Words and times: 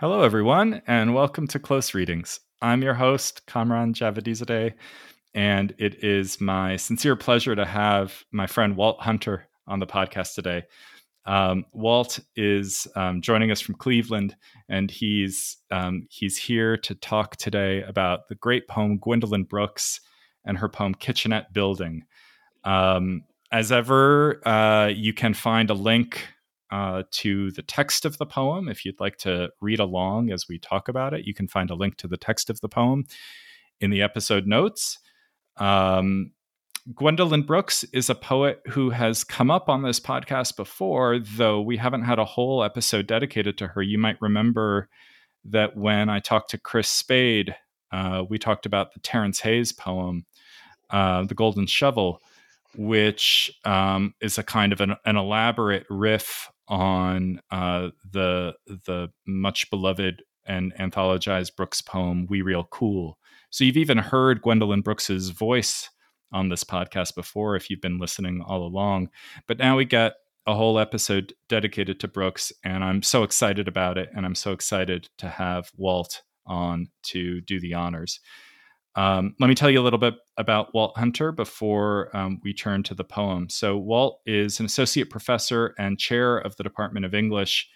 Hello, 0.00 0.22
everyone, 0.22 0.80
and 0.86 1.12
welcome 1.12 1.46
to 1.48 1.58
Close 1.58 1.92
Readings. 1.92 2.40
I'm 2.62 2.80
your 2.80 2.94
host, 2.94 3.44
Kamran 3.44 3.92
Javadizadeh, 3.92 4.72
and 5.34 5.74
it 5.76 6.02
is 6.02 6.40
my 6.40 6.78
sincere 6.78 7.16
pleasure 7.16 7.54
to 7.54 7.66
have 7.66 8.24
my 8.32 8.46
friend 8.46 8.78
Walt 8.78 8.98
Hunter 9.02 9.46
on 9.66 9.78
the 9.78 9.86
podcast 9.86 10.34
today. 10.34 10.62
Um, 11.26 11.66
Walt 11.74 12.18
is 12.34 12.86
um, 12.96 13.20
joining 13.20 13.50
us 13.50 13.60
from 13.60 13.74
Cleveland, 13.74 14.36
and 14.70 14.90
he's 14.90 15.58
um, 15.70 16.06
he's 16.08 16.38
here 16.38 16.78
to 16.78 16.94
talk 16.94 17.36
today 17.36 17.82
about 17.82 18.26
the 18.28 18.36
great 18.36 18.68
poem 18.68 18.96
Gwendolyn 18.96 19.44
Brooks 19.44 20.00
and 20.46 20.56
her 20.56 20.70
poem 20.70 20.94
Kitchenette 20.94 21.52
Building. 21.52 22.04
Um, 22.64 23.24
as 23.52 23.70
ever, 23.70 24.40
uh, 24.48 24.86
you 24.86 25.12
can 25.12 25.34
find 25.34 25.68
a 25.68 25.74
link 25.74 26.26
uh, 26.70 27.02
to 27.10 27.50
the 27.52 27.62
text 27.62 28.04
of 28.04 28.18
the 28.18 28.26
poem. 28.26 28.68
If 28.68 28.84
you'd 28.84 29.00
like 29.00 29.16
to 29.18 29.50
read 29.60 29.80
along 29.80 30.30
as 30.30 30.48
we 30.48 30.58
talk 30.58 30.88
about 30.88 31.14
it, 31.14 31.24
you 31.24 31.34
can 31.34 31.48
find 31.48 31.70
a 31.70 31.74
link 31.74 31.96
to 31.98 32.08
the 32.08 32.16
text 32.16 32.50
of 32.50 32.60
the 32.60 32.68
poem 32.68 33.06
in 33.80 33.90
the 33.90 34.02
episode 34.02 34.46
notes. 34.46 34.98
Um, 35.56 36.32
Gwendolyn 36.94 37.42
Brooks 37.42 37.84
is 37.92 38.08
a 38.08 38.14
poet 38.14 38.60
who 38.68 38.90
has 38.90 39.22
come 39.22 39.50
up 39.50 39.68
on 39.68 39.82
this 39.82 40.00
podcast 40.00 40.56
before, 40.56 41.18
though 41.18 41.60
we 41.60 41.76
haven't 41.76 42.02
had 42.02 42.18
a 42.18 42.24
whole 42.24 42.64
episode 42.64 43.06
dedicated 43.06 43.58
to 43.58 43.68
her. 43.68 43.82
You 43.82 43.98
might 43.98 44.20
remember 44.20 44.88
that 45.44 45.76
when 45.76 46.08
I 46.08 46.20
talked 46.20 46.50
to 46.50 46.58
Chris 46.58 46.88
Spaide, 46.88 47.54
uh, 47.92 48.24
we 48.28 48.38
talked 48.38 48.66
about 48.66 48.94
the 48.94 49.00
Terrance 49.00 49.40
Hayes 49.40 49.72
poem, 49.72 50.24
uh, 50.90 51.24
The 51.24 51.34
Golden 51.34 51.66
Shovel, 51.66 52.20
which 52.76 53.50
um, 53.64 54.14
is 54.20 54.38
a 54.38 54.42
kind 54.42 54.72
of 54.72 54.80
an, 54.80 54.96
an 55.04 55.16
elaborate 55.16 55.86
riff 55.90 56.48
on 56.70 57.40
uh, 57.50 57.88
the 58.10 58.54
the 58.66 59.08
much 59.26 59.68
beloved 59.70 60.22
and 60.46 60.72
anthologized 60.76 61.56
Brooks 61.56 61.82
poem 61.82 62.26
"We 62.30 62.40
Real 62.40 62.64
Cool." 62.70 63.18
So 63.50 63.64
you've 63.64 63.76
even 63.76 63.98
heard 63.98 64.40
Gwendolyn 64.40 64.80
Brooks's 64.80 65.30
voice 65.30 65.90
on 66.32 66.48
this 66.48 66.62
podcast 66.64 67.16
before 67.16 67.56
if 67.56 67.68
you've 67.68 67.80
been 67.80 67.98
listening 67.98 68.40
all 68.46 68.64
along. 68.64 69.10
But 69.48 69.58
now 69.58 69.76
we 69.76 69.84
get 69.84 70.14
a 70.46 70.54
whole 70.54 70.78
episode 70.78 71.34
dedicated 71.48 71.98
to 72.00 72.08
Brooks, 72.08 72.52
and 72.64 72.82
I'm 72.84 73.02
so 73.02 73.24
excited 73.24 73.68
about 73.68 73.98
it, 73.98 74.08
and 74.14 74.24
I'm 74.24 74.36
so 74.36 74.52
excited 74.52 75.08
to 75.18 75.28
have 75.28 75.70
Walt 75.76 76.22
on 76.46 76.88
to 77.02 77.40
do 77.42 77.60
the 77.60 77.74
honors. 77.74 78.20
Um, 78.96 79.36
let 79.38 79.46
me 79.46 79.54
tell 79.54 79.70
you 79.70 79.80
a 79.80 79.84
little 79.84 79.98
bit 79.98 80.14
about 80.36 80.74
Walt 80.74 80.98
Hunter 80.98 81.30
before 81.30 82.14
um, 82.16 82.40
we 82.42 82.52
turn 82.52 82.82
to 82.84 82.94
the 82.94 83.04
poem. 83.04 83.48
So, 83.48 83.76
Walt 83.76 84.20
is 84.26 84.58
an 84.58 84.66
associate 84.66 85.10
professor 85.10 85.74
and 85.78 85.98
chair 85.98 86.38
of 86.38 86.56
the 86.56 86.64
Department 86.64 87.06
of 87.06 87.14
English 87.14 87.68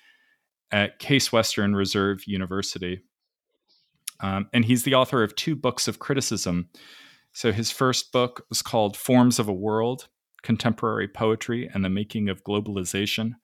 at 0.72 0.98
Case 0.98 1.32
Western 1.32 1.76
Reserve 1.76 2.26
University. 2.26 3.02
Um, 4.20 4.48
and 4.52 4.64
he's 4.64 4.82
the 4.82 4.94
author 4.94 5.22
of 5.22 5.36
two 5.36 5.54
books 5.54 5.86
of 5.86 6.00
criticism. 6.00 6.68
So, 7.32 7.52
his 7.52 7.70
first 7.70 8.10
book 8.10 8.44
was 8.48 8.60
called 8.60 8.96
Forms 8.96 9.38
of 9.38 9.48
a 9.48 9.52
World 9.52 10.08
Contemporary 10.42 11.08
Poetry 11.08 11.70
and 11.72 11.84
the 11.84 11.90
Making 11.90 12.28
of 12.28 12.42
Globalization. 12.42 13.34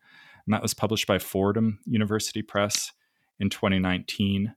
And 0.47 0.55
that 0.55 0.63
was 0.63 0.75
published 0.75 1.07
by 1.07 1.21
Fordham 1.21 1.79
University 1.87 2.43
Press 2.43 2.91
in 3.39 3.49
2019. 3.49 4.55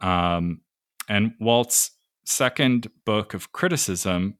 Um, 0.00 0.62
and 1.08 1.34
Walt's 1.38 1.90
second 2.30 2.90
book 3.04 3.34
of 3.34 3.52
criticism, 3.52 4.38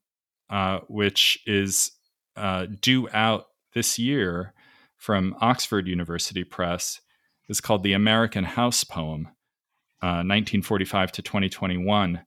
uh, 0.48 0.80
which 0.88 1.38
is 1.46 1.92
uh, 2.36 2.66
due 2.80 3.08
out 3.12 3.46
this 3.74 3.98
year 3.98 4.54
from 4.96 5.34
Oxford 5.40 5.88
University 5.88 6.44
Press, 6.44 7.00
is 7.48 7.60
called 7.60 7.82
The 7.82 7.92
American 7.92 8.44
House 8.44 8.84
Poem, 8.84 9.26
uh, 10.02 10.22
1945 10.22 11.12
to 11.12 11.22
2021. 11.22 12.20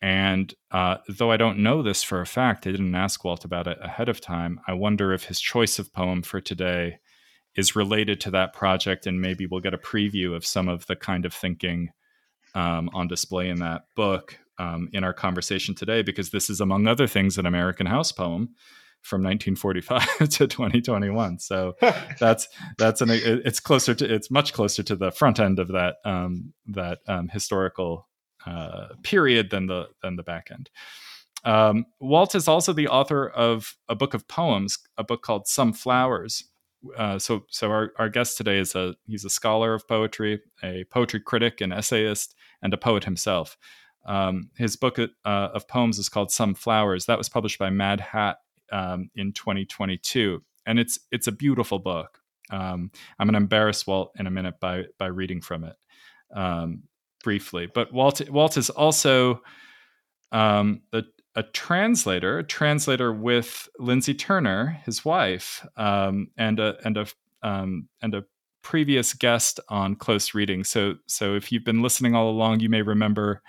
And 0.00 0.54
uh, 0.70 0.98
though 1.08 1.30
I 1.30 1.36
don't 1.36 1.58
know 1.58 1.82
this 1.82 2.02
for 2.02 2.20
a 2.20 2.26
fact, 2.26 2.66
I 2.66 2.70
didn't 2.70 2.94
ask 2.94 3.24
Walt 3.24 3.44
about 3.44 3.66
it 3.66 3.78
ahead 3.82 4.08
of 4.08 4.20
time. 4.20 4.60
I 4.66 4.72
wonder 4.72 5.12
if 5.12 5.24
his 5.24 5.40
choice 5.40 5.78
of 5.78 5.92
poem 5.92 6.22
for 6.22 6.40
today 6.40 6.98
is 7.56 7.74
related 7.74 8.20
to 8.20 8.30
that 8.30 8.52
project, 8.52 9.06
and 9.06 9.20
maybe 9.20 9.46
we'll 9.46 9.60
get 9.60 9.74
a 9.74 9.78
preview 9.78 10.36
of 10.36 10.46
some 10.46 10.68
of 10.68 10.86
the 10.86 10.94
kind 10.94 11.26
of 11.26 11.34
thinking 11.34 11.90
um, 12.54 12.88
on 12.94 13.08
display 13.08 13.48
in 13.48 13.58
that 13.58 13.82
book 13.96 14.38
um, 14.58 14.88
in 14.92 15.04
our 15.04 15.12
conversation 15.12 15.74
today 15.74 16.02
because 16.02 16.30
this 16.30 16.50
is, 16.50 16.60
among 16.60 16.86
other 16.86 17.06
things, 17.06 17.38
an 17.38 17.46
American 17.46 17.86
House 17.86 18.12
poem 18.12 18.54
from 19.02 19.22
1945 19.22 20.18
to 20.30 20.46
2021. 20.46 21.38
So 21.38 21.76
that's 22.18 22.48
that's 22.76 23.00
an 23.00 23.10
it's 23.10 23.60
closer 23.60 23.94
to 23.94 24.14
it's 24.14 24.30
much 24.30 24.52
closer 24.52 24.82
to 24.82 24.96
the 24.96 25.10
front 25.10 25.40
end 25.40 25.58
of 25.58 25.68
that 25.68 25.96
um, 26.04 26.52
that 26.66 26.98
um, 27.06 27.28
historical 27.28 28.08
uh, 28.46 28.88
period 29.02 29.50
than 29.50 29.66
the 29.66 29.88
than 30.02 30.16
the 30.16 30.22
back 30.22 30.48
end. 30.50 30.70
Um, 31.44 31.86
Walt 32.00 32.34
is 32.34 32.48
also 32.48 32.72
the 32.72 32.88
author 32.88 33.28
of 33.28 33.76
a 33.88 33.94
book 33.94 34.14
of 34.14 34.26
poems, 34.28 34.78
a 34.96 35.04
book 35.04 35.22
called 35.22 35.46
Some 35.46 35.72
Flowers. 35.72 36.44
Uh, 36.96 37.18
so, 37.18 37.44
so 37.48 37.70
our, 37.70 37.92
our 37.98 38.08
guest 38.08 38.36
today 38.36 38.58
is 38.58 38.74
a 38.74 38.94
he's 39.06 39.24
a 39.24 39.30
scholar 39.30 39.74
of 39.74 39.86
poetry, 39.88 40.40
a 40.62 40.84
poetry 40.90 41.20
critic, 41.20 41.60
an 41.60 41.72
essayist, 41.72 42.34
and 42.62 42.72
a 42.74 42.76
poet 42.76 43.04
himself. 43.04 43.56
Um, 44.08 44.50
his 44.56 44.74
book 44.74 44.98
uh, 44.98 45.08
of 45.24 45.68
poems 45.68 45.98
is 45.98 46.08
called 46.08 46.32
Some 46.32 46.54
Flowers. 46.54 47.06
That 47.06 47.18
was 47.18 47.28
published 47.28 47.58
by 47.58 47.70
Mad 47.70 48.00
Hat 48.00 48.38
um, 48.72 49.10
in 49.14 49.32
2022, 49.32 50.42
and 50.66 50.78
it's 50.78 50.98
it's 51.12 51.26
a 51.26 51.32
beautiful 51.32 51.78
book. 51.78 52.18
Um, 52.50 52.90
I'm 53.18 53.26
going 53.26 53.34
to 53.34 53.38
embarrass 53.38 53.86
Walt 53.86 54.12
in 54.18 54.26
a 54.26 54.30
minute 54.30 54.58
by 54.60 54.84
by 54.98 55.06
reading 55.06 55.42
from 55.42 55.64
it 55.64 55.76
um, 56.34 56.84
briefly. 57.22 57.68
But 57.72 57.92
Walt 57.92 58.28
Walt 58.30 58.56
is 58.56 58.70
also 58.70 59.42
um, 60.32 60.80
a, 60.94 61.04
a 61.34 61.42
translator, 61.42 62.38
a 62.38 62.44
translator 62.44 63.12
with 63.12 63.68
Lindsay 63.78 64.14
Turner, 64.14 64.80
his 64.86 65.04
wife, 65.04 65.66
um, 65.76 66.28
and 66.38 66.58
a 66.58 66.76
and 66.82 66.96
a 66.96 67.06
and 67.42 68.14
a 68.14 68.24
previous 68.62 69.14
guest 69.14 69.60
on 69.68 69.96
close 69.96 70.34
reading. 70.34 70.64
So 70.64 70.94
so 71.06 71.34
if 71.34 71.52
you've 71.52 71.64
been 71.64 71.82
listening 71.82 72.14
all 72.14 72.30
along, 72.30 72.60
you 72.60 72.70
may 72.70 72.82
remember 72.82 73.42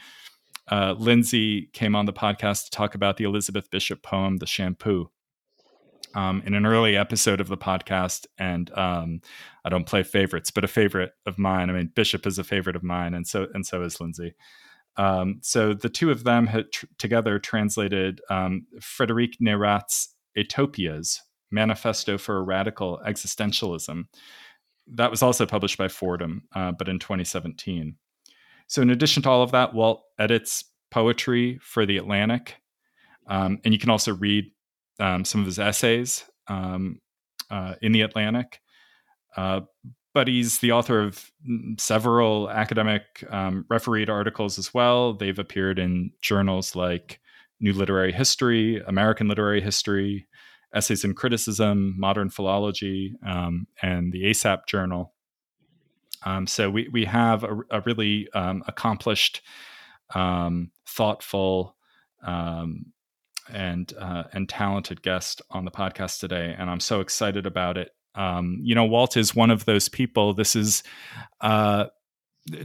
uh, 0.70 0.96
Lindsay 0.98 1.70
came 1.74 1.96
on 1.96 2.06
the 2.06 2.14
podcast 2.14 2.66
to 2.66 2.72
talk 2.72 2.96
about 2.96 3.18
the 3.18 3.24
Elizabeth 3.24 3.70
Bishop 3.70 4.04
poem, 4.04 4.38
The 4.38 4.46
Shampoo. 4.46 5.10
Um, 6.16 6.42
in 6.44 6.56
an 6.56 6.66
early 6.66 6.98
episode 6.98 7.40
of 7.40 7.50
the 7.50 7.58
podcast, 7.58 8.26
and 8.40 8.76
um, 8.76 9.22
I 9.64 9.70
don't 9.70 9.86
play 9.86 10.02
favorites, 10.02 10.50
but 10.50 10.64
a 10.64 10.68
favorite 10.68 11.12
of 11.28 11.38
mine. 11.38 11.70
I 11.70 11.74
mean, 11.74 11.92
Bishop 11.94 12.26
is 12.26 12.40
a 12.40 12.44
favorite 12.44 12.76
of 12.76 12.82
mine, 12.82 13.14
and 13.14 13.28
so 13.28 13.46
and 13.54 13.64
so 13.64 13.84
is 13.84 14.02
Lindsay. 14.02 14.34
Um, 14.98 15.38
so 15.44 15.76
the 15.76 15.90
two 15.90 16.10
of 16.10 16.24
them 16.24 16.48
had 16.48 16.72
tr- 16.72 16.88
together 16.98 17.38
translated 17.38 18.22
um, 18.30 18.66
Frederic 18.82 19.34
Neyrat's 19.40 20.16
Atopias, 20.36 21.20
Manifesto 21.52 22.18
for 22.18 22.44
Radical 22.44 23.00
Existentialism. 23.08 24.06
That 24.88 25.12
was 25.12 25.22
also 25.22 25.46
published 25.46 25.78
by 25.78 25.90
Fordham, 25.90 26.44
uh, 26.56 26.72
but 26.72 26.90
in 26.90 26.98
2017. 26.98 27.96
So, 28.70 28.82
in 28.84 28.92
addition 28.92 29.24
to 29.24 29.30
all 29.30 29.42
of 29.42 29.52
that, 29.52 29.74
Walt 29.74 30.04
edits 30.20 30.64
poetry 30.92 31.60
for 31.62 31.86
The 31.86 31.98
Atlantic. 31.98 32.56
Um, 33.28 33.60
and 33.66 33.74
you 33.74 33.80
can 33.80 33.90
also 33.90 34.16
read 34.16 34.46
um, 35.00 35.26
some 35.26 35.42
of 35.42 35.48
his 35.48 35.60
essays 35.60 36.24
um, 36.48 37.00
uh, 37.50 37.76
in 37.82 37.92
The 37.92 38.02
Atlantic. 38.02 38.62
Uh, 39.36 39.62
but 40.14 40.28
he's 40.28 40.60
the 40.60 40.72
author 40.72 41.02
of 41.02 41.32
several 41.78 42.50
academic 42.50 43.02
um, 43.30 43.66
refereed 43.70 44.10
articles 44.10 44.58
as 44.60 44.74
well. 44.74 45.14
They've 45.14 45.38
appeared 45.38 45.80
in 45.80 46.12
journals 46.22 46.76
like 46.76 47.20
New 47.60 47.74
Literary 47.74 48.12
History, 48.12 48.82
American 48.88 49.28
Literary 49.28 49.62
History, 49.62 50.28
Essays 50.74 51.04
in 51.04 51.14
Criticism, 51.16 51.96
Modern 51.98 52.30
Philology, 52.30 53.16
um, 53.26 53.68
and 53.82 54.14
the 54.14 54.26
ASAP 54.26 54.68
Journal. 54.68 55.14
Um, 56.24 56.48
so 56.48 56.70
we 56.70 56.88
we 56.92 57.06
have 57.06 57.44
a, 57.44 57.58
a 57.72 57.82
really 57.82 58.28
um, 58.34 58.64
accomplished, 58.68 59.42
um, 60.14 60.72
thoughtful, 60.88 61.76
um, 62.26 62.88
and 63.52 63.94
uh, 64.00 64.24
and 64.34 64.50
talented 64.50 65.02
guest 65.02 65.42
on 65.50 65.66
the 65.66 65.72
podcast 65.72 66.20
today, 66.20 66.56
and 66.58 66.70
I'm 66.70 66.80
so 66.80 67.00
excited 67.00 67.46
about 67.46 67.78
it. 67.78 67.92
Um, 68.16 68.60
you 68.62 68.76
know, 68.76 68.86
Walt 68.86 69.16
is 69.18 69.36
one 69.36 69.52
of 69.52 69.66
those 69.66 69.88
people. 69.88 70.34
This 70.34 70.56
is 70.56 70.84
uh, 71.42 71.86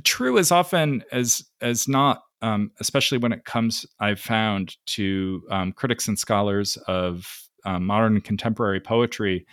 true 0.03 0.39
as 0.39 0.51
often 0.51 1.05
as 1.13 1.45
as 1.61 1.87
not, 1.87 2.23
um, 2.43 2.73
especially 2.81 3.19
when 3.19 3.33
it 3.33 3.45
comes. 3.45 3.87
I've 4.01 4.21
found 4.21 4.77
to 4.87 5.43
critics 5.77 6.09
and 6.09 6.19
scholars 6.19 6.77
of 6.89 7.49
modern 7.65 8.21
contemporary 8.21 8.81
poetry 8.81 9.47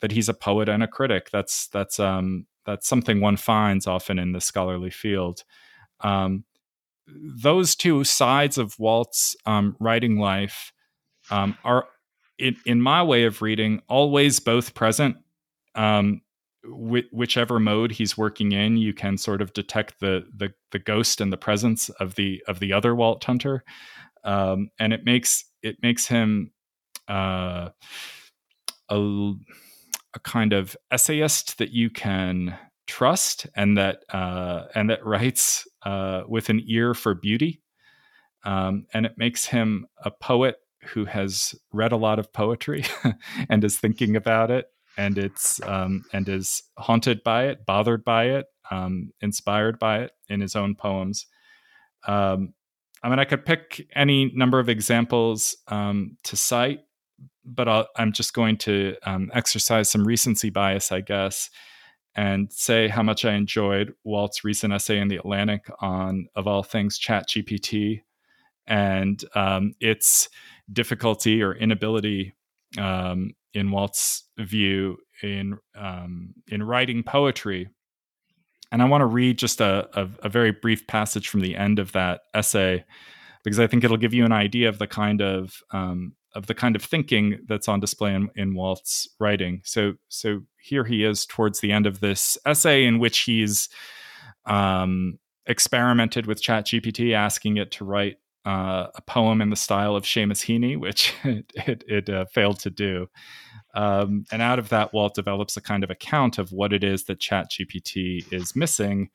that 0.00 0.12
he's 0.12 0.28
a 0.28 0.34
poet 0.34 0.68
and 0.68 0.82
a 0.82 0.88
critic. 0.88 1.30
That's 1.30 1.68
that's 1.68 2.00
um, 2.00 2.46
that's 2.64 2.88
something 2.88 3.20
one 3.20 3.36
finds 3.36 3.86
often 3.86 4.18
in 4.18 4.32
the 4.32 4.40
scholarly 4.40 4.90
field. 4.90 5.44
Um, 6.00 6.44
those 7.06 7.74
two 7.74 8.04
sides 8.04 8.58
of 8.58 8.78
Walt's 8.78 9.36
um, 9.46 9.76
writing 9.80 10.18
life 10.18 10.72
um, 11.30 11.56
are, 11.64 11.86
in, 12.38 12.56
in, 12.64 12.80
my 12.80 13.02
way 13.02 13.24
of 13.24 13.42
reading, 13.42 13.82
always 13.88 14.40
both 14.40 14.74
present. 14.74 15.16
Um, 15.74 16.22
wh- 16.64 17.12
whichever 17.12 17.58
mode 17.58 17.92
he's 17.92 18.16
working 18.16 18.52
in, 18.52 18.76
you 18.76 18.92
can 18.92 19.18
sort 19.18 19.42
of 19.42 19.52
detect 19.52 20.00
the 20.00 20.24
the 20.36 20.52
the 20.70 20.78
ghost 20.78 21.20
and 21.20 21.32
the 21.32 21.36
presence 21.36 21.88
of 21.88 22.14
the 22.14 22.42
of 22.48 22.60
the 22.60 22.72
other 22.72 22.94
Walt 22.94 23.22
Hunter, 23.24 23.64
um, 24.24 24.70
and 24.78 24.92
it 24.92 25.04
makes 25.04 25.44
it 25.62 25.76
makes 25.82 26.06
him 26.06 26.52
uh, 27.08 27.70
a 28.88 29.32
a 30.14 30.20
kind 30.20 30.52
of 30.52 30.76
essayist 30.90 31.58
that 31.58 31.70
you 31.70 31.90
can 31.90 32.58
trust 32.86 33.46
and 33.54 33.78
that 33.78 34.04
uh, 34.12 34.64
and 34.74 34.90
that 34.90 35.04
writes 35.04 35.66
uh, 35.84 36.22
with 36.28 36.48
an 36.48 36.62
ear 36.66 36.94
for 36.94 37.14
beauty, 37.14 37.62
um, 38.44 38.86
and 38.92 39.06
it 39.06 39.14
makes 39.16 39.46
him 39.46 39.86
a 40.04 40.10
poet 40.10 40.56
who 40.84 41.04
has 41.04 41.54
read 41.72 41.92
a 41.92 41.96
lot 41.96 42.18
of 42.18 42.32
poetry 42.32 42.84
and 43.48 43.62
is 43.62 43.78
thinking 43.78 44.16
about 44.16 44.50
it 44.50 44.66
and 44.96 45.18
it's 45.18 45.60
um, 45.62 46.04
and 46.12 46.28
is 46.28 46.62
haunted 46.76 47.22
by 47.22 47.46
it, 47.46 47.64
bothered 47.66 48.04
by 48.04 48.24
it, 48.24 48.46
um, 48.70 49.10
inspired 49.20 49.78
by 49.78 50.00
it 50.00 50.12
in 50.28 50.40
his 50.40 50.56
own 50.56 50.74
poems. 50.74 51.26
Um, 52.06 52.54
I 53.02 53.08
mean, 53.08 53.18
I 53.18 53.24
could 53.24 53.44
pick 53.44 53.86
any 53.94 54.30
number 54.34 54.58
of 54.58 54.68
examples 54.68 55.56
um, 55.68 56.16
to 56.24 56.36
cite, 56.36 56.80
but 57.44 57.68
i 57.68 57.84
am 57.98 58.12
just 58.12 58.34
going 58.34 58.56
to 58.56 58.94
um, 59.04 59.30
exercise 59.34 59.90
some 59.90 60.04
recency 60.04 60.50
bias, 60.50 60.92
I 60.92 61.00
guess, 61.00 61.50
and 62.14 62.52
say 62.52 62.88
how 62.88 63.02
much 63.02 63.24
I 63.24 63.32
enjoyed 63.34 63.94
Walt's 64.04 64.44
recent 64.44 64.72
essay 64.72 64.98
in 64.98 65.08
the 65.08 65.16
Atlantic 65.16 65.66
on, 65.80 66.28
of 66.36 66.46
all 66.46 66.62
things, 66.62 66.98
Chat 66.98 67.28
GPT 67.28 68.02
and 68.66 69.24
um, 69.34 69.74
its 69.80 70.28
difficulty 70.72 71.42
or 71.42 71.54
inability 71.54 72.34
um, 72.78 73.32
in 73.54 73.70
Walt's 73.70 74.24
view 74.38 74.98
in 75.22 75.58
um, 75.76 76.34
in 76.48 76.62
writing 76.62 77.02
poetry. 77.02 77.68
And 78.70 78.80
I 78.80 78.86
want 78.86 79.02
to 79.02 79.06
read 79.06 79.38
just 79.38 79.60
a, 79.60 79.88
a, 79.92 80.08
a, 80.22 80.28
very 80.30 80.50
brief 80.50 80.86
passage 80.86 81.28
from 81.28 81.40
the 81.40 81.54
end 81.54 81.78
of 81.78 81.92
that 81.92 82.22
essay 82.32 82.84
because 83.44 83.60
I 83.60 83.66
think 83.66 83.84
it'll 83.84 83.98
give 83.98 84.14
you 84.14 84.24
an 84.24 84.32
idea 84.32 84.70
of 84.70 84.78
the 84.78 84.86
kind 84.86 85.20
of 85.20 85.58
um, 85.72 86.14
of 86.34 86.46
the 86.46 86.54
kind 86.54 86.76
of 86.76 86.82
thinking 86.82 87.38
that's 87.46 87.68
on 87.68 87.80
display 87.80 88.14
in, 88.14 88.30
in 88.36 88.54
Walt's 88.54 89.08
writing. 89.20 89.60
So 89.64 89.94
so 90.08 90.42
here 90.60 90.84
he 90.84 91.04
is 91.04 91.26
towards 91.26 91.60
the 91.60 91.72
end 91.72 91.86
of 91.86 92.00
this 92.00 92.38
essay 92.46 92.84
in 92.84 92.98
which 92.98 93.20
he's 93.20 93.68
um, 94.46 95.18
experimented 95.46 96.26
with 96.26 96.42
ChatGPT, 96.42 97.14
asking 97.14 97.56
it 97.56 97.70
to 97.72 97.84
write 97.84 98.16
uh, 98.44 98.88
a 98.94 99.02
poem 99.02 99.40
in 99.40 99.50
the 99.50 99.56
style 99.56 99.94
of 99.94 100.04
Seamus 100.04 100.44
Heaney, 100.44 100.78
which 100.78 101.14
it, 101.24 101.52
it, 101.54 101.84
it 101.86 102.10
uh, 102.10 102.24
failed 102.26 102.58
to 102.60 102.70
do. 102.70 103.08
Um, 103.74 104.24
and 104.30 104.42
out 104.42 104.58
of 104.58 104.68
that, 104.70 104.92
Walt 104.92 105.14
develops 105.14 105.56
a 105.56 105.60
kind 105.60 105.84
of 105.84 105.90
account 105.90 106.38
of 106.38 106.52
what 106.52 106.72
it 106.72 106.84
is 106.84 107.04
that 107.04 107.20
ChatGPT 107.20 108.32
is 108.32 108.54
missing. 108.54 109.10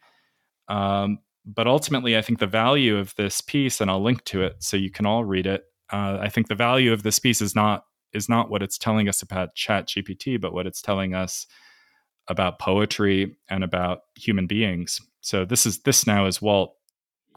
Um, 0.67 1.19
but 1.45 1.67
ultimately, 1.67 2.17
I 2.17 2.21
think 2.21 2.39
the 2.39 2.47
value 2.47 2.97
of 2.97 3.15
this 3.15 3.39
piece, 3.41 3.79
and 3.79 3.89
I'll 3.89 4.03
link 4.03 4.23
to 4.25 4.41
it 4.41 4.57
so 4.59 4.75
you 4.75 4.91
can 4.91 5.05
all 5.05 5.23
read 5.23 5.45
it. 5.45 5.63
Uh, 5.91 6.17
I 6.21 6.29
think 6.29 6.47
the 6.47 6.55
value 6.55 6.91
of 6.91 7.03
this 7.03 7.19
piece 7.19 7.41
is 7.41 7.55
not 7.55 7.83
is 8.13 8.29
not 8.29 8.49
what 8.49 8.63
it's 8.63 8.77
telling 8.77 9.09
us 9.09 9.21
about 9.21 9.55
Chat 9.55 9.87
GPT, 9.87 10.39
but 10.39 10.53
what 10.53 10.65
it's 10.65 10.81
telling 10.81 11.13
us 11.13 11.45
about 12.27 12.59
poetry 12.59 13.37
and 13.49 13.63
about 13.63 13.99
human 14.15 14.47
beings. 14.47 14.99
So 15.21 15.45
this 15.45 15.65
is 15.65 15.79
this 15.83 16.07
now 16.07 16.25
is 16.25 16.41
Walt 16.41 16.77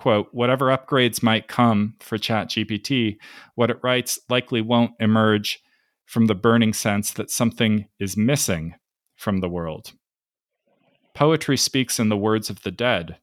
quote, 0.00 0.29
whatever 0.32 0.67
upgrades 0.67 1.23
might 1.23 1.47
come 1.47 1.94
for 2.00 2.17
Chat 2.19 2.49
GPT, 2.49 3.19
what 3.55 3.70
it 3.70 3.79
writes 3.82 4.19
likely 4.31 4.62
won't 4.62 4.93
emerge 4.99 5.62
from 6.06 6.26
the 6.26 6.35
burning 6.35 6.73
sense 6.73 7.12
that 7.12 7.31
something 7.31 7.87
is 8.00 8.17
missing 8.17 8.75
from 9.14 9.38
the 9.38 9.49
world. 9.49 9.93
Poetry 11.14 11.56
speaks 11.56 12.00
in 12.00 12.08
the 12.08 12.17
words 12.17 12.49
of 12.49 12.62
the 12.62 12.70
dead, 12.70 13.19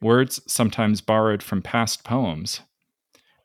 words 0.00 0.40
sometimes 0.50 1.02
borrowed 1.02 1.42
from 1.42 1.60
past 1.60 2.02
poems. 2.02 2.62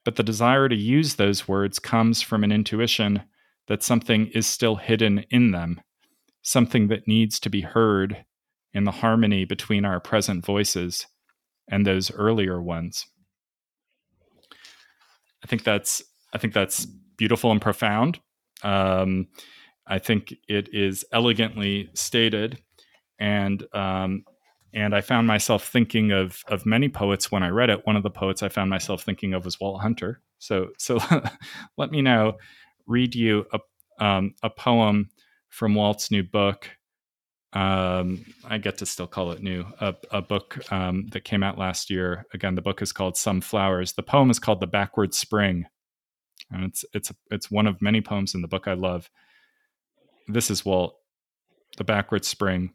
But 0.06 0.16
the 0.16 0.24
desire 0.24 0.68
to 0.68 0.76
use 0.76 1.16
those 1.16 1.48
words 1.48 1.80
comes 1.80 2.22
from 2.22 2.44
an 2.44 2.52
intuition 2.52 3.24
that 3.68 3.84
something 3.84 4.28
is 4.28 4.46
still 4.46 4.76
hidden 4.76 5.26
in 5.30 5.52
them, 5.52 5.82
something 6.42 6.88
that 6.90 7.08
needs 7.08 7.40
to 7.40 7.50
be 7.50 7.62
heard 7.62 8.26
in 8.74 8.84
the 8.84 8.92
harmony 8.92 9.46
between 9.46 9.86
our 9.86 10.00
present 10.00 10.46
voices 10.46 11.06
and 11.70 11.86
those 11.86 12.12
earlier 12.12 12.62
ones. 12.62 13.06
I 15.44 15.48
think 15.48 15.64
that's 15.64 16.02
I 16.34 16.38
think 16.38 16.54
that's 16.54 16.86
beautiful 17.18 17.52
and 17.52 17.62
profound. 17.62 18.20
Um, 18.64 19.28
I 19.86 20.00
think 20.00 20.34
it 20.48 20.70
is 20.74 21.06
elegantly 21.12 21.90
stated, 21.94 22.62
and 23.20 23.64
um, 23.74 24.24
and 24.74 24.96
I 24.96 25.02
found 25.02 25.28
myself 25.28 25.68
thinking 25.68 26.12
of 26.12 26.44
of 26.48 26.66
many 26.66 26.90
poets 26.90 27.32
when 27.32 27.44
I 27.44 27.50
read 27.50 27.70
it. 27.70 27.86
One 27.86 27.96
of 27.96 28.04
the 28.04 28.10
poets 28.10 28.44
I 28.44 28.50
found 28.50 28.70
myself 28.70 29.04
thinking 29.04 29.34
of 29.34 29.46
was 29.46 29.60
Walt 29.60 29.82
Hunter. 29.82 30.22
So 30.40 30.70
so 30.78 31.00
let 31.78 31.92
me 31.92 32.02
now 32.02 32.36
read 32.86 33.16
you 33.16 33.46
a 33.54 33.60
um, 34.04 34.36
a 34.42 34.50
poem 34.50 35.10
from 35.50 35.76
Walt's 35.76 36.10
new 36.10 36.24
book 36.24 36.70
um, 37.54 38.26
I 38.46 38.58
get 38.58 38.78
to 38.80 38.86
still 38.86 39.06
call 39.06 39.32
it 39.32 39.44
new, 39.44 39.66
a, 39.80 39.94
a 40.12 40.22
book 40.22 40.60
um, 40.72 41.08
that 41.12 41.24
came 41.24 41.44
out 41.44 41.60
last 41.60 41.90
year. 41.90 42.26
Again, 42.34 42.56
the 42.56 42.64
book 42.64 42.82
is 42.82 42.92
called 42.92 43.16
Some 43.16 43.42
Flowers. 43.42 43.94
The 43.94 44.04
poem 44.04 44.32
is 44.32 44.40
called 44.40 44.60
The 44.60 44.68
Backward 44.68 45.14
Spring. 45.14 45.68
And 46.52 46.66
it's 46.66 46.84
it's 46.94 47.12
it's 47.32 47.52
one 47.52 47.68
of 47.68 47.82
many 47.82 48.02
poems 48.02 48.36
in 48.36 48.42
the 48.42 48.48
book 48.48 48.68
I 48.68 48.74
love. 48.74 49.10
This 50.28 50.50
is 50.50 50.66
Walt, 50.66 50.96
The 51.78 51.84
Backward 51.84 52.26
Spring. 52.26 52.74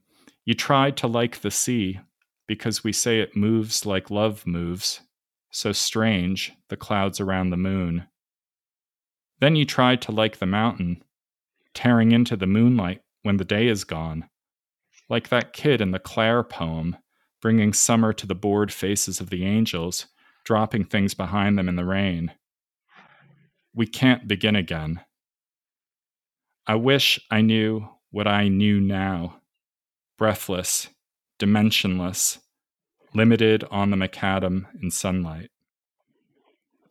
You 0.49 0.55
tried 0.55 0.97
to 0.97 1.07
like 1.07 1.43
the 1.43 1.51
sea 1.51 2.01
because 2.47 2.83
we 2.83 2.91
say 2.91 3.21
it 3.21 3.37
moves 3.37 3.85
like 3.85 4.11
love 4.11 4.47
moves, 4.47 5.03
so 5.51 5.73
strange, 5.73 6.55
the 6.71 6.77
clouds 6.79 7.21
around 7.21 7.51
the 7.51 7.59
moon. 7.59 8.07
Then 9.41 9.57
you 9.57 9.67
tried 9.67 10.01
to 10.01 10.11
like 10.11 10.39
the 10.39 10.47
mountain, 10.47 11.05
tearing 11.75 12.13
into 12.13 12.35
the 12.35 12.47
moonlight 12.47 13.03
when 13.25 13.37
the 13.37 13.45
day 13.45 13.67
is 13.67 13.85
gone 13.85 14.31
like 15.11 15.29
that 15.29 15.53
kid 15.53 15.83
in 15.83 15.91
the 15.91 15.99
Clare 15.99 16.43
poem, 16.43 16.97
bringing 17.43 17.75
summer 17.75 18.15
to 18.15 18.27
the 18.27 18.35
bored 18.35 18.73
faces 18.73 19.21
of 19.21 19.29
the 19.29 19.45
angels, 19.45 20.07
dropping 20.45 20.87
things 20.87 21.13
behind 21.13 21.59
them 21.59 21.69
in 21.69 21.77
the 21.77 21.85
rain. 21.85 22.33
We 23.75 23.87
can't 23.87 24.27
begin 24.27 24.57
again. 24.57 25.01
I 26.67 26.77
wish 26.77 27.21
I 27.31 27.43
knew 27.43 27.87
what 28.11 28.27
I 28.27 28.49
knew 28.49 28.81
now 28.81 29.43
breathless, 30.19 30.89
dimensionless, 31.39 32.39
limited 33.15 33.65
on 33.71 33.91
the 33.91 33.97
macadam 33.97 34.67
in 34.83 34.91
sunlight. 34.91 35.51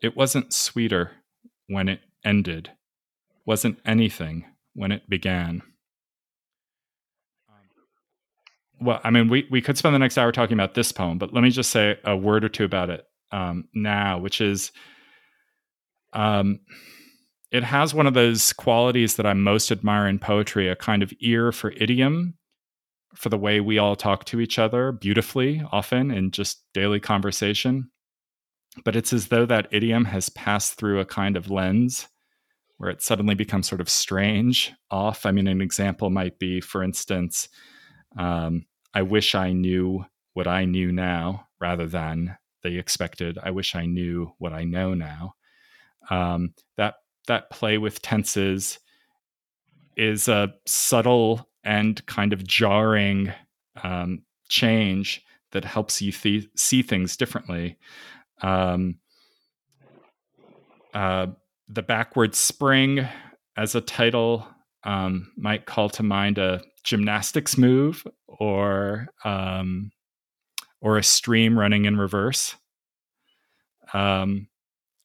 It 0.02 0.16
wasn't 0.16 0.54
sweeter 0.54 1.12
when 1.68 1.90
it 1.90 2.00
ended, 2.24 2.72
wasn't 3.46 3.80
anything 3.86 4.46
when 4.74 4.92
it 4.92 5.10
began 5.10 5.62
well, 8.80 9.00
I 9.04 9.10
mean, 9.10 9.28
we, 9.28 9.48
we 9.50 9.62
could 9.62 9.78
spend 9.78 9.96
the 9.96 10.00
next 10.00 10.18
hour 10.18 10.32
talking 10.32 10.54
about 10.54 10.76
this 10.76 10.92
poem, 10.92 11.18
but 11.18 11.34
let 11.34 11.44
me 11.44 11.50
just 11.50 11.72
say 11.72 11.98
a 12.04 12.16
word 12.16 12.44
or 12.44 12.50
two 12.50 12.64
about 12.64 12.90
it 12.90 13.06
um, 13.32 13.68
now, 13.74 14.20
which 14.20 14.40
is 14.40 14.72
um, 16.14 16.60
it 17.52 17.64
has 17.64 17.94
one 17.94 18.08
of 18.08 18.14
those 18.14 18.54
qualities 18.54 19.16
that 19.16 19.26
I 19.26 19.34
most 19.34 19.72
admire 19.72 20.08
in 20.08 20.20
poetry 20.20 20.68
a 20.68 20.76
kind 20.76 21.02
of 21.02 21.12
ear 21.20 21.52
for 21.52 21.72
idiom, 21.72 22.36
for 23.18 23.30
the 23.30 23.38
way 23.38 23.60
we 23.60 23.80
all 23.80 23.96
talk 23.96 24.26
to 24.26 24.40
each 24.40 24.60
other 24.60 24.92
beautifully, 24.92 25.64
often 25.72 26.12
in 26.12 26.32
just 26.32 26.64
daily 26.74 27.00
conversation. 27.00 27.90
But 28.86 28.96
it's 28.96 29.12
as 29.12 29.28
though 29.28 29.46
that 29.48 29.68
idiom 29.72 30.06
has 30.06 30.30
passed 30.30 30.76
through 30.76 31.00
a 31.00 31.06
kind 31.06 31.36
of 31.36 31.50
lens 31.50 32.08
where 32.78 32.92
it 32.92 33.02
suddenly 33.02 33.34
becomes 33.34 33.68
sort 33.68 33.82
of 33.82 33.90
strange, 33.90 34.72
off. 34.92 35.26
I 35.26 35.32
mean, 35.32 35.48
an 35.48 35.62
example 35.62 36.12
might 36.12 36.38
be, 36.38 36.62
for 36.62 36.84
instance, 36.84 37.50
um, 38.18 38.68
I 38.94 39.02
wish 39.02 39.34
I 39.34 39.52
knew 39.52 40.06
what 40.34 40.48
I 40.48 40.66
knew 40.66 40.92
now 40.92 41.48
rather 41.60 41.88
than 41.88 42.38
they 42.62 42.76
expected. 42.76 43.40
I 43.42 43.50
wish 43.50 43.76
I 43.76 43.88
knew 43.88 44.32
what 44.38 44.54
I 44.54 44.64
know 44.64 44.94
now. 44.94 45.34
Um, 46.12 46.54
that 46.78 46.96
that 47.28 47.50
play 47.50 47.80
with 47.80 48.02
tenses 48.04 48.78
is 49.98 50.28
a 50.28 50.54
subtle 50.68 51.47
and 51.68 52.04
kind 52.06 52.32
of 52.32 52.48
jarring 52.48 53.34
um, 53.84 54.24
change 54.48 55.22
that 55.52 55.66
helps 55.66 56.02
you 56.02 56.14
th- 56.14 56.48
see 56.56 56.82
things 56.82 57.18
differently. 57.18 57.78
Um, 58.42 58.96
uh, 60.94 61.28
the 61.68 61.82
backward 61.82 62.36
spring 62.36 63.06
as 63.58 63.76
a 63.76 63.82
title 63.82 64.48
um, 64.86 65.32
might 65.36 65.66
call 65.66 65.90
to 65.90 66.04
mind 66.04 66.38
a 66.38 66.62
gymnastics 66.86 67.58
move 67.58 68.08
or 68.28 69.10
um, 69.26 69.92
or 70.80 70.98
a 70.98 71.04
stream 71.04 71.60
running 71.60 71.84
in 71.84 71.98
reverse. 71.98 72.56
Um, 73.94 74.48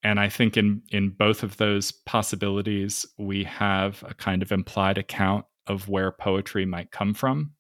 and 0.05 0.21
I 0.21 0.29
think 0.29 0.57
in 0.57 0.83
in 0.91 1.11
both 1.11 1.43
of 1.43 1.57
those 1.57 1.91
possibilities, 1.91 3.05
we 3.19 3.43
have 3.45 4.05
a 4.07 4.15
kind 4.15 4.43
of 4.43 4.53
implied 4.53 4.99
account 4.99 5.45
of 5.67 5.89
where 5.89 6.13
poetry 6.13 6.67
might 6.67 6.91
come 6.91 7.15
from. 7.15 7.53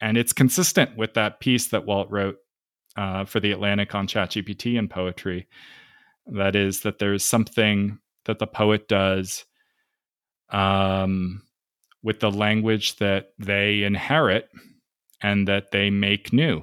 And 0.00 0.16
it's 0.16 0.32
consistent 0.32 0.96
with 0.96 1.14
that 1.14 1.40
piece 1.40 1.68
that 1.68 1.86
Walt 1.86 2.10
wrote 2.10 2.36
uh, 2.96 3.24
for 3.24 3.40
the 3.40 3.52
Atlantic 3.52 3.94
on 3.94 4.06
ChatGPT 4.06 4.78
and 4.78 4.90
poetry. 4.90 5.48
That 6.26 6.56
is, 6.56 6.80
that 6.80 6.98
there's 6.98 7.24
something 7.24 7.98
that 8.24 8.38
the 8.38 8.46
poet 8.46 8.88
does 8.88 9.44
um, 10.50 11.42
with 12.02 12.20
the 12.20 12.30
language 12.30 12.96
that 12.96 13.30
they 13.38 13.82
inherit 13.82 14.48
and 15.22 15.46
that 15.48 15.70
they 15.70 15.90
make 15.90 16.32
new 16.32 16.62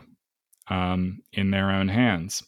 um, 0.68 1.22
in 1.34 1.51
their 1.51 1.72
own 1.72 1.88
hands. 1.88 2.44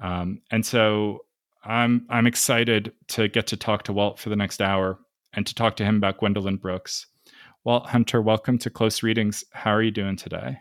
Um, 0.00 0.40
and 0.50 0.64
so 0.64 1.20
I'm 1.64 2.06
I'm 2.08 2.26
excited 2.26 2.92
to 3.08 3.28
get 3.28 3.46
to 3.48 3.56
talk 3.56 3.84
to 3.84 3.92
Walt 3.92 4.18
for 4.18 4.28
the 4.28 4.36
next 4.36 4.60
hour 4.60 4.98
and 5.32 5.46
to 5.46 5.54
talk 5.54 5.76
to 5.76 5.84
him 5.84 5.96
about 5.96 6.18
Gwendolyn 6.18 6.56
Brooks. 6.56 7.06
Walt 7.64 7.86
Hunter, 7.86 8.20
welcome 8.20 8.58
to 8.58 8.68
Close 8.68 9.02
Readings. 9.02 9.42
How 9.52 9.70
are 9.72 9.82
you 9.82 9.90
doing 9.90 10.16
today? 10.16 10.58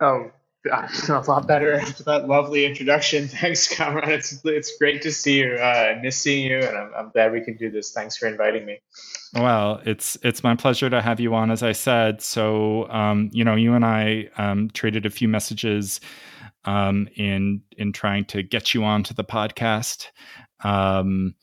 Oh, 0.00 0.30
a 0.72 1.24
lot 1.26 1.48
better 1.48 1.74
after 1.74 2.04
that 2.04 2.28
lovely 2.28 2.64
introduction. 2.64 3.26
Thanks, 3.28 3.66
Kamran. 3.66 4.10
It's 4.10 4.40
it's 4.44 4.76
great 4.78 5.02
to 5.02 5.10
see 5.10 5.40
you. 5.40 5.56
Uh, 5.60 5.94
I 5.96 6.00
miss 6.00 6.16
seeing 6.16 6.48
you, 6.48 6.58
and 6.58 6.76
I'm, 6.76 6.92
I'm 6.96 7.10
glad 7.10 7.32
we 7.32 7.40
can 7.40 7.56
do 7.56 7.70
this. 7.70 7.92
Thanks 7.92 8.16
for 8.16 8.28
inviting 8.28 8.64
me. 8.64 8.78
Well, 9.34 9.80
it's 9.84 10.16
it's 10.22 10.44
my 10.44 10.54
pleasure 10.54 10.88
to 10.88 11.02
have 11.02 11.18
you 11.18 11.34
on. 11.34 11.50
As 11.50 11.64
I 11.64 11.72
said, 11.72 12.22
so 12.22 12.88
um, 12.88 13.30
you 13.32 13.44
know, 13.44 13.56
you 13.56 13.74
and 13.74 13.84
I 13.84 14.28
um, 14.38 14.70
traded 14.70 15.06
a 15.06 15.10
few 15.10 15.26
messages 15.26 16.00
um, 16.66 17.08
in 17.16 17.62
in 17.76 17.92
trying 17.92 18.26
to 18.26 18.44
get 18.44 18.74
you 18.74 18.84
onto 18.84 19.12
the 19.12 19.24
podcast. 19.24 20.06
Um, 20.62 21.34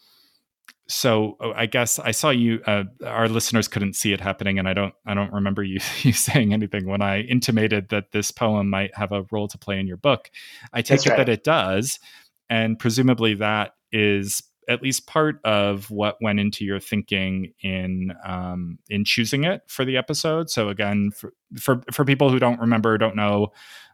so 0.88 1.38
oh, 1.40 1.54
I 1.56 1.66
guess 1.66 2.00
I 2.00 2.12
saw 2.12 2.30
you. 2.30 2.62
Uh, 2.66 2.84
our 3.06 3.30
listeners 3.30 3.68
couldn't 3.68 3.96
see 3.96 4.14
it 4.14 4.20
happening, 4.20 4.60
and 4.60 4.68
I 4.68 4.74
don't. 4.74 4.94
I 5.06 5.14
don't 5.14 5.32
remember 5.32 5.64
you, 5.64 5.80
you 6.02 6.14
saying 6.14 6.54
anything 6.54 6.88
when 6.88 7.02
I 7.02 7.22
intimated 7.22 7.90
that 7.90 8.12
this 8.12 8.32
poem 8.32 8.70
might 8.70 8.96
have 8.96 9.12
a 9.12 9.26
role 9.32 9.48
to 9.48 9.58
play 9.58 9.80
in 9.80 9.88
your 9.88 9.98
book. 9.98 10.30
I 10.72 10.82
take 10.82 11.00
That's 11.00 11.06
it 11.06 11.10
right. 11.12 11.18
that 11.18 11.30
it 11.30 11.44
does, 11.44 12.00
and 12.50 12.78
presumably 12.78 13.36
that 13.36 13.76
is 13.92 14.44
at 14.70 14.82
least 14.82 15.08
part 15.08 15.40
of 15.44 15.90
what 15.92 16.18
went 16.22 16.40
into 16.40 16.64
your 16.64 16.80
thinking 16.80 17.54
in 17.62 18.14
um, 18.26 18.80
in 18.90 19.06
choosing 19.06 19.44
it 19.44 19.62
for 19.68 19.86
the 19.86 19.98
episode. 19.98 20.50
So 20.50 20.70
again, 20.70 21.12
for 21.12 21.34
for, 21.60 21.82
for 21.92 22.06
people 22.06 22.30
who 22.30 22.40
don't 22.40 22.60
remember, 22.60 22.98
don't 22.98 23.16
know, 23.16 23.52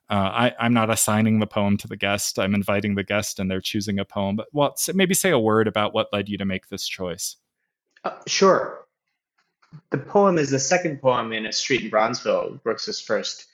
uh, 0.09 0.51
I, 0.59 0.65
am 0.65 0.73
not 0.73 0.89
assigning 0.89 1.39
the 1.39 1.47
poem 1.47 1.77
to 1.77 1.87
the 1.87 1.95
guest. 1.95 2.39
I'm 2.39 2.55
inviting 2.55 2.95
the 2.95 3.03
guest, 3.03 3.39
and 3.39 3.49
they're 3.49 3.61
choosing 3.61 3.99
a 3.99 4.05
poem. 4.05 4.35
But 4.35 4.47
well, 4.51 4.75
maybe 4.93 5.13
say 5.13 5.29
a 5.29 5.39
word 5.39 5.67
about 5.67 5.93
what 5.93 6.11
led 6.11 6.29
you 6.29 6.37
to 6.39 6.45
make 6.45 6.67
this 6.67 6.87
choice. 6.87 7.35
Uh, 8.03 8.15
sure. 8.25 8.85
The 9.91 9.99
poem 9.99 10.39
is 10.39 10.49
the 10.49 10.59
second 10.59 10.99
poem 10.99 11.31
in 11.31 11.45
A 11.45 11.51
Street 11.51 11.83
in 11.83 11.91
Bronzeville, 11.91 12.61
Brooks's 12.63 12.99
first 12.99 13.45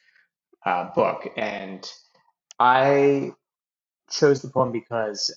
uh, 0.66 0.90
book, 0.96 1.28
and 1.36 1.86
I 2.58 3.34
chose 4.10 4.42
the 4.42 4.50
poem 4.50 4.72
because 4.72 5.36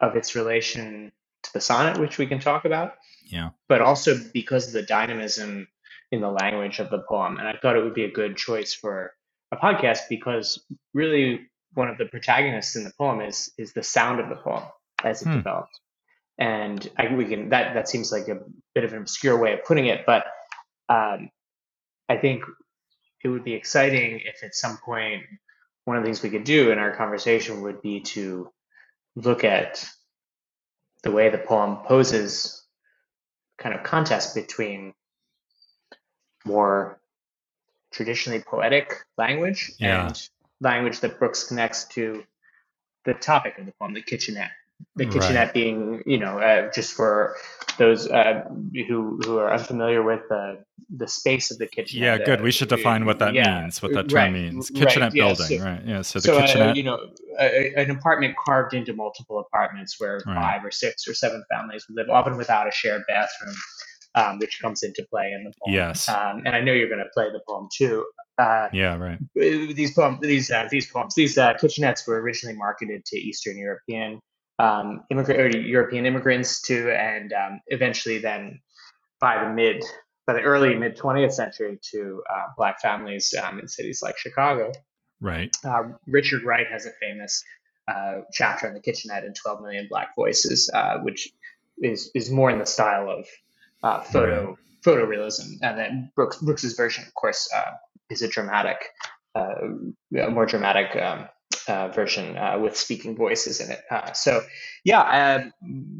of 0.00 0.14
its 0.14 0.36
relation 0.36 1.10
to 1.42 1.52
the 1.52 1.60
sonnet, 1.60 1.98
which 1.98 2.18
we 2.18 2.26
can 2.26 2.38
talk 2.38 2.64
about. 2.64 2.94
Yeah. 3.26 3.50
But 3.68 3.82
also 3.82 4.16
because 4.32 4.68
of 4.68 4.72
the 4.72 4.82
dynamism 4.82 5.66
in 6.12 6.20
the 6.20 6.30
language 6.30 6.78
of 6.78 6.90
the 6.90 7.00
poem, 7.00 7.38
and 7.38 7.48
I 7.48 7.56
thought 7.60 7.76
it 7.76 7.82
would 7.82 7.94
be 7.94 8.04
a 8.04 8.10
good 8.10 8.36
choice 8.36 8.72
for 8.72 9.14
a 9.52 9.56
podcast 9.56 10.00
because 10.08 10.64
really 10.94 11.48
one 11.74 11.88
of 11.88 11.98
the 11.98 12.06
protagonists 12.06 12.76
in 12.76 12.84
the 12.84 12.92
poem 12.98 13.20
is 13.20 13.50
is 13.58 13.72
the 13.72 13.82
sound 13.82 14.20
of 14.20 14.28
the 14.28 14.36
poem 14.36 14.64
as 15.04 15.22
it 15.22 15.28
hmm. 15.28 15.36
develops. 15.36 15.80
And 16.38 16.88
I, 16.96 17.12
we 17.14 17.24
can 17.26 17.48
that 17.50 17.74
that 17.74 17.88
seems 17.88 18.12
like 18.12 18.28
a 18.28 18.38
bit 18.74 18.84
of 18.84 18.92
an 18.92 18.98
obscure 18.98 19.38
way 19.38 19.54
of 19.54 19.64
putting 19.64 19.86
it, 19.86 20.04
but 20.06 20.24
um, 20.88 21.30
I 22.08 22.16
think 22.16 22.44
it 23.24 23.28
would 23.28 23.44
be 23.44 23.54
exciting 23.54 24.20
if 24.24 24.42
at 24.42 24.54
some 24.54 24.78
point 24.84 25.24
one 25.84 25.96
of 25.96 26.02
the 26.02 26.06
things 26.06 26.22
we 26.22 26.30
could 26.30 26.44
do 26.44 26.70
in 26.70 26.78
our 26.78 26.94
conversation 26.94 27.62
would 27.62 27.82
be 27.82 28.00
to 28.00 28.50
look 29.16 29.42
at 29.42 29.88
the 31.02 31.10
way 31.10 31.28
the 31.28 31.38
poem 31.38 31.78
poses 31.84 32.64
kind 33.58 33.74
of 33.74 33.82
contest 33.82 34.34
between 34.34 34.94
more 36.44 37.00
traditionally 37.92 38.40
poetic 38.40 38.92
language 39.16 39.72
yeah. 39.78 40.08
and 40.08 40.28
language 40.60 41.00
that 41.00 41.18
Brooks 41.18 41.44
connects 41.44 41.84
to 41.84 42.24
the 43.04 43.14
topic 43.14 43.58
of 43.58 43.66
the 43.66 43.72
poem, 43.72 43.94
the 43.94 44.02
kitchenette. 44.02 44.50
The 44.94 45.06
kitchenette 45.06 45.46
right. 45.46 45.54
being, 45.54 46.02
you 46.06 46.18
know, 46.18 46.38
uh, 46.38 46.70
just 46.70 46.92
for 46.92 47.34
those 47.78 48.08
uh, 48.08 48.44
who 48.86 49.18
who 49.24 49.38
are 49.38 49.52
unfamiliar 49.52 50.04
with 50.04 50.20
the 50.28 50.64
the 50.88 51.08
space 51.08 51.50
of 51.50 51.58
the 51.58 51.66
kitchenette. 51.66 52.20
Yeah, 52.20 52.24
good. 52.24 52.42
we 52.42 52.52
should 52.52 52.68
define 52.68 53.04
what 53.04 53.18
that 53.18 53.34
yeah, 53.34 53.62
means, 53.62 53.82
what 53.82 53.92
that 53.94 54.08
term 54.08 54.16
right, 54.16 54.32
means. 54.32 54.70
Kitchenette 54.70 55.00
right, 55.00 55.12
building, 55.12 55.50
yeah, 55.50 55.58
so, 55.58 55.64
right? 55.64 55.82
Yeah. 55.84 56.02
So 56.02 56.18
the 56.20 56.26
so, 56.26 56.38
uh, 56.38 56.40
kitchenette, 56.42 56.70
uh, 56.70 56.74
you 56.74 56.84
know, 56.84 56.98
a, 57.40 57.74
an 57.74 57.90
apartment 57.90 58.36
carved 58.44 58.72
into 58.72 58.92
multiple 58.92 59.40
apartments 59.40 59.96
where 59.98 60.20
five 60.20 60.64
or 60.64 60.70
six 60.70 61.08
or 61.08 61.14
seven 61.14 61.42
families 61.52 61.84
live, 61.90 62.08
often 62.08 62.36
without 62.36 62.68
a 62.68 62.70
shared 62.70 63.02
bathroom 63.08 63.56
um, 64.18 64.38
which 64.38 64.60
comes 64.60 64.82
into 64.82 65.06
play 65.08 65.32
in 65.32 65.44
the 65.44 65.52
poem. 65.62 65.74
Yes. 65.74 66.08
Um, 66.08 66.42
and 66.44 66.48
I 66.48 66.60
know 66.60 66.72
you're 66.72 66.88
going 66.88 66.98
to 66.98 67.10
play 67.14 67.30
the 67.30 67.40
poem 67.48 67.68
too. 67.72 68.04
Uh, 68.36 68.68
yeah, 68.72 68.96
right. 68.96 69.18
These 69.34 69.94
poems, 69.94 70.18
these 70.20 70.50
uh, 70.50 70.68
these 70.70 70.90
poems, 70.90 71.14
these 71.14 71.38
uh, 71.38 71.54
kitchenettes 71.54 72.06
were 72.06 72.20
originally 72.20 72.56
marketed 72.56 73.04
to 73.06 73.18
Eastern 73.18 73.58
European 73.58 74.20
um, 74.58 75.04
immigrant 75.10 75.40
or 75.40 75.58
European 75.58 76.06
immigrants 76.06 76.62
too, 76.62 76.90
and 76.90 77.32
um, 77.32 77.60
eventually 77.68 78.18
then 78.18 78.60
by 79.20 79.42
the 79.42 79.50
mid 79.50 79.82
by 80.26 80.34
the 80.34 80.42
early 80.42 80.74
mid 80.74 80.96
20th 80.96 81.32
century 81.32 81.78
to 81.90 82.22
uh, 82.32 82.46
black 82.56 82.80
families 82.80 83.34
um, 83.42 83.58
in 83.58 83.66
cities 83.66 84.00
like 84.02 84.16
Chicago. 84.18 84.72
Right. 85.20 85.50
Uh, 85.64 85.84
Richard 86.06 86.44
Wright 86.44 86.66
has 86.70 86.86
a 86.86 86.92
famous 87.00 87.42
uh, 87.88 88.20
chapter 88.32 88.68
on 88.68 88.74
the 88.74 88.80
kitchenette 88.80 89.24
in 89.24 89.32
12 89.34 89.62
Million 89.62 89.88
Black 89.90 90.14
Voices, 90.14 90.70
which 91.02 91.32
is 91.80 92.10
is 92.14 92.30
more 92.30 92.50
in 92.50 92.58
the 92.58 92.66
style 92.66 93.10
of 93.10 93.26
uh, 93.82 94.02
photo 94.02 94.56
photorealism, 94.84 95.58
and 95.62 95.78
then 95.78 96.12
Brooks 96.14 96.38
Brooks's 96.38 96.74
version, 96.74 97.04
of 97.06 97.14
course, 97.14 97.48
uh, 97.54 97.72
is 98.10 98.22
a 98.22 98.28
dramatic, 98.28 98.78
uh, 99.34 99.54
a 100.20 100.30
more 100.30 100.46
dramatic 100.46 100.94
um, 100.96 101.28
uh, 101.68 101.88
version 101.88 102.36
uh, 102.36 102.58
with 102.58 102.76
speaking 102.76 103.16
voices 103.16 103.60
in 103.60 103.70
it. 103.70 103.82
Uh, 103.90 104.12
so, 104.12 104.42
yeah, 104.84 105.42
um, 105.42 105.52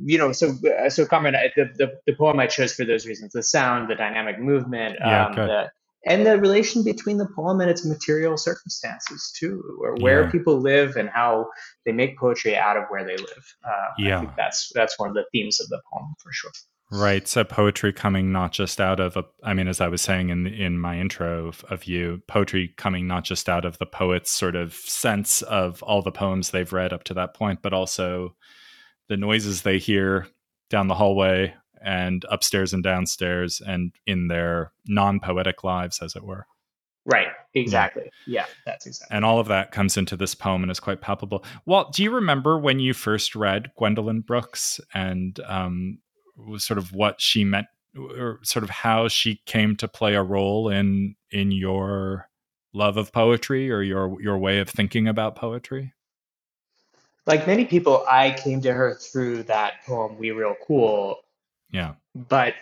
you 0.04 0.18
know, 0.18 0.32
so 0.32 0.54
so 0.88 1.06
Kamran, 1.06 1.34
the, 1.56 1.70
the, 1.76 1.92
the 2.06 2.14
poem 2.14 2.38
I 2.40 2.46
chose 2.46 2.74
for 2.74 2.84
those 2.84 3.06
reasons: 3.06 3.32
the 3.32 3.42
sound, 3.42 3.90
the 3.90 3.94
dynamic 3.94 4.38
movement, 4.38 4.96
yeah, 5.00 5.26
um, 5.26 5.34
the, 5.34 5.70
and 6.06 6.24
the 6.24 6.38
relation 6.38 6.84
between 6.84 7.18
the 7.18 7.28
poem 7.34 7.60
and 7.60 7.70
its 7.70 7.84
material 7.84 8.36
circumstances 8.36 9.32
too, 9.38 9.62
or 9.82 9.96
where 9.96 10.24
yeah. 10.24 10.30
people 10.30 10.60
live 10.60 10.96
and 10.96 11.08
how 11.08 11.48
they 11.84 11.92
make 11.92 12.18
poetry 12.18 12.56
out 12.56 12.76
of 12.76 12.84
where 12.88 13.04
they 13.04 13.16
live. 13.16 13.54
yeah, 13.98 14.16
I 14.16 14.20
think 14.20 14.36
that's 14.36 14.70
that's 14.74 14.98
one 14.98 15.08
of 15.08 15.14
the 15.14 15.24
themes 15.32 15.60
of 15.60 15.68
the 15.68 15.80
poem 15.92 16.14
for 16.22 16.32
sure. 16.32 16.50
Right. 16.90 17.28
So 17.28 17.44
poetry 17.44 17.92
coming 17.92 18.32
not 18.32 18.52
just 18.52 18.80
out 18.80 18.98
of 18.98 19.16
a, 19.16 19.24
I 19.42 19.52
mean, 19.52 19.68
as 19.68 19.80
I 19.80 19.88
was 19.88 20.00
saying 20.00 20.30
in 20.30 20.46
in 20.46 20.78
my 20.78 20.98
intro 20.98 21.48
of, 21.48 21.64
of, 21.68 21.84
you, 21.84 22.22
poetry 22.28 22.72
coming 22.78 23.06
not 23.06 23.24
just 23.24 23.48
out 23.48 23.66
of 23.66 23.76
the 23.78 23.86
poet's 23.86 24.30
sort 24.30 24.56
of 24.56 24.72
sense 24.72 25.42
of 25.42 25.82
all 25.82 26.00
the 26.00 26.10
poems 26.10 26.50
they've 26.50 26.72
read 26.72 26.94
up 26.94 27.04
to 27.04 27.14
that 27.14 27.34
point, 27.34 27.60
but 27.62 27.74
also 27.74 28.34
the 29.08 29.18
noises 29.18 29.62
they 29.62 29.78
hear 29.78 30.28
down 30.70 30.88
the 30.88 30.94
hallway 30.94 31.54
and 31.82 32.24
upstairs 32.30 32.72
and 32.72 32.82
downstairs 32.82 33.60
and 33.66 33.92
in 34.06 34.28
their 34.28 34.72
non 34.86 35.20
poetic 35.20 35.62
lives, 35.62 36.00
as 36.02 36.16
it 36.16 36.24
were. 36.24 36.46
Right. 37.04 37.28
Exactly. 37.54 38.10
Yeah. 38.26 38.42
yeah, 38.42 38.46
that's 38.66 38.86
exactly. 38.86 39.14
And 39.14 39.24
all 39.24 39.40
of 39.40 39.48
that 39.48 39.72
comes 39.72 39.96
into 39.96 40.16
this 40.16 40.34
poem 40.34 40.62
and 40.62 40.70
is 40.70 40.80
quite 40.80 41.00
palpable. 41.00 41.44
Well, 41.64 41.90
do 41.90 42.02
you 42.02 42.10
remember 42.10 42.58
when 42.58 42.80
you 42.80 42.92
first 42.92 43.34
read 43.34 43.70
Gwendolyn 43.78 44.20
Brooks 44.20 44.80
and 44.92 45.38
um, 45.46 45.98
was 46.46 46.64
sort 46.64 46.78
of 46.78 46.92
what 46.92 47.20
she 47.20 47.44
meant 47.44 47.66
or 47.96 48.38
sort 48.42 48.62
of 48.62 48.70
how 48.70 49.08
she 49.08 49.40
came 49.46 49.76
to 49.76 49.88
play 49.88 50.14
a 50.14 50.22
role 50.22 50.68
in 50.68 51.16
in 51.30 51.50
your 51.50 52.28
love 52.72 52.96
of 52.96 53.12
poetry 53.12 53.70
or 53.70 53.82
your 53.82 54.20
your 54.20 54.38
way 54.38 54.60
of 54.60 54.68
thinking 54.68 55.08
about 55.08 55.36
poetry? 55.36 55.94
Like 57.26 57.46
many 57.46 57.64
people 57.64 58.04
i 58.08 58.30
came 58.30 58.60
to 58.62 58.72
her 58.72 58.94
through 58.94 59.44
that 59.44 59.84
poem 59.86 60.18
we 60.18 60.30
real 60.30 60.56
cool. 60.66 61.16
Yeah. 61.70 61.94
But 62.14 62.54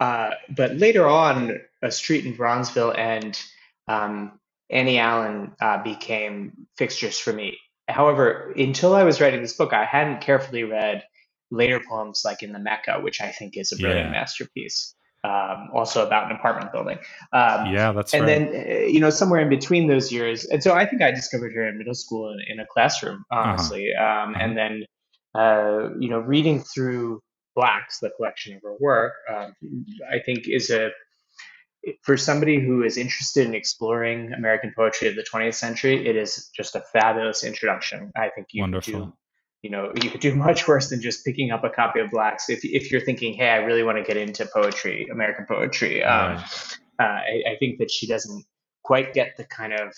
uh 0.00 0.30
but 0.48 0.76
later 0.76 1.06
on 1.06 1.60
a 1.82 1.90
street 1.90 2.24
in 2.24 2.36
bronzeville 2.36 2.96
and 2.96 3.40
um 3.86 4.38
annie 4.70 4.98
allen 4.98 5.52
uh, 5.60 5.82
became 5.82 6.66
fixtures 6.76 7.18
for 7.18 7.32
me. 7.32 7.58
However 7.88 8.52
until 8.56 8.94
i 8.94 9.04
was 9.04 9.20
writing 9.20 9.42
this 9.42 9.52
book 9.52 9.72
i 9.72 9.84
hadn't 9.84 10.20
carefully 10.20 10.64
read 10.64 11.04
later 11.54 11.80
poems 11.88 12.22
like 12.24 12.42
in 12.42 12.52
the 12.52 12.58
Mecca, 12.58 13.00
which 13.00 13.20
I 13.20 13.30
think 13.30 13.56
is 13.56 13.72
a 13.72 13.76
brilliant 13.76 14.08
yeah. 14.08 14.12
masterpiece. 14.12 14.94
Um, 15.22 15.70
also 15.72 16.06
about 16.06 16.30
an 16.30 16.36
apartment 16.36 16.70
building. 16.70 16.98
Um, 17.32 17.72
yeah, 17.72 17.92
that's 17.92 18.12
and 18.12 18.24
right. 18.24 18.52
then 18.52 18.66
uh, 18.66 18.86
you 18.86 19.00
know 19.00 19.08
somewhere 19.08 19.40
in 19.40 19.48
between 19.48 19.88
those 19.88 20.12
years, 20.12 20.44
and 20.44 20.62
so 20.62 20.74
I 20.74 20.84
think 20.84 21.00
I 21.00 21.12
discovered 21.12 21.54
her 21.54 21.66
in 21.66 21.78
middle 21.78 21.94
school 21.94 22.30
in, 22.30 22.40
in 22.46 22.60
a 22.60 22.66
classroom, 22.66 23.24
uh-huh. 23.30 23.48
honestly. 23.48 23.88
Uh-huh. 23.98 24.04
Um, 24.04 24.34
uh-huh. 24.34 24.44
And 24.44 24.58
then 24.58 24.84
uh, 25.34 25.88
you 25.98 26.10
know 26.10 26.18
reading 26.18 26.60
through 26.60 27.22
Blacks, 27.56 28.00
the 28.00 28.10
collection 28.10 28.54
of 28.56 28.62
her 28.64 28.76
work, 28.78 29.14
um, 29.32 29.54
I 30.12 30.18
think 30.18 30.46
is 30.46 30.68
a 30.68 30.90
for 32.02 32.16
somebody 32.16 32.60
who 32.60 32.82
is 32.82 32.96
interested 32.96 33.46
in 33.46 33.54
exploring 33.54 34.32
American 34.32 34.72
poetry 34.76 35.08
of 35.08 35.16
the 35.16 35.24
20th 35.24 35.54
century, 35.54 36.06
it 36.06 36.16
is 36.16 36.50
just 36.54 36.74
a 36.74 36.80
fabulous 36.92 37.44
introduction. 37.44 38.12
I 38.16 38.30
think 38.34 38.48
you 38.52 38.62
Wonderful. 38.62 39.06
do, 39.06 39.12
you 39.64 39.70
know, 39.70 39.90
you 40.02 40.10
could 40.10 40.20
do 40.20 40.34
much 40.48 40.68
worse 40.68 40.90
than 40.90 41.00
just 41.00 41.24
picking 41.24 41.50
up 41.50 41.64
a 41.64 41.70
copy 41.70 41.98
of 41.98 42.10
Blacks. 42.10 42.50
If, 42.50 42.64
if 42.64 42.92
you're 42.92 43.00
thinking, 43.00 43.32
hey, 43.32 43.48
I 43.48 43.56
really 43.56 43.82
want 43.82 43.96
to 43.96 44.04
get 44.04 44.18
into 44.18 44.46
poetry, 44.46 45.08
American 45.10 45.46
poetry, 45.46 46.04
um, 46.04 46.36
uh, 47.00 47.02
I, 47.02 47.42
I 47.52 47.56
think 47.58 47.78
that 47.78 47.90
she 47.90 48.06
doesn't 48.06 48.44
quite 48.82 49.14
get 49.14 49.36
the 49.38 49.44
kind 49.44 49.72
of 49.72 49.94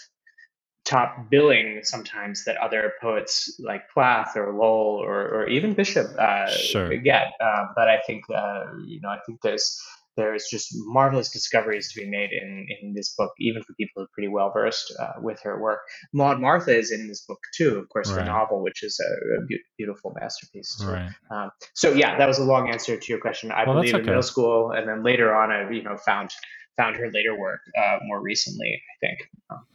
top 0.85 1.29
billing 1.29 1.81
sometimes 1.83 2.45
that 2.45 2.57
other 2.59 2.93
poets 3.01 3.59
like 3.59 3.91
Plath 3.91 4.37
or 4.37 4.53
Lowell 4.53 5.03
or, 5.03 5.23
or 5.29 5.49
even 5.49 5.75
Bishop 5.75 6.07
uh, 6.17 6.49
sure. 6.49 6.97
get. 6.99 7.33
Uh, 7.41 7.67
but 7.75 7.89
I 7.89 7.99
think 8.07 8.23
uh, 8.33 8.67
you 8.87 9.01
know 9.01 9.09
I 9.09 9.19
think 9.27 9.41
there's 9.43 9.83
there's 10.17 10.47
just 10.51 10.69
marvelous 10.73 11.31
discoveries 11.31 11.93
to 11.93 12.01
be 12.01 12.09
made 12.09 12.31
in 12.33 12.67
in 12.81 12.95
this 12.95 13.15
book, 13.15 13.33
even 13.39 13.63
for 13.63 13.75
people 13.75 13.93
who 13.97 14.03
are 14.03 14.09
pretty 14.13 14.29
well 14.29 14.51
versed 14.53 14.95
uh, 14.99 15.21
with 15.21 15.41
her 15.43 15.61
work. 15.61 15.81
Maud 16.13 16.41
Martha 16.41 16.77
is 16.77 16.91
in 16.91 17.09
this 17.09 17.23
book 17.23 17.39
too, 17.55 17.77
of 17.77 17.89
course, 17.89 18.11
right. 18.11 18.19
the 18.19 18.25
novel, 18.25 18.63
which 18.63 18.83
is 18.83 19.01
a, 19.01 19.43
a 19.43 19.47
beautiful 19.79 20.15
masterpiece. 20.19 20.77
Too. 20.81 20.89
Right. 20.89 21.11
Um, 21.31 21.51
so 21.75 21.93
yeah, 21.93 22.19
that 22.19 22.27
was 22.27 22.39
a 22.39 22.45
long 22.45 22.71
answer 22.71 22.97
to 22.97 23.13
your 23.13 23.21
question. 23.21 23.53
I 23.53 23.65
well, 23.65 23.75
believe 23.75 23.95
okay. 23.95 24.01
in 24.01 24.07
middle 24.07 24.23
school, 24.23 24.73
and 24.73 24.89
then 24.89 25.03
later 25.03 25.35
on, 25.35 25.51
I 25.51 25.71
you 25.71 25.83
know 25.83 25.97
found 25.97 26.31
found 26.77 26.97
her 26.97 27.11
later 27.11 27.39
work 27.39 27.61
uh, 27.79 27.99
more 28.07 28.21
recently. 28.21 28.81
I 28.83 29.07
think. 29.07 29.19
Um, 29.51 29.67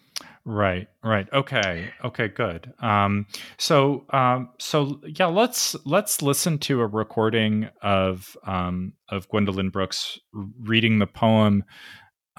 Right, 0.43 0.87
right. 1.03 1.27
Okay, 1.31 1.91
okay, 2.03 2.27
good. 2.27 2.73
Um, 2.79 3.27
so, 3.57 4.05
um, 4.09 4.49
so 4.57 4.99
yeah, 5.05 5.27
let's 5.27 5.75
let's 5.85 6.21
listen 6.21 6.57
to 6.59 6.81
a 6.81 6.87
recording 6.87 7.69
of 7.81 8.35
um, 8.45 8.93
of 9.09 9.27
Gwendolyn 9.29 9.69
Brooks 9.69 10.19
reading 10.33 10.99
the 10.99 11.07
poem. 11.07 11.63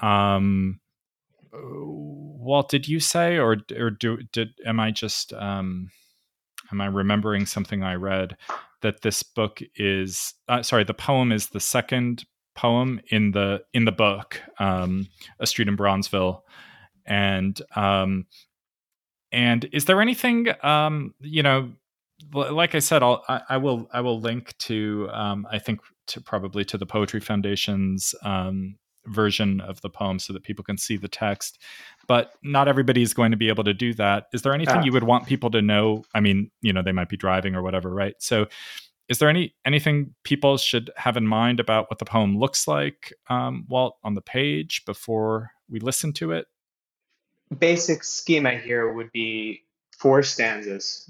Um, 0.01 0.81
Walt, 1.53 2.69
did 2.69 2.87
you 2.87 2.99
say, 2.99 3.37
or 3.37 3.57
or 3.77 3.89
do 3.89 4.17
did 4.33 4.49
am 4.65 4.79
I 4.79 4.91
just 4.91 5.31
um, 5.33 5.89
am 6.71 6.81
I 6.81 6.87
remembering 6.87 7.45
something 7.45 7.83
I 7.83 7.95
read 7.95 8.35
that 8.81 9.01
this 9.01 9.23
book 9.23 9.61
is 9.75 10.33
uh, 10.49 10.61
sorry, 10.61 10.83
the 10.83 10.93
poem 10.93 11.31
is 11.31 11.47
the 11.47 11.61
second 11.61 12.25
poem 12.53 12.99
in 13.07 13.31
the 13.31 13.61
in 13.73 13.85
the 13.85 13.91
book, 13.93 14.41
um, 14.59 15.07
A 15.39 15.47
Street 15.47 15.69
in 15.69 15.77
Bronzeville 15.77 16.41
and 17.05 17.59
um, 17.75 18.25
and 19.31 19.65
is 19.73 19.85
there 19.85 20.01
anything 20.01 20.47
um, 20.63 21.13
you 21.19 21.43
know? 21.43 21.71
Like 22.33 22.73
I 22.73 22.79
said, 22.79 23.03
I'll, 23.03 23.23
I, 23.27 23.41
I 23.49 23.57
will 23.57 23.89
I 23.91 24.01
will 24.01 24.19
link 24.19 24.57
to 24.59 25.09
um, 25.11 25.45
I 25.51 25.59
think 25.59 25.81
to 26.07 26.21
probably 26.21 26.63
to 26.65 26.77
the 26.77 26.85
Poetry 26.85 27.19
Foundation's 27.19 28.15
um, 28.23 28.75
version 29.07 29.61
of 29.61 29.81
the 29.81 29.89
poem 29.89 30.19
so 30.19 30.33
that 30.33 30.43
people 30.43 30.63
can 30.63 30.77
see 30.77 30.97
the 30.97 31.07
text. 31.07 31.59
But 32.07 32.33
not 32.43 32.67
everybody 32.67 33.01
is 33.01 33.13
going 33.13 33.31
to 33.31 33.37
be 33.37 33.49
able 33.49 33.63
to 33.65 33.73
do 33.73 33.93
that. 33.95 34.27
Is 34.33 34.41
there 34.41 34.53
anything 34.53 34.77
ah. 34.77 34.83
you 34.83 34.91
would 34.91 35.03
want 35.03 35.27
people 35.27 35.51
to 35.51 35.61
know? 35.61 36.03
I 36.13 36.19
mean, 36.19 36.51
you 36.61 36.73
know, 36.73 36.81
they 36.81 36.91
might 36.91 37.09
be 37.09 37.17
driving 37.17 37.55
or 37.55 37.61
whatever, 37.61 37.93
right? 37.93 38.15
So 38.19 38.47
is 39.09 39.19
there 39.19 39.29
any 39.29 39.53
anything 39.65 40.13
people 40.23 40.57
should 40.57 40.89
have 40.95 41.17
in 41.17 41.27
mind 41.27 41.59
about 41.59 41.89
what 41.89 41.99
the 41.99 42.05
poem 42.05 42.37
looks 42.37 42.67
like, 42.67 43.13
um, 43.29 43.65
Walt, 43.67 43.97
on 44.03 44.13
the 44.13 44.21
page 44.21 44.83
before 44.85 45.51
we 45.69 45.79
listen 45.79 46.13
to 46.13 46.31
it? 46.31 46.47
Basic 47.59 48.03
schema 48.03 48.51
here 48.57 48.91
would 48.91 49.11
be 49.11 49.63
four 49.97 50.23
stanzas. 50.23 51.09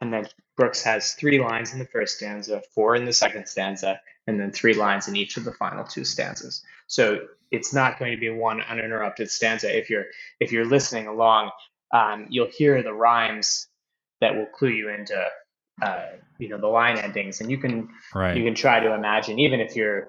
And 0.00 0.12
then 0.12 0.26
Brooks 0.56 0.82
has 0.84 1.14
three 1.14 1.40
lines 1.40 1.72
in 1.72 1.78
the 1.78 1.86
first 1.86 2.16
stanza, 2.16 2.62
four 2.74 2.94
in 2.96 3.04
the 3.04 3.12
second 3.12 3.48
stanza, 3.48 4.00
and 4.26 4.38
then 4.38 4.52
three 4.52 4.74
lines 4.74 5.08
in 5.08 5.16
each 5.16 5.36
of 5.36 5.44
the 5.44 5.52
final 5.52 5.84
two 5.84 6.04
stanzas. 6.04 6.62
So 6.86 7.26
it's 7.50 7.74
not 7.74 7.98
going 7.98 8.12
to 8.12 8.18
be 8.18 8.30
one 8.30 8.60
uninterrupted 8.60 9.30
stanza. 9.30 9.76
If 9.76 9.90
you're 9.90 10.06
if 10.40 10.52
you're 10.52 10.66
listening 10.66 11.06
along, 11.06 11.50
um, 11.92 12.26
you'll 12.30 12.50
hear 12.50 12.82
the 12.82 12.92
rhymes 12.92 13.68
that 14.20 14.34
will 14.36 14.46
clue 14.46 14.70
you 14.70 14.88
into 14.90 15.26
uh, 15.82 16.06
you 16.38 16.48
know 16.48 16.58
the 16.58 16.68
line 16.68 16.98
endings, 16.98 17.40
and 17.40 17.50
you 17.50 17.58
can 17.58 17.88
right. 18.14 18.36
you 18.36 18.44
can 18.44 18.54
try 18.54 18.80
to 18.80 18.94
imagine 18.94 19.38
even 19.38 19.60
if 19.60 19.74
you're 19.74 20.08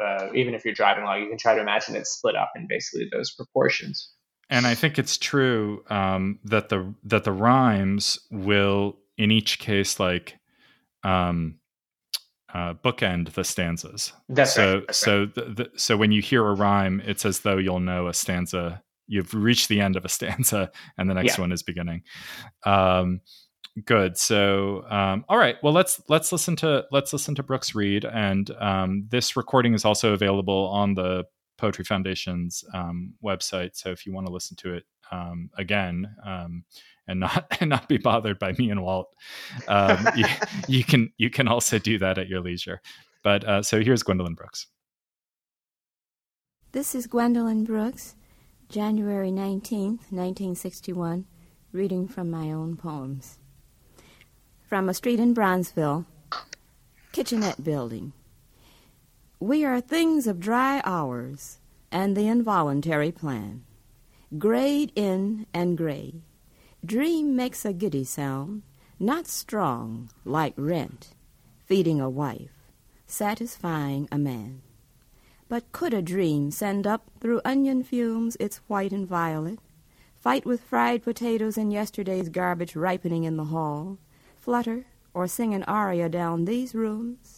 uh, 0.00 0.28
even 0.34 0.54
if 0.54 0.64
you're 0.64 0.74
driving 0.74 1.04
along, 1.04 1.22
you 1.22 1.28
can 1.28 1.38
try 1.38 1.54
to 1.54 1.60
imagine 1.60 1.94
it 1.94 2.06
split 2.06 2.36
up 2.36 2.52
in 2.56 2.66
basically 2.66 3.08
those 3.12 3.32
proportions 3.32 4.12
and 4.50 4.66
I 4.66 4.74
think 4.74 4.98
it's 4.98 5.18
true 5.18 5.84
um, 5.90 6.38
that 6.44 6.68
the 6.68 6.94
that 7.04 7.24
the 7.24 7.32
rhymes 7.32 8.18
will, 8.30 8.96
in 9.16 9.30
each 9.30 9.58
case, 9.58 10.00
like 10.00 10.38
um, 11.04 11.58
uh, 12.52 12.74
bookend 12.74 13.32
the 13.34 13.44
stanzas. 13.44 14.12
That's 14.28 14.54
so, 14.54 14.74
right. 14.74 14.86
That's 14.86 14.98
so, 14.98 15.20
right. 15.20 15.34
The, 15.34 15.42
the, 15.42 15.70
so 15.76 15.96
when 15.96 16.12
you 16.12 16.22
hear 16.22 16.46
a 16.46 16.54
rhyme, 16.54 17.02
it's 17.04 17.24
as 17.26 17.40
though 17.40 17.58
you'll 17.58 17.80
know 17.80 18.08
a 18.08 18.14
stanza. 18.14 18.82
You've 19.06 19.32
reached 19.34 19.68
the 19.68 19.80
end 19.80 19.96
of 19.96 20.04
a 20.04 20.08
stanza, 20.08 20.70
and 20.96 21.10
the 21.10 21.14
next 21.14 21.36
yeah. 21.36 21.42
one 21.42 21.52
is 21.52 21.62
beginning. 21.62 22.02
Um, 22.64 23.20
good. 23.84 24.16
So, 24.16 24.84
um, 24.88 25.24
all 25.28 25.38
right. 25.38 25.56
Well, 25.62 25.72
let's 25.72 26.00
let's 26.08 26.32
listen 26.32 26.56
to 26.56 26.84
let's 26.90 27.12
listen 27.12 27.34
to 27.34 27.42
Brooks 27.42 27.74
read, 27.74 28.04
and 28.04 28.50
um, 28.58 29.06
this 29.10 29.36
recording 29.36 29.74
is 29.74 29.84
also 29.84 30.12
available 30.12 30.68
on 30.68 30.94
the 30.94 31.24
Poetry 31.58 31.84
Foundation's 31.84 32.64
um, 32.72 33.14
website. 33.22 33.76
So 33.76 33.90
if 33.90 34.06
you 34.06 34.12
want 34.12 34.26
to 34.26 34.32
listen 34.32 34.56
to 34.58 34.74
it 34.74 34.84
um, 35.10 35.50
again 35.58 36.14
um, 36.24 36.64
and 37.06 37.20
not 37.20 37.46
and 37.60 37.68
not 37.68 37.88
be 37.88 37.98
bothered 37.98 38.38
by 38.38 38.52
me 38.52 38.70
and 38.70 38.82
Walt, 38.82 39.08
um, 39.66 40.08
you, 40.16 40.24
you, 40.68 40.84
can 40.84 41.12
you 41.18 41.28
can 41.28 41.48
also 41.48 41.78
do 41.78 41.98
that 41.98 42.16
at 42.16 42.28
your 42.28 42.40
leisure. 42.40 42.80
But 43.22 43.44
uh, 43.44 43.62
so 43.62 43.80
here's 43.82 44.02
Gwendolyn 44.02 44.34
Brooks. 44.34 44.68
This 46.72 46.94
is 46.94 47.06
Gwendolyn 47.06 47.64
Brooks, 47.64 48.14
January 48.68 49.30
19th, 49.30 50.12
1961, 50.12 51.24
reading 51.72 52.06
from 52.06 52.30
my 52.30 52.52
own 52.52 52.76
poems. 52.76 53.38
From 54.68 54.88
a 54.88 54.94
street 54.94 55.18
in 55.18 55.34
Bronzeville, 55.34 56.04
Kitchenette 57.12 57.64
Building. 57.64 58.12
We 59.40 59.64
are 59.64 59.80
things 59.80 60.26
of 60.26 60.40
dry 60.40 60.82
hours 60.84 61.60
and 61.92 62.16
the 62.16 62.26
involuntary 62.26 63.12
plan. 63.12 63.62
Grayed 64.36 64.90
in 64.96 65.46
and 65.54 65.78
gray. 65.78 66.22
Dream 66.84 67.36
makes 67.36 67.64
a 67.64 67.72
giddy 67.72 68.02
sound, 68.02 68.62
not 68.98 69.28
strong 69.28 70.10
like 70.24 70.54
rent, 70.56 71.14
feeding 71.64 72.00
a 72.00 72.10
wife, 72.10 72.72
satisfying 73.06 74.08
a 74.10 74.18
man. 74.18 74.60
But 75.48 75.70
could 75.70 75.94
a 75.94 76.02
dream 76.02 76.50
send 76.50 76.84
up 76.84 77.08
through 77.20 77.40
onion 77.44 77.84
fumes 77.84 78.36
its 78.40 78.56
white 78.66 78.90
and 78.90 79.06
violet, 79.06 79.60
fight 80.18 80.46
with 80.46 80.62
fried 80.62 81.04
potatoes 81.04 81.56
and 81.56 81.72
yesterday's 81.72 82.28
garbage 82.28 82.74
ripening 82.74 83.22
in 83.22 83.36
the 83.36 83.44
hall, 83.44 83.98
flutter 84.34 84.86
or 85.14 85.28
sing 85.28 85.54
an 85.54 85.62
aria 85.62 86.08
down 86.08 86.44
these 86.44 86.74
rooms? 86.74 87.37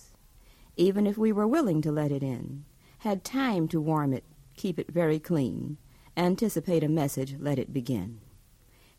Even 0.77 1.07
if 1.07 1.19
we 1.19 1.33
were 1.33 1.47
willing 1.47 1.83
to 1.83 1.93
let 1.93 2.13
it 2.13 2.23
in, 2.23 2.65
had 2.99 3.25
time 3.25 3.69
to 3.69 3.81
warm 3.81 4.13
it, 4.13 4.25
keep 4.57 4.79
it 4.79 4.91
very 4.91 5.19
clean, 5.19 5.79
anticipate 6.17 6.85
a 6.85 6.89
message, 6.89 7.37
let 7.39 7.59
it 7.59 7.73
begin. 7.73 8.21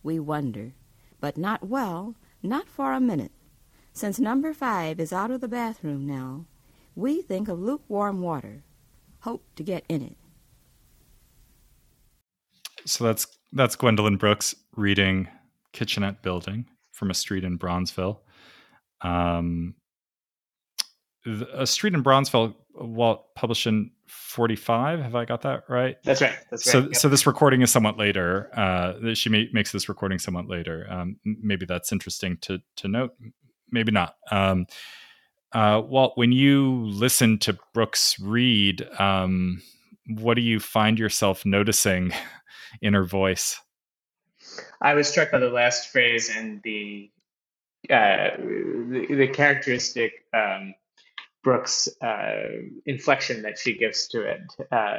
We 0.03 0.19
wonder, 0.19 0.73
but 1.19 1.37
not 1.37 1.67
well, 1.67 2.15
not 2.41 2.67
for 2.67 2.93
a 2.93 2.99
minute. 2.99 3.31
Since 3.93 4.19
number 4.19 4.53
five 4.53 4.99
is 4.99 5.13
out 5.13 5.31
of 5.31 5.41
the 5.41 5.47
bathroom 5.47 6.05
now, 6.07 6.45
we 6.95 7.21
think 7.21 7.47
of 7.47 7.59
lukewarm 7.59 8.21
water, 8.21 8.63
hope 9.19 9.45
to 9.55 9.63
get 9.63 9.85
in 9.87 10.01
it. 10.01 10.17
So 12.85 13.03
that's 13.03 13.27
that's 13.53 13.75
Gwendolyn 13.75 14.17
Brooks 14.17 14.55
reading 14.75 15.27
Kitchenette 15.73 16.23
Building 16.23 16.65
from 16.91 17.11
a 17.11 17.13
street 17.13 17.43
in 17.43 17.59
Bronzeville. 17.59 18.19
Um, 19.01 19.75
a 21.25 21.67
street 21.67 21.93
in 21.93 22.03
Bronzeville, 22.03 22.55
Walt 22.75 23.35
published 23.35 23.67
in 23.67 23.91
45. 24.07 24.99
Have 24.99 25.15
I 25.15 25.25
got 25.25 25.41
that 25.41 25.63
right? 25.69 25.97
That's 26.03 26.21
right. 26.21 26.35
That's 26.49 26.65
right. 26.65 26.71
So, 26.71 26.79
yep. 26.81 26.95
so 26.95 27.09
this 27.09 27.27
recording 27.27 27.61
is 27.61 27.71
somewhat 27.71 27.97
later. 27.97 28.49
Uh, 28.57 29.13
she 29.13 29.29
may, 29.29 29.49
makes 29.53 29.71
this 29.71 29.89
recording 29.89 30.19
somewhat 30.19 30.47
later. 30.47 30.87
Um, 30.89 31.17
maybe 31.23 31.65
that's 31.65 31.91
interesting 31.91 32.37
to 32.41 32.59
to 32.77 32.87
note. 32.87 33.11
Maybe 33.71 33.91
not. 33.91 34.15
Um, 34.31 34.65
uh, 35.53 35.81
Walt, 35.85 36.13
when 36.15 36.31
you 36.31 36.85
listen 36.85 37.37
to 37.39 37.57
Brooks 37.73 38.17
read, 38.19 38.87
um, 38.99 39.61
what 40.07 40.35
do 40.35 40.41
you 40.41 40.59
find 40.59 40.97
yourself 40.97 41.45
noticing 41.45 42.13
in 42.81 42.93
her 42.93 43.03
voice? 43.03 43.59
I 44.81 44.93
was 44.93 45.07
struck 45.07 45.31
by 45.31 45.39
the 45.39 45.49
last 45.49 45.89
phrase 45.89 46.29
and 46.29 46.61
the 46.63 47.09
uh, 47.89 48.37
the, 48.37 49.07
the 49.09 49.27
characteristic 49.27 50.25
um, 50.33 50.73
Brooks' 51.43 51.89
uh, 52.01 52.43
inflection 52.85 53.43
that 53.43 53.57
she 53.57 53.77
gives 53.77 54.07
to 54.09 54.21
it. 54.21 54.41
Uh, 54.71 54.97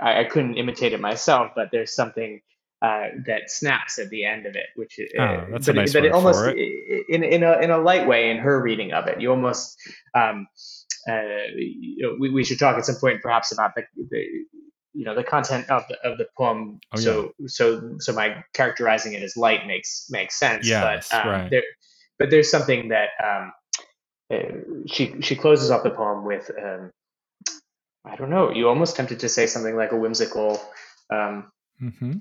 I, 0.00 0.20
I, 0.20 0.24
couldn't 0.24 0.56
imitate 0.56 0.92
it 0.92 1.00
myself, 1.00 1.52
but 1.54 1.68
there's 1.70 1.94
something 1.94 2.40
uh, 2.82 3.08
that 3.26 3.50
snaps 3.50 3.98
at 3.98 4.10
the 4.10 4.24
end 4.24 4.46
of 4.46 4.54
it, 4.56 4.66
which 4.76 4.98
oh, 5.18 5.46
that's 5.50 5.66
but, 5.66 5.76
a 5.76 5.78
nice 5.78 5.92
but 5.92 6.04
it 6.04 6.12
almost 6.12 6.42
it. 6.46 7.06
in 7.08 7.22
in 7.22 7.42
a 7.42 7.58
in 7.60 7.70
a 7.70 7.78
light 7.78 8.06
way 8.06 8.30
in 8.30 8.38
her 8.38 8.60
reading 8.60 8.92
of 8.92 9.06
it. 9.06 9.20
You 9.20 9.30
almost 9.30 9.78
um, 10.14 10.46
uh, 11.08 11.22
you 11.54 12.02
know, 12.02 12.16
we, 12.18 12.30
we 12.30 12.44
should 12.44 12.58
talk 12.58 12.76
at 12.76 12.84
some 12.84 12.96
point 12.96 13.22
perhaps 13.22 13.52
about 13.52 13.74
the, 13.74 13.82
the 14.10 14.26
you 14.92 15.04
know 15.04 15.14
the 15.14 15.22
content 15.22 15.68
of 15.70 15.84
the 15.88 15.96
of 16.08 16.18
the 16.18 16.26
poem. 16.36 16.80
Oh, 16.92 16.98
so 16.98 17.32
yeah. 17.38 17.46
so 17.48 17.96
so 17.98 18.12
my 18.12 18.42
characterizing 18.54 19.12
it 19.12 19.22
as 19.22 19.36
light 19.36 19.66
makes 19.66 20.08
makes 20.10 20.38
sense. 20.38 20.68
Yes, 20.68 21.08
but 21.10 21.24
um, 21.24 21.28
right. 21.28 21.50
there, 21.50 21.62
but 22.18 22.30
there's 22.30 22.50
something 22.50 22.88
that 22.88 23.10
um, 23.22 23.48
uh, 23.48 23.50
she 24.86 25.20
she 25.20 25.36
closes 25.36 25.70
off 25.70 25.82
the 25.82 25.90
poem 25.90 26.24
with 26.24 26.50
um, 26.62 26.90
I 28.04 28.16
don't 28.16 28.30
know. 28.30 28.50
You 28.50 28.68
almost 28.68 28.96
tempted 28.96 29.20
to 29.20 29.28
say 29.28 29.46
something 29.46 29.76
like 29.76 29.92
a 29.92 29.96
whimsical. 29.96 30.60
Um, 31.10 31.50
mm-hmm. 31.82 32.12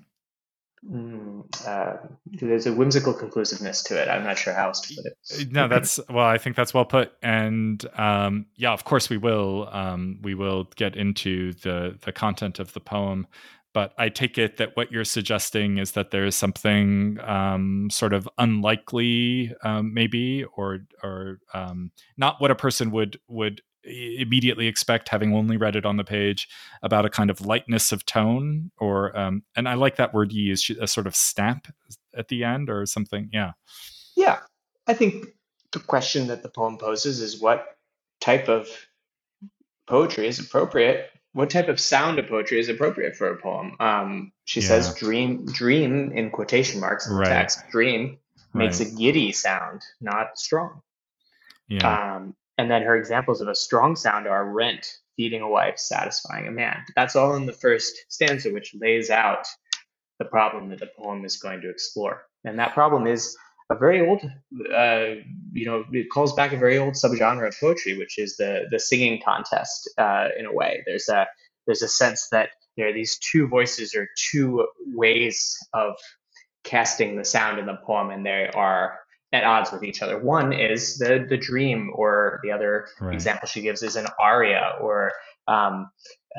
Mm, 0.88 1.68
uh, 1.68 1.98
there's 2.26 2.68
a 2.68 2.74
whimsical 2.74 3.14
conclusiveness 3.14 3.82
to 3.84 4.00
it. 4.00 4.08
I'm 4.08 4.24
not 4.24 4.38
sure 4.38 4.54
how 4.54 4.68
else 4.68 4.82
to 4.82 4.96
put 4.96 5.06
it. 5.06 5.18
Uh, 5.34 5.44
no, 5.50 5.68
that's 5.68 6.00
well. 6.10 6.26
I 6.26 6.38
think 6.38 6.56
that's 6.56 6.76
well 6.76 6.86
put. 6.86 7.12
And 7.24 7.84
um, 7.98 8.46
yeah, 8.56 8.72
of 8.72 8.84
course 8.84 9.10
we 9.10 9.18
will. 9.18 9.68
Um, 9.72 10.20
we 10.22 10.36
will 10.36 10.66
get 10.76 10.96
into 10.96 11.54
the 11.54 11.98
the 12.02 12.12
content 12.12 12.60
of 12.60 12.74
the 12.74 12.80
poem. 12.80 13.26
But 13.76 13.94
I 13.98 14.08
take 14.08 14.38
it 14.38 14.56
that 14.56 14.78
what 14.78 14.90
you're 14.90 15.04
suggesting 15.04 15.80
is 15.80 15.92
that 15.92 16.12
there 16.12 16.24
is 16.26 16.34
something 16.34 17.20
um, 17.20 17.90
sort 17.92 18.14
of 18.14 18.28
unlikely, 18.38 19.54
um, 19.64 19.94
maybe, 19.94 20.46
or 20.56 20.80
or 21.04 21.40
um, 21.54 21.92
not 22.16 22.40
what 22.40 22.52
a 22.52 22.56
person 22.56 22.90
would 22.92 23.20
would 23.28 23.62
immediately 23.84 24.68
expect 24.68 25.10
having 25.10 25.36
only 25.36 25.58
read 25.58 25.76
it 25.76 25.86
on 25.86 25.98
the 25.98 26.06
page 26.06 26.48
about 26.82 27.06
a 27.06 27.10
kind 27.10 27.30
of 27.30 27.46
lightness 27.46 27.92
of 27.92 28.04
tone 28.06 28.72
or 28.80 29.16
um, 29.16 29.44
and 29.56 29.70
i 29.70 29.76
like 29.76 29.96
that 29.98 30.12
word 30.12 30.32
you 30.32 30.42
use 30.42 30.72
a 30.82 30.88
sort 30.88 31.06
of 31.06 31.16
snap 31.16 31.68
at 32.18 32.30
the 32.30 32.44
end 32.44 32.68
or 32.68 32.84
something 32.88 33.30
yeah. 33.32 33.52
Yeah. 34.16 34.40
I 34.88 34.96
think 34.96 35.28
the 35.72 35.80
question 35.80 36.26
that 36.28 36.42
the 36.42 36.50
poem 36.50 36.80
poses 36.80 37.20
is 37.20 37.40
what 37.40 37.78
type 38.20 38.48
of 38.48 38.68
poetry 39.88 40.28
is 40.28 40.40
appropriate 40.40 41.12
what 41.36 41.50
type 41.50 41.68
of 41.68 41.80
sound 41.80 42.18
of 42.18 42.28
poetry 42.28 42.60
is 42.60 42.70
appropriate 42.70 43.16
for 43.16 43.30
a 43.30 43.38
poem 43.38 43.76
um, 43.80 44.32
she 44.46 44.62
yeah. 44.62 44.68
says 44.68 44.96
dream 44.96 45.46
dream 45.46 46.12
in 46.12 46.32
quotation 46.32 46.80
marks 46.80 47.08
in 47.08 47.14
right. 47.14 47.26
the 47.26 47.34
text 47.34 47.60
dream 47.70 48.18
makes 48.54 48.80
right. 48.80 48.92
a 48.92 48.96
giddy 48.96 49.32
sound 49.32 49.82
not 50.02 50.38
strong 50.38 50.82
yeah. 51.68 52.16
Um, 52.16 52.36
and 52.58 52.70
then 52.70 52.84
her 52.84 52.96
examples 52.96 53.42
of 53.42 53.48
a 53.48 53.56
strong 53.56 53.96
sound 53.96 54.28
are 54.28 54.46
rent, 54.50 54.98
feeding 55.18 55.42
a 55.42 55.50
wife, 55.50 55.78
satisfying 55.78 56.48
a 56.48 56.52
man. 56.52 56.84
That's 56.96 57.16
all 57.16 57.36
in 57.36 57.46
the 57.46 57.54
first 57.54 58.06
stanza, 58.10 58.52
which 58.52 58.76
lays 58.80 59.10
out 59.10 59.46
the 60.20 60.26
problem 60.26 60.70
that 60.70 60.80
the 60.80 60.90
poem 60.98 61.26
is 61.26 61.38
going 61.38 61.62
to 61.62 61.70
explore. 61.70 62.26
And 62.46 62.60
that 62.60 62.74
problem 62.74 63.08
is 63.08 63.36
a 63.70 63.76
very 63.76 64.08
old, 64.08 64.22
uh, 64.74 65.22
you 65.54 65.66
know, 65.66 65.84
it 65.92 66.10
calls 66.12 66.34
back 66.34 66.54
a 66.54 66.58
very 66.58 66.78
old 66.78 66.94
subgenre 66.94 67.48
of 67.48 67.56
poetry, 67.60 67.98
which 67.98 68.20
is 68.20 68.38
the 68.38 68.66
the 68.70 68.80
singing 68.80 69.22
contest. 69.24 69.90
Uh, 69.98 70.28
in 70.38 70.46
a 70.46 70.54
way, 70.54 70.84
there's 70.86 71.10
a 71.10 71.26
there's 71.66 71.82
a 71.82 71.88
sense 71.88 72.28
that 72.32 72.50
there 72.78 72.90
are 72.90 72.94
these 72.94 73.18
two 73.18 73.48
voices 73.48 73.96
are 73.96 74.08
two 74.30 74.68
ways 74.88 75.58
of 75.74 75.96
casting 76.64 77.16
the 77.16 77.26
sound 77.26 77.60
in 77.60 77.66
the 77.66 77.78
poem, 77.86 78.12
and 78.12 78.26
they 78.26 78.50
are 78.54 79.00
at 79.34 79.44
odds 79.44 79.72
with 79.72 79.84
each 79.84 80.02
other. 80.02 80.20
One 80.20 80.54
is 80.54 80.98
the 80.98 81.26
the 81.28 81.38
dream, 81.38 81.92
or 81.94 82.40
the 82.44 82.52
other 82.52 82.88
right. 83.02 83.14
example 83.14 83.48
she 83.48 83.62
gives 83.62 83.82
is 83.82 83.96
an 83.96 84.08
aria, 84.20 84.74
or 84.80 85.12
um, 85.48 85.90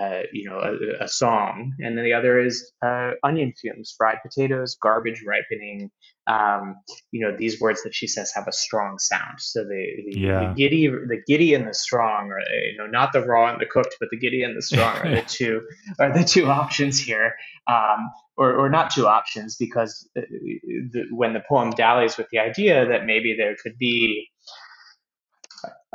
uh, 0.01 0.21
you 0.33 0.49
know, 0.49 0.59
a, 0.59 1.05
a, 1.05 1.09
song, 1.09 1.73
and 1.79 1.97
then 1.97 2.05
the 2.05 2.13
other 2.13 2.39
is 2.39 2.71
uh, 2.85 3.13
onion 3.23 3.53
fumes, 3.59 3.95
fried 3.97 4.19
potatoes, 4.23 4.77
garbage 4.81 5.23
ripening. 5.27 5.91
Um, 6.27 6.77
you 7.13 7.21
know, 7.21 7.37
these 7.37 7.61
words 7.61 7.83
that 7.85 7.95
she 7.95 8.09
says 8.09 8.33
have 8.35 8.49
a 8.49 8.53
strong 8.53 8.99
sound. 8.99 9.41
So 9.41 9.63
the, 9.63 9.87
the, 10.07 10.21
yeah. 10.21 10.49
the 10.49 10.55
giddy, 10.55 10.89
the 10.89 11.23
giddy 11.27 11.55
and 11.55 11.69
the 11.69 11.75
strong, 11.75 12.31
or 12.31 12.41
you 12.41 12.77
know, 12.79 12.87
not 12.87 13.13
the 13.13 13.21
raw 13.21 13.51
and 13.53 13.61
the 13.61 13.67
cooked, 13.67 13.97
but 14.01 14.09
the 14.11 14.19
giddy 14.19 14.43
and 14.43 14.57
the 14.57 14.63
strong 14.63 14.97
are 14.99 15.15
the 15.15 15.23
two 15.27 15.63
are 16.01 16.13
the 16.13 16.25
two 16.25 16.47
options 16.47 16.99
here. 16.99 17.35
Um, 17.69 18.11
or, 18.37 18.53
or 18.53 18.69
not 18.69 18.91
two 18.91 19.07
options 19.07 19.57
because 19.57 20.09
uh, 20.17 20.21
the, 20.31 21.05
when 21.11 21.33
the 21.33 21.43
poem 21.49 21.71
dallies 21.71 22.17
with 22.17 22.29
the 22.31 22.39
idea 22.39 22.87
that 22.87 23.07
maybe 23.07 23.35
there 23.37 23.57
could 23.63 23.79
be 23.79 24.29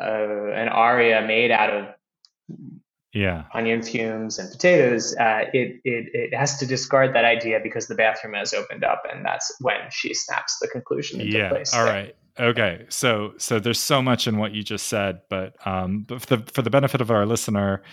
uh, 0.02 0.52
an 0.54 0.68
aria 0.68 1.26
made 1.26 1.52
out 1.52 1.70
of 1.70 1.86
yeah. 3.14 3.44
Onion 3.54 3.82
fumes 3.82 4.40
and 4.40 4.50
potatoes 4.50 5.16
uh, 5.18 5.46
it, 5.54 5.82
it 5.84 6.10
it 6.14 6.34
has 6.36 6.58
to 6.60 6.66
discard 6.66 7.14
that 7.14 7.26
idea 7.26 7.60
because 7.62 7.88
the 7.88 7.96
bathroom 7.96 8.34
has 8.36 8.54
opened 8.54 8.84
up 8.84 9.04
and 9.12 9.26
that's 9.26 9.54
when 9.60 9.80
she 9.90 10.14
snaps 10.14 10.60
the 10.60 10.68
conclusion 10.68 11.20
into 11.20 11.38
yeah. 11.38 11.50
place. 11.50 11.74
All 11.74 11.84
right. 11.84 12.16
Okay. 12.40 12.86
So 12.90 13.34
so 13.38 13.60
there's 13.60 13.80
so 13.80 14.02
much 14.02 14.28
in 14.28 14.38
what 14.38 14.54
you 14.54 14.64
just 14.64 14.88
said 14.88 15.22
but 15.30 15.56
um 15.66 16.06
but 16.08 16.22
for 16.22 16.38
the 16.38 16.52
for 16.52 16.62
the 16.62 16.70
benefit 16.70 17.02
of 17.02 17.12
our 17.12 17.26
listener 17.26 17.84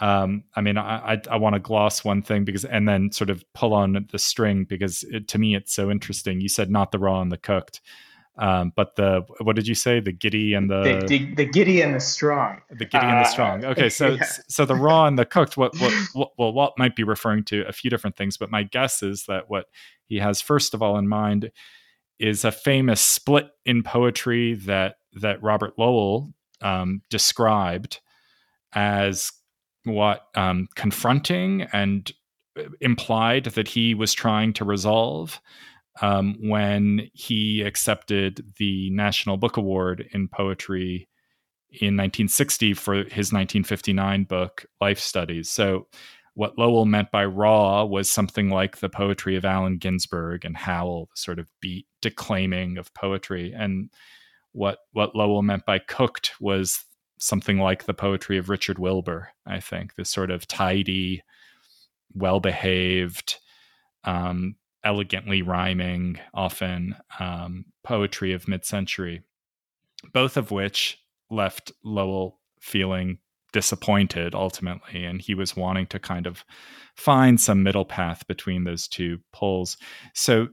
um 0.00 0.44
i 0.54 0.60
mean 0.60 0.76
i 0.76 1.14
i, 1.14 1.22
I 1.30 1.36
want 1.36 1.54
to 1.54 1.58
gloss 1.58 2.04
one 2.04 2.22
thing 2.22 2.44
because 2.44 2.64
and 2.64 2.88
then 2.88 3.10
sort 3.10 3.30
of 3.30 3.42
pull 3.54 3.74
on 3.74 4.06
the 4.12 4.18
string 4.18 4.64
because 4.64 5.02
it, 5.04 5.28
to 5.28 5.38
me 5.38 5.56
it's 5.56 5.72
so 5.72 5.90
interesting. 5.90 6.40
You 6.40 6.48
said 6.48 6.70
not 6.70 6.92
the 6.92 6.98
raw 6.98 7.22
and 7.22 7.32
the 7.32 7.38
cooked 7.38 7.80
um, 8.38 8.72
but 8.76 8.94
the 8.94 9.24
what 9.40 9.56
did 9.56 9.66
you 9.66 9.74
say? 9.74 9.98
The 9.98 10.12
giddy 10.12 10.54
and 10.54 10.70
the 10.70 11.00
the, 11.00 11.06
the, 11.06 11.34
the 11.34 11.44
giddy 11.44 11.82
and 11.82 11.94
the 11.94 12.00
strong. 12.00 12.60
The 12.70 12.84
giddy 12.84 13.04
uh, 13.04 13.10
and 13.10 13.24
the 13.24 13.28
uh, 13.28 13.32
strong. 13.32 13.64
Okay, 13.64 13.88
so 13.88 14.10
yeah. 14.10 14.26
so 14.48 14.64
the 14.64 14.76
raw 14.76 15.06
and 15.06 15.18
the 15.18 15.24
cooked. 15.24 15.56
What, 15.56 15.78
what 15.80 15.92
what 16.14 16.30
well 16.38 16.52
Walt 16.52 16.74
might 16.78 16.94
be 16.94 17.02
referring 17.02 17.44
to 17.44 17.66
a 17.66 17.72
few 17.72 17.90
different 17.90 18.16
things, 18.16 18.36
but 18.36 18.50
my 18.50 18.62
guess 18.62 19.02
is 19.02 19.24
that 19.24 19.50
what 19.50 19.66
he 20.04 20.18
has 20.18 20.40
first 20.40 20.72
of 20.72 20.82
all 20.82 20.96
in 20.98 21.08
mind 21.08 21.50
is 22.20 22.44
a 22.44 22.52
famous 22.52 23.00
split 23.00 23.48
in 23.64 23.82
poetry 23.82 24.54
that 24.54 24.96
that 25.14 25.42
Robert 25.42 25.74
Lowell 25.76 26.32
um, 26.60 27.02
described 27.10 28.00
as 28.72 29.32
what 29.84 30.26
um, 30.36 30.68
confronting 30.76 31.62
and 31.72 32.12
uh, 32.56 32.64
implied 32.80 33.46
that 33.46 33.68
he 33.68 33.94
was 33.94 34.12
trying 34.12 34.52
to 34.52 34.64
resolve 34.64 35.40
um, 36.00 36.36
when 36.40 37.08
he 37.12 37.62
accepted 37.62 38.44
the 38.58 38.90
National 38.90 39.36
Book 39.36 39.56
Award 39.56 40.08
in 40.12 40.28
poetry 40.28 41.08
in 41.70 41.96
1960 41.96 42.74
for 42.74 42.94
his 42.94 43.32
1959 43.32 44.24
book, 44.24 44.66
Life 44.80 44.98
Studies. 44.98 45.50
So, 45.50 45.86
what 46.34 46.56
Lowell 46.56 46.84
meant 46.84 47.10
by 47.10 47.24
raw 47.24 47.84
was 47.84 48.08
something 48.08 48.48
like 48.48 48.76
the 48.76 48.88
poetry 48.88 49.34
of 49.34 49.44
Allen 49.44 49.76
Ginsberg 49.76 50.44
and 50.44 50.56
Howl, 50.56 51.06
the 51.06 51.20
sort 51.20 51.40
of 51.40 51.50
beat 51.60 51.86
declaiming 52.00 52.78
of 52.78 52.94
poetry. 52.94 53.52
And 53.52 53.90
what, 54.52 54.78
what 54.92 55.16
Lowell 55.16 55.42
meant 55.42 55.66
by 55.66 55.80
cooked 55.80 56.32
was 56.40 56.84
something 57.18 57.58
like 57.58 57.84
the 57.84 57.94
poetry 57.94 58.38
of 58.38 58.48
Richard 58.48 58.78
Wilbur, 58.78 59.30
I 59.46 59.58
think, 59.58 59.96
this 59.96 60.10
sort 60.10 60.30
of 60.30 60.46
tidy, 60.46 61.22
well 62.14 62.38
behaved, 62.38 63.38
um, 64.04 64.54
elegantly 64.84 65.42
rhyming, 65.42 66.18
often 66.34 66.96
um, 67.18 67.66
poetry 67.84 68.32
of 68.32 68.48
mid 68.48 68.64
century, 68.64 69.22
both 70.12 70.36
of 70.36 70.50
which 70.50 70.98
left 71.30 71.72
Lowell 71.84 72.40
feeling 72.60 73.18
disappointed 73.52 74.34
ultimately. 74.34 75.04
And 75.04 75.20
he 75.20 75.34
was 75.34 75.56
wanting 75.56 75.86
to 75.86 75.98
kind 75.98 76.26
of 76.26 76.44
find 76.96 77.40
some 77.40 77.62
middle 77.62 77.84
path 77.84 78.26
between 78.26 78.64
those 78.64 78.86
two 78.86 79.20
poles. 79.32 79.76
So 80.14 80.48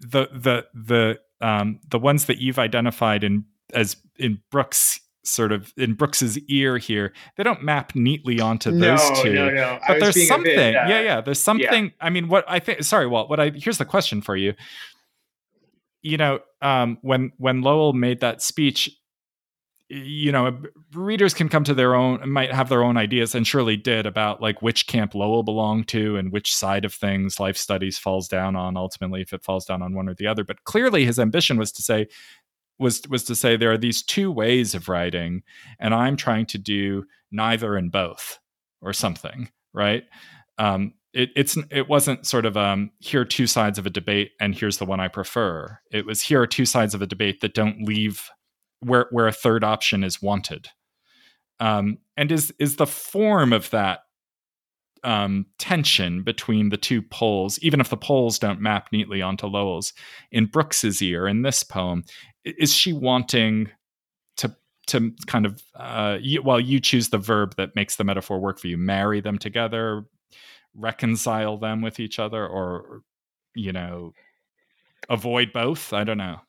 the, 0.00 0.28
the, 0.32 0.66
the, 0.74 1.20
um, 1.40 1.80
the 1.88 1.98
ones 1.98 2.26
that 2.26 2.38
you've 2.38 2.58
identified 2.58 3.24
in 3.24 3.44
as 3.72 3.96
in 4.18 4.40
Brooks 4.50 5.00
sort 5.24 5.52
of 5.52 5.72
in 5.76 5.94
Brooks's 5.94 6.38
ear 6.48 6.78
here. 6.78 7.12
They 7.36 7.42
don't 7.42 7.62
map 7.62 7.94
neatly 7.94 8.40
onto 8.40 8.70
those 8.70 9.10
no, 9.10 9.22
two. 9.22 9.32
No, 9.32 9.50
no, 9.50 9.78
But 9.86 10.00
there's 10.00 10.28
something. 10.28 10.54
Bit, 10.54 10.76
uh, 10.76 10.88
yeah, 10.88 11.00
yeah. 11.00 11.20
There's 11.20 11.40
something. 11.40 11.84
Yeah. 11.84 11.90
I 12.00 12.10
mean, 12.10 12.28
what 12.28 12.44
I 12.48 12.58
think. 12.58 12.82
Sorry, 12.82 13.06
Walt. 13.06 13.30
What 13.30 13.40
I 13.40 13.50
here's 13.50 13.78
the 13.78 13.84
question 13.84 14.20
for 14.20 14.36
you. 14.36 14.54
You 16.02 16.16
know, 16.16 16.40
um, 16.60 16.98
when 17.02 17.32
when 17.38 17.62
Lowell 17.62 17.92
made 17.94 18.20
that 18.20 18.42
speech, 18.42 18.90
you 19.88 20.32
know, 20.32 20.58
readers 20.92 21.34
can 21.34 21.48
come 21.48 21.64
to 21.64 21.74
their 21.74 21.94
own, 21.94 22.28
might 22.28 22.52
have 22.52 22.68
their 22.68 22.82
own 22.82 22.96
ideas, 22.96 23.34
and 23.34 23.46
surely 23.46 23.76
did 23.76 24.06
about 24.06 24.42
like 24.42 24.60
which 24.60 24.86
camp 24.86 25.14
Lowell 25.14 25.42
belonged 25.42 25.88
to 25.88 26.16
and 26.16 26.32
which 26.32 26.54
side 26.54 26.84
of 26.84 26.92
things 26.92 27.40
life 27.40 27.56
studies 27.56 27.98
falls 27.98 28.28
down 28.28 28.56
on. 28.56 28.76
Ultimately, 28.76 29.22
if 29.22 29.32
it 29.32 29.44
falls 29.44 29.64
down 29.64 29.82
on 29.82 29.94
one 29.94 30.08
or 30.08 30.14
the 30.14 30.26
other, 30.26 30.44
but 30.44 30.64
clearly 30.64 31.04
his 31.04 31.18
ambition 31.18 31.56
was 31.58 31.72
to 31.72 31.82
say 31.82 32.06
was 32.78 33.02
was 33.08 33.24
to 33.24 33.34
say 33.34 33.56
there 33.56 33.72
are 33.72 33.78
these 33.78 34.02
two 34.02 34.30
ways 34.30 34.74
of 34.74 34.88
writing 34.88 35.42
and 35.78 35.94
i'm 35.94 36.16
trying 36.16 36.46
to 36.46 36.58
do 36.58 37.04
neither 37.30 37.76
and 37.76 37.92
both 37.92 38.38
or 38.80 38.92
something 38.92 39.48
right 39.72 40.04
um, 40.58 40.94
it, 41.12 41.30
it's 41.34 41.56
it 41.70 41.88
wasn't 41.88 42.26
sort 42.26 42.46
of 42.46 42.56
um, 42.56 42.90
here 42.98 43.22
are 43.22 43.24
two 43.24 43.46
sides 43.46 43.78
of 43.78 43.86
a 43.86 43.90
debate 43.90 44.32
and 44.40 44.54
here's 44.54 44.78
the 44.78 44.84
one 44.84 45.00
i 45.00 45.08
prefer 45.08 45.78
it 45.90 46.06
was 46.06 46.22
here 46.22 46.40
are 46.40 46.46
two 46.46 46.66
sides 46.66 46.94
of 46.94 47.02
a 47.02 47.06
debate 47.06 47.40
that 47.40 47.54
don't 47.54 47.82
leave 47.82 48.30
where 48.80 49.06
where 49.10 49.26
a 49.26 49.32
third 49.32 49.64
option 49.64 50.04
is 50.04 50.20
wanted 50.20 50.68
um, 51.60 51.98
and 52.16 52.32
is 52.32 52.52
is 52.58 52.76
the 52.76 52.86
form 52.86 53.52
of 53.52 53.70
that 53.70 54.00
um, 55.04 55.46
tension 55.58 56.22
between 56.22 56.70
the 56.70 56.76
two 56.76 57.02
poles, 57.02 57.58
even 57.60 57.80
if 57.80 57.90
the 57.90 57.96
poles 57.96 58.38
don't 58.38 58.60
map 58.60 58.88
neatly 58.90 59.22
onto 59.22 59.46
Lowell's. 59.46 59.92
In 60.32 60.46
Brooks's 60.46 61.02
ear, 61.02 61.28
in 61.28 61.42
this 61.42 61.62
poem, 61.62 62.04
is 62.44 62.72
she 62.72 62.92
wanting 62.92 63.70
to 64.36 64.54
to 64.88 65.12
kind 65.26 65.46
of 65.46 65.62
uh, 65.74 66.18
you, 66.20 66.42
well, 66.42 66.60
you 66.60 66.80
choose 66.80 67.08
the 67.08 67.18
verb 67.18 67.54
that 67.56 67.74
makes 67.74 67.96
the 67.96 68.04
metaphor 68.04 68.38
work 68.38 68.58
for 68.58 68.68
you, 68.68 68.76
marry 68.76 69.20
them 69.20 69.38
together, 69.38 70.04
reconcile 70.74 71.56
them 71.56 71.80
with 71.80 72.00
each 72.00 72.18
other 72.18 72.46
or 72.46 73.02
you 73.54 73.72
know 73.72 74.12
avoid 75.08 75.52
both? 75.52 75.92
I 75.92 76.04
don't 76.04 76.18
know. 76.18 76.40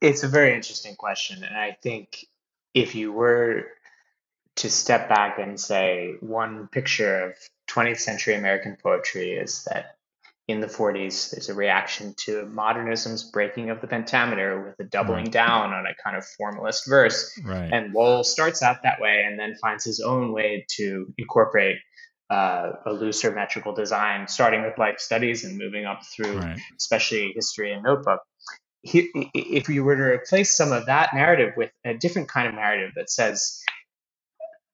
It's 0.00 0.22
a 0.22 0.28
very 0.28 0.54
interesting 0.54 0.94
question 0.94 1.42
and 1.42 1.56
i 1.56 1.76
think 1.82 2.24
if 2.72 2.94
you 2.94 3.12
were 3.12 3.64
to 4.54 4.70
step 4.70 5.08
back 5.08 5.40
and 5.40 5.58
say 5.58 6.14
one 6.20 6.68
picture 6.68 7.30
of 7.30 7.36
20th 7.68 7.98
century 7.98 8.34
american 8.34 8.76
poetry 8.80 9.32
is 9.32 9.64
that 9.64 9.97
in 10.48 10.60
the 10.60 10.66
40s 10.66 11.30
there's 11.30 11.50
a 11.50 11.54
reaction 11.54 12.14
to 12.16 12.46
modernism's 12.46 13.30
breaking 13.30 13.68
of 13.70 13.80
the 13.80 13.86
pentameter 13.86 14.64
with 14.64 14.86
a 14.86 14.88
doubling 14.88 15.24
right. 15.24 15.32
down 15.32 15.72
on 15.72 15.84
a 15.86 15.94
kind 16.02 16.16
of 16.16 16.24
formalist 16.24 16.88
verse 16.88 17.38
right. 17.44 17.70
and 17.70 17.92
lowell 17.92 18.24
starts 18.24 18.62
out 18.62 18.82
that 18.82 19.00
way 19.00 19.24
and 19.26 19.38
then 19.38 19.54
finds 19.60 19.84
his 19.84 20.00
own 20.00 20.32
way 20.32 20.64
to 20.76 21.12
incorporate 21.18 21.76
uh, 22.30 22.72
a 22.84 22.92
looser 22.92 23.32
metrical 23.32 23.74
design, 23.74 24.28
starting 24.28 24.62
with 24.62 24.76
life 24.78 24.98
studies 24.98 25.44
and 25.44 25.56
moving 25.56 25.86
up 25.86 26.04
through, 26.04 26.38
right. 26.38 26.58
especially 26.76 27.32
history 27.34 27.72
and 27.72 27.82
notebook. 27.82 28.20
He, 28.82 29.10
if 29.34 29.68
you 29.68 29.82
were 29.82 29.96
to 29.96 30.02
replace 30.02 30.56
some 30.56 30.72
of 30.72 30.86
that 30.86 31.14
narrative 31.14 31.54
with 31.56 31.70
a 31.84 31.94
different 31.94 32.28
kind 32.28 32.46
of 32.46 32.54
narrative 32.54 32.92
that 32.96 33.10
says, 33.10 33.60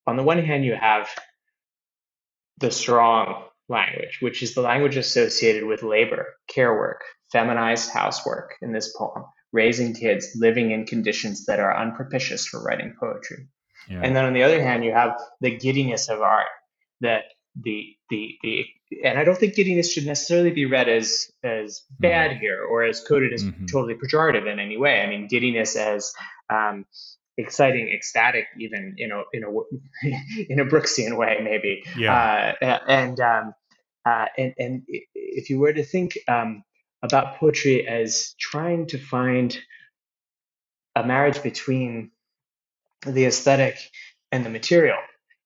on 0.06 0.16
the 0.16 0.22
one 0.22 0.44
hand, 0.44 0.64
you 0.64 0.74
have 0.74 1.08
the 2.58 2.70
strong 2.70 3.44
language, 3.68 4.18
which 4.20 4.42
is 4.42 4.54
the 4.54 4.60
language 4.60 4.96
associated 4.96 5.64
with 5.64 5.82
labor, 5.82 6.26
care 6.48 6.74
work, 6.74 7.02
feminized 7.32 7.90
housework 7.90 8.54
in 8.62 8.72
this 8.72 8.94
poem, 8.96 9.24
raising 9.52 9.94
kids, 9.94 10.32
living 10.36 10.70
in 10.70 10.86
conditions 10.86 11.46
that 11.46 11.60
are 11.60 11.76
unpropitious 11.76 12.46
for 12.46 12.62
writing 12.62 12.94
poetry. 12.98 13.48
Yeah. 13.88 14.00
And 14.02 14.14
then 14.14 14.24
on 14.24 14.32
the 14.34 14.42
other 14.42 14.62
hand, 14.62 14.84
you 14.84 14.92
have 14.92 15.20
the 15.40 15.56
giddiness 15.56 16.08
of 16.08 16.20
art 16.20 16.46
that 17.00 17.24
the 17.62 17.94
the 18.10 18.36
the 18.42 18.64
and 19.04 19.18
I 19.18 19.24
don't 19.24 19.36
think 19.36 19.54
giddiness 19.54 19.92
should 19.92 20.06
necessarily 20.06 20.50
be 20.50 20.66
read 20.66 20.88
as 20.88 21.30
as 21.42 21.82
bad 21.98 22.32
mm-hmm. 22.32 22.40
here 22.40 22.64
or 22.64 22.84
as 22.84 23.00
coded 23.00 23.32
as 23.32 23.44
mm-hmm. 23.44 23.66
totally 23.66 23.94
pejorative 23.94 24.50
in 24.50 24.58
any 24.58 24.76
way. 24.76 25.00
I 25.00 25.08
mean, 25.08 25.28
giddiness 25.28 25.76
as 25.76 26.12
um, 26.50 26.84
exciting, 27.36 27.88
ecstatic, 27.88 28.46
even 28.58 28.94
you 28.96 29.08
know, 29.08 29.24
in 29.32 29.44
a 29.44 29.48
in 30.48 30.60
a 30.60 30.64
Brooksian 30.64 31.16
way, 31.16 31.38
maybe. 31.42 31.84
Yeah. 31.96 32.54
Uh, 32.60 32.78
and 32.88 33.20
um, 33.20 33.54
uh, 34.06 34.26
and 34.36 34.54
and 34.58 34.82
if 35.14 35.50
you 35.50 35.58
were 35.58 35.72
to 35.72 35.84
think 35.84 36.18
um, 36.28 36.62
about 37.02 37.36
poetry 37.36 37.86
as 37.86 38.34
trying 38.38 38.86
to 38.88 38.98
find 38.98 39.58
a 40.96 41.04
marriage 41.04 41.42
between 41.42 42.10
the 43.06 43.26
aesthetic 43.26 43.78
and 44.32 44.44
the 44.44 44.50
material 44.50 44.98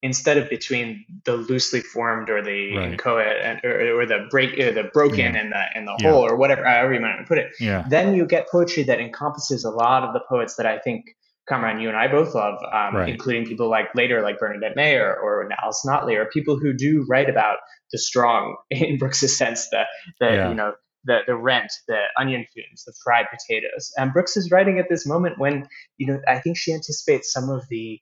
instead 0.03 0.37
of 0.39 0.49
between 0.49 1.05
the 1.25 1.37
loosely 1.37 1.81
formed 1.81 2.31
or 2.31 2.43
the 2.43 2.77
right. 2.77 2.93
inchoate 2.93 3.65
or, 3.65 4.01
or, 4.01 4.07
the 4.07 4.29
break 4.31 4.57
or 4.59 4.71
the 4.71 4.85
broken 4.85 5.19
yeah. 5.19 5.41
and 5.41 5.53
the 5.53 5.63
and 5.75 5.89
the 5.89 5.97
yeah. 6.01 6.11
whole 6.11 6.25
or 6.25 6.37
whatever 6.37 6.65
however 6.65 6.95
you 6.95 7.01
might 7.01 7.27
put 7.27 7.39
it 7.39 7.53
yeah. 7.59 7.85
then 7.89 8.15
you 8.15 8.25
get 8.25 8.49
poetry 8.49 8.85
that 8.85 9.01
encompasses 9.01 9.65
a 9.65 9.71
lot 9.71 10.05
of 10.05 10.13
the 10.13 10.21
poets 10.29 10.55
that 10.55 10.67
i 10.67 10.79
think 10.79 11.17
Kamran, 11.49 11.81
you 11.81 11.89
and 11.89 11.97
I 11.97 12.09
both 12.09 12.35
love, 12.35 12.59
um, 12.73 12.97
right. 12.97 13.09
including 13.09 13.47
people 13.47 13.71
like 13.71 13.95
later, 13.95 14.23
like 14.23 14.39
Bernadette 14.39 14.77
Mayer 14.77 15.15
or 15.15 15.49
Alice 15.63 15.85
Notley, 15.87 16.17
or 16.17 16.27
people 16.27 16.59
who 16.59 16.73
do 16.73 17.05
write 17.09 17.31
about 17.31 17.59
the 17.93 17.99
strong 17.99 18.57
in 18.71 18.99
Brooks's 18.99 19.37
sense, 19.37 19.69
the, 19.71 19.83
the 20.21 20.27
yeah. 20.27 20.49
you 20.49 20.55
know, 20.55 20.73
the 21.05 21.21
the 21.27 21.37
rent, 21.37 21.73
the 21.87 22.01
onion 22.19 22.45
fumes, 22.53 22.85
the 22.85 22.93
fried 23.03 23.27
potatoes. 23.31 23.93
And 23.97 24.13
Brooks 24.13 24.37
is 24.37 24.51
writing 24.51 24.79
at 24.79 24.89
this 24.89 25.07
moment 25.07 25.39
when, 25.39 25.67
you 25.97 26.07
know, 26.07 26.21
I 26.29 26.41
think 26.41 26.57
she 26.57 26.73
anticipates 26.73 27.33
some 27.33 27.49
of 27.49 27.67
the 27.69 28.01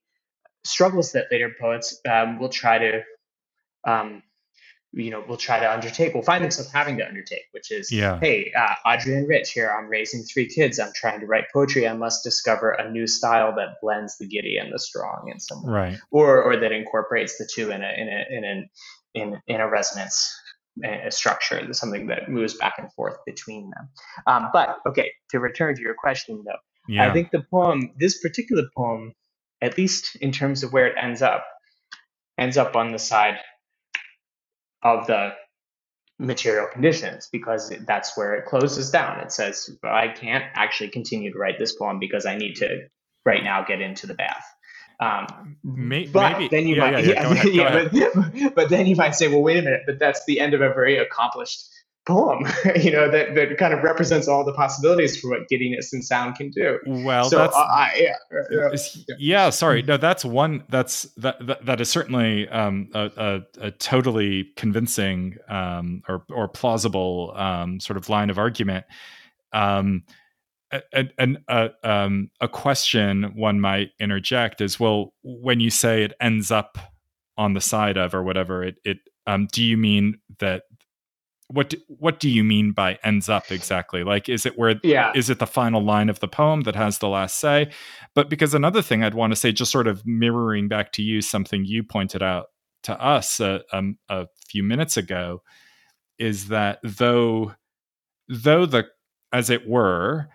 struggles 0.64 1.12
that 1.12 1.26
later 1.30 1.52
poets 1.60 2.00
um, 2.10 2.38
will 2.38 2.48
try 2.48 2.78
to 2.78 3.02
um, 3.86 4.22
you 4.96 5.10
know 5.10 5.22
will 5.28 5.36
try 5.36 5.60
to 5.60 5.70
undertake 5.70 6.14
will 6.14 6.22
find 6.22 6.42
themselves 6.42 6.70
having 6.72 6.96
to 6.96 7.06
undertake 7.06 7.44
which 7.52 7.70
is 7.70 7.92
yeah. 7.92 8.18
hey 8.20 8.52
uh, 8.58 8.74
adrienne 8.86 9.26
rich 9.26 9.52
here 9.52 9.74
i'm 9.78 9.88
raising 9.88 10.22
three 10.22 10.48
kids 10.48 10.78
i'm 10.78 10.92
trying 10.94 11.20
to 11.20 11.26
write 11.26 11.44
poetry 11.52 11.86
i 11.86 11.94
must 11.94 12.24
discover 12.24 12.72
a 12.72 12.90
new 12.90 13.06
style 13.06 13.54
that 13.54 13.76
blends 13.82 14.16
the 14.18 14.26
giddy 14.26 14.56
and 14.56 14.72
the 14.72 14.78
strong 14.78 15.30
in 15.32 15.38
some 15.38 15.64
way 15.64 15.72
right 15.72 15.98
or 16.10 16.42
or 16.42 16.56
that 16.56 16.72
incorporates 16.72 17.38
the 17.38 17.48
two 17.52 17.70
in 17.70 17.82
a 17.82 17.92
in 17.96 18.08
a 18.08 18.36
in 18.36 18.44
an 18.44 18.68
in, 19.14 19.40
in 19.46 19.60
a 19.60 19.68
resonance 19.68 20.34
a 20.84 21.10
structure 21.10 21.72
something 21.72 22.06
that 22.06 22.28
moves 22.28 22.54
back 22.54 22.74
and 22.78 22.92
forth 22.92 23.16
between 23.24 23.70
them 23.70 23.88
um, 24.26 24.50
but 24.52 24.78
okay 24.86 25.10
to 25.30 25.38
return 25.40 25.74
to 25.74 25.80
your 25.80 25.94
question 25.94 26.42
though 26.44 26.58
yeah. 26.86 27.08
i 27.08 27.12
think 27.12 27.30
the 27.30 27.42
poem 27.50 27.92
this 27.98 28.20
particular 28.20 28.64
poem 28.76 29.12
at 29.62 29.78
least 29.78 30.16
in 30.16 30.32
terms 30.32 30.62
of 30.62 30.72
where 30.72 30.86
it 30.86 30.94
ends 31.00 31.22
up, 31.22 31.46
ends 32.38 32.56
up 32.56 32.76
on 32.76 32.92
the 32.92 32.98
side 32.98 33.38
of 34.86 35.06
the 35.06 35.32
material 36.18 36.66
conditions 36.72 37.28
because 37.30 37.72
that's 37.86 38.16
where 38.16 38.34
it 38.34 38.46
closes 38.46 38.90
down. 38.90 39.20
It 39.20 39.32
says, 39.32 39.76
I 39.82 40.08
can't 40.08 40.44
actually 40.54 40.90
continue 40.90 41.32
to 41.32 41.38
write 41.38 41.58
this 41.58 41.74
poem 41.74 41.98
because 41.98 42.24
I 42.24 42.36
need 42.36 42.56
to 42.56 42.88
right 43.24 43.42
now 43.42 43.64
get 43.64 43.80
into 43.80 44.06
the 44.06 44.14
bath. 44.14 44.44
Um, 44.98 45.56
maybe, 45.62 46.10
but 46.10 46.38
maybe. 46.38 46.48
then 46.48 46.66
you 46.68 46.76
yeah, 46.76 46.90
might, 46.90 47.04
yeah, 47.04 47.32
yeah, 47.32 47.42
yeah, 47.44 47.88
yeah 47.92 48.08
but, 48.14 48.54
but 48.54 48.68
then 48.70 48.86
you 48.86 48.96
might 48.96 49.14
say, 49.14 49.28
well, 49.28 49.42
wait 49.42 49.58
a 49.58 49.62
minute, 49.62 49.82
but 49.84 49.98
that's 49.98 50.24
the 50.24 50.40
end 50.40 50.54
of 50.54 50.62
a 50.62 50.72
very 50.72 50.96
accomplished 50.96 51.66
poem, 52.06 52.46
you 52.76 52.90
know, 52.90 53.10
that, 53.10 53.34
that 53.34 53.58
kind 53.58 53.74
of 53.74 53.82
represents 53.82 54.28
all 54.28 54.44
the 54.44 54.52
possibilities 54.52 55.18
for 55.20 55.30
what 55.30 55.48
giddiness 55.48 55.92
and 55.92 56.04
sound 56.04 56.36
can 56.36 56.50
do. 56.50 56.78
Well, 56.86 57.28
so, 57.28 57.38
that's, 57.38 57.56
uh, 57.56 57.88
yeah, 57.96 58.14
yeah, 58.50 59.16
yeah, 59.18 59.50
sorry. 59.50 59.82
No, 59.82 59.96
that's 59.96 60.24
one, 60.24 60.64
that's, 60.68 61.02
that, 61.16 61.44
that, 61.46 61.66
that 61.66 61.80
is 61.80 61.90
certainly 61.90 62.48
um, 62.48 62.88
a, 62.94 63.10
a, 63.16 63.66
a, 63.66 63.70
totally 63.72 64.48
convincing 64.56 65.36
um, 65.48 66.02
or, 66.08 66.22
or 66.30 66.48
plausible 66.48 67.32
um, 67.36 67.80
sort 67.80 67.96
of 67.96 68.08
line 68.08 68.30
of 68.30 68.38
argument. 68.38 68.86
Um, 69.52 70.04
and 71.16 71.38
a, 71.48 71.70
um, 71.84 72.30
a 72.40 72.48
question 72.48 73.32
one 73.34 73.60
might 73.60 73.90
interject 74.00 74.60
is, 74.60 74.80
well, 74.80 75.14
when 75.22 75.60
you 75.60 75.70
say 75.70 76.02
it 76.02 76.12
ends 76.20 76.50
up 76.50 76.78
on 77.36 77.54
the 77.54 77.60
side 77.60 77.96
of 77.96 78.14
or 78.14 78.22
whatever, 78.22 78.64
it, 78.64 78.76
it 78.84 78.98
um, 79.26 79.48
do 79.52 79.62
you 79.62 79.76
mean 79.76 80.18
that 80.38 80.64
what 81.48 81.70
do, 81.70 81.76
what 81.86 82.18
do 82.18 82.28
you 82.28 82.42
mean 82.42 82.72
by 82.72 82.98
ends 83.04 83.28
up 83.28 83.50
exactly 83.50 84.02
like 84.02 84.28
is 84.28 84.46
it 84.46 84.58
where 84.58 84.74
yeah. 84.82 85.12
is 85.14 85.30
it 85.30 85.38
the 85.38 85.46
final 85.46 85.82
line 85.82 86.08
of 86.08 86.20
the 86.20 86.28
poem 86.28 86.62
that 86.62 86.74
has 86.74 86.98
the 86.98 87.08
last 87.08 87.38
say 87.38 87.70
but 88.14 88.28
because 88.28 88.54
another 88.54 88.82
thing 88.82 89.04
i'd 89.04 89.14
want 89.14 89.30
to 89.32 89.36
say 89.36 89.52
just 89.52 89.70
sort 89.70 89.86
of 89.86 90.04
mirroring 90.06 90.68
back 90.68 90.92
to 90.92 91.02
you 91.02 91.20
something 91.20 91.64
you 91.64 91.82
pointed 91.82 92.22
out 92.22 92.46
to 92.82 93.00
us 93.00 93.40
a, 93.40 93.62
a, 93.72 93.82
a 94.08 94.26
few 94.48 94.62
minutes 94.62 94.96
ago 94.96 95.42
is 96.18 96.48
that 96.48 96.78
though 96.82 97.52
though 98.28 98.66
the 98.66 98.84
as 99.32 99.50
it 99.50 99.68
were 99.68 100.28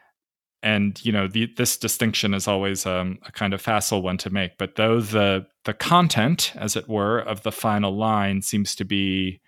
and 0.63 1.04
you 1.04 1.12
know 1.12 1.28
the, 1.28 1.52
this 1.58 1.78
distinction 1.78 2.34
is 2.34 2.47
always 2.47 2.86
um, 2.86 3.17
a 3.26 3.32
kind 3.32 3.54
of 3.54 3.62
facile 3.62 4.02
one 4.02 4.17
to 4.17 4.30
make 4.30 4.58
but 4.58 4.76
though 4.76 5.00
the 5.00 5.45
the 5.65 5.74
content 5.74 6.54
as 6.56 6.76
it 6.76 6.88
were 6.88 7.19
of 7.19 7.43
the 7.43 7.52
final 7.52 7.95
line 7.95 8.41
seems 8.41 8.76
to 8.76 8.86
be 8.86 9.41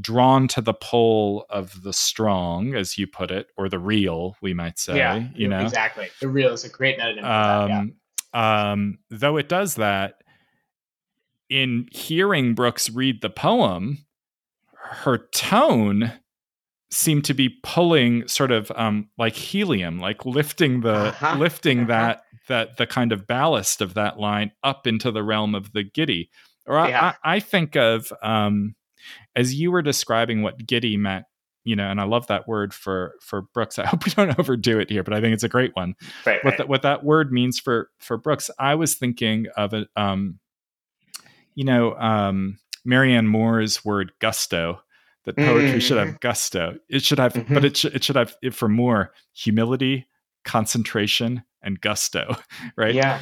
drawn 0.00 0.48
to 0.48 0.60
the 0.60 0.74
pole 0.74 1.46
of 1.50 1.82
the 1.82 1.92
strong, 1.92 2.74
as 2.74 2.98
you 2.98 3.06
put 3.06 3.30
it, 3.30 3.48
or 3.56 3.68
the 3.68 3.78
real, 3.78 4.36
we 4.40 4.54
might 4.54 4.78
say. 4.78 4.96
Yeah, 4.96 5.28
you 5.34 5.48
know 5.48 5.60
exactly. 5.60 6.08
The 6.20 6.28
real 6.28 6.52
is 6.52 6.64
a 6.64 6.68
great 6.68 6.98
metonym. 6.98 7.24
Um, 7.24 7.94
yeah. 8.34 8.70
um, 8.70 8.98
though 9.10 9.36
it 9.36 9.48
does 9.48 9.76
that, 9.76 10.22
in 11.48 11.88
hearing 11.92 12.54
Brooks 12.54 12.90
read 12.90 13.22
the 13.22 13.30
poem, 13.30 14.04
her 14.74 15.18
tone 15.18 16.12
seemed 16.90 17.24
to 17.24 17.34
be 17.34 17.48
pulling 17.62 18.26
sort 18.28 18.52
of 18.52 18.70
um, 18.76 19.08
like 19.18 19.34
helium, 19.34 19.98
like 19.98 20.24
lifting 20.24 20.80
the 20.80 20.94
uh-huh. 20.94 21.36
lifting 21.38 21.80
uh-huh. 21.80 21.88
that 21.88 22.22
that 22.48 22.76
the 22.76 22.86
kind 22.86 23.12
of 23.12 23.26
ballast 23.26 23.80
of 23.80 23.94
that 23.94 24.18
line 24.18 24.52
up 24.62 24.86
into 24.86 25.10
the 25.10 25.22
realm 25.22 25.54
of 25.54 25.72
the 25.72 25.82
giddy. 25.82 26.30
Or 26.66 26.76
yeah. 26.88 27.14
I, 27.22 27.36
I, 27.36 27.40
think 27.40 27.76
of 27.76 28.12
um, 28.22 28.74
as 29.36 29.54
you 29.54 29.70
were 29.70 29.82
describing 29.82 30.42
what 30.42 30.66
giddy 30.66 30.96
meant 30.96 31.26
you 31.66 31.74
know, 31.74 31.90
and 31.90 32.00
I 32.00 32.04
love 32.04 32.28
that 32.28 32.46
word 32.46 32.72
for 32.72 33.16
for 33.20 33.42
Brooks. 33.42 33.76
I 33.80 33.86
hope 33.86 34.06
we 34.06 34.12
don't 34.12 34.38
overdo 34.38 34.78
it 34.78 34.88
here, 34.88 35.02
but 35.02 35.12
I 35.12 35.20
think 35.20 35.34
it's 35.34 35.42
a 35.42 35.48
great 35.48 35.74
one. 35.74 35.94
Right, 36.24 36.42
what 36.42 36.52
right. 36.52 36.58
that 36.58 36.68
what 36.68 36.82
that 36.82 37.04
word 37.04 37.32
means 37.32 37.58
for 37.58 37.90
for 37.98 38.16
Brooks, 38.16 38.50
I 38.58 38.76
was 38.76 38.94
thinking 38.94 39.48
of 39.56 39.74
it. 39.74 39.88
Um, 39.96 40.38
you 41.56 41.64
know, 41.64 41.94
um, 41.96 42.58
Marianne 42.84 43.26
Moore's 43.26 43.84
word 43.84 44.12
gusto. 44.20 44.80
That 45.24 45.36
poetry 45.36 45.70
mm-hmm. 45.70 45.78
should 45.80 45.96
have 45.96 46.08
mm-hmm. 46.08 46.16
gusto. 46.20 46.78
It 46.88 47.02
should 47.02 47.18
have, 47.18 47.32
mm-hmm. 47.32 47.52
but 47.52 47.64
it 47.64 47.76
should 47.76 47.96
it 47.96 48.04
should 48.04 48.14
have 48.14 48.36
it 48.42 48.54
for 48.54 48.68
more 48.68 49.12
humility, 49.34 50.06
concentration, 50.44 51.42
and 51.62 51.80
gusto. 51.80 52.36
Right? 52.76 52.94
Yeah, 52.94 53.20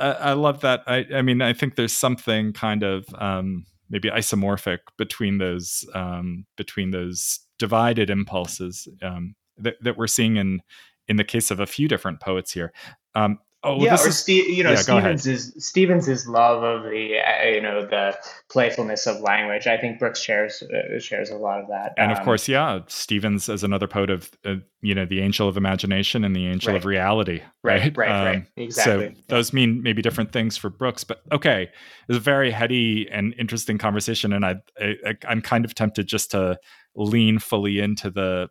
I, 0.00 0.10
I 0.10 0.32
love 0.32 0.62
that. 0.62 0.82
I 0.88 1.06
I 1.14 1.22
mean, 1.22 1.40
I 1.40 1.52
think 1.52 1.76
there's 1.76 1.92
something 1.92 2.52
kind 2.52 2.82
of. 2.82 3.06
Um, 3.16 3.64
maybe 3.88 4.10
isomorphic 4.10 4.78
between 4.98 5.38
those 5.38 5.84
um, 5.94 6.46
between 6.56 6.90
those 6.90 7.40
divided 7.58 8.10
impulses 8.10 8.88
um, 9.02 9.34
that, 9.56 9.76
that 9.82 9.96
we're 9.96 10.06
seeing 10.06 10.36
in 10.36 10.60
in 11.08 11.16
the 11.16 11.24
case 11.24 11.50
of 11.50 11.60
a 11.60 11.66
few 11.66 11.88
different 11.88 12.20
poets 12.20 12.52
here. 12.52 12.72
Um, 13.14 13.38
Oh, 13.66 13.82
yeah, 13.82 13.90
this 13.90 14.06
or 14.06 14.08
is 14.10 14.18
Ste- 14.18 14.28
you 14.48 14.62
know, 14.62 14.70
yeah. 14.70 14.76
Stevens 14.76 15.26
is 15.26 15.52
Stevens's 15.58 16.28
love 16.28 16.62
of 16.62 16.84
the 16.84 17.18
uh, 17.18 17.48
you 17.48 17.60
know 17.60 17.84
the 17.84 18.16
playfulness 18.48 19.06
of 19.06 19.20
language. 19.20 19.66
I 19.66 19.76
think 19.76 19.98
Brooks 19.98 20.20
shares 20.20 20.62
uh, 20.62 21.00
shares 21.00 21.30
a 21.30 21.36
lot 21.36 21.60
of 21.60 21.68
that. 21.68 21.92
and 21.98 22.12
of 22.12 22.18
Um, 22.18 22.24
course, 22.24 22.46
yeah, 22.48 22.80
Stevens 22.86 23.48
is 23.48 23.64
another 23.64 23.88
poet 23.88 24.08
of 24.10 24.30
uh, 24.44 24.54
you 24.82 24.94
know 24.94 25.04
the 25.04 25.20
angel 25.20 25.48
of 25.48 25.56
imagination 25.56 26.22
and 26.24 26.34
the 26.36 26.46
angel 26.46 26.76
of 26.76 26.84
reality, 26.84 27.42
Right, 27.64 27.82
right? 27.82 27.96
right, 27.96 28.24
right. 28.24 28.36
Um, 28.36 28.46
Exactly. 28.56 29.14
So 29.16 29.20
those 29.28 29.52
mean 29.52 29.82
maybe 29.82 30.00
different 30.00 30.32
things 30.32 30.56
for 30.56 30.70
Brooks, 30.70 31.02
but 31.02 31.22
okay, 31.32 31.68
it's 32.08 32.16
a 32.16 32.20
very 32.20 32.52
heady 32.52 33.08
and 33.10 33.34
interesting 33.38 33.78
conversation, 33.78 34.32
and 34.32 34.44
I, 34.46 34.56
I 34.80 35.14
I'm 35.26 35.42
kind 35.42 35.64
of 35.64 35.74
tempted 35.74 36.06
just 36.06 36.30
to 36.30 36.58
lean 36.94 37.40
fully 37.40 37.80
into 37.80 38.10
the 38.10 38.48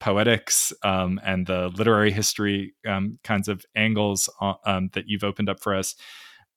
poetics 0.00 0.72
um, 0.82 1.20
and 1.24 1.46
the 1.46 1.68
literary 1.76 2.10
history 2.10 2.74
um, 2.86 3.18
kinds 3.24 3.48
of 3.48 3.64
angles 3.74 4.28
uh, 4.40 4.54
um, 4.64 4.90
that 4.92 5.04
you've 5.06 5.24
opened 5.24 5.48
up 5.48 5.60
for 5.60 5.74
us. 5.74 5.94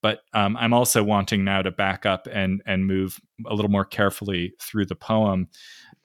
But 0.02 0.20
um, 0.34 0.56
I'm 0.58 0.74
also 0.74 1.04
wanting 1.04 1.44
now 1.44 1.62
to 1.62 1.72
back 1.72 2.06
up 2.06 2.28
and 2.32 2.62
and 2.66 2.88
move 2.88 3.20
a 3.46 3.54
little 3.54 3.72
more 3.72 3.86
carefully 3.86 4.54
through 4.62 4.86
the 4.86 4.96
poem. 4.96 5.48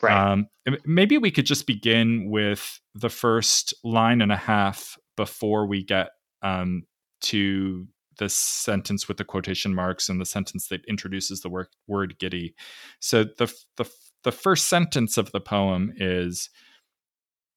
right. 0.03 0.33
Um, 0.33 0.49
maybe 0.85 1.19
we 1.19 1.31
could 1.31 1.47
just 1.47 1.67
begin 1.67 2.29
with 2.29 2.81
the 2.95 3.11
first 3.11 3.73
line 3.85 4.21
and 4.21 4.33
a 4.33 4.37
half 4.37 4.97
before 5.17 5.67
we 5.67 5.85
get 5.85 6.09
um, 6.43 6.83
to 7.23 7.87
the 8.19 8.29
sentence 8.29 9.09
with 9.09 9.17
the 9.17 9.25
quotation 9.25 9.75
marks 9.75 10.09
and 10.09 10.21
the 10.21 10.27
sentence 10.27 10.69
that 10.69 10.85
introduces 10.87 11.41
the 11.41 11.49
word, 11.49 11.69
word 11.87 12.19
giddy. 12.19 12.55
So 13.01 13.25
the, 13.25 13.53
the 13.77 13.89
the 14.25 14.33
first 14.33 14.69
sentence 14.69 15.19
of 15.19 15.31
the 15.33 15.41
poem 15.41 15.93
is 15.97 16.51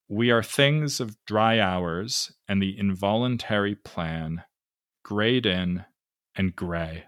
we 0.10 0.32
are 0.32 0.44
things 0.44 1.00
of 1.00 1.18
dry 1.26 1.60
hours 1.60 2.32
and 2.48 2.62
the 2.62 2.78
involuntary 2.78 3.76
plan 3.76 4.44
grayed 5.04 5.46
in 5.46 5.84
and 6.36 6.56
gray 6.56 7.04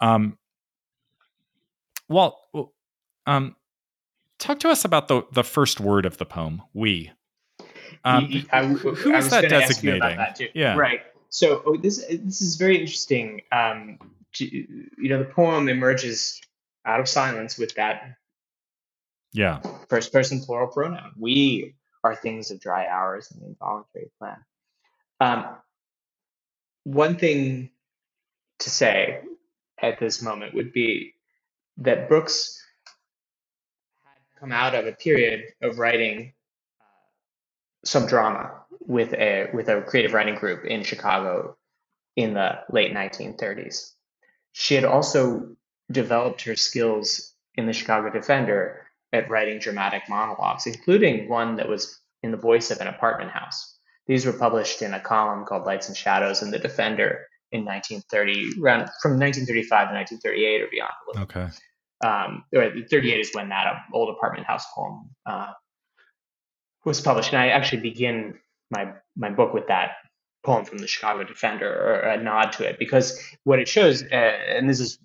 um 0.00 0.36
well 2.08 2.38
um 3.26 3.54
talk 4.38 4.58
to 4.60 4.68
us 4.68 4.84
about 4.84 5.08
the 5.08 5.22
the 5.32 5.44
first 5.44 5.80
word 5.80 6.06
of 6.06 6.18
the 6.18 6.24
poem 6.26 6.62
we 6.74 7.10
um 8.04 8.28
I- 8.52 8.64
who- 8.64 9.14
I 9.14 9.18
is 9.18 9.30
that 9.30 9.42
gonna 9.42 9.62
ask 9.62 9.82
you 9.82 9.90
designating 9.92 9.96
about 10.02 10.16
that 10.16 10.36
too. 10.36 10.48
yeah 10.54 10.74
Right. 10.76 11.00
So 11.28 11.62
oh, 11.64 11.76
this 11.78 12.04
this 12.08 12.42
is 12.42 12.56
very 12.56 12.76
interesting. 12.78 13.40
Um, 13.52 13.98
to- 14.34 14.44
you 14.46 15.08
know, 15.08 15.18
the 15.18 15.24
poem 15.24 15.68
emerges 15.68 16.40
out 16.84 17.00
of 17.00 17.08
silence 17.08 17.56
with 17.56 17.74
that 17.76 18.02
yeah 19.32 19.60
first 19.88 20.12
person 20.12 20.40
plural 20.40 20.66
pronoun. 20.68 21.12
We 21.18 21.74
are 22.04 22.14
things 22.14 22.50
of 22.50 22.60
dry 22.60 22.86
hours 22.86 23.30
and 23.30 23.42
the 23.42 23.46
involuntary 23.46 24.10
plan. 24.18 24.38
Um, 25.20 25.46
one 26.84 27.16
thing 27.16 27.70
to 28.60 28.70
say 28.70 29.20
at 29.80 29.98
this 30.00 30.22
moment 30.22 30.54
would 30.54 30.72
be 30.72 31.14
that 31.78 32.08
Brooks 32.08 32.62
had 34.04 34.40
come 34.40 34.52
out 34.52 34.74
of 34.74 34.86
a 34.86 34.92
period 34.92 35.44
of 35.62 35.78
writing 35.78 36.32
uh, 36.80 36.84
some 37.84 38.06
drama 38.06 38.52
with 38.80 39.14
a 39.14 39.48
with 39.54 39.68
a 39.68 39.82
creative 39.82 40.12
writing 40.12 40.34
group 40.34 40.64
in 40.64 40.82
Chicago 40.82 41.56
in 42.16 42.34
the 42.34 42.60
late 42.70 42.92
1930s. 42.92 43.92
She 44.52 44.74
had 44.74 44.84
also 44.84 45.56
developed 45.90 46.42
her 46.42 46.56
skills 46.56 47.34
in 47.54 47.66
the 47.66 47.72
Chicago 47.72 48.10
Defender 48.10 48.86
at 49.12 49.28
writing 49.30 49.58
dramatic 49.58 50.02
monologues, 50.08 50.66
including 50.66 51.28
one 51.28 51.56
that 51.56 51.68
was 51.68 52.00
in 52.22 52.30
the 52.30 52.36
voice 52.36 52.70
of 52.70 52.80
an 52.80 52.86
apartment 52.86 53.30
house. 53.30 53.78
These 54.06 54.26
were 54.26 54.32
published 54.32 54.82
in 54.82 54.94
a 54.94 55.00
column 55.00 55.44
called 55.44 55.64
Lights 55.64 55.88
and 55.88 55.96
Shadows 55.96 56.42
in 56.42 56.50
the 56.50 56.58
Defender 56.58 57.26
in 57.50 57.64
1930, 57.64 58.60
around 58.60 58.88
from 59.00 59.18
1935 59.18 59.68
to 59.88 59.94
1938 59.94 60.62
or 60.62 60.68
beyond. 60.70 60.92
okay 61.18 61.48
um, 62.02 62.44
38 62.52 63.20
is 63.20 63.30
when 63.32 63.48
that 63.48 63.66
uh, 63.66 63.78
old 63.92 64.14
apartment 64.14 64.46
house 64.46 64.64
poem 64.74 65.10
uh, 65.26 65.52
was 66.84 67.00
published. 67.00 67.32
And 67.32 67.40
I 67.40 67.48
actually 67.48 67.80
begin 67.80 68.38
my 68.70 68.92
my 69.16 69.30
book 69.30 69.54
with 69.54 69.68
that 69.68 69.92
poem 70.44 70.64
from 70.64 70.78
the 70.78 70.88
Chicago 70.88 71.24
Defender, 71.24 71.68
or 71.68 72.00
a 72.00 72.22
nod 72.22 72.52
to 72.52 72.68
it, 72.68 72.78
because 72.78 73.20
what 73.44 73.60
it 73.60 73.68
shows, 73.68 74.02
uh, 74.02 74.06
and 74.16 74.68
this 74.68 74.80
is 74.80 74.98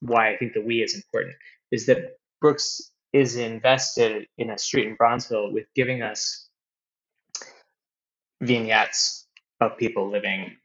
why 0.00 0.32
I 0.32 0.36
think 0.36 0.54
the 0.54 0.60
we 0.60 0.82
is 0.82 0.94
important, 0.94 1.36
is 1.70 1.86
that 1.86 2.16
Brooks 2.40 2.90
is 3.12 3.36
invested 3.36 4.26
in 4.38 4.50
a 4.50 4.58
street 4.58 4.86
in 4.88 4.96
Bronzeville 4.96 5.52
with 5.52 5.66
giving 5.74 6.02
us 6.02 6.48
vignettes 8.40 9.26
of 9.60 9.76
people 9.76 10.10
living 10.10 10.56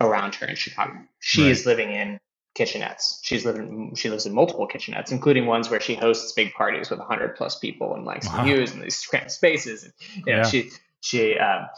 around 0.00 0.34
her 0.36 0.46
in 0.46 0.56
Chicago. 0.56 0.94
She 1.20 1.42
Right. 1.42 1.50
is 1.50 1.66
living 1.66 1.92
in 1.92 2.20
kitchenettes. 2.56 3.18
She's 3.22 3.44
living. 3.44 3.94
She 3.94 4.10
lives 4.10 4.26
in 4.26 4.32
multiple 4.34 4.68
kitchenettes, 4.68 5.10
including 5.12 5.46
ones 5.46 5.70
where 5.70 5.80
she 5.80 5.94
hosts 5.94 6.32
big 6.32 6.52
parties 6.54 6.90
with 6.90 7.00
hundred 7.00 7.36
plus 7.36 7.58
people 7.58 7.94
and 7.94 8.04
likes 8.04 8.26
Wow. 8.32 8.44
views 8.44 8.72
and 8.72 8.82
these 8.82 9.00
cramped 9.06 9.30
spaces. 9.30 9.84
And, 9.84 9.92
you 10.26 10.32
know, 10.32 10.38
Yeah. 10.38 10.42
she 10.44 10.70
she 11.00 11.38
um, 11.38 11.68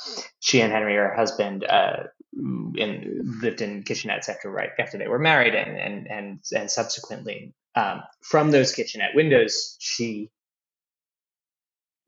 she 0.41 0.61
and 0.61 0.73
Henry, 0.73 0.95
her 0.97 1.15
husband, 1.15 1.65
uh, 1.65 2.05
in, 2.37 3.39
lived 3.41 3.61
in 3.63 3.85
kitchenettes 3.85 4.29
after 4.29 4.51
right 4.51 4.71
after 4.79 4.99
they 4.99 5.09
were 5.09 5.19
married, 5.19 5.55
and 5.55 5.79
and 5.79 6.11
and 6.11 6.41
and 6.55 6.71
subsequently 6.71 7.55
um, 7.75 8.03
from 8.23 8.51
those 8.51 8.73
kitchenette 8.73 9.15
windows, 9.15 9.77
she 9.81 10.31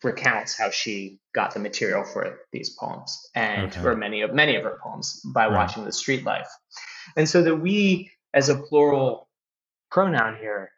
recounts 0.03 0.57
how 0.57 0.71
she 0.71 1.19
got 1.35 1.55
the 1.55 1.61
material 1.61 2.05
for 2.05 2.41
these 2.53 2.71
poems 2.71 3.19
and 3.35 3.69
Okay. 3.69 3.81
for 3.81 3.97
many 3.97 4.21
of 4.21 4.33
many 4.33 4.57
of 4.57 4.63
her 4.63 4.79
poems 4.83 5.21
by 5.35 5.47
Right. 5.47 5.55
watching 5.55 5.85
the 5.85 5.93
street 5.93 6.25
life. 6.25 6.49
And 7.17 7.29
so 7.29 7.43
the 7.43 7.57
we 7.57 8.11
as 8.35 8.49
a 8.49 8.57
plural 8.57 9.29
pronoun 9.91 10.37
here, 10.37 10.71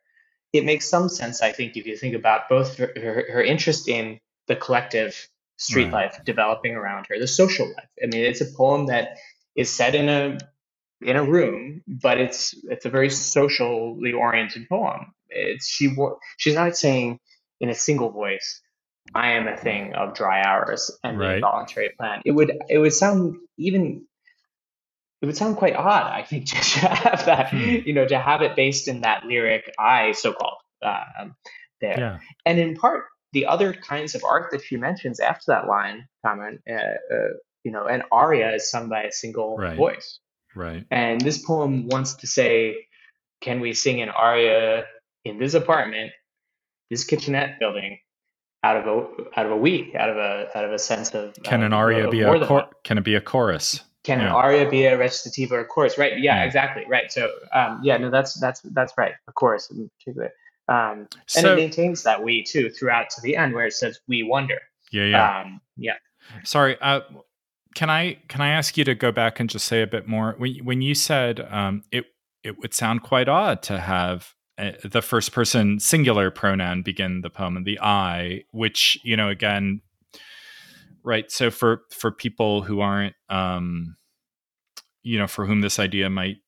it 0.53 0.65
makes 0.65 0.89
some 0.89 1.09
sense, 1.09 1.43
I 1.43 1.53
think, 1.53 1.77
if 1.77 1.87
you 1.87 1.97
think 1.97 2.15
about 2.15 2.49
both 2.49 2.77
her, 2.77 2.93
her, 2.97 3.25
her 3.33 3.43
interest 3.43 3.89
in 3.89 4.21
the 4.47 4.57
collective 4.57 5.29
street 5.57 5.87
Right. 5.87 6.05
life 6.13 6.21
developing 6.25 6.75
around 6.77 7.07
her, 7.09 7.19
the 7.19 7.27
social 7.27 7.67
life. 7.67 7.89
I 8.03 8.07
mean, 8.07 8.25
it's 8.25 8.41
a 8.41 8.47
poem 8.47 8.87
that 8.87 9.19
is 9.57 9.75
set 9.75 9.95
in 9.95 10.09
a 10.09 10.39
in 11.01 11.17
a 11.17 11.23
room, 11.25 11.83
but 11.87 12.19
it's 12.19 12.55
it's 12.65 12.85
a 12.87 12.91
very 12.91 13.11
socially 13.11 14.13
oriented 14.13 14.69
poem. 14.69 15.15
It's 15.29 15.69
she 15.69 15.95
she's 16.37 16.55
not 16.55 16.77
saying 16.77 17.21
in 17.61 17.69
a 17.69 17.75
single 17.75 18.11
voice, 18.11 18.61
"I 19.15 19.33
am 19.33 19.47
a 19.49 19.57
thing 19.57 19.95
of 19.95 20.15
dry 20.15 20.43
hours 20.43 20.91
and 21.05 21.21
the 21.21 21.35
involuntary 21.37 21.91
plan." 21.99 22.23
It 22.25 22.33
would 22.33 22.53
it 22.69 22.79
would 22.79 22.93
sound 22.95 23.37
even 23.57 24.07
it 25.21 25.27
would 25.27 25.37
sound 25.37 25.57
quite 25.57 25.75
odd, 25.75 26.07
I 26.13 26.23
think, 26.23 26.47
to 26.49 26.55
have 26.89 27.27
that, 27.27 27.51
Hmm. 27.51 27.77
you 27.87 27.93
know, 27.93 28.07
to 28.07 28.19
have 28.19 28.43
it 28.43 28.55
based 28.57 28.89
in 28.89 29.01
that 29.03 29.25
lyric 29.25 29.73
"I" 29.79 30.13
so-called 30.13 30.59
um, 30.83 31.35
there 31.81 31.99
yeah 31.99 32.19
and 32.47 32.59
in 32.59 32.77
part 32.77 33.05
the 33.33 33.47
other 33.47 33.73
kinds 33.73 34.15
of 34.15 34.23
art 34.25 34.51
that 34.53 34.63
she 34.63 34.77
mentions 34.77 35.21
after 35.21 35.45
that 35.49 35.67
line 35.67 36.07
comment 36.25 36.61
uh, 36.71 36.75
uh, 36.75 37.29
you 37.65 37.73
know 37.73 37.85
an 37.87 38.03
aria 38.13 38.55
is 38.55 38.71
sung 38.71 38.89
by 38.89 39.03
a 39.03 39.13
single 39.13 39.57
Right. 39.57 39.77
voice 39.77 40.21
right. 40.55 40.85
And 40.91 41.21
this 41.21 41.39
poem 41.39 41.87
wants 41.89 42.15
to 42.15 42.27
say 42.27 42.87
can 43.41 43.61
we 43.61 43.73
sing 43.73 44.01
an 44.01 44.09
aria 44.09 44.85
in 45.25 45.39
this 45.39 45.55
apartment 45.55 46.13
this 46.91 47.05
kitchenette 47.05 47.59
building 47.61 47.99
out 48.65 48.77
of 48.77 48.87
a 48.87 49.39
out 49.39 49.47
of 49.47 49.53
a 49.53 49.57
we 49.57 49.95
out 49.97 50.11
of 50.11 50.17
a 50.17 50.49
out 50.57 50.65
of 50.65 50.73
a 50.73 50.79
sense 50.79 51.15
of 51.15 51.35
can 51.45 51.63
an 51.63 51.73
aria 51.73 52.07
of 52.07 52.11
be 52.11 52.23
a 52.23 52.47
cor- 52.47 52.69
can 52.85 52.99
it 52.99 53.05
be 53.05 53.15
a 53.15 53.21
chorus? 53.21 53.81
Can 54.05 54.21
an 54.21 54.29
aria 54.29 54.69
be 54.69 54.87
a 54.87 54.97
recitative 54.97 55.53
or 55.53 55.61
a 55.61 55.65
chorus? 55.65 55.99
Right 55.99 56.19
yeah, 56.19 56.37
Yeah. 56.37 56.45
exactly 56.45 56.85
right 56.89 57.13
so 57.13 57.31
um, 57.53 57.81
yeah 57.85 57.99
no 57.99 58.11
that's 58.11 58.35
that's 58.41 58.61
that's 58.63 58.93
right 58.97 59.13
a 59.29 59.33
chorus 59.33 59.71
in 59.71 59.91
particular. 59.99 60.33
Um, 60.69 61.09
and 61.11 61.45
so 61.45 61.53
it 61.53 61.57
maintains 61.57 62.03
that 62.03 62.23
we 62.23 62.43
too 62.43 62.71
throughout 62.71 63.11
to 63.11 63.21
the 63.23 63.37
end 63.37 63.55
where 63.55 63.67
it 63.67 63.73
says 63.73 64.01
we 64.09 64.23
wonder. 64.23 64.59
Yeah 64.91 65.05
yeah. 65.05 65.41
Um, 65.41 65.61
yeah. 65.77 65.95
Sorry, 66.45 66.77
uh, 66.81 67.01
can 67.75 67.91
I 67.91 68.19
can 68.29 68.41
I 68.41 68.51
ask 68.51 68.77
you 68.77 68.85
to 68.85 68.95
go 68.95 69.13
back 69.13 69.41
and 69.41 69.49
just 69.49 69.67
say 69.67 69.83
a 69.83 69.87
bit 69.87 70.07
more 70.07 70.35
when 70.39 70.57
when 70.65 70.83
you 70.83 70.95
said 70.95 71.47
um, 71.51 71.83
it 71.93 72.07
it 72.43 72.59
would 72.59 72.75
sound 72.75 73.03
quite 73.03 73.29
odd 73.29 73.63
to 73.65 73.79
have 73.79 74.35
uh, 74.59 74.73
the 74.85 75.03
first 75.03 75.33
person 75.33 75.79
singular 75.79 76.31
pronoun 76.31 76.83
begin 76.83 77.21
the 77.21 77.31
poem 77.31 77.63
the 77.65 77.79
I, 77.81 78.43
which 78.51 78.99
you 79.05 79.17
know 79.17 79.29
again, 79.29 79.83
right? 81.05 81.31
So 81.31 81.51
for 81.51 81.83
for 81.91 82.11
people 82.11 82.63
who 82.63 82.81
aren't 82.81 83.15
um, 83.29 83.97
you 85.03 85.19
know 85.19 85.27
for 85.29 85.47
whom 85.47 85.61
this 85.61 85.79
idea 85.79 86.11
might 86.11 86.39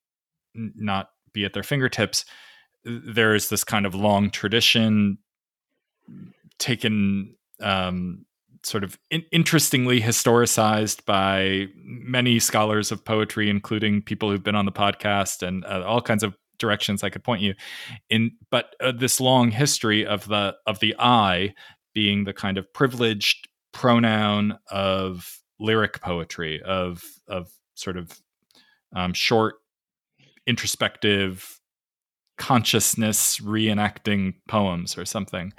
not 0.54 1.10
be 1.32 1.44
at 1.44 1.52
their 1.52 1.62
fingertips, 1.62 2.24
there 2.84 3.34
is 3.34 3.48
this 3.48 3.62
kind 3.62 3.86
of 3.86 3.94
long 3.94 4.30
tradition 4.30 5.18
taken 6.58 7.36
um, 7.60 8.24
sort 8.62 8.84
of 8.84 8.98
in- 9.10 9.24
interestingly 9.32 10.00
historicized 10.00 11.04
by 11.04 11.66
many 11.76 12.38
scholars 12.38 12.92
of 12.92 13.04
poetry, 13.04 13.48
including 13.48 14.02
people 14.02 14.30
who've 14.30 14.42
been 14.42 14.54
on 14.54 14.66
the 14.66 14.72
podcast 14.72 15.46
and 15.46 15.64
uh, 15.64 15.82
all 15.86 16.00
kinds 16.00 16.22
of 16.22 16.36
directions 16.58 17.02
I 17.02 17.10
could 17.10 17.24
point 17.24 17.42
you 17.42 17.54
in. 18.10 18.32
But 18.50 18.76
uh, 18.80 18.92
this 18.92 19.20
long 19.20 19.50
history 19.50 20.06
of 20.06 20.28
the 20.28 20.56
of 20.66 20.78
the 20.80 20.94
I 20.98 21.54
being 21.94 22.24
the 22.24 22.32
kind 22.32 22.58
of 22.58 22.72
privileged 22.72 23.48
pronoun 23.72 24.58
of 24.70 25.38
lyric 25.58 26.00
poetry 26.00 26.60
of 26.62 27.02
of 27.28 27.50
sort 27.74 27.96
of 27.96 28.20
um, 28.94 29.12
short, 29.12 29.56
introspective, 30.46 31.60
consciousness 32.38 33.38
reenacting 33.38 34.34
poems 34.48 34.98
or 34.98 35.04
something. 35.04 35.52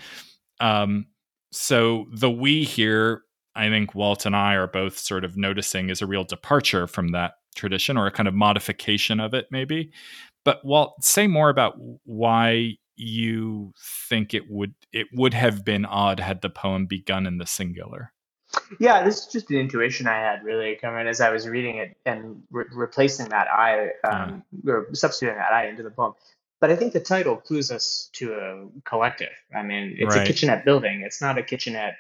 Um, 0.60 1.08
so 1.52 2.08
the 2.14 2.32
we 2.32 2.64
here, 2.64 3.24
I 3.56 3.70
think 3.70 3.94
Walt 3.94 4.26
and 4.26 4.36
I 4.36 4.56
are 4.56 4.68
both 4.68 4.98
sort 4.98 5.26
of 5.26 5.38
noticing 5.38 5.90
is 5.90 6.02
a 6.02 6.08
real 6.08 6.24
departure 6.24 6.88
from 6.88 7.10
that 7.10 7.34
tradition 7.56 7.98
or 7.98 8.08
a 8.08 8.12
kind 8.12 8.28
of 8.28 8.34
modification 8.34 9.20
of 9.20 9.34
it, 9.34 9.48
maybe. 9.52 9.92
But 10.46 10.64
Walt, 10.66 11.04
say 11.04 11.28
more 11.28 11.50
about 11.50 11.76
why 12.06 12.78
you 12.96 13.74
think 14.08 14.34
it 14.34 14.44
would 14.50 14.74
it 14.94 15.08
would 15.14 15.34
have 15.34 15.66
been 15.66 15.86
odd 15.86 16.20
had 16.20 16.42
the 16.42 16.50
poem 16.50 16.86
begun 16.86 17.26
in 17.26 17.38
the 17.38 17.46
singular. 17.46 18.14
Yeah, 18.80 19.04
this 19.04 19.20
is 19.20 19.28
just 19.28 19.50
an 19.50 19.58
intuition 19.58 20.08
I 20.08 20.18
had 20.18 20.44
really 20.44 20.76
coming 20.76 21.08
as 21.08 21.22
I 21.22 21.30
was 21.30 21.48
reading 21.48 21.78
it 21.78 21.96
and 22.06 22.44
re- 22.52 22.66
replacing 22.74 23.30
that 23.30 23.48
I 23.48 23.90
um, 24.04 24.44
yeah. 24.64 24.74
or 24.74 24.88
substituting 24.94 25.38
that 25.38 25.54
I 25.54 25.68
into 25.68 25.84
the 25.84 25.92
poem. 25.92 26.14
But 26.62 26.70
I 26.70 26.76
think 26.76 26.94
the 26.94 27.00
title 27.00 27.38
clues 27.38 27.72
us 27.72 28.10
to 28.14 28.34
a 28.34 28.68
collective. 28.86 29.34
I 29.54 29.64
mean, 29.64 29.96
it's 29.98 30.16
right. 30.16 30.24
a 30.24 30.28
kitchenette 30.28 30.64
building. 30.64 31.02
It's 31.02 31.20
not 31.20 31.40
a 31.40 31.44
kitchenette 31.44 31.96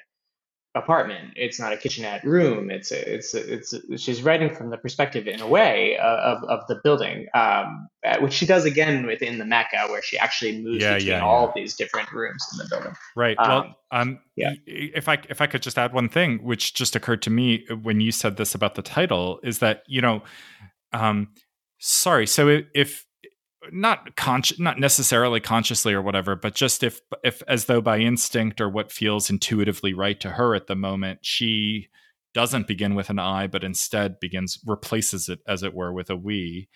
apartment. 0.75 1.33
It's 1.35 1.59
not 1.59 1.73
a 1.73 1.77
kitchenette 1.77 2.23
room. 2.23 2.71
It's 2.71 2.91
a, 2.91 3.15
it's 3.15 3.33
a, 3.33 3.53
it's 3.53 3.73
a, 3.73 3.97
she's 3.97 4.21
writing 4.21 4.53
from 4.55 4.69
the 4.69 4.77
perspective 4.77 5.27
in 5.27 5.41
a 5.41 5.47
way 5.47 5.97
uh, 5.97 6.05
of, 6.05 6.43
of 6.43 6.67
the 6.67 6.75
building, 6.83 7.27
um, 7.33 7.89
which 8.19 8.33
she 8.33 8.45
does 8.45 8.63
again 8.63 9.05
within 9.05 9.37
the 9.37 9.45
Mecca, 9.45 9.87
where 9.89 10.01
she 10.01 10.17
actually 10.17 10.61
moves 10.61 10.83
yeah, 10.83 10.93
between 10.93 11.09
yeah, 11.09 11.25
all 11.25 11.41
yeah. 11.41 11.47
of 11.49 11.53
these 11.55 11.75
different 11.75 12.11
rooms 12.11 12.45
in 12.53 12.59
the 12.59 12.67
building. 12.69 12.93
Right. 13.15 13.37
Um, 13.39 13.49
well, 13.49 13.75
um, 13.91 14.19
yeah. 14.35 14.53
If 14.65 15.09
I 15.09 15.17
if 15.27 15.41
I 15.41 15.47
could 15.47 15.61
just 15.61 15.77
add 15.77 15.91
one 15.91 16.07
thing, 16.07 16.43
which 16.43 16.73
just 16.73 16.95
occurred 16.95 17.21
to 17.23 17.29
me 17.29 17.65
when 17.81 17.99
you 17.99 18.11
said 18.11 18.37
this 18.37 18.55
about 18.55 18.75
the 18.75 18.81
title, 18.81 19.39
is 19.43 19.59
that 19.59 19.83
you 19.87 20.01
know, 20.01 20.21
um, 20.93 21.29
sorry. 21.79 22.27
So 22.27 22.61
if 22.73 23.05
not 23.71 24.15
conscious 24.15 24.59
not 24.59 24.79
necessarily 24.79 25.39
consciously 25.39 25.93
or 25.93 26.01
whatever 26.01 26.35
but 26.35 26.55
just 26.55 26.83
if 26.83 27.01
if 27.23 27.43
as 27.47 27.65
though 27.65 27.81
by 27.81 27.99
instinct 27.99 28.59
or 28.59 28.69
what 28.69 28.91
feels 28.91 29.29
intuitively 29.29 29.93
right 29.93 30.19
to 30.19 30.31
her 30.31 30.55
at 30.55 30.67
the 30.67 30.75
moment 30.75 31.19
she 31.21 31.87
doesn't 32.33 32.67
begin 32.67 32.95
with 32.95 33.09
an 33.09 33.19
i 33.19 33.45
but 33.45 33.63
instead 33.63 34.19
begins 34.19 34.59
replaces 34.65 35.29
it 35.29 35.39
as 35.47 35.61
it 35.63 35.73
were 35.73 35.93
with 35.93 36.09
a 36.09 36.15
we 36.15 36.67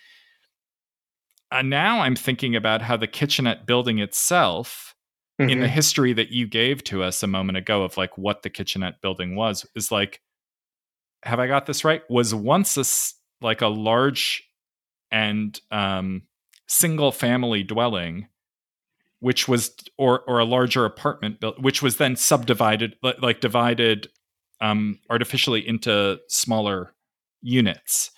and 1.52 1.70
now 1.70 2.02
i'm 2.02 2.16
thinking 2.16 2.56
about 2.56 2.84
how 2.84 2.96
the 2.96 3.08
kitchenette 3.08 3.66
building 3.66 3.98
itself 4.00 4.94
mm-hmm. 5.42 5.50
in 5.50 5.60
the 5.60 5.66
mm-hmm. 5.66 5.74
history 5.74 6.14
that 6.14 6.30
you 6.30 6.48
gave 6.48 6.84
to 6.84 7.02
us 7.02 7.24
a 7.24 7.28
moment 7.28 7.58
ago 7.58 7.84
of 7.84 7.98
like 7.98 8.16
what 8.18 8.44
the 8.44 8.50
kitchenette 8.50 9.02
building 9.02 9.36
was 9.36 9.66
is 9.76 9.92
like 9.92 10.22
have 11.24 11.40
i 11.40 11.48
got 11.48 11.66
this 11.66 11.84
right 11.84 12.04
was 12.10 12.36
once 12.36 12.78
a 12.78 13.44
like 13.44 13.62
a 13.62 13.68
large 13.68 14.44
and 15.12 15.60
um 15.72 16.22
single 16.68 17.12
family 17.12 17.64
dwelling 17.64 18.28
which 19.20 19.48
was 19.48 19.76
or 19.98 20.22
or 20.28 20.40
a 20.40 20.46
larger 20.46 20.86
apartment 20.86 21.40
built 21.40 21.60
which 21.60 21.82
was 21.82 21.98
then 21.98 22.16
subdivided 22.16 22.96
like 23.22 23.40
divided 23.40 24.08
um, 24.62 25.00
artificially 25.10 25.68
into 25.68 26.20
smaller 26.28 26.94
units 27.42 28.12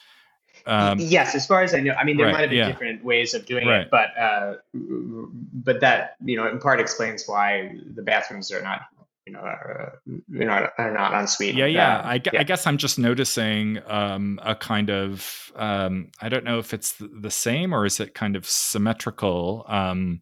um, 0.66 1.00
yes 1.00 1.36
as 1.36 1.46
far 1.46 1.62
as 1.62 1.74
i 1.74 1.80
know 1.80 1.94
i 1.94 2.04
mean 2.04 2.18
there 2.18 2.26
right, 2.26 2.34
might 2.34 2.42
have 2.42 2.50
been 2.50 2.60
yeah. 2.60 2.68
different 2.68 3.04
ways 3.04 3.34
of 3.34 3.46
doing 3.46 3.68
right. 3.68 3.82
it 3.82 3.88
but 3.92 4.18
uh, 4.18 4.56
but 4.74 5.80
that 5.82 6.16
you 6.24 6.36
know 6.36 6.48
in 6.48 6.60
part 6.60 6.80
explains 6.80 7.28
why 7.28 7.76
the 7.96 8.02
bathrooms 8.02 8.52
are 8.52 8.62
not 8.62 8.82
you 9.28 9.34
know 9.34 9.40
are, 9.40 10.00
you 10.06 10.46
know 10.46 10.70
are 10.78 10.94
not 10.94 11.14
ensuite. 11.14 11.56
Yeah, 11.56 11.66
yeah. 11.66 12.00
I, 12.00 12.22
yeah. 12.24 12.40
I 12.40 12.44
guess 12.44 12.66
I'm 12.66 12.78
just 12.78 12.98
noticing 12.98 13.80
um, 13.86 14.40
a 14.42 14.56
kind 14.56 14.90
of 14.90 15.52
um, 15.56 16.12
I 16.22 16.30
don't 16.30 16.46
know 16.46 16.60
if 16.60 16.74
it's 16.74 16.96
the 17.00 17.32
same 17.32 17.74
or 17.74 17.86
is 17.86 18.00
it 18.00 18.14
kind 18.14 18.38
of 18.38 18.48
symmetrical 18.48 19.66
um, 19.68 20.22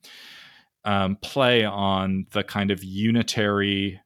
um, 0.85 1.17
play 1.17 1.63
on 1.63 2.25
the 2.31 2.43
kind 2.43 2.71
of 2.71 2.83
unitary 2.83 4.01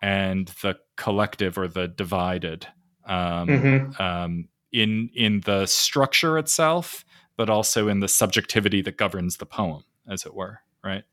and 0.00 0.48
the 0.62 0.76
collective 0.96 1.56
or 1.56 1.68
the 1.68 1.86
divided 1.86 2.66
um, 3.06 3.48
mm-hmm. 3.48 4.02
um, 4.02 4.48
in 4.72 5.08
in 5.14 5.40
the 5.42 5.66
structure 5.66 6.36
itself, 6.36 7.04
but 7.36 7.48
also 7.48 7.86
in 7.86 8.00
the 8.00 8.08
subjectivity 8.08 8.82
that 8.82 8.96
governs 8.96 9.36
the 9.36 9.46
poem, 9.46 9.84
as 10.08 10.26
it 10.26 10.34
were. 10.34 10.58
Right. 10.82 11.04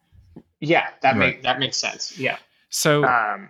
Yeah, 0.59 0.87
that 1.03 1.11
right. 1.11 1.17
make 1.17 1.43
that 1.43 1.59
makes 1.59 1.77
sense. 1.77 2.17
Yeah. 2.17 2.39
So, 2.69 3.03
um, 3.03 3.49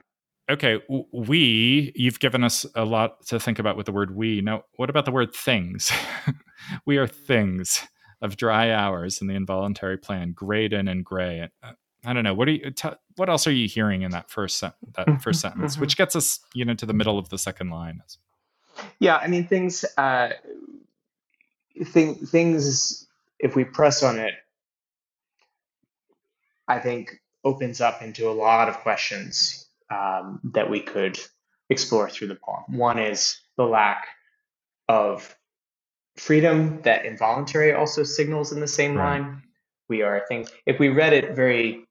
okay, 0.50 0.82
we, 1.12 1.92
you've 1.96 2.20
given 2.20 2.44
us 2.44 2.66
a 2.76 2.86
lot 2.86 3.26
to 3.28 3.40
think 3.40 3.60
about 3.60 3.78
with 3.78 3.86
the 3.86 3.92
word 3.92 4.16
we. 4.16 4.42
Now, 4.42 4.64
what 4.76 4.90
about 4.90 5.06
the 5.06 5.12
word 5.12 5.34
things? 5.34 5.92
we 6.86 6.98
are 6.98 7.08
things 7.08 7.86
of 8.22 8.38
dry 8.38 8.72
hours 8.72 9.22
in 9.22 9.28
the 9.28 9.36
involuntary 9.36 9.98
plan, 9.98 10.34
Grayed 10.34 10.74
in 10.74 10.88
and 10.88 11.06
Gray. 11.06 11.50
Uh, 11.64 11.72
I 12.06 12.14
don't 12.14 12.24
know. 12.24 12.34
What 12.34 12.48
are 12.48 12.52
you? 12.52 12.72
T- 12.72 12.90
what 13.18 13.30
else 13.30 13.46
are 13.46 13.52
you 13.52 13.68
hearing 13.68 14.04
in 14.04 14.12
that 14.12 14.30
first 14.30 14.58
sen- 14.58 14.74
that 14.96 15.22
first 15.22 15.42
sentence, 15.42 15.78
which 15.78 15.98
gets 15.98 16.16
us, 16.16 16.40
you 16.54 16.64
know, 16.64 16.74
to 16.76 16.86
the 16.86 16.94
middle 16.94 17.20
of 17.20 17.30
the 17.30 17.38
second 17.38 17.70
line? 17.70 18.02
Yeah, 19.00 19.18
I 19.18 19.28
mean 19.28 19.48
things. 19.48 19.84
Uh, 19.98 20.30
thing, 21.86 22.16
things. 22.16 23.06
If 23.40 23.56
we 23.56 23.64
press 23.64 24.04
on 24.04 24.18
it, 24.18 24.34
I 26.68 26.80
think 26.80 27.22
opens 27.44 27.82
up 27.82 28.02
into 28.02 28.30
a 28.30 28.34
lot 28.34 28.70
of 28.70 28.78
questions 28.80 29.68
um, 29.90 30.40
that 30.54 30.70
we 30.70 30.82
could 30.82 31.20
explore 31.70 32.10
through 32.10 32.28
the 32.28 32.36
poem. 32.36 32.78
One 32.78 33.00
is 33.00 33.40
the 33.58 33.64
lack 33.66 34.08
of 34.88 35.36
freedom 36.18 36.82
that 36.84 37.06
involuntary 37.06 37.74
also 37.74 38.04
signals 38.04 38.52
in 38.52 38.60
the 38.60 38.68
same 38.68 38.96
right. 38.96 39.20
line. 39.20 39.44
We 39.88 40.02
are 40.02 40.24
things. 40.28 40.50
If 40.66 40.80
we 40.80 40.90
read 40.90 41.14
it 41.14 41.36
very, 41.36 41.86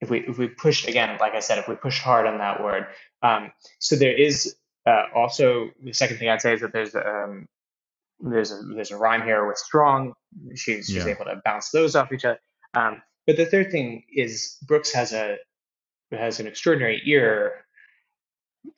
if 0.00 0.10
we 0.10 0.20
if 0.20 0.36
we 0.36 0.48
push 0.48 0.86
again, 0.86 1.16
like 1.20 1.34
I 1.34 1.40
said, 1.40 1.58
if 1.58 1.68
we 1.68 1.76
push 1.76 2.00
hard 2.00 2.26
on 2.26 2.38
that 2.38 2.62
word, 2.62 2.86
um, 3.22 3.52
so 3.78 3.96
there 3.96 4.12
is 4.12 4.54
uh, 4.86 5.04
also 5.14 5.70
the 5.82 5.92
second 5.92 6.18
thing 6.18 6.28
I'd 6.28 6.42
say 6.42 6.54
is 6.54 6.60
that 6.60 6.72
there's 6.72 6.94
um, 6.94 7.46
there's 8.20 8.52
a 8.52 8.60
there's 8.74 8.90
a 8.90 8.98
rhyme 8.98 9.22
here 9.22 9.46
with 9.46 9.56
strong. 9.56 10.12
She's 10.54 10.86
she's 10.86 10.96
yeah. 10.96 11.06
able 11.06 11.24
to 11.24 11.40
bounce 11.44 11.70
those 11.70 11.96
off 11.96 12.12
each 12.12 12.24
other. 12.24 12.38
Um, 12.74 13.00
but 13.28 13.36
the 13.36 13.44
third 13.44 13.70
thing 13.70 14.04
is 14.10 14.56
Brooks 14.66 14.90
has 14.94 15.12
a 15.12 15.36
has 16.10 16.40
an 16.40 16.46
extraordinary 16.46 17.02
ear 17.04 17.66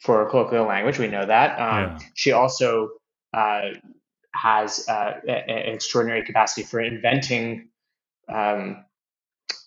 for 0.00 0.28
colloquial 0.28 0.66
language. 0.66 0.98
We 0.98 1.06
know 1.06 1.24
that. 1.24 1.52
Um, 1.52 1.92
yeah. 1.92 1.98
She 2.14 2.32
also 2.32 2.90
uh, 3.32 3.68
has 4.34 4.88
uh, 4.88 5.20
an 5.28 5.74
extraordinary 5.74 6.24
capacity 6.24 6.64
for 6.64 6.80
inventing 6.80 7.68
um, 8.28 8.84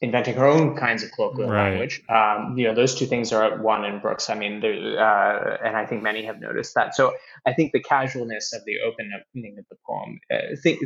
inventing 0.02 0.36
her 0.36 0.46
own 0.46 0.76
kinds 0.76 1.02
of 1.02 1.14
colloquial 1.14 1.50
right. 1.50 1.70
language. 1.70 2.04
Um, 2.10 2.58
you 2.58 2.68
know, 2.68 2.76
those 2.76 2.94
two 2.94 3.06
things 3.06 3.32
are 3.32 3.42
at 3.42 3.62
one 3.62 3.86
in 3.86 4.02
Brooks. 4.02 4.30
I 4.30 4.36
mean, 4.36 4.62
uh, 4.66 5.58
and 5.64 5.78
I 5.78 5.86
think 5.86 6.04
many 6.04 6.26
have 6.26 6.42
noticed 6.42 6.76
that. 6.76 6.94
So 6.94 7.14
I 7.48 7.54
think 7.54 7.72
the 7.72 7.82
casualness 7.82 8.52
of 8.52 8.66
the 8.66 8.82
opening 8.86 9.58
of 9.58 9.66
the 9.70 9.78
poem, 9.88 10.20
uh, 10.30 10.58
think, 10.62 10.82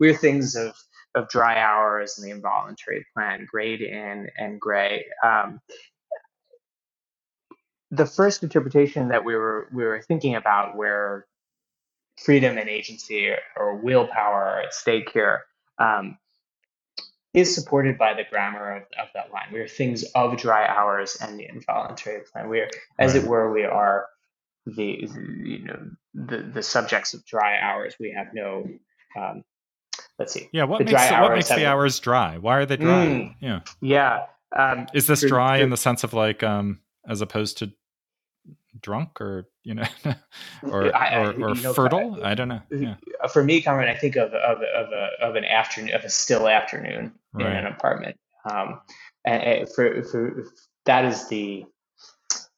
we're 0.00 0.16
things 0.16 0.56
of 0.56 0.74
of 1.14 1.28
dry 1.28 1.60
hours 1.60 2.18
and 2.18 2.26
the 2.26 2.34
involuntary 2.34 3.06
plan, 3.14 3.46
Grayed 3.50 3.80
in 3.80 4.28
and 4.36 4.60
Gray. 4.60 5.04
Um, 5.22 5.60
the 7.90 8.06
first 8.06 8.42
interpretation 8.42 9.08
that 9.08 9.24
we 9.24 9.36
were 9.36 9.68
we 9.72 9.84
were 9.84 10.02
thinking 10.02 10.34
about, 10.34 10.76
where 10.76 11.26
freedom 12.18 12.58
and 12.58 12.68
agency 12.68 13.30
or 13.56 13.76
willpower 13.76 14.44
are 14.44 14.60
at 14.62 14.74
stake 14.74 15.10
here, 15.12 15.42
um, 15.78 16.18
is 17.32 17.54
supported 17.54 17.98
by 17.98 18.14
the 18.14 18.24
grammar 18.28 18.76
of, 18.76 18.82
of, 19.00 19.08
that 19.14 19.32
line. 19.32 19.48
We 19.52 19.60
are 19.60 19.68
things 19.68 20.04
of 20.14 20.36
dry 20.36 20.66
hours 20.66 21.16
and 21.20 21.38
the 21.38 21.48
involuntary 21.48 22.22
plan. 22.32 22.48
We 22.48 22.60
are, 22.60 22.70
as 22.98 23.14
right. 23.14 23.22
it 23.22 23.28
were, 23.28 23.52
we 23.52 23.64
are 23.64 24.06
the, 24.66 25.08
the, 25.12 25.48
you 25.48 25.64
know 25.64 25.90
the 26.14 26.38
the 26.38 26.62
subjects 26.62 27.14
of 27.14 27.24
dry 27.26 27.58
hours. 27.60 27.94
We 28.00 28.12
have 28.16 28.28
no 28.32 28.68
um, 29.16 29.44
let's 30.18 30.32
see. 30.32 30.48
Yeah, 30.52 30.64
what 30.64 30.78
the 30.78 30.84
makes 30.84 31.08
the, 31.08 31.16
what 31.16 31.32
makes 31.32 31.48
the 31.48 31.66
hours 31.66 31.98
dry? 32.00 32.38
Why 32.38 32.58
are 32.58 32.66
they 32.66 32.76
dry? 32.76 33.06
Mm, 33.06 33.34
yeah, 33.40 33.60
yeah. 33.80 34.26
Um, 34.56 34.86
Is 34.94 35.06
this 35.06 35.22
dry 35.22 35.58
in 35.58 35.70
the 35.70 35.76
sense 35.76 36.04
of 36.04 36.14
like 36.14 36.42
um, 36.42 36.80
as 37.08 37.20
opposed 37.20 37.58
to 37.58 37.72
drunk 38.80 39.20
or 39.20 39.48
you 39.62 39.74
know 39.74 39.86
or 40.62 40.94
I, 40.94 41.16
or, 41.16 41.32
or 41.32 41.54
know, 41.54 41.72
fertile? 41.72 42.24
I, 42.24 42.32
I, 42.32 42.34
don't 42.34 42.48
know. 42.48 42.62
Yeah. 42.70 42.94
Uh, 43.22 43.28
for 43.28 43.42
me, 43.42 43.60
Kamran, 43.60 43.88
I 43.88 43.98
think 43.98 44.16
of 44.16 44.32
of 44.32 44.58
of, 44.58 44.92
a, 44.92 45.08
of 45.20 45.36
an 45.36 45.44
afternoon 45.44 45.94
of 45.94 46.04
a 46.04 46.10
still 46.10 46.48
afternoon 46.48 47.12
right. 47.32 47.46
in 47.46 47.52
an 47.52 47.66
apartment. 47.66 48.16
Um, 48.50 48.80
and 49.24 49.68
for, 49.70 50.02
for 50.04 50.44
that 50.84 51.04
is 51.04 51.28
the 51.28 51.64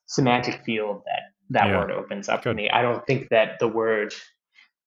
semantic 0.07 0.65
field 0.65 1.03
that 1.07 1.33
that 1.51 1.69
yeah. 1.69 1.79
word 1.79 1.91
opens 1.93 2.29
up 2.29 2.43
Good. 2.43 2.51
for 2.51 2.55
me. 2.55 2.69
I 2.71 2.83
don't 2.83 3.07
think 3.07 3.29
that 3.31 3.59
the 3.61 3.69
word 3.69 4.13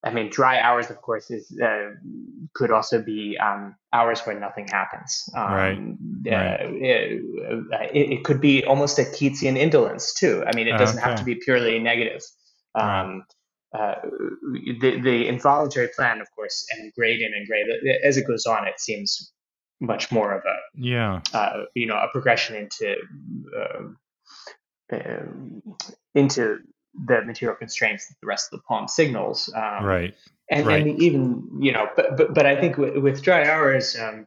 I 0.04 0.12
mean, 0.12 0.30
dry 0.30 0.60
hours, 0.60 0.90
of 0.90 1.02
course, 1.02 1.30
is 1.30 1.52
uh, 1.60 1.92
could 2.54 2.72
also 2.72 3.02
be 3.02 3.38
um, 3.38 3.76
hours 3.92 4.22
where 4.22 4.40
nothing 4.40 4.68
happens. 4.68 5.30
Um, 5.36 5.52
right. 5.52 5.78
Uh, 5.78 6.38
right. 6.38 6.62
It, 6.72 7.98
it, 7.98 8.12
it, 8.14 8.24
could 8.24 8.40
be 8.40 8.64
almost 8.64 8.98
a 8.98 9.04
Keatsian 9.04 9.58
indolence 9.58 10.14
too. 10.14 10.44
I 10.48 10.56
mean, 10.56 10.68
it 10.68 10.78
doesn't 10.78 11.00
okay. 11.00 11.10
have 11.10 11.20
to 11.20 11.26
be 11.26 11.36
purely 11.36 11.80
negative. 11.80 12.22
Um, 12.76 13.26
right. 13.74 13.82
uh, 13.82 13.96
the 14.80 15.02
the 15.02 15.28
involuntary 15.28 15.90
plan, 15.90 16.22
of 16.22 16.32
course, 16.34 16.66
and 16.72 16.94
grayed 16.94 17.20
in 17.20 17.34
and 17.34 17.46
grade 17.46 17.68
as 18.04 18.16
it 18.16 18.26
goes 18.26 18.46
on, 18.46 18.68
it 18.68 18.80
seems 18.80 19.34
much 19.82 20.12
more 20.12 20.34
of 20.34 20.44
a 20.44 20.56
yeah 20.76 21.22
uh, 21.34 21.64
you 21.74 21.86
know 21.86 21.96
a 21.96 22.08
progression 22.12 22.56
into 22.56 22.96
uh, 23.58 23.84
um, 24.92 25.62
into 26.16 26.60
the 26.94 27.22
material 27.26 27.56
constraints 27.56 28.08
that 28.08 28.16
the 28.22 28.28
rest 28.28 28.52
of 28.52 28.60
the 28.60 28.64
poem 28.68 28.88
signals. 28.88 29.52
Um, 29.56 29.86
right. 29.86 30.14
And, 30.52 30.66
right. 30.66 30.86
and 30.86 31.02
even 31.02 31.48
you 31.60 31.72
know, 31.72 31.88
but 31.96 32.18
but, 32.18 32.34
but 32.34 32.46
I 32.46 32.60
think 32.60 32.78
with, 32.78 32.98
with 32.98 33.22
dry 33.22 33.48
hours, 33.48 33.96
um, 33.96 34.26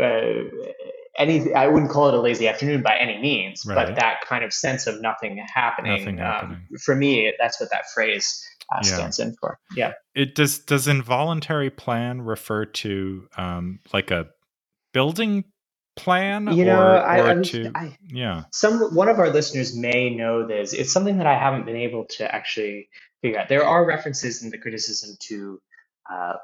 uh, 0.00 0.44
any 1.18 1.52
I 1.52 1.66
wouldn't 1.66 1.90
call 1.90 2.08
it 2.08 2.14
a 2.14 2.20
lazy 2.20 2.46
afternoon 2.46 2.82
by 2.82 2.96
any 2.96 3.18
means, 3.20 3.64
right. 3.66 3.74
but 3.74 3.96
that 3.96 4.20
kind 4.26 4.44
of 4.44 4.52
sense 4.52 4.86
of 4.86 5.00
nothing 5.00 5.44
happening. 5.52 5.98
Nothing 5.98 6.18
happening. 6.18 6.56
Um, 6.70 6.78
for 6.78 6.94
me, 6.94 7.32
that's 7.40 7.60
what 7.60 7.70
that 7.70 7.90
phrase 7.92 8.46
uh, 8.72 8.80
yeah. 8.84 8.94
stands 8.94 9.18
in 9.18 9.34
for. 9.40 9.58
Yeah. 9.74 9.94
It 10.14 10.36
does. 10.36 10.60
Does 10.60 10.86
involuntary 10.86 11.70
plan 11.70 12.22
refer 12.22 12.64
to 12.64 13.28
um, 13.36 13.80
like 13.92 14.12
a 14.12 14.28
building 14.92 15.44
plan? 15.98 16.48
You 16.56 16.64
know, 16.64 16.80
or, 16.80 16.98
I, 16.98 17.20
or 17.20 17.40
I, 17.40 17.42
to, 17.42 17.72
I, 17.74 17.98
yeah. 18.08 18.44
Some 18.52 18.94
one 18.94 19.08
of 19.08 19.18
our 19.18 19.30
listeners 19.30 19.76
may 19.76 20.14
know 20.14 20.46
this. 20.46 20.72
It's 20.72 20.92
something 20.92 21.18
that 21.18 21.26
I 21.26 21.38
haven't 21.38 21.66
been 21.66 21.76
able 21.76 22.04
to 22.16 22.34
actually 22.34 22.88
figure 23.22 23.38
out. 23.38 23.48
There 23.48 23.64
are 23.64 23.84
references 23.84 24.42
in 24.42 24.50
the 24.50 24.58
criticism 24.58 25.16
to 25.28 25.60
uh, 26.10 26.34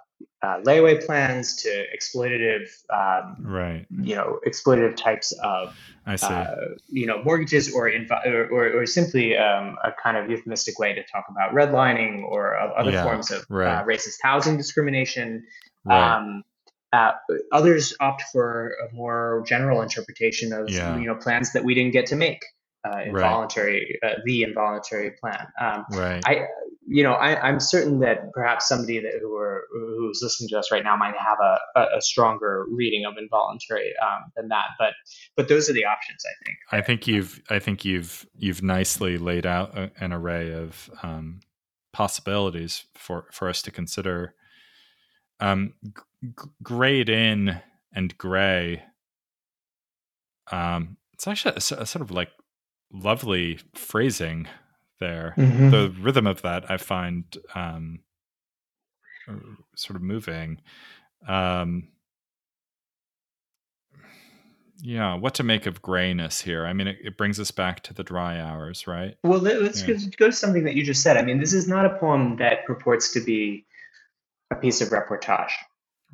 uh, 0.42 0.61
layaway 0.62 1.05
plans 1.05 1.57
to 1.62 1.86
exploitative, 1.96 2.68
um, 2.92 3.36
right? 3.40 3.86
You 3.90 4.14
know, 4.14 4.38
exploitative 4.46 4.96
types 4.96 5.32
of, 5.42 5.74
I 6.07 6.16
see. 6.16 6.26
Uh, 6.26 6.55
you 6.88 7.07
know, 7.07 7.22
mortgages 7.24 7.72
or, 7.74 7.90
inv- 7.90 8.26
or, 8.26 8.48
or, 8.48 8.82
or 8.82 8.86
simply 8.86 9.36
um, 9.36 9.76
a 9.82 9.90
kind 10.02 10.16
of 10.16 10.30
euphemistic 10.30 10.78
way 10.78 10.92
to 10.92 11.02
talk 11.05 11.24
about 11.30 11.55
redlining 11.55 12.22
or 12.24 12.57
other 12.57 12.90
yeah, 12.90 13.02
forms 13.02 13.30
of 13.30 13.40
uh, 13.40 13.55
right. 13.55 13.86
racist 13.86 14.18
housing 14.22 14.57
discrimination. 14.57 15.44
Right. 15.84 16.16
Um, 16.16 16.44
uh, 16.95 17.12
others 17.53 17.95
opt 18.01 18.22
for 18.32 18.74
a 18.88 18.95
more 18.95 19.42
general 19.47 19.82
interpretation 19.82 20.53
of 20.53 20.70
yeah. 20.70 20.97
you 20.97 21.07
know 21.07 21.16
plans 21.16 21.53
that 21.53 21.64
we 21.64 21.74
didn't 21.74 21.92
get 21.92 22.07
to 22.07 22.16
make. 22.16 22.45
Uh, 22.86 23.01
involuntary, 23.07 23.99
right. 24.03 24.12
uh, 24.12 24.20
the 24.26 24.42
involuntary 24.42 25.11
plan. 25.12 25.47
Um, 25.59 25.86
right. 25.92 26.22
I, 26.26 26.49
you 26.86 27.03
know, 27.03 27.12
I, 27.12 27.49
am 27.49 27.59
certain 27.59 28.01
that 28.01 28.30
perhaps 28.32 28.68
somebody 28.68 29.01
that 29.01 29.14
who 29.22 29.34
are 29.36 29.64
who's 29.72 30.20
listening 30.22 30.51
to 30.51 30.59
us 30.59 30.70
right 30.70 30.84
now 30.84 30.95
might 30.95 31.14
have 31.16 31.38
a, 31.40 31.59
a, 31.80 31.97
a 31.97 32.03
stronger 32.03 32.66
reading 32.70 33.07
of 33.07 33.14
involuntary 33.16 33.92
um, 34.03 34.30
than 34.36 34.49
that. 34.49 34.66
But 34.78 34.92
but 35.34 35.49
those 35.49 35.70
are 35.70 35.72
the 35.72 35.86
options. 35.86 36.24
I 36.26 36.45
think. 36.45 36.59
I 36.72 36.80
think 36.82 37.07
you've 37.07 37.42
I 37.49 37.59
think 37.59 37.84
you've 37.86 38.26
you've 38.36 38.62
nicely 38.62 39.16
laid 39.16 39.47
out 39.47 39.76
a, 39.76 39.90
an 39.99 40.12
array 40.12 40.53
of 40.53 40.90
um, 41.03 41.40
possibilities 41.92 42.84
for 42.95 43.28
for 43.32 43.49
us 43.49 43.62
to 43.62 43.70
consider. 43.70 44.34
G- 46.25 46.51
grayed 46.62 47.09
in 47.09 47.61
and 47.95 48.16
gray. 48.18 48.83
Um, 50.51 50.97
it's 51.12 51.27
actually 51.27 51.55
a, 51.55 51.83
a 51.83 51.87
sort 51.87 52.03
of 52.03 52.11
like 52.11 52.31
lovely 52.93 53.59
phrasing 53.75 54.49
there. 55.01 55.35
Mm-hmm. 55.37 55.70
The 55.70 55.95
rhythm 56.01 56.27
of 56.27 56.43
that 56.43 56.70
I 56.70 56.77
find 56.77 57.25
um, 57.55 58.01
sort 59.77 59.97
of 59.97 60.03
moving. 60.03 60.61
Um, 61.27 61.89
yeah, 64.79 65.14
what 65.14 65.35
to 65.35 65.43
make 65.43 65.66
of 65.66 65.81
grayness 65.81 66.41
here? 66.41 66.66
I 66.66 66.72
mean, 66.72 66.89
it, 66.89 66.99
it 67.03 67.16
brings 67.16 67.41
us 67.41 67.51
back 67.51 67.83
to 67.85 67.95
the 67.95 68.03
dry 68.03 68.39
hours, 68.39 68.87
right? 68.87 69.16
Well, 69.22 69.39
let's 69.39 69.87
yeah. 69.87 69.97
go 70.18 70.27
to 70.27 70.33
something 70.33 70.64
that 70.64 70.75
you 70.75 70.85
just 70.85 71.03
said. 71.03 71.16
I 71.16 71.22
mean, 71.22 71.39
this 71.39 71.55
is 71.55 71.66
not 71.66 71.87
a 71.87 71.99
poem 71.99 72.37
that 72.37 72.66
purports 72.66 73.12
to 73.14 73.20
be 73.20 73.64
a 74.51 74.57
piece 74.57 74.81
of 74.81 74.91
reportage. 74.91 75.53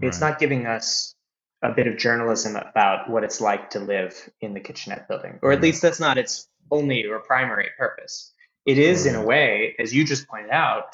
It's 0.00 0.20
right. 0.20 0.30
not 0.30 0.38
giving 0.38 0.66
us 0.66 1.14
a 1.62 1.72
bit 1.72 1.86
of 1.86 1.98
journalism 1.98 2.56
about 2.56 3.10
what 3.10 3.24
it's 3.24 3.40
like 3.40 3.70
to 3.70 3.80
live 3.80 4.30
in 4.40 4.54
the 4.54 4.60
kitchenette 4.60 5.08
building, 5.08 5.38
or 5.42 5.52
at 5.52 5.56
right. 5.56 5.62
least 5.62 5.82
that's 5.82 6.00
not 6.00 6.18
its 6.18 6.48
only 6.70 7.04
or 7.04 7.18
primary 7.20 7.68
purpose. 7.76 8.32
It 8.66 8.78
is, 8.78 9.06
in 9.06 9.14
a 9.14 9.24
way, 9.24 9.74
as 9.78 9.94
you 9.94 10.04
just 10.04 10.28
pointed 10.28 10.50
out, 10.50 10.84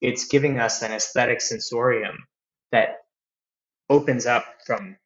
it's 0.00 0.26
giving 0.26 0.58
us 0.58 0.82
an 0.82 0.92
aesthetic 0.92 1.40
sensorium 1.40 2.26
that 2.72 2.98
opens 3.88 4.26
up 4.26 4.44
from 4.66 4.96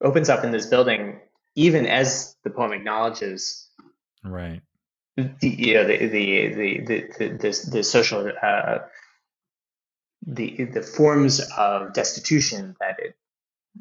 opens 0.00 0.28
up 0.28 0.44
in 0.44 0.52
this 0.52 0.66
building, 0.66 1.20
even 1.54 1.86
as 1.86 2.36
the 2.44 2.50
poem 2.50 2.72
acknowledges, 2.72 3.68
right? 4.24 4.62
The 5.16 5.30
you 5.42 5.74
know, 5.74 5.86
the 5.86 5.98
the 5.98 6.08
the 6.08 6.54
the 6.54 7.00
the, 7.18 7.28
the, 7.38 7.70
the 7.70 7.84
social 7.84 8.32
uh, 8.42 8.78
the 10.26 10.64
the 10.64 10.82
forms 10.82 11.40
of 11.56 11.92
destitution 11.92 12.76
that 12.80 12.96
it 12.98 13.16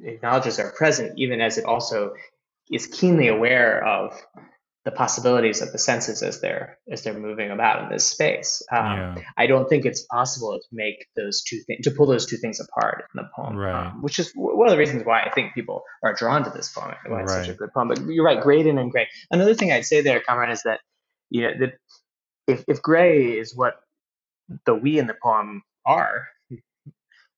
acknowledges 0.02 0.60
are 0.60 0.72
present, 0.72 1.18
even 1.18 1.42
as 1.42 1.58
it 1.58 1.66
also 1.66 2.14
is 2.72 2.88
keenly 2.88 3.28
aware 3.28 3.86
of 3.86 4.20
the 4.86 4.92
possibilities 4.92 5.62
of 5.62 5.72
the 5.72 5.78
senses 5.78 6.22
as 6.22 6.42
they're 6.42 6.78
as 6.92 7.04
they're 7.04 7.18
moving 7.18 7.52
about 7.52 7.84
in 7.84 7.90
this 7.90 8.06
space. 8.06 8.62
Um, 8.70 8.86
yeah. 8.86 9.16
I 9.38 9.48
don't 9.48 9.70
think 9.70 9.86
it's 9.86 10.02
possible 10.02 10.60
to 10.60 10.68
make 10.74 11.06
those 11.16 11.42
two 11.42 11.60
things 11.66 11.84
to 11.84 11.92
pull 11.92 12.06
those 12.06 12.26
two 12.26 12.38
things 12.38 12.60
apart 12.60 13.06
in 13.14 13.24
the 13.24 13.30
poem, 13.34 13.56
right. 13.56 13.88
um, 13.88 14.02
which 14.02 14.20
is 14.20 14.32
one 14.36 14.68
of 14.68 14.72
the 14.72 14.78
reasons 14.78 15.06
why 15.06 15.22
I 15.22 15.30
think 15.30 15.54
people 15.54 15.84
are 16.04 16.14
drawn 16.14 16.44
to 16.44 16.50
this 16.50 16.74
poem. 16.74 16.96
Why 17.08 17.22
it's 17.22 17.32
right. 17.32 17.46
such 17.46 17.56
a 17.56 17.58
good 17.58 17.72
poem. 17.74 17.88
But 17.88 18.06
you're 18.08 18.26
right, 18.26 18.42
Grayed 18.42 18.68
in 18.68 18.78
and 18.78 18.92
Gray. 18.92 19.08
Another 19.32 19.56
thing 19.56 19.72
I'd 19.72 19.86
say 19.86 20.02
there, 20.02 20.20
Kamran, 20.20 20.52
is 20.52 20.64
that 20.64 20.82
you 21.30 21.44
know 21.44 21.52
that 21.60 21.74
if 22.48 22.66
if 22.68 22.82
Gray 22.82 23.38
is 23.40 23.56
what 23.56 23.76
the 24.66 24.76
we 24.76 25.00
in 25.00 25.08
the 25.08 25.16
poem 25.22 25.64
are, 25.86 26.28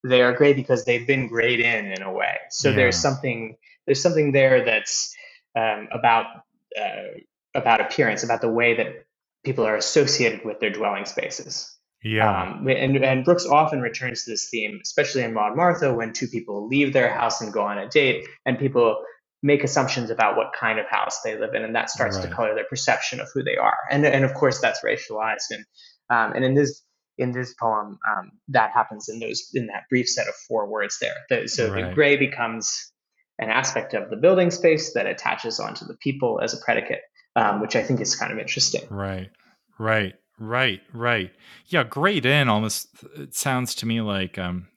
they 0.03 0.21
are 0.21 0.33
gray 0.33 0.53
because 0.53 0.85
they've 0.85 1.07
been 1.07 1.27
grayed 1.27 1.59
in 1.59 1.91
in 1.91 2.01
a 2.01 2.11
way. 2.11 2.37
So 2.49 2.69
yeah. 2.69 2.75
there's 2.75 2.97
something 2.97 3.57
there's 3.85 4.01
something 4.01 4.31
there 4.31 4.63
that's 4.65 5.15
um, 5.55 5.87
about 5.91 6.25
uh, 6.79 7.19
about 7.53 7.81
appearance, 7.81 8.23
about 8.23 8.41
the 8.41 8.49
way 8.49 8.75
that 8.75 9.05
people 9.43 9.65
are 9.65 9.75
associated 9.75 10.43
with 10.43 10.59
their 10.59 10.71
dwelling 10.71 11.05
spaces. 11.05 11.71
Yeah. 12.03 12.43
Um, 12.43 12.67
and, 12.67 12.97
and 13.03 13.25
Brooks 13.25 13.47
often 13.47 13.81
returns 13.81 14.25
to 14.25 14.31
this 14.31 14.49
theme, 14.49 14.79
especially 14.83 15.23
in 15.23 15.33
Maud 15.33 15.55
Martha, 15.55 15.91
when 15.91 16.13
two 16.13 16.27
people 16.27 16.67
leave 16.67 16.93
their 16.93 17.11
house 17.11 17.41
and 17.41 17.51
go 17.51 17.61
on 17.61 17.79
a 17.79 17.89
date, 17.89 18.27
and 18.45 18.59
people 18.59 19.03
make 19.41 19.63
assumptions 19.63 20.09
about 20.09 20.37
what 20.37 20.53
kind 20.59 20.79
of 20.79 20.85
house 20.87 21.21
they 21.21 21.37
live 21.37 21.55
in, 21.55 21.63
and 21.63 21.75
that 21.75 21.89
starts 21.89 22.17
right. 22.17 22.27
to 22.27 22.33
color 22.33 22.53
their 22.53 22.65
perception 22.65 23.19
of 23.19 23.27
who 23.33 23.43
they 23.43 23.57
are. 23.57 23.77
And 23.89 24.05
and 24.05 24.23
of 24.23 24.33
course 24.35 24.59
that's 24.59 24.81
racialized. 24.83 25.49
And 25.51 25.65
um, 26.09 26.33
and 26.33 26.45
in 26.45 26.53
this 26.53 26.83
in 27.17 27.31
this 27.31 27.53
poem, 27.53 27.97
um, 28.09 28.31
that 28.49 28.71
happens 28.71 29.09
in 29.09 29.19
those 29.19 29.49
in 29.53 29.67
that 29.67 29.83
brief 29.89 30.07
set 30.07 30.27
of 30.27 30.35
four 30.47 30.67
words 30.67 30.97
there. 30.99 31.15
The, 31.29 31.47
so 31.47 31.71
right. 31.71 31.89
the 31.89 31.95
gray 31.95 32.17
becomes 32.17 32.91
an 33.39 33.49
aspect 33.49 33.93
of 33.93 34.09
the 34.09 34.17
building 34.17 34.51
space 34.51 34.93
that 34.93 35.05
attaches 35.05 35.59
onto 35.59 35.85
the 35.85 35.95
people 35.95 36.39
as 36.41 36.53
a 36.53 36.57
predicate 36.63 37.01
um, 37.35 37.61
which 37.61 37.75
I 37.75 37.83
think 37.83 38.01
is 38.01 38.15
kind 38.15 38.31
of 38.31 38.39
interesting. 38.39 38.83
Right, 38.89 39.29
right, 39.77 40.13
right, 40.39 40.81
right. 40.93 41.31
Yeah, 41.67 41.83
grayed 41.83 42.25
in 42.25 42.49
almost. 42.49 42.87
It 43.15 43.35
sounds 43.35 43.75
to 43.75 43.85
me 43.85 44.01
like 44.01 44.37
um, 44.37 44.67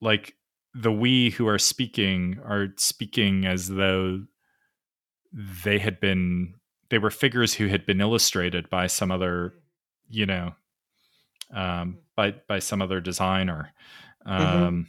like 0.00 0.34
the 0.74 0.92
we 0.92 1.30
who 1.30 1.46
are 1.46 1.58
speaking 1.58 2.40
are 2.44 2.68
speaking 2.76 3.44
as 3.44 3.68
though 3.68 4.22
they 5.32 5.78
had 5.78 6.00
been 6.00 6.54
they 6.90 6.98
were 6.98 7.10
figures 7.10 7.54
who 7.54 7.68
had 7.68 7.86
been 7.86 8.00
illustrated 8.00 8.68
by 8.70 8.86
some 8.86 9.10
other, 9.10 9.54
you 10.08 10.26
know, 10.26 10.54
um, 11.52 11.98
by 12.16 12.32
by 12.48 12.58
some 12.58 12.82
other 12.82 13.00
designer. 13.00 13.72
Mm-hmm. 14.26 14.42
Um, 14.42 14.52
mm-hmm. 14.52 14.82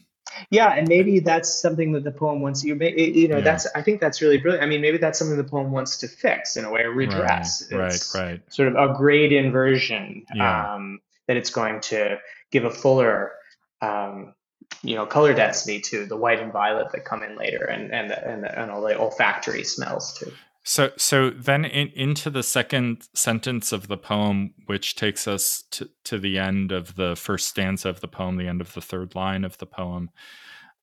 Yeah, 0.49 0.73
and 0.73 0.87
maybe 0.87 1.19
that's 1.19 1.61
something 1.61 1.91
that 1.91 2.03
the 2.03 2.11
poem 2.11 2.41
wants 2.41 2.63
you. 2.63 2.75
You 2.75 3.27
know, 3.27 3.37
yeah. 3.37 3.43
that's 3.43 3.67
I 3.75 3.81
think 3.81 3.99
that's 3.99 4.21
really 4.21 4.37
brilliant. 4.37 4.63
I 4.63 4.67
mean, 4.67 4.81
maybe 4.81 4.97
that's 4.97 5.19
something 5.19 5.37
the 5.37 5.43
poem 5.43 5.71
wants 5.71 5.97
to 5.99 6.07
fix 6.07 6.57
in 6.57 6.65
a 6.65 6.71
way, 6.71 6.81
or 6.81 6.91
redress. 6.91 7.67
Right, 7.71 7.79
right, 7.79 8.07
right. 8.15 8.53
Sort 8.53 8.69
of 8.69 8.75
a 8.75 8.93
grade 8.95 9.31
inversion 9.31 10.25
yeah. 10.33 10.75
um, 10.75 10.99
that 11.27 11.37
it's 11.37 11.49
going 11.49 11.81
to 11.81 12.19
give 12.51 12.65
a 12.65 12.71
fuller, 12.71 13.33
um, 13.81 14.33
you 14.81 14.95
know, 14.95 15.05
color 15.05 15.33
density 15.33 15.81
to 15.81 16.05
the 16.05 16.17
white 16.17 16.39
and 16.39 16.51
violet 16.51 16.91
that 16.93 17.05
come 17.05 17.21
in 17.23 17.37
later, 17.37 17.65
and 17.65 17.93
and 17.93 18.11
and, 18.11 18.45
and 18.45 18.71
all 18.71 18.81
the 18.81 18.97
olfactory 18.97 19.63
smells 19.63 20.17
too. 20.17 20.31
So, 20.63 20.91
so 20.97 21.29
then 21.29 21.65
in, 21.65 21.89
into 21.89 22.29
the 22.29 22.43
second 22.43 23.07
sentence 23.13 23.73
of 23.73 23.89
the 23.89 23.97
poem, 23.97 24.53
which 24.65 24.95
takes 24.95 25.27
us 25.27 25.63
to, 25.71 25.89
to 26.05 26.17
the 26.17 26.39
end 26.39 26.71
of 26.71 26.95
the 26.95 27.15
first 27.15 27.49
stanza 27.49 27.89
of 27.89 27.99
the 27.99 28.07
poem, 28.07 28.37
the 28.37 28.47
end 28.47 28.61
of 28.61 28.73
the 28.73 28.81
third 28.81 29.13
line 29.13 29.43
of 29.43 29.57
the 29.57 29.65
poem, 29.65 30.09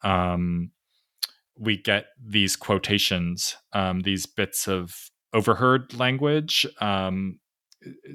um, 0.03 0.71
we 1.59 1.77
get 1.77 2.07
these 2.23 2.57
quotations, 2.57 3.57
um, 3.73 4.01
these 4.01 4.27
bits 4.27 4.69
of 4.69 5.11
overheard 5.33 5.95
language. 5.99 6.67
Um, 6.81 7.39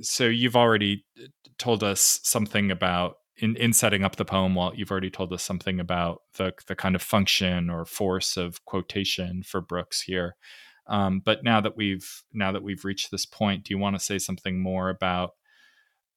so 0.02 0.26
you've 0.26 0.56
already 0.56 1.06
told 1.58 1.84
us 1.84 2.20
something 2.24 2.70
about 2.70 3.16
in, 3.38 3.56
in 3.58 3.74
setting 3.74 4.04
up 4.04 4.16
the 4.16 4.26
poem. 4.26 4.56
Well, 4.56 4.74
you've 4.76 4.92
already 4.92 5.10
told 5.10 5.34
us 5.34 5.44
something 5.44 5.80
about 5.80 6.22
the 6.38 6.54
the 6.68 6.76
kind 6.76 6.96
of 6.96 7.02
function 7.02 7.70
or 7.70 7.86
force 7.86 8.38
of 8.38 8.64
quotation 8.66 9.44
for 9.44 9.62
Brooks 9.62 10.02
here. 10.02 10.36
Um, 10.88 11.22
but 11.24 11.44
now 11.44 11.62
that 11.62 11.76
we've 11.76 12.24
now 12.34 12.52
that 12.52 12.64
we've 12.64 12.86
reached 12.86 13.12
this 13.12 13.26
point, 13.26 13.64
do 13.64 13.74
you 13.74 13.78
want 13.78 13.96
to 13.96 14.04
say 14.04 14.20
something 14.20 14.60
more 14.60 14.90
about 14.90 15.32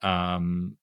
um, 0.03 0.77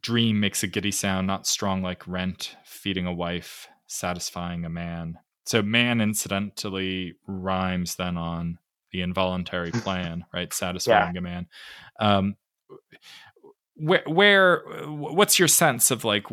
dream 0.00 0.40
makes 0.40 0.62
a 0.62 0.66
giddy 0.66 0.90
sound, 0.90 1.26
not 1.26 1.46
strong 1.46 1.82
like 1.82 2.06
rent, 2.06 2.56
feeding 2.64 3.06
a 3.06 3.12
wife, 3.12 3.68
satisfying 3.86 4.64
a 4.64 4.70
man. 4.70 5.18
So 5.46 5.62
man 5.62 6.00
incidentally 6.00 7.14
rhymes 7.26 7.96
then 7.96 8.16
on 8.16 8.58
the 8.92 9.02
involuntary 9.02 9.70
plan, 9.72 10.24
right? 10.32 10.52
Satisfying 10.52 11.14
yeah. 11.14 11.18
a 11.18 11.22
man. 11.22 11.46
Um, 12.00 12.36
where, 13.76 14.04
where, 14.06 14.62
what's 14.86 15.38
your 15.38 15.48
sense 15.48 15.90
of 15.90 16.04
like, 16.04 16.26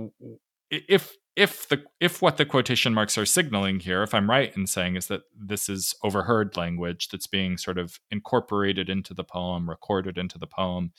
if 0.69 1.15
if 1.35 1.67
the 1.69 1.83
if 1.99 2.21
what 2.21 2.37
the 2.37 2.45
quotation 2.45 2.93
marks 2.93 3.17
are 3.17 3.25
signaling 3.25 3.79
here, 3.79 4.03
if 4.03 4.13
I'm 4.13 4.29
right 4.29 4.55
in 4.55 4.67
saying 4.67 4.95
is 4.95 5.07
that 5.07 5.21
this 5.37 5.69
is 5.69 5.95
overheard 6.03 6.57
language 6.57 7.07
that's 7.09 7.27
being 7.27 7.57
sort 7.57 7.77
of 7.77 7.99
incorporated 8.09 8.89
into 8.89 9.13
the 9.13 9.23
poem, 9.23 9.69
recorded 9.69 10.17
into 10.17 10.37
the 10.37 10.47
poem, 10.47 10.91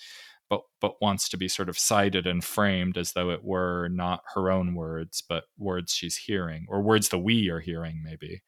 but 0.48 0.62
but 0.80 1.00
wants 1.02 1.28
to 1.30 1.36
be 1.36 1.48
sort 1.48 1.68
of 1.68 1.78
cited 1.78 2.26
and 2.26 2.42
framed 2.42 2.96
as 2.96 3.12
though 3.12 3.30
it 3.30 3.44
were 3.44 3.88
not 3.88 4.22
her 4.34 4.50
own 4.50 4.74
words, 4.74 5.22
but 5.26 5.44
words 5.58 5.92
she's 5.92 6.16
hearing 6.16 6.66
or 6.68 6.82
words 6.82 7.10
that 7.10 7.18
we 7.18 7.50
are 7.50 7.60
hearing, 7.60 8.02
maybe. 8.02 8.42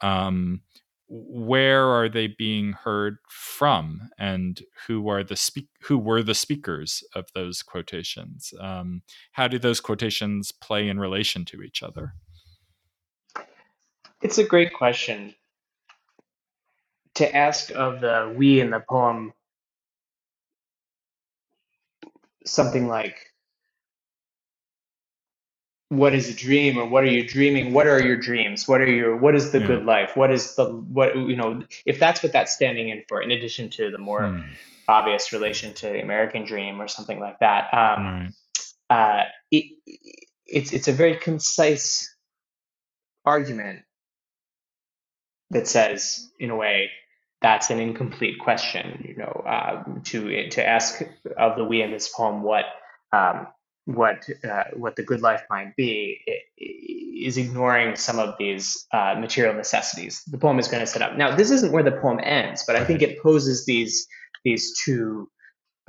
Um, 0.00 0.62
where 1.08 1.86
are 1.86 2.08
they 2.08 2.26
being 2.26 2.72
heard 2.72 3.18
from, 3.28 4.10
and 4.18 4.62
who 4.86 5.08
are 5.08 5.24
the 5.24 5.36
speak 5.36 5.68
who 5.82 5.98
were 5.98 6.22
the 6.22 6.34
speakers 6.34 7.02
of 7.14 7.26
those 7.34 7.62
quotations? 7.62 8.52
Um, 8.60 9.02
how 9.32 9.48
do 9.48 9.58
those 9.58 9.80
quotations 9.80 10.52
play 10.52 10.88
in 10.88 11.00
relation 11.00 11.44
to 11.46 11.62
each 11.62 11.82
other? 11.82 12.14
It's 14.20 14.38
a 14.38 14.44
great 14.44 14.72
question 14.72 15.34
to 17.14 17.34
ask 17.34 17.70
of 17.70 18.00
the 18.00 18.32
we 18.36 18.60
in 18.60 18.70
the 18.70 18.80
poem 18.80 19.32
something 22.44 22.86
like 22.86 23.27
what 25.90 26.14
is 26.14 26.28
a 26.28 26.34
dream 26.34 26.78
or 26.78 26.86
what 26.86 27.02
are 27.02 27.08
you 27.08 27.26
dreaming 27.26 27.72
what 27.72 27.86
are 27.86 28.02
your 28.02 28.16
dreams 28.16 28.68
what 28.68 28.80
are 28.80 28.90
your 28.90 29.16
what 29.16 29.34
is 29.34 29.52
the 29.52 29.60
yeah. 29.60 29.66
good 29.66 29.84
life 29.86 30.16
what 30.16 30.30
is 30.30 30.54
the 30.56 30.66
what 30.66 31.16
you 31.16 31.34
know 31.34 31.62
if 31.86 31.98
that's 31.98 32.22
what 32.22 32.32
that's 32.32 32.52
standing 32.52 32.90
in 32.90 33.02
for 33.08 33.22
in 33.22 33.30
addition 33.30 33.70
to 33.70 33.90
the 33.90 33.98
more 33.98 34.28
hmm. 34.28 34.40
obvious 34.86 35.32
relation 35.32 35.72
to 35.72 35.86
the 35.86 36.00
american 36.00 36.44
dream 36.44 36.80
or 36.80 36.88
something 36.88 37.18
like 37.18 37.38
that 37.38 37.72
um, 37.72 38.34
right. 38.90 39.20
uh, 39.20 39.24
it, 39.50 39.64
it's 40.46 40.72
it's 40.72 40.88
a 40.88 40.92
very 40.92 41.16
concise 41.16 42.14
argument 43.24 43.80
that 45.50 45.66
says 45.66 46.30
in 46.38 46.50
a 46.50 46.56
way 46.56 46.90
that's 47.40 47.70
an 47.70 47.78
incomplete 47.78 48.38
question. 48.40 49.04
You 49.08 49.16
know, 49.16 49.44
uh, 49.46 49.84
to 50.04 50.50
to 50.50 50.66
ask 50.66 51.02
of 51.36 51.56
the 51.56 51.64
we 51.64 51.82
in 51.82 51.90
this 51.90 52.08
poem 52.08 52.42
what 52.42 52.64
um, 53.12 53.46
what 53.88 54.28
uh, 54.44 54.64
what 54.74 54.96
the 54.96 55.02
good 55.02 55.22
life 55.22 55.42
might 55.48 55.74
be 55.74 56.20
is 56.58 57.38
ignoring 57.38 57.96
some 57.96 58.18
of 58.18 58.34
these 58.38 58.86
uh, 58.92 59.14
material 59.18 59.54
necessities. 59.54 60.22
The 60.26 60.36
poem 60.36 60.58
is 60.58 60.68
going 60.68 60.80
to 60.80 60.86
set 60.86 61.00
up. 61.00 61.16
Now, 61.16 61.34
this 61.34 61.50
isn't 61.50 61.72
where 61.72 61.82
the 61.82 61.92
poem 61.92 62.20
ends, 62.22 62.64
but 62.66 62.76
I 62.76 62.84
think 62.84 63.00
it 63.00 63.22
poses 63.22 63.64
these 63.64 64.06
these 64.44 64.78
two. 64.84 65.30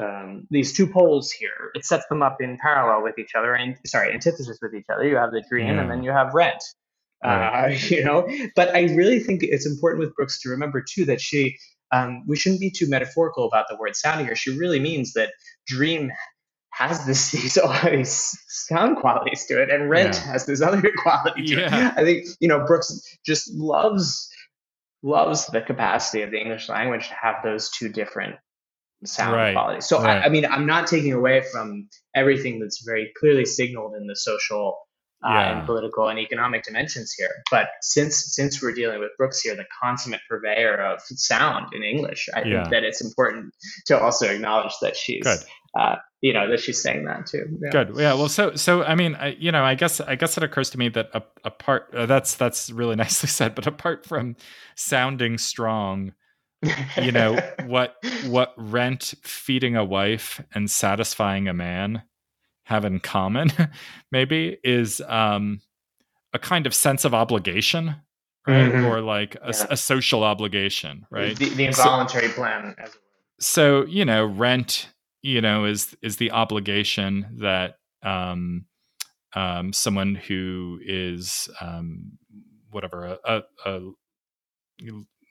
Um, 0.02 0.48
these 0.50 0.72
two 0.72 0.88
poles 0.88 1.30
here, 1.30 1.72
it 1.74 1.84
sets 1.84 2.06
them 2.08 2.24
up 2.24 2.38
in 2.40 2.58
parallel 2.58 3.04
with 3.04 3.20
each 3.20 3.36
other, 3.38 3.54
and 3.54 3.76
sorry, 3.86 4.14
antithesis 4.14 4.58
with 4.62 4.74
each 4.74 4.86
other. 4.90 5.06
You 5.06 5.18
have 5.18 5.32
the 5.32 5.44
dream, 5.50 5.68
yeah. 5.68 5.82
and 5.82 5.92
then 5.92 6.04
you 6.04 6.12
have 6.12 6.34
rent, 6.34 6.64
Uh, 7.22 7.72
you 7.90 8.06
know, 8.06 8.26
but 8.56 8.74
I 8.74 8.84
really 8.84 9.20
think 9.20 9.44
it's 9.44 9.66
important 9.68 10.00
with 10.00 10.16
Brooks 10.16 10.42
to 10.44 10.50
remember 10.50 10.82
too 10.82 11.04
that 11.04 11.20
she, 11.20 11.58
um, 11.92 12.24
we 12.28 12.38
shouldn't 12.38 12.62
be 12.62 12.72
too 12.72 12.88
metaphorical 12.88 13.46
about 13.46 13.66
the 13.70 13.76
word 13.76 13.94
sound 13.98 14.26
here. 14.26 14.38
She 14.38 14.58
really 14.58 14.80
means 14.80 15.12
that 15.16 15.34
dream 15.68 16.14
has 16.80 17.06
this 17.06 17.32
these, 17.32 17.60
these 17.84 18.40
sound 18.48 18.98
qualities 18.98 19.46
to 19.48 19.62
it, 19.62 19.70
and 19.70 19.90
rent 19.90 20.16
yeah. 20.16 20.32
has 20.32 20.46
this 20.46 20.62
other 20.62 20.82
quality 20.98 21.46
to 21.48 21.62
yeah. 21.62 21.92
it. 21.92 21.98
I 21.98 22.04
think 22.04 22.28
you 22.40 22.48
know 22.48 22.66
Brooks 22.66 23.18
just 23.26 23.54
loves 23.54 24.30
loves 25.04 25.46
the 25.48 25.62
capacity 25.62 26.24
of 26.24 26.32
the 26.32 26.40
English 26.40 26.70
language 26.70 27.08
to 27.10 27.16
have 27.22 27.36
those 27.44 27.70
two 27.70 27.90
different 27.90 28.36
sound 29.06 29.34
right. 29.34 29.54
qualities. 29.54 29.88
So 29.88 30.02
right. 30.02 30.24
I, 30.24 30.26
I 30.26 30.30
mean, 30.30 30.46
I'm 30.46 30.66
not 30.66 30.88
taking 30.88 31.14
away 31.14 31.44
from 31.54 31.88
everything 32.16 32.60
that's 32.60 32.84
very 32.86 33.12
clearly 33.18 33.46
signaled 33.46 33.96
in 33.96 34.08
the 34.08 34.16
social 34.16 34.78
uh, 35.24 35.30
yeah. 35.32 35.58
and 35.58 35.66
political 35.66 36.08
and 36.08 36.20
economic 36.20 36.64
dimensions 36.64 37.14
here. 37.14 37.30
But 37.52 37.68
since 37.82 38.34
since 38.36 38.62
we're 38.62 38.74
dealing 38.74 39.00
with 39.00 39.12
Brooks 39.18 39.42
here, 39.42 39.56
the 39.56 39.66
consummate 39.82 40.22
purveyor 40.30 40.76
of 40.76 41.02
sound 41.02 41.74
in 41.74 41.84
English, 41.84 42.30
I 42.34 42.44
yeah. 42.44 42.62
think 42.62 42.72
that 42.72 42.84
it's 42.84 43.02
important 43.02 43.54
to 43.88 44.00
also 44.00 44.28
acknowledge 44.28 44.74
that 44.82 44.96
she's. 44.96 45.28
Uh, 45.78 45.98
you 46.22 46.34
know 46.34 46.50
that 46.50 46.60
she's 46.60 46.82
saying 46.82 47.06
that 47.06 47.26
too. 47.28 47.46
Yeah. 47.62 47.70
Good. 47.70 47.92
Yeah. 47.96 48.14
Well, 48.14 48.30
so 48.30 48.56
so 48.56 48.84
I 48.84 48.96
mean, 48.96 49.16
I, 49.16 49.38
you 49.40 49.52
know, 49.52 49.64
I 49.64 49.76
guess 49.76 50.02
I 50.02 50.16
guess 50.16 50.38
it 50.38 50.44
occurs 50.44 50.70
to 50.72 50.78
me 50.78 50.90
that 50.90 51.10
a, 51.14 51.24
apart 51.44 51.94
uh, 51.94 52.06
that's 52.06 52.36
that's 52.36 52.70
really 52.70 52.96
nicely 52.98 53.30
said. 53.30 53.56
But 53.56 53.68
apart 53.68 54.06
from 54.06 54.36
sounding 54.76 55.38
strong, 55.38 56.14
you 57.02 57.12
know 57.12 57.40
what 57.66 57.96
what 58.28 58.54
rent 58.58 59.14
feeding 59.24 59.76
a 59.76 59.86
wife 59.86 60.42
and 60.54 60.70
satisfying 60.70 61.48
a 61.48 61.54
man 61.54 62.04
have 62.70 62.86
in 62.86 63.00
common, 63.00 63.52
maybe, 64.12 64.58
is 64.64 65.02
um, 65.08 65.60
a 66.34 66.40
kind 66.40 66.68
of 66.68 66.74
sense 66.74 67.04
of 67.04 67.16
obligation, 67.16 67.96
right? 68.48 68.72
Mm-hmm. 68.72 68.86
Or 68.86 69.02
like 69.02 69.36
a, 69.36 69.52
yeah. 69.52 69.66
a, 69.72 69.78
social 69.78 70.24
obligation, 70.24 71.06
right? 71.10 71.36
The, 71.36 71.50
the 71.50 71.66
involuntary 71.66 72.28
so, 72.28 72.34
plan, 72.34 72.76
as 72.78 72.90
it 72.90 72.96
were. 72.96 73.02
So 73.40 73.86
you 73.86 74.06
know, 74.06 74.24
rent, 74.26 74.90
you 75.22 75.42
know, 75.42 75.66
is 75.66 75.96
is 76.02 76.18
the 76.18 76.32
obligation 76.32 77.38
that 77.40 77.76
um, 78.04 78.66
um, 79.34 79.74
someone 79.74 80.16
who 80.16 80.80
is 80.84 81.50
um, 81.62 82.18
whatever 82.72 83.06
a, 83.06 83.18
a, 83.26 83.42
a 83.66 83.80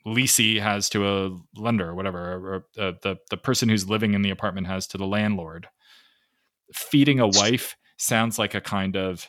leasee 0.07 0.61
has 0.61 0.89
to 0.91 1.09
a 1.09 1.36
lender 1.61 1.89
or 1.89 1.95
whatever, 1.95 2.32
or, 2.32 2.82
uh, 2.82 2.93
the 3.03 3.16
the 3.30 3.36
person 3.36 3.68
who's 3.68 3.89
living 3.89 4.14
in 4.14 4.22
the 4.22 4.30
apartment 4.30 4.66
has 4.66 4.86
to 4.89 4.99
the 4.99 5.07
landlord 5.07 5.68
feeding 6.72 7.20
a 7.20 7.26
wife 7.26 7.76
sounds 7.97 8.39
like 8.39 8.55
a 8.55 8.61
kind 8.61 8.97
of 8.97 9.28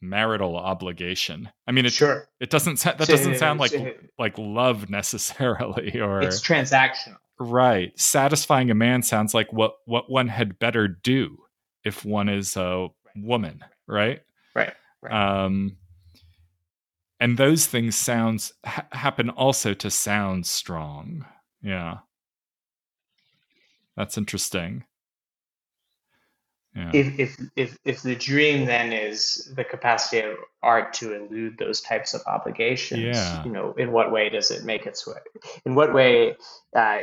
marital 0.00 0.56
obligation. 0.56 1.48
I 1.66 1.72
mean, 1.72 1.86
it 1.86 1.92
sure. 1.92 2.28
it 2.40 2.50
doesn't 2.50 2.80
that 2.80 2.98
doesn't 2.98 3.36
sound 3.36 3.60
like 3.60 3.72
like 4.18 4.36
love 4.38 4.90
necessarily, 4.90 6.00
or 6.00 6.22
it's 6.22 6.40
transactional. 6.40 7.16
Right. 7.40 7.98
Satisfying 7.98 8.70
a 8.70 8.74
man 8.74 9.02
sounds 9.02 9.32
like 9.32 9.50
what 9.50 9.76
what 9.86 10.10
one 10.10 10.28
had 10.28 10.58
better 10.58 10.86
do 10.86 11.38
if 11.84 12.04
one 12.04 12.28
is 12.28 12.54
a 12.54 12.88
woman, 13.16 13.64
right? 13.86 14.20
Right. 14.54 14.74
right. 15.00 15.44
Um, 15.44 15.78
and 17.18 17.38
those 17.38 17.66
things 17.66 17.96
sounds 17.96 18.52
ha- 18.64 18.86
happen 18.92 19.30
also 19.30 19.72
to 19.72 19.90
sound 19.90 20.46
strong. 20.46 21.24
Yeah. 21.62 21.98
That's 23.96 24.18
interesting. 24.18 24.84
Yeah. 26.74 26.90
If, 26.94 27.18
if 27.18 27.40
if 27.56 27.78
if 27.84 28.02
the 28.02 28.14
dream 28.14 28.64
then 28.64 28.92
is 28.92 29.52
the 29.56 29.64
capacity 29.64 30.20
of 30.20 30.36
art 30.62 30.92
to 30.94 31.14
elude 31.14 31.58
those 31.58 31.80
types 31.80 32.14
of 32.14 32.20
obligations, 32.28 33.16
yeah. 33.16 33.44
you 33.44 33.50
know, 33.50 33.72
in 33.72 33.90
what 33.90 34.12
way 34.12 34.28
does 34.28 34.52
it 34.52 34.64
make 34.64 34.86
its 34.86 35.04
way? 35.04 35.18
In 35.66 35.74
what 35.74 35.92
way 35.92 36.36
uh, 36.76 36.98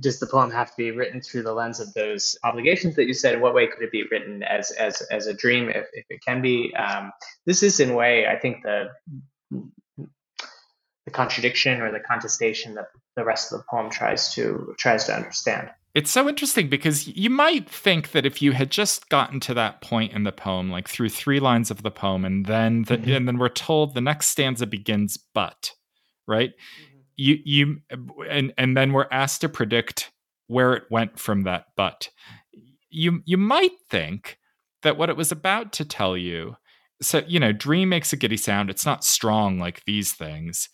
does 0.00 0.18
the 0.18 0.26
poem 0.26 0.50
have 0.50 0.70
to 0.70 0.76
be 0.76 0.90
written 0.90 1.20
through 1.20 1.44
the 1.44 1.52
lens 1.52 1.78
of 1.78 1.94
those 1.94 2.36
obligations 2.42 2.96
that 2.96 3.06
you 3.06 3.14
said? 3.14 3.34
In 3.34 3.40
what 3.40 3.54
way 3.54 3.68
could 3.68 3.82
it 3.84 3.92
be 3.92 4.02
written 4.10 4.42
as 4.42 4.72
as 4.72 5.02
as 5.02 5.28
a 5.28 5.34
dream, 5.34 5.68
if, 5.68 5.86
if 5.92 6.06
it 6.10 6.20
can 6.26 6.42
be? 6.42 6.74
Um, 6.74 7.12
this 7.46 7.62
is 7.62 7.78
in 7.78 7.90
a 7.90 7.94
way, 7.94 8.26
I 8.26 8.40
think 8.40 8.64
the 8.64 8.88
the 11.10 11.12
contradiction 11.12 11.80
or 11.80 11.92
the 11.92 12.00
contestation 12.00 12.74
that 12.74 12.88
the 13.14 13.24
rest 13.24 13.52
of 13.52 13.60
the 13.60 13.64
poem 13.70 13.88
tries 13.88 14.34
to 14.34 14.74
tries 14.78 15.04
to 15.04 15.14
understand. 15.14 15.70
It's 15.92 16.10
so 16.10 16.28
interesting 16.28 16.68
because 16.68 17.08
you 17.08 17.30
might 17.30 17.68
think 17.68 18.12
that 18.12 18.24
if 18.24 18.40
you 18.40 18.52
had 18.52 18.70
just 18.70 19.08
gotten 19.08 19.40
to 19.40 19.54
that 19.54 19.80
point 19.80 20.12
in 20.12 20.22
the 20.22 20.30
poem, 20.30 20.70
like 20.70 20.88
through 20.88 21.08
three 21.08 21.40
lines 21.40 21.70
of 21.70 21.82
the 21.82 21.90
poem, 21.90 22.24
and 22.24 22.46
then 22.46 22.84
the, 22.84 22.96
mm-hmm. 22.96 23.10
and 23.10 23.28
then 23.28 23.38
we're 23.38 23.48
told 23.48 23.94
the 23.94 24.00
next 24.00 24.28
stanza 24.28 24.66
begins 24.66 25.18
but, 25.34 25.72
right? 26.28 26.50
Mm-hmm. 26.50 26.96
You 27.16 27.38
you 27.44 27.80
and 28.28 28.54
and 28.56 28.76
then 28.76 28.92
we're 28.92 29.08
asked 29.10 29.40
to 29.40 29.48
predict 29.48 30.12
where 30.46 30.74
it 30.74 30.84
went 30.90 31.18
from 31.18 31.42
that 31.42 31.66
but. 31.76 32.10
You 32.92 33.22
you 33.24 33.36
might 33.36 33.72
think 33.88 34.38
that 34.82 34.96
what 34.96 35.10
it 35.10 35.16
was 35.16 35.30
about 35.30 35.72
to 35.74 35.84
tell 35.84 36.16
you, 36.16 36.56
so 37.02 37.22
you 37.26 37.38
know, 37.38 37.52
dream 37.52 37.88
makes 37.88 38.12
a 38.12 38.16
giddy 38.16 38.36
sound. 38.36 38.70
It's 38.70 38.86
not 38.86 39.04
strong 39.04 39.58
like 39.58 39.84
these 39.84 40.12
things. 40.12 40.68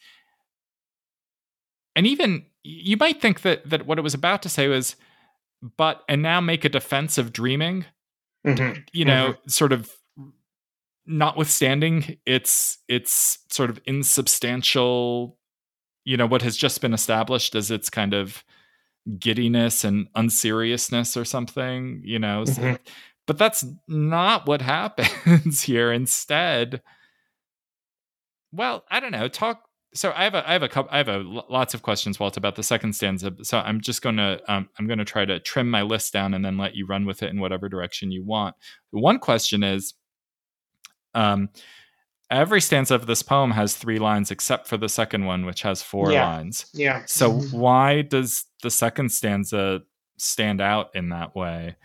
And 1.94 2.06
even 2.06 2.46
you 2.62 2.96
might 2.96 3.20
think 3.20 3.42
that 3.42 3.68
that 3.68 3.86
what 3.86 3.98
it 3.98 4.02
was 4.02 4.14
about 4.14 4.42
to 4.42 4.48
say 4.48 4.68
was 4.68 4.96
but 5.76 6.02
and 6.08 6.22
now 6.22 6.40
make 6.40 6.64
a 6.64 6.68
defense 6.68 7.18
of 7.18 7.32
dreaming 7.32 7.84
mm-hmm. 8.46 8.80
you 8.92 9.04
know 9.04 9.32
mm-hmm. 9.32 9.48
sort 9.48 9.72
of 9.72 9.90
notwithstanding 11.06 12.18
its 12.26 12.78
its 12.88 13.38
sort 13.50 13.70
of 13.70 13.80
insubstantial 13.86 15.38
you 16.04 16.16
know 16.16 16.26
what 16.26 16.42
has 16.42 16.56
just 16.56 16.80
been 16.80 16.94
established 16.94 17.54
as 17.54 17.70
its 17.70 17.88
kind 17.88 18.12
of 18.12 18.44
giddiness 19.18 19.84
and 19.84 20.08
unseriousness 20.16 21.16
or 21.16 21.24
something 21.24 22.00
you 22.04 22.18
know 22.18 22.42
mm-hmm. 22.42 22.74
so, 22.74 22.78
but 23.26 23.38
that's 23.38 23.64
not 23.88 24.46
what 24.46 24.62
happens 24.62 25.62
here. 25.62 25.92
Instead, 25.92 26.82
well, 28.52 28.84
I 28.90 29.00
don't 29.00 29.12
know. 29.12 29.28
Talk. 29.28 29.62
So 29.96 30.12
I 30.14 30.24
have 30.24 30.34
a 30.34 30.48
I 30.48 30.52
have 30.52 30.62
a 30.62 30.68
couple 30.68 30.90
I 30.92 30.98
have 30.98 31.08
a 31.08 31.18
lots 31.18 31.72
of 31.74 31.82
questions, 31.82 32.20
Walt, 32.20 32.36
about 32.36 32.54
the 32.54 32.62
second 32.62 32.92
stanza. 32.94 33.32
So 33.42 33.58
I'm 33.58 33.80
just 33.80 34.02
gonna 34.02 34.40
um, 34.46 34.68
I'm 34.78 34.86
gonna 34.86 35.04
try 35.04 35.24
to 35.24 35.40
trim 35.40 35.70
my 35.70 35.82
list 35.82 36.12
down 36.12 36.34
and 36.34 36.44
then 36.44 36.58
let 36.58 36.76
you 36.76 36.86
run 36.86 37.06
with 37.06 37.22
it 37.22 37.30
in 37.30 37.40
whatever 37.40 37.68
direction 37.68 38.10
you 38.12 38.22
want. 38.22 38.54
One 38.90 39.18
question 39.18 39.62
is, 39.64 39.94
um, 41.14 41.48
every 42.30 42.60
stanza 42.60 42.94
of 42.94 43.06
this 43.06 43.22
poem 43.22 43.52
has 43.52 43.74
three 43.74 43.98
lines 43.98 44.30
except 44.30 44.68
for 44.68 44.76
the 44.76 44.88
second 44.88 45.24
one, 45.24 45.46
which 45.46 45.62
has 45.62 45.82
four 45.82 46.12
Yeah. 46.12 46.26
lines. 46.26 46.66
Yeah. 46.74 47.04
So 47.06 47.32
why 47.32 48.02
does 48.02 48.44
the 48.62 48.70
second 48.70 49.10
stanza 49.10 49.80
stand 50.18 50.60
out 50.60 50.90
in 50.94 51.08
that 51.08 51.34
way? 51.34 51.76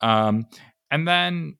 Um, 0.00 0.46
and 0.92 1.08
then, 1.08 1.56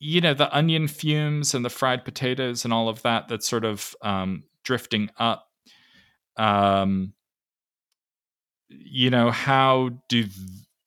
you 0.00 0.20
know, 0.20 0.34
the 0.34 0.52
onion 0.54 0.88
fumes 0.88 1.54
and 1.54 1.64
the 1.64 1.70
fried 1.70 2.04
potatoes 2.04 2.64
and 2.64 2.74
all 2.74 2.88
of 2.88 3.02
that 3.02 3.28
that's 3.28 3.48
sort 3.48 3.64
of 3.64 3.94
um, 4.02 4.42
drifting 4.70 5.10
up. 5.18 5.48
Um, 6.36 7.12
you 8.68 9.10
know, 9.10 9.32
how 9.32 9.90
do 10.08 10.26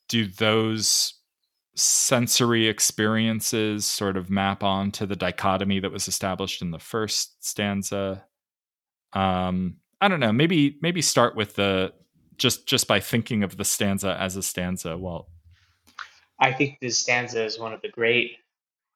do 0.08 0.26
those 0.26 1.16
sensory 1.76 2.68
experiences 2.68 3.86
sort 3.86 4.16
of 4.16 4.30
map 4.30 4.64
on 4.64 4.90
to 4.92 5.06
the 5.06 5.18
dichotomy 5.18 5.82
that 5.82 5.92
was 5.92 6.08
established 6.08 6.62
in 6.62 6.72
the 6.72 6.80
first 6.80 7.46
stanza? 7.46 8.26
um 9.16 9.76
i 10.02 10.08
don't 10.08 10.20
know 10.20 10.32
maybe 10.32 10.80
maybe 10.82 11.00
start 11.00 11.36
with 11.36 11.54
the 11.54 11.94
just 12.36 12.68
just 12.68 12.88
by 12.88 13.00
thinking 13.00 13.44
of 13.44 13.58
the 13.58 13.64
stanza 13.64 14.18
as 14.20 14.36
a 14.36 14.42
stanza 14.42 14.98
well 14.98 15.28
I 16.40 16.52
think 16.52 16.80
this 16.82 16.98
stanza 16.98 17.46
is 17.46 17.60
one 17.60 17.74
of 17.74 17.82
the 17.84 17.90
great 17.90 18.38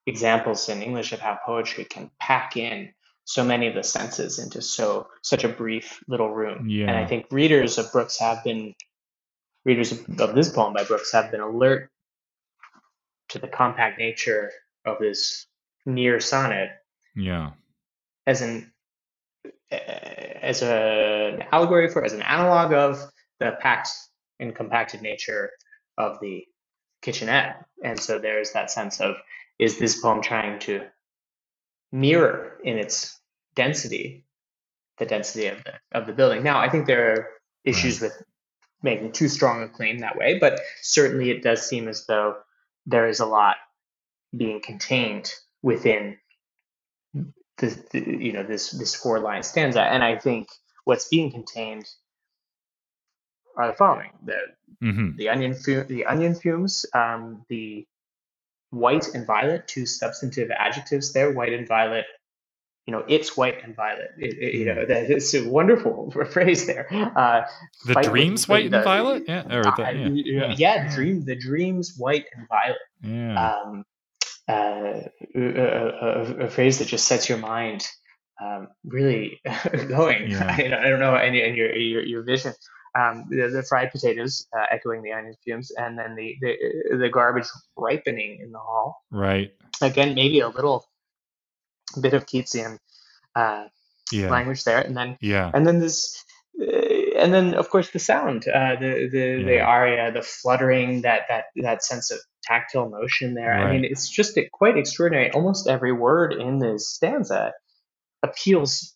examples 0.08 0.68
in 0.68 0.82
English 0.82 1.12
of 1.12 1.20
how 1.20 1.38
poetry 1.46 1.84
can 1.84 2.10
pack 2.18 2.56
in 2.56 2.92
so 3.28 3.44
many 3.44 3.66
of 3.66 3.74
the 3.74 3.84
senses 3.84 4.38
into 4.38 4.62
so 4.62 5.06
such 5.20 5.44
a 5.44 5.48
brief 5.50 6.02
little 6.08 6.30
room. 6.30 6.66
And 6.88 6.96
I 6.96 7.04
think 7.04 7.26
readers 7.30 7.76
of 7.76 7.92
Brooks 7.92 8.18
have 8.18 8.42
been 8.42 8.74
readers 9.66 9.92
of, 9.92 10.18
of 10.18 10.34
this 10.34 10.48
poem 10.48 10.72
by 10.72 10.82
Brooks 10.84 11.12
have 11.12 11.30
been 11.30 11.42
alert 11.42 11.90
to 13.28 13.38
the 13.38 13.46
compact 13.46 13.98
nature 13.98 14.50
of 14.86 14.96
this 14.98 15.46
near 15.84 16.20
sonnet 16.20 16.70
yeah. 17.14 17.50
as 18.26 18.40
an 18.40 18.72
as 19.70 20.62
a, 20.62 21.34
an 21.34 21.44
allegory 21.52 21.90
for 21.90 22.02
as 22.02 22.14
an 22.14 22.22
analog 22.22 22.72
of 22.72 22.98
the 23.40 23.58
packed 23.60 23.90
and 24.40 24.54
compacted 24.54 25.02
nature 25.02 25.50
of 25.98 26.18
the 26.22 26.46
kitchenette. 27.02 27.66
And 27.84 28.00
so 28.00 28.18
there's 28.18 28.52
that 28.52 28.70
sense 28.70 29.02
of 29.02 29.16
is 29.58 29.78
this 29.78 30.00
poem 30.00 30.22
trying 30.22 30.60
to 30.60 30.86
mirror 31.92 32.58
in 32.64 32.78
its 32.78 33.17
density 33.62 34.24
the 34.98 35.06
density 35.06 35.46
of 35.46 35.58
the 35.64 35.74
of 35.98 36.06
the 36.06 36.12
building. 36.12 36.42
Now 36.42 36.58
i 36.60 36.68
think 36.68 36.86
there 36.86 37.12
are 37.12 37.28
issues 37.64 38.00
with 38.00 38.14
making 38.82 39.12
too 39.12 39.28
strong 39.28 39.62
a 39.62 39.68
claim 39.68 39.98
that 39.98 40.16
way 40.16 40.38
but 40.38 40.60
certainly 40.82 41.30
it 41.30 41.42
does 41.42 41.60
seem 41.70 41.88
as 41.88 42.06
though 42.06 42.36
there 42.86 43.06
is 43.08 43.20
a 43.20 43.26
lot 43.26 43.56
being 44.36 44.60
contained 44.60 45.32
within 45.62 46.16
the, 47.58 47.68
the 47.90 48.00
you 48.26 48.32
know 48.32 48.44
this 48.44 48.70
this 48.70 48.94
four 48.94 49.18
line 49.18 49.42
stanza. 49.42 49.82
And 49.82 50.02
i 50.04 50.16
think 50.16 50.48
what's 50.84 51.08
being 51.08 51.30
contained 51.30 51.86
are 53.58 53.66
the 53.68 53.74
following. 53.74 54.12
The 54.24 54.38
hmm 54.80 55.10
the 55.16 55.28
onion 55.28 55.54
fu- 55.54 55.84
the 55.84 56.06
onion 56.06 56.34
fumes 56.34 56.86
um, 56.94 57.44
the 57.48 57.86
white 58.70 59.08
and 59.14 59.26
violet 59.26 59.66
two 59.66 59.86
substantive 59.86 60.50
adjectives 60.50 61.12
there 61.12 61.32
white 61.32 61.52
and 61.52 61.66
violet 61.66 62.06
you 62.88 62.92
know 62.92 63.04
it's 63.06 63.36
white 63.36 63.62
and 63.62 63.76
violet 63.76 64.12
it, 64.16 64.32
it- 64.38 64.54
you 64.54 64.64
know 64.64 64.86
that 64.86 65.10
is 65.10 65.34
a 65.34 65.46
wonderful 65.46 66.10
phrase 66.32 66.66
there 66.66 66.86
uh, 67.22 67.42
the 67.84 67.94
dreams 68.00 68.48
with 68.48 68.54
white 68.54 68.64
and 68.64 68.72
the- 68.72 68.80
violet 68.82 69.24
yeah 69.28 69.44
or 69.54 69.62
the, 69.62 69.74
I- 69.84 69.90
yeah, 69.90 70.08
yeah, 70.24 70.54
yeah. 70.56 70.94
dream 70.94 71.22
the 71.26 71.36
dreams 71.36 71.94
white 71.98 72.24
and 72.34 72.48
violet 72.48 72.78
yeah. 73.02 73.36
um, 73.46 73.84
uh, 74.48 75.00
a, 75.36 75.42
a, 75.42 76.46
a 76.46 76.48
phrase 76.48 76.78
that 76.78 76.88
just 76.88 77.06
sets 77.06 77.28
your 77.28 77.36
mind 77.36 77.86
um, 78.42 78.68
really 78.84 79.40
going. 79.88 80.30
Yeah. 80.30 80.46
I, 80.58 80.86
I 80.86 80.88
don't 80.88 81.00
know, 81.00 81.14
and, 81.14 81.36
and 81.36 81.54
your, 81.56 81.74
your 81.76 82.02
your 82.02 82.22
vision. 82.22 82.54
Um, 82.98 83.26
the, 83.28 83.48
the 83.48 83.62
fried 83.62 83.90
potatoes 83.92 84.46
uh, 84.56 84.64
echoing 84.70 85.02
the 85.02 85.12
onion 85.12 85.34
fumes, 85.44 85.70
and 85.76 85.98
then 85.98 86.16
the, 86.16 86.36
the 86.40 86.96
the 86.96 87.08
garbage 87.10 87.44
ripening 87.76 88.38
in 88.42 88.50
the 88.52 88.58
hall. 88.58 88.96
right 89.10 89.50
Again, 89.82 90.14
maybe 90.14 90.40
a 90.40 90.48
little 90.48 90.86
bit 92.00 92.14
of 92.14 92.26
Keatsian 92.26 92.78
uh, 93.34 93.64
yeah. 94.12 94.30
language 94.30 94.64
there, 94.64 94.80
and 94.80 94.96
then 94.96 95.16
yeah. 95.20 95.50
and 95.54 95.66
then 95.66 95.80
this 95.80 96.24
uh, 96.60 96.64
and 97.16 97.32
then 97.32 97.54
of 97.54 97.70
course 97.70 97.90
the 97.90 97.98
sound 97.98 98.46
uh, 98.48 98.76
the 98.76 99.08
the 99.10 99.42
the 99.44 99.60
aria 99.60 100.12
the 100.12 100.22
fluttering 100.22 101.02
that 101.02 101.22
that 101.28 101.44
that 101.56 101.84
sense 101.84 102.10
of 102.10 102.18
tactile 102.42 102.88
motion 102.88 103.34
there. 103.34 103.52
I 103.52 103.72
mean 103.72 103.84
it's 103.84 104.08
just 104.08 104.36
a, 104.36 104.48
quite 104.52 104.76
extraordinary. 104.76 105.30
Almost 105.30 105.68
every 105.68 105.92
word 105.92 106.32
in 106.32 106.58
this 106.58 106.88
stanza 106.88 107.52
appeals 108.22 108.94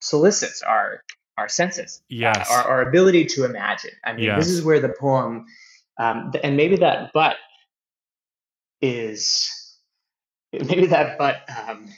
solicits 0.00 0.62
our 0.62 1.02
our 1.36 1.48
senses 1.48 2.02
yes. 2.08 2.48
uh, 2.50 2.54
our, 2.54 2.62
our 2.64 2.88
ability 2.88 3.26
to 3.26 3.44
imagine. 3.44 3.92
I 4.04 4.12
mean 4.14 4.24
Yes. 4.24 4.44
this 4.44 4.48
is 4.48 4.64
where 4.64 4.80
the 4.80 4.94
poem 4.98 5.46
um, 5.98 6.32
and 6.42 6.56
maybe 6.56 6.76
that 6.76 7.10
but 7.12 7.36
is 8.80 9.50
maybe 10.52 10.86
that 10.86 11.18
but 11.18 11.42
um, 11.48 11.88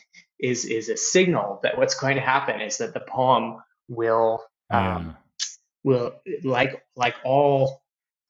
is 0.43 0.65
is 0.65 0.89
a 0.89 0.97
signal 0.97 1.61
that 1.63 1.77
what's 1.79 1.95
going 1.95 2.17
to 2.17 2.23
happen 2.23 2.61
is 2.61 2.79
that 2.79 2.95
the 2.95 3.01
poem 3.01 3.57
will 3.89 4.43
um, 4.71 5.17
will 5.85 6.13
like 6.45 6.83
like 6.97 7.15
all 7.25 7.83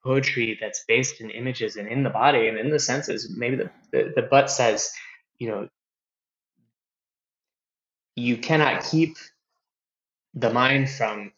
poetry 0.03 0.57
that's 0.59 0.83
based 0.87 1.21
in 1.21 1.29
images 1.29 1.75
and 1.75 1.87
in 1.87 2.03
the 2.03 2.09
body 2.09 2.47
and 2.47 2.57
in 2.57 2.71
the 2.71 2.79
senses 2.79 3.35
maybe 3.37 3.55
the, 3.55 3.69
the, 3.91 4.13
the 4.15 4.21
but 4.23 4.49
says 4.49 4.91
you 5.37 5.47
know 5.47 5.69
you 8.15 8.37
cannot 8.37 8.83
keep 8.83 9.15
the 10.33 10.51
mind 10.51 10.89
from 10.89 11.31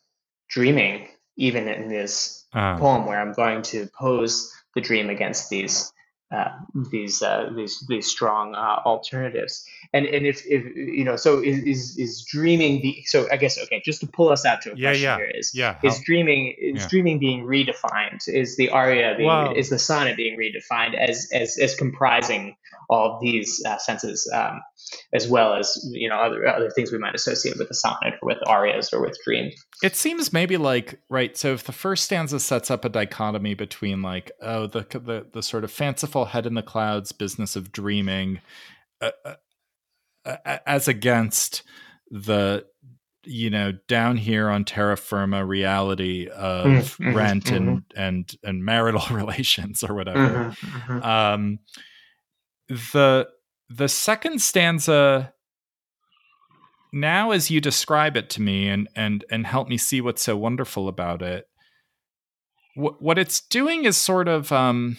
dreaming 0.49 1.07
even 1.36 1.67
in 1.67 1.89
this 1.89 2.45
Um, 2.53 2.78
poem 2.78 3.05
where 3.05 3.19
I'm 3.19 3.34
going 3.34 3.63
to 3.63 3.88
pose 3.97 4.53
the 4.76 4.82
dream 4.82 5.09
against 5.09 5.49
these 5.49 5.91
uh, 6.34 6.49
these 6.91 7.21
uh, 7.21 7.51
these 7.55 7.86
these 7.88 8.07
strong 8.07 8.55
uh, 8.55 8.81
alternatives. 8.86 9.65
And 9.93 10.05
and 10.07 10.25
if, 10.25 10.43
if 10.47 10.65
you 10.75 11.03
know, 11.03 11.15
so 11.15 11.41
is, 11.43 11.63
is 11.63 11.97
is 11.97 12.25
dreaming 12.25 12.81
the 12.81 13.03
so 13.05 13.27
I 13.31 13.38
guess 13.38 13.59
okay, 13.63 13.81
just 13.86 14.01
to 14.01 14.07
pull 14.07 14.29
us 14.29 14.45
out 14.45 14.61
to 14.63 14.71
a 14.71 14.75
Yeah, 14.75 14.89
question 14.89 15.09
yeah, 15.09 15.17
here 15.17 15.31
is 15.36 15.53
yeah, 15.53 15.77
is 15.84 15.99
dreaming 16.03 16.55
is 16.57 16.81
yeah. 16.81 16.88
dreaming 16.88 17.19
being 17.19 17.45
redefined? 17.45 18.27
Is 18.27 18.57
the 18.57 18.69
aria 18.69 19.13
being 19.15 19.27
Wow. 19.27 19.53
is 19.53 19.69
the 19.69 19.79
sonnet 19.79 20.17
being 20.17 20.38
redefined 20.39 20.95
as 20.95 21.29
as 21.31 21.57
as 21.57 21.75
comprising 21.75 22.55
all 22.89 23.13
of 23.13 23.21
these 23.21 23.61
uh, 23.65 23.78
senses 23.78 24.30
um, 24.34 24.61
as 25.13 25.28
well 25.28 25.53
as 25.53 25.80
you 25.91 26.09
know 26.09 26.17
other 26.17 26.47
other 26.47 26.69
things 26.69 26.91
we 26.91 26.97
might 26.97 27.15
associate 27.15 27.57
with 27.57 27.67
the 27.67 27.74
sonnet 27.74 28.13
or 28.21 28.28
with 28.28 28.38
arias 28.47 28.91
or 28.93 29.01
with 29.01 29.17
dreams. 29.26 29.53
It 29.82 29.95
seems 29.95 30.34
maybe 30.34 30.57
like 30.57 30.99
right. 31.09 31.36
So 31.38 31.53
if 31.53 31.63
the 31.63 31.71
first 31.71 32.05
stanza 32.05 32.39
sets 32.39 32.69
up 32.69 32.86
a 32.86 32.89
dichotomy 32.89 33.53
between 33.53 34.01
like 34.01 34.32
oh 34.41 34.67
the 34.67 34.82
the 34.91 35.28
the 35.32 35.43
sort 35.43 35.63
of 35.63 35.71
fanciful 35.71 36.26
head 36.26 36.45
in 36.45 36.53
the 36.53 36.63
clouds 36.63 37.11
business 37.11 37.55
of 37.55 37.71
dreaming, 37.71 38.41
uh, 39.01 39.11
uh, 39.26 39.36
uh, 40.26 40.57
as 40.65 40.88
against 40.88 41.63
the 42.09 42.65
you 43.26 43.49
know 43.49 43.71
down 43.88 44.17
here 44.17 44.49
on 44.49 44.65
terra 44.65 44.97
firma 44.97 45.45
reality 45.45 46.28
of 46.28 46.65
Mm, 46.65 46.84
mhm, 46.84 47.15
rent 47.15 47.51
and 47.51 47.84
and 47.95 48.36
and 48.43 48.65
marital 48.65 49.03
relations 49.15 49.84
or 49.84 49.93
whatever. 49.93 50.51
Mm-hmm, 50.61 51.01
um 51.03 51.59
the 52.93 53.28
the 53.69 53.88
second 53.88 54.41
stanza 54.41 55.34
now 56.91 57.32
as 57.32 57.49
you 57.49 57.59
describe 57.59 58.15
it 58.15 58.30
to 58.30 58.41
me 58.41 58.67
and 58.69 58.88
and 58.95 59.26
and 59.32 59.47
help 59.47 59.67
me 59.67 59.78
see 59.78 60.01
what's 60.01 60.21
so 60.21 60.38
wonderful 60.38 60.88
about 60.88 61.21
it 61.21 61.47
what 62.76 63.01
what 63.01 63.17
it's 63.17 63.41
doing 63.41 63.86
is 63.86 63.97
sort 63.97 64.28
of 64.28 64.51
um 64.51 64.97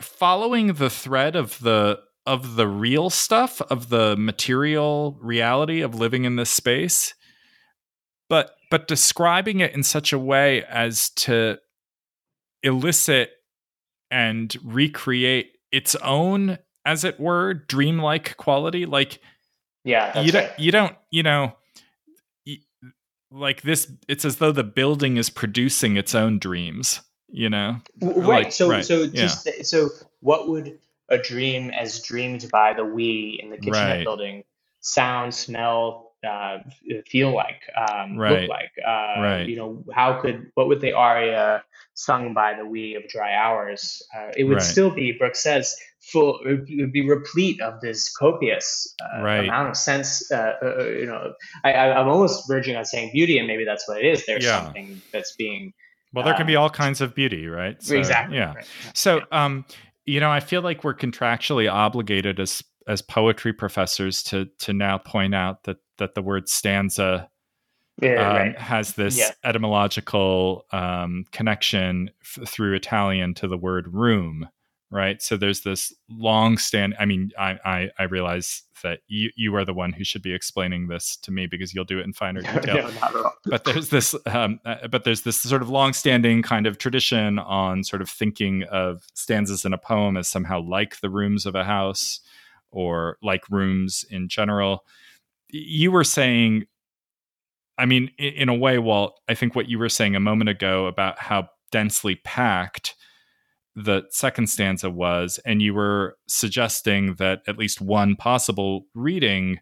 following 0.00 0.74
the 0.74 0.90
thread 0.90 1.34
of 1.34 1.58
the 1.60 1.98
of 2.26 2.56
the 2.56 2.68
real 2.68 3.08
stuff 3.08 3.60
of 3.62 3.88
the 3.88 4.14
material 4.16 5.18
reality 5.20 5.80
of 5.80 5.94
living 5.94 6.24
in 6.24 6.36
this 6.36 6.50
space 6.50 7.14
but 8.28 8.54
but 8.70 8.86
describing 8.86 9.60
it 9.60 9.74
in 9.74 9.82
such 9.82 10.12
a 10.12 10.18
way 10.18 10.62
as 10.64 11.10
to 11.10 11.58
elicit 12.62 13.30
and 14.10 14.56
recreate 14.62 15.57
its 15.72 15.94
own 15.96 16.58
as 16.84 17.04
it 17.04 17.18
were 17.20 17.54
dreamlike 17.54 18.36
quality 18.36 18.86
like 18.86 19.20
Yeah, 19.84 20.12
that's 20.12 20.26
you 20.26 20.32
don't 20.32 20.44
right. 20.44 20.58
you 20.58 20.72
don't 20.72 20.96
you 21.10 21.22
know 21.22 21.52
like 23.30 23.62
this 23.62 23.90
it's 24.08 24.24
as 24.24 24.36
though 24.36 24.52
the 24.52 24.64
building 24.64 25.16
is 25.18 25.28
producing 25.30 25.96
its 25.96 26.14
own 26.14 26.38
dreams 26.38 27.02
you 27.28 27.50
know 27.50 27.76
W- 28.00 28.20
like, 28.26 28.44
right 28.44 28.52
so 28.52 28.70
right, 28.70 28.84
so 28.84 29.02
yeah. 29.02 29.10
just 29.12 29.64
so 29.64 29.90
what 30.20 30.48
would 30.48 30.78
a 31.10 31.18
dream 31.18 31.70
as 31.70 32.02
dreamed 32.02 32.48
by 32.50 32.72
the 32.72 32.84
we 32.84 33.38
in 33.42 33.50
the 33.50 33.56
kitchenette 33.58 33.98
Right. 33.98 34.04
building 34.04 34.44
sound, 34.80 35.34
smell, 35.34 36.07
uh, 36.26 36.58
feel 37.06 37.32
like, 37.34 37.60
um, 37.76 38.16
Right. 38.16 38.40
look 38.42 38.50
like? 38.50 38.72
Uh, 38.84 39.20
Right. 39.20 39.48
You 39.48 39.56
know, 39.56 39.84
how 39.94 40.20
could 40.20 40.46
what 40.54 40.68
would 40.68 40.80
the 40.80 40.92
aria 40.92 41.62
sung 41.94 42.34
by 42.34 42.54
the 42.54 42.64
we 42.64 42.94
of 42.94 43.08
Dry 43.08 43.34
Hours? 43.34 44.02
Uh, 44.16 44.30
it 44.36 44.44
would 44.44 44.54
Right. 44.58 44.62
still 44.62 44.90
be, 44.90 45.12
Brooks 45.12 45.40
says, 45.42 45.76
full. 46.12 46.40
It 46.44 46.60
would- 46.78 46.92
be 46.92 47.08
replete 47.08 47.60
of 47.60 47.80
this 47.80 48.10
copious 48.16 48.94
uh, 49.02 49.22
Right. 49.22 49.44
amount 49.44 49.68
of 49.68 49.76
sense. 49.76 50.30
Uh, 50.30 50.54
uh, 50.62 50.84
you 50.84 51.06
know, 51.06 51.34
I, 51.64 51.72
I'm 51.74 52.08
almost 52.08 52.48
verging 52.48 52.76
on 52.76 52.84
saying 52.84 53.10
beauty, 53.12 53.38
and 53.38 53.46
maybe 53.46 53.64
that's 53.64 53.86
what 53.88 53.98
it 53.98 54.06
is. 54.06 54.24
There's 54.26 54.44
Yeah. 54.44 54.64
something 54.64 55.00
that's 55.12 55.34
being 55.36 55.72
Well, 56.14 56.24
there 56.24 56.32
can 56.34 56.46
be 56.46 56.56
Um, 56.56 56.62
all 56.62 56.70
kinds 56.70 57.02
of 57.02 57.14
beauty, 57.14 57.46
right? 57.48 57.80
So, 57.82 57.94
exactly 57.94 58.38
Yeah. 58.38 58.54
right. 58.54 58.66
So, 58.94 59.20
um, 59.30 59.66
you 60.06 60.20
know, 60.20 60.30
I 60.30 60.40
feel 60.40 60.62
like 60.62 60.82
we're 60.82 60.94
contractually 60.94 61.70
obligated 61.70 62.40
as 62.40 62.62
as 62.86 63.02
poetry 63.02 63.52
professors 63.52 64.22
to 64.22 64.46
to 64.60 64.72
now 64.72 64.96
point 64.96 65.34
out 65.34 65.64
that 65.64 65.76
that 65.98 66.14
the 66.14 66.22
word 66.22 66.48
stanza 66.48 67.28
Yeah, 68.00 68.28
um, 68.30 68.36
right. 68.36 68.58
has 68.58 68.94
this 68.94 69.18
Yeah. 69.18 69.30
etymological 69.44 70.64
um, 70.72 71.24
connection 71.32 72.10
f- 72.22 72.48
through 72.48 72.74
Italian 72.74 73.34
to 73.34 73.48
the 73.48 73.56
word 73.58 73.92
room, 73.92 74.48
right? 74.90 75.20
So 75.20 75.36
there's 75.36 75.62
this 75.62 75.92
long 76.08 76.58
stand. 76.58 76.94
I 77.00 77.04
mean, 77.06 77.32
I, 77.38 77.58
I 77.64 77.90
I 77.98 78.04
realize 78.04 78.62
that 78.84 79.00
you 79.08 79.30
you 79.34 79.54
are 79.56 79.64
the 79.64 79.74
one 79.74 79.92
who 79.92 80.04
should 80.04 80.22
be 80.22 80.32
explaining 80.32 80.86
this 80.86 81.16
to 81.16 81.32
me 81.32 81.46
because 81.48 81.74
you'll 81.74 81.84
do 81.84 81.98
it 81.98 82.04
in 82.04 82.12
finer 82.12 82.42
detail 82.54 82.76
no, 82.76 82.90
not 83.00 83.16
at 83.16 83.24
all. 83.24 83.34
but 83.46 83.64
there's 83.64 83.88
this 83.88 84.14
um, 84.26 84.60
uh, 84.64 84.86
but 84.86 85.02
there's 85.02 85.22
this 85.22 85.40
sort 85.40 85.62
of 85.62 85.68
long-standing 85.68 86.42
kind 86.42 86.66
of 86.68 86.78
tradition 86.78 87.40
on 87.40 87.82
sort 87.82 88.00
of 88.00 88.08
thinking 88.08 88.62
of 88.70 89.02
stanzas 89.14 89.64
in 89.64 89.72
a 89.72 89.78
poem 89.78 90.16
as 90.16 90.28
somehow 90.28 90.60
like 90.60 91.00
the 91.00 91.10
rooms 91.10 91.44
of 91.46 91.56
a 91.56 91.64
house 91.64 92.20
or 92.70 93.18
like 93.22 93.48
rooms 93.50 94.04
in 94.10 94.28
general 94.28 94.84
you 95.50 95.90
were 95.90 96.04
saying 96.04 96.64
i 97.78 97.86
mean 97.86 98.10
in 98.18 98.48
a 98.48 98.54
way 98.54 98.78
walt 98.78 99.18
i 99.28 99.34
think 99.34 99.54
what 99.54 99.68
you 99.68 99.78
were 99.78 99.88
saying 99.88 100.14
a 100.14 100.20
moment 100.20 100.50
ago 100.50 100.86
about 100.86 101.18
how 101.18 101.48
densely 101.70 102.16
packed 102.16 102.94
the 103.74 104.02
second 104.10 104.48
stanza 104.48 104.90
was 104.90 105.38
and 105.44 105.62
you 105.62 105.74
were 105.74 106.16
suggesting 106.26 107.14
that 107.14 107.40
at 107.46 107.58
least 107.58 107.80
one 107.80 108.16
possible 108.16 108.86
reading 108.94 109.58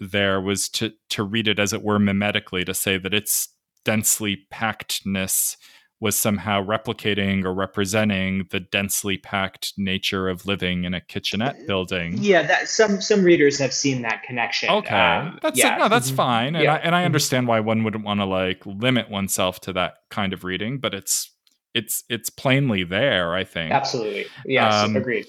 there 0.00 0.40
was 0.40 0.68
to 0.68 0.92
to 1.08 1.22
read 1.22 1.48
it 1.48 1.58
as 1.58 1.72
it 1.72 1.82
were 1.82 1.98
mimetically 1.98 2.64
to 2.64 2.74
say 2.74 2.98
that 2.98 3.14
its 3.14 3.48
densely 3.84 4.46
packedness 4.52 5.56
was 6.02 6.16
somehow 6.16 6.60
replicating 6.60 7.44
or 7.44 7.54
representing 7.54 8.44
the 8.50 8.58
densely 8.58 9.16
packed 9.16 9.72
nature 9.78 10.28
of 10.28 10.44
living 10.46 10.82
in 10.82 10.94
a 10.94 11.00
kitchenette 11.00 11.64
building. 11.68 12.16
Yeah, 12.18 12.42
that 12.42 12.68
some 12.68 13.00
some 13.00 13.22
readers 13.22 13.56
have 13.60 13.72
seen 13.72 14.02
that 14.02 14.24
connection. 14.24 14.68
Okay, 14.68 14.96
Um, 14.96 15.38
that's 15.40 15.56
yeah. 15.56 15.76
no, 15.76 15.88
that's 15.88 16.10
fine, 16.10 16.56
and 16.56 16.64
Yeah. 16.64 16.74
I 16.74 16.78
and 16.78 16.96
I 16.96 17.02
Mhm. 17.02 17.06
understand 17.06 17.46
why 17.46 17.60
one 17.60 17.84
wouldn't 17.84 18.04
want 18.04 18.18
to 18.18 18.26
like 18.26 18.66
limit 18.66 19.10
oneself 19.10 19.60
to 19.60 19.72
that 19.74 19.94
kind 20.10 20.32
of 20.32 20.42
reading, 20.42 20.78
but 20.78 20.92
it's 20.92 21.30
it's 21.72 22.02
it's 22.08 22.30
plainly 22.30 22.82
there. 22.82 23.32
I 23.36 23.44
think 23.44 23.72
Absolutely. 23.72 24.26
Yes, 24.44 24.74
Um, 24.74 24.96
agreed. 24.96 25.26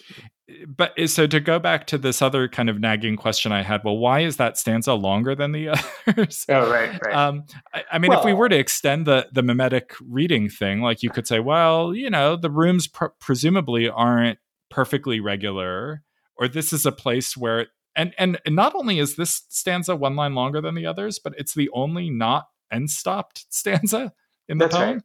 But 0.68 0.94
eh, 0.98 1.08
so 1.08 1.28
to 1.28 1.40
go 1.40 1.60
back 1.60 1.88
to 1.88 1.98
this 1.98 2.22
other 2.22 2.48
kind 2.48 2.70
of 2.70 2.80
nagging 2.80 3.16
question 3.16 3.52
I 3.52 3.64
had, 3.64 3.82
well, 3.84 3.98
why 3.98 4.22
is 4.22 4.38
that 4.38 4.58
stanza 4.58 4.94
longer 4.94 5.36
than 5.36 5.52
the 5.52 5.70
others? 6.08 6.46
Oh, 6.50 6.70
right, 6.70 7.00
right. 7.06 7.16
Um, 7.16 7.46
I, 7.74 7.84
I 7.94 8.00
mean, 8.00 8.12
if 8.12 8.26
we 8.26 8.34
were 8.34 8.50
to 8.50 8.58
extend 8.58 9.06
the 9.06 9.28
the 9.32 9.44
mimetic 9.44 9.96
reading 10.02 10.50
thing, 10.50 10.82
like 10.82 11.04
you 11.04 11.10
could 11.10 11.28
say, 11.28 11.40
well, 11.40 11.96
you 11.96 12.10
know, 12.10 12.36
the 12.36 12.50
rooms 12.50 12.88
pr- 12.88 13.06
presumably 13.20 13.90
aren't 13.90 14.40
perfectly 14.70 15.20
regular, 15.20 16.04
or 16.36 16.48
this 16.48 16.74
is 16.74 16.86
a 16.86 16.92
place 16.92 17.38
where, 17.38 17.68
and 17.96 18.14
and 18.18 18.40
not 18.48 18.76
only 18.76 19.00
is 19.00 19.16
this 19.16 19.44
stanza 19.50 19.96
one 19.96 20.16
line 20.16 20.36
longer 20.36 20.62
than 20.62 20.76
the 20.76 20.86
others, 20.86 21.20
but 21.20 21.34
it's 21.38 21.54
the 21.54 21.70
only 21.74 22.10
not 22.10 22.48
end 22.72 22.90
stopped 22.90 23.46
stanza 23.50 24.14
in 24.50 24.58
the 24.58 24.68
poem. 24.68 24.94
right. 24.96 25.02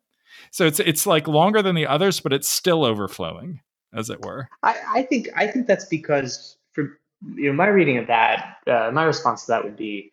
So 0.50 0.66
it's 0.66 0.80
it's 0.80 1.06
like 1.06 1.28
longer 1.28 1.62
than 1.62 1.74
the 1.74 1.86
others, 1.86 2.20
but 2.20 2.32
it's 2.32 2.48
still 2.48 2.84
overflowing, 2.84 3.60
as 3.98 4.10
it 4.10 4.20
were. 4.24 4.48
I, 4.62 4.76
I 4.96 5.02
think 5.02 5.28
I 5.36 5.46
think 5.48 5.66
that's 5.66 5.86
because 5.86 6.56
for 6.72 6.98
you 7.36 7.50
know 7.50 7.52
my 7.52 7.66
reading 7.66 7.98
of 7.98 8.06
that, 8.06 8.58
uh, 8.66 8.90
my 8.92 9.04
response 9.04 9.46
to 9.46 9.52
that 9.52 9.64
would 9.64 9.76
be 9.76 10.12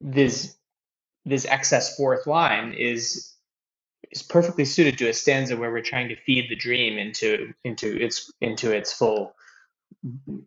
this 0.00 0.56
this 1.24 1.46
excess 1.46 1.96
fourth 1.96 2.26
line 2.26 2.74
is 2.74 3.32
is 4.10 4.22
perfectly 4.22 4.64
suited 4.64 4.98
to 4.98 5.08
a 5.08 5.12
stanza 5.12 5.56
where 5.56 5.70
we're 5.72 5.80
trying 5.82 6.08
to 6.08 6.16
feed 6.16 6.50
the 6.50 6.56
dream 6.56 6.98
into 6.98 7.52
into 7.64 7.96
its 8.02 8.30
into 8.40 8.72
its 8.72 8.92
full 8.92 9.34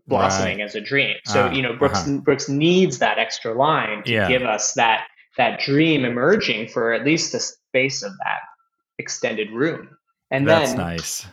blossoming 0.07 0.61
as 0.61 0.76
a 0.76 0.82
dream. 0.82 1.16
So 1.26 1.45
Ah, 1.45 1.51
you 1.51 1.61
know 1.61 1.76
Brooks 1.76 2.07
uh-huh. 2.07 2.18
Brooks 2.20 2.49
needs 2.49 2.99
that 2.99 3.18
extra 3.18 3.53
line 3.53 4.03
to 4.03 4.11
Yeah. 4.11 4.28
give 4.28 4.43
us 4.43 4.74
that 4.74 5.07
that 5.38 5.59
dream 5.59 6.05
emerging 6.05 6.70
for 6.70 6.93
at 6.93 7.05
least 7.05 7.32
the 7.32 7.39
space 7.39 8.03
of 8.03 8.11
that 8.24 8.39
extended 8.97 9.51
room. 9.51 9.97
And 10.32 10.47
That's 10.47 10.72
then 10.72 10.78
nice. 10.78 11.26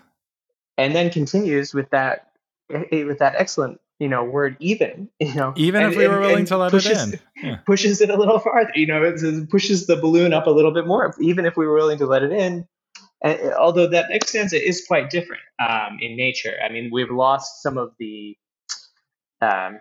And 0.78 0.94
then 0.94 1.10
continues 1.10 1.74
with 1.74 1.90
that 1.90 2.28
eh, 2.72 3.04
with 3.04 3.18
that 3.18 3.34
excellent 3.36 3.80
you 3.98 4.08
know 4.08 4.24
word 4.24 4.56
even 4.60 5.08
you 5.20 5.34
know 5.34 5.52
Even 5.56 5.82
and- 5.82 5.92
if 5.92 5.98
we 5.98 6.06
were 6.08 6.14
and- 6.14 6.20
willing 6.22 6.38
and 6.38 6.46
to 6.48 6.56
let 6.58 6.70
pushes, 6.70 7.12
it 7.12 7.20
in. 7.20 7.20
Yeah. 7.48 7.56
pushes 7.66 8.00
it 8.00 8.08
a 8.10 8.16
little 8.16 8.38
farther 8.38 8.70
you 8.74 8.86
know 8.86 9.02
it 9.02 9.22
it 9.22 9.50
pushes 9.50 9.86
the 9.86 9.96
balloon 9.96 10.32
up 10.32 10.46
a 10.46 10.50
little 10.50 10.72
bit 10.72 10.86
more 10.86 11.14
even 11.20 11.44
if 11.44 11.56
we 11.56 11.66
were 11.66 11.74
willing 11.74 11.98
to 11.98 12.06
let 12.06 12.22
it 12.22 12.32
in 12.32 12.66
and, 13.24 13.40
eh, 13.40 13.50
although 13.58 13.86
that 13.88 14.06
next 14.10 14.28
stanza 14.30 14.56
is 14.64 14.84
quite 14.86 15.10
different 15.10 15.42
um, 15.60 15.98
in 16.00 16.16
nature 16.16 16.54
i 16.64 16.68
mean 16.72 16.90
we've 16.92 17.10
lost 17.10 17.62
some 17.62 17.76
of 17.78 17.92
the 17.98 18.36
um, 19.40 19.80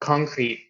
concrete 0.00 0.60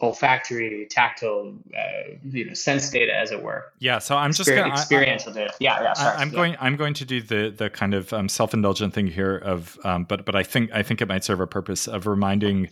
olfactory 0.00 0.86
tactile 0.90 1.54
uh, 1.76 1.82
you 2.24 2.44
know 2.44 2.52
sense 2.54 2.90
data 2.90 3.14
as 3.16 3.30
it 3.30 3.42
were 3.42 3.64
Yeah. 3.78 3.98
So 4.00 4.16
I'm 4.16 4.32
just 4.32 4.48
gonna 4.48 4.62
I- 4.62 4.68
I- 4.70 4.72
experiential 4.72 5.32
data 5.32 5.52
yeah 5.60 5.80
yeah 5.82 5.92
sorry. 5.94 6.16
I'm 6.16 6.28
Yeah. 6.30 6.34
going. 6.34 6.56
I'm 6.60 6.76
going 6.76 6.94
to 6.94 7.04
do 7.04 7.20
the 7.22 7.54
the 7.56 7.70
kind 7.70 7.94
of 7.94 8.12
um, 8.12 8.28
self 8.28 8.52
indulgent 8.54 8.92
thing 8.94 9.06
here 9.06 9.36
of, 9.36 9.78
um, 9.84 10.04
but 10.04 10.24
but 10.26 10.34
I 10.34 10.42
think 10.42 10.70
I 10.72 10.82
think 10.82 11.00
it 11.00 11.08
might 11.08 11.22
serve 11.24 11.40
a 11.40 11.46
purpose 11.46 11.86
of 11.86 12.06
reminding 12.06 12.68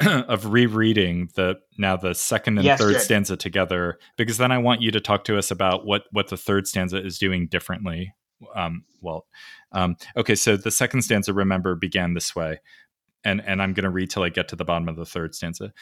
of 0.06 0.46
rereading 0.52 1.28
the 1.34 1.56
now 1.78 1.96
the 1.96 2.14
second 2.14 2.58
and 2.58 2.64
Yes, 2.64 2.80
third 2.80 2.94
good. 2.94 3.00
stanza 3.02 3.36
together 3.36 3.98
because 4.16 4.38
then 4.38 4.52
I 4.52 4.58
want 4.58 4.80
you 4.82 4.90
to 4.92 5.00
talk 5.00 5.24
to 5.24 5.38
us 5.38 5.50
about 5.50 5.86
what 5.86 6.04
what 6.12 6.28
the 6.28 6.36
third 6.36 6.66
stanza 6.66 7.04
is 7.04 7.18
doing 7.18 7.46
differently. 7.48 8.14
Um, 8.54 8.84
well, 9.00 9.26
um, 9.72 9.96
okay. 10.16 10.34
So 10.34 10.56
the 10.56 10.70
second 10.70 11.02
stanza, 11.02 11.32
remember, 11.32 11.74
began 11.74 12.14
this 12.14 12.34
way, 12.36 12.60
and 13.24 13.40
and 13.44 13.62
I'm 13.62 13.72
going 13.72 13.84
to 13.84 13.90
read 13.90 14.10
till 14.10 14.22
I 14.22 14.28
get 14.28 14.48
to 14.48 14.56
the 14.56 14.64
bottom 14.64 14.88
of 14.88 14.96
the 14.96 15.06
third 15.06 15.34
stanza. 15.34 15.72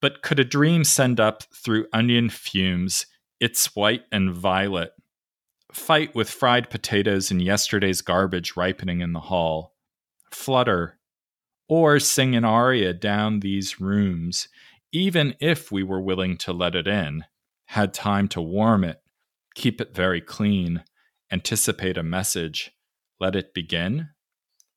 But 0.00 0.22
could 0.22 0.38
a 0.38 0.44
dream 0.44 0.84
send 0.84 1.20
up 1.20 1.42
through 1.54 1.86
onion 1.92 2.28
fumes 2.28 3.06
its 3.40 3.74
white 3.74 4.02
and 4.12 4.32
violet? 4.34 4.92
Fight 5.72 6.14
with 6.14 6.30
fried 6.30 6.70
potatoes 6.70 7.30
and 7.30 7.42
yesterday's 7.42 8.02
garbage 8.02 8.56
ripening 8.56 9.00
in 9.00 9.12
the 9.12 9.20
hall. 9.20 9.74
Flutter. 10.30 10.98
Or 11.68 11.98
sing 11.98 12.36
an 12.36 12.44
aria 12.44 12.92
down 12.92 13.40
these 13.40 13.80
rooms, 13.80 14.48
even 14.92 15.34
if 15.40 15.72
we 15.72 15.82
were 15.82 16.00
willing 16.00 16.36
to 16.38 16.52
let 16.52 16.74
it 16.74 16.86
in, 16.86 17.24
had 17.66 17.92
time 17.92 18.28
to 18.28 18.40
warm 18.40 18.84
it, 18.84 19.02
keep 19.54 19.80
it 19.80 19.94
very 19.94 20.20
clean, 20.20 20.84
anticipate 21.32 21.98
a 21.98 22.02
message, 22.02 22.70
let 23.18 23.34
it 23.34 23.52
begin? 23.52 24.10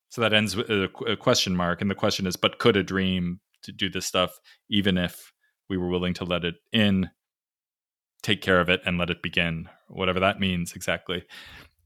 So 0.08 0.20
that 0.20 0.34
ends 0.34 0.56
with 0.56 0.68
a, 0.68 1.16
question 1.18 1.54
mark. 1.54 1.80
And 1.80 1.90
the 1.90 1.94
question 1.94 2.26
is, 2.26 2.34
but 2.36 2.58
could 2.58 2.76
a 2.76 2.82
dream 2.82 3.38
to 3.62 3.72
do 3.72 3.88
this 3.88 4.06
stuff 4.06 4.38
even 4.68 4.98
if 4.98 5.32
we 5.68 5.76
were 5.76 5.88
willing 5.88 6.14
to 6.14 6.24
let 6.24 6.44
it 6.44 6.56
in, 6.72 7.10
take 8.22 8.42
care 8.42 8.60
of 8.60 8.68
it, 8.68 8.80
and 8.84 8.98
let 8.98 9.10
it 9.10 9.22
begin, 9.22 9.68
whatever 9.88 10.20
that 10.20 10.40
means 10.40 10.72
exactly. 10.74 11.24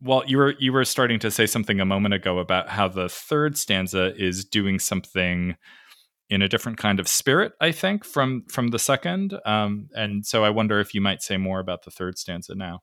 Well, 0.01 0.25
you 0.27 0.39
were 0.39 0.55
you 0.59 0.73
were 0.73 0.85
starting 0.85 1.19
to 1.21 1.31
say 1.31 1.47
something 1.47 1.81
a 1.81 1.85
moment 1.85 2.15
ago 2.15 2.39
about 2.39 2.69
how 2.69 2.89
the 2.89 3.09
third 3.09 3.57
stanza 3.57 4.15
is 4.17 4.45
doing 4.45 4.79
something 4.79 5.57
in 6.31 6.43
a 6.43 6.49
different 6.49 6.79
kind 6.79 6.99
of 6.99 7.07
spirit, 7.07 7.53
I 7.61 7.73
think, 7.73 8.05
from 8.05 8.45
from 8.51 8.69
the 8.69 8.79
second. 8.79 9.39
Um, 9.47 9.89
and 9.95 10.27
so 10.27 10.45
I 10.45 10.51
wonder 10.51 10.81
if 10.81 10.95
you 10.95 11.01
might 11.01 11.23
say 11.23 11.37
more 11.37 11.61
about 11.61 11.85
the 11.85 11.91
third 11.91 12.19
stanza 12.19 12.55
now. 12.55 12.81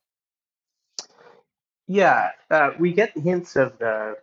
Yeah, 1.87 2.29
uh, 2.49 2.71
we 2.79 2.93
get 2.93 3.17
hints 3.17 3.55
of 3.55 3.77
the 3.79 4.15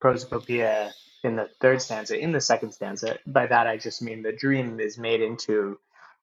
prosopopoeia 0.00 0.92
in 1.24 1.36
the 1.36 1.48
third 1.60 1.82
stanza. 1.82 2.18
In 2.18 2.32
the 2.32 2.40
second 2.40 2.72
stanza, 2.72 3.18
by 3.26 3.46
that 3.46 3.66
I 3.66 3.76
just 3.76 4.02
mean 4.02 4.22
the 4.22 4.32
dream 4.32 4.80
is 4.80 4.98
made 4.98 5.20
into 5.22 5.78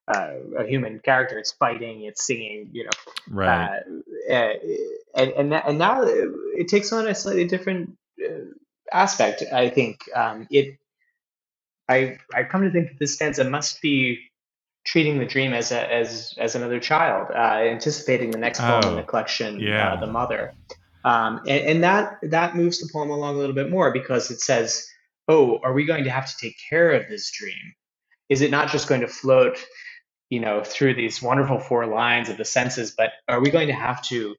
uh, 0.08 0.34
a 0.58 0.66
human 0.66 1.00
character. 1.00 1.38
It's 1.38 1.52
fighting, 1.52 2.02
it's 2.02 2.26
singing, 2.26 2.70
you 2.72 2.84
know. 2.84 2.90
Right. 3.30 3.80
Uh, 4.28 4.32
uh, 4.32 4.52
and 5.14 5.30
and 5.32 5.54
and 5.54 5.78
now 5.78 6.02
it 6.04 6.68
takes 6.68 6.92
on 6.92 7.06
a 7.06 7.14
slightly 7.14 7.46
different 7.46 7.96
uh, 8.24 8.44
aspect. 8.92 9.42
I 9.52 9.70
think 9.70 10.00
um, 10.14 10.46
it. 10.50 10.78
I 11.88 12.18
I 12.34 12.44
come 12.44 12.62
to 12.62 12.70
think 12.70 12.88
that 12.90 12.98
this 12.98 13.14
stanza 13.14 13.44
must 13.44 13.80
be 13.82 14.20
treating 14.84 15.18
the 15.18 15.26
dream 15.26 15.52
as 15.52 15.72
a 15.72 15.92
as 15.92 16.34
as 16.38 16.54
another 16.54 16.80
child, 16.80 17.28
uh, 17.34 17.38
anticipating 17.38 18.30
the 18.30 18.38
next 18.38 18.60
poem 18.60 18.84
in 18.84 18.94
Oh, 18.94 18.96
the 18.96 19.02
collection, 19.02 19.60
yeah. 19.60 19.94
uh, 19.94 20.00
the 20.00 20.06
mother. 20.06 20.54
Um, 21.04 21.40
and, 21.46 21.66
and 21.66 21.84
that 21.84 22.18
that 22.22 22.56
moves 22.56 22.80
the 22.80 22.90
poem 22.92 23.10
along 23.10 23.36
a 23.36 23.38
little 23.38 23.54
bit 23.54 23.70
more 23.70 23.92
because 23.92 24.30
it 24.30 24.40
says, 24.40 24.86
"Oh, 25.28 25.58
are 25.62 25.72
we 25.72 25.84
going 25.84 26.04
to 26.04 26.10
have 26.10 26.26
to 26.26 26.36
take 26.40 26.56
care 26.68 26.92
of 26.92 27.08
this 27.08 27.30
dream? 27.30 27.74
Is 28.28 28.40
it 28.42 28.50
not 28.50 28.68
just 28.68 28.88
going 28.88 29.00
to 29.02 29.08
float, 29.08 29.64
you 30.30 30.40
know, 30.40 30.62
through 30.64 30.94
these 30.94 31.22
wonderful 31.22 31.60
four 31.60 31.86
lines 31.86 32.28
of 32.28 32.36
the 32.36 32.44
senses, 32.44 32.94
but 32.96 33.12
are 33.28 33.40
we 33.40 33.50
going 33.50 33.68
to 33.68 33.74
have 33.74 34.02
to, 34.04 34.36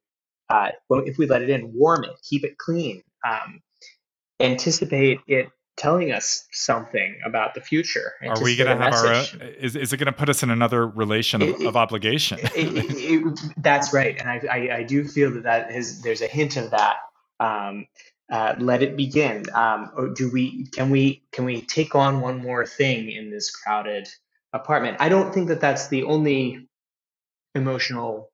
uh, 0.49 0.69
if 0.89 1.17
we 1.17 1.25
let 1.25 1.41
it 1.41 1.49
in, 1.49 1.73
warm 1.73 2.03
it, 2.03 2.11
keep 2.27 2.43
it 2.43 2.57
clean, 2.57 3.01
um, 3.27 3.61
anticipate 4.39 5.19
it 5.27 5.49
telling 5.79 6.11
us 6.11 6.47
something 6.51 7.17
about 7.25 7.55
the 7.55 7.61
future. 7.61 8.13
Are 8.21 8.41
we 8.43 8.55
going 8.55 8.67
to 8.67 8.83
have 8.83 8.91
message. 8.91 9.39
our 9.41 9.47
own? 9.47 9.53
Is, 9.59 9.75
is 9.75 9.93
it 9.93 9.97
going 9.97 10.07
to 10.07 10.11
put 10.11 10.29
us 10.29 10.43
in 10.43 10.49
another 10.49 10.85
relation 10.85 11.41
of, 11.41 11.49
it, 11.49 11.65
of 11.65 11.75
obligation? 11.75 12.37
it, 12.41 12.51
it, 12.55 13.39
that's 13.57 13.93
right, 13.93 14.19
and 14.19 14.29
I, 14.29 14.41
I, 14.51 14.77
I, 14.77 14.83
do 14.83 15.05
feel 15.05 15.31
that 15.31 15.43
that 15.43 15.71
is 15.71 16.01
there's 16.01 16.21
a 16.21 16.27
hint 16.27 16.57
of 16.57 16.71
that. 16.71 16.97
Um, 17.39 17.87
uh, 18.29 18.53
let 18.59 18.83
it 18.83 18.95
begin. 18.95 19.45
Um, 19.53 19.89
or 19.95 20.09
do 20.09 20.29
we? 20.29 20.67
Can 20.67 20.91
we? 20.91 21.23
Can 21.31 21.45
we 21.45 21.61
take 21.61 21.95
on 21.95 22.21
one 22.21 22.41
more 22.41 22.65
thing 22.65 23.09
in 23.09 23.31
this 23.31 23.49
crowded 23.49 24.07
apartment? 24.53 24.97
I 24.99 25.09
don't 25.09 25.33
think 25.33 25.47
that 25.47 25.61
that's 25.61 25.87
the 25.87 26.03
only 26.03 26.67
emotional 27.55 28.29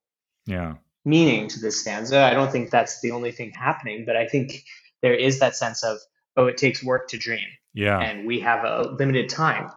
yeah 0.45 0.75
meaning 1.05 1.47
to 1.49 1.59
this 1.59 1.79
stanza. 1.79 2.21
I 2.23 2.33
don't 2.33 2.51
think 2.51 2.71
that's 2.71 2.99
the 2.99 3.11
only 3.11 3.31
thing 3.31 3.51
happening, 3.51 4.03
but 4.05 4.17
I 4.17 4.27
think 4.27 4.63
there 5.01 5.13
is 5.13 5.39
that 5.39 5.55
sense 5.55 5.83
of 5.83 5.99
oh, 6.37 6.47
it 6.47 6.57
takes 6.57 6.83
work 6.83 7.07
to 7.09 7.17
dream. 7.17 7.47
Yeah. 7.73 7.99
And 7.99 8.25
we 8.25 8.39
have 8.39 8.63
a 8.63 8.95
limited 8.97 9.29
time 9.29 9.69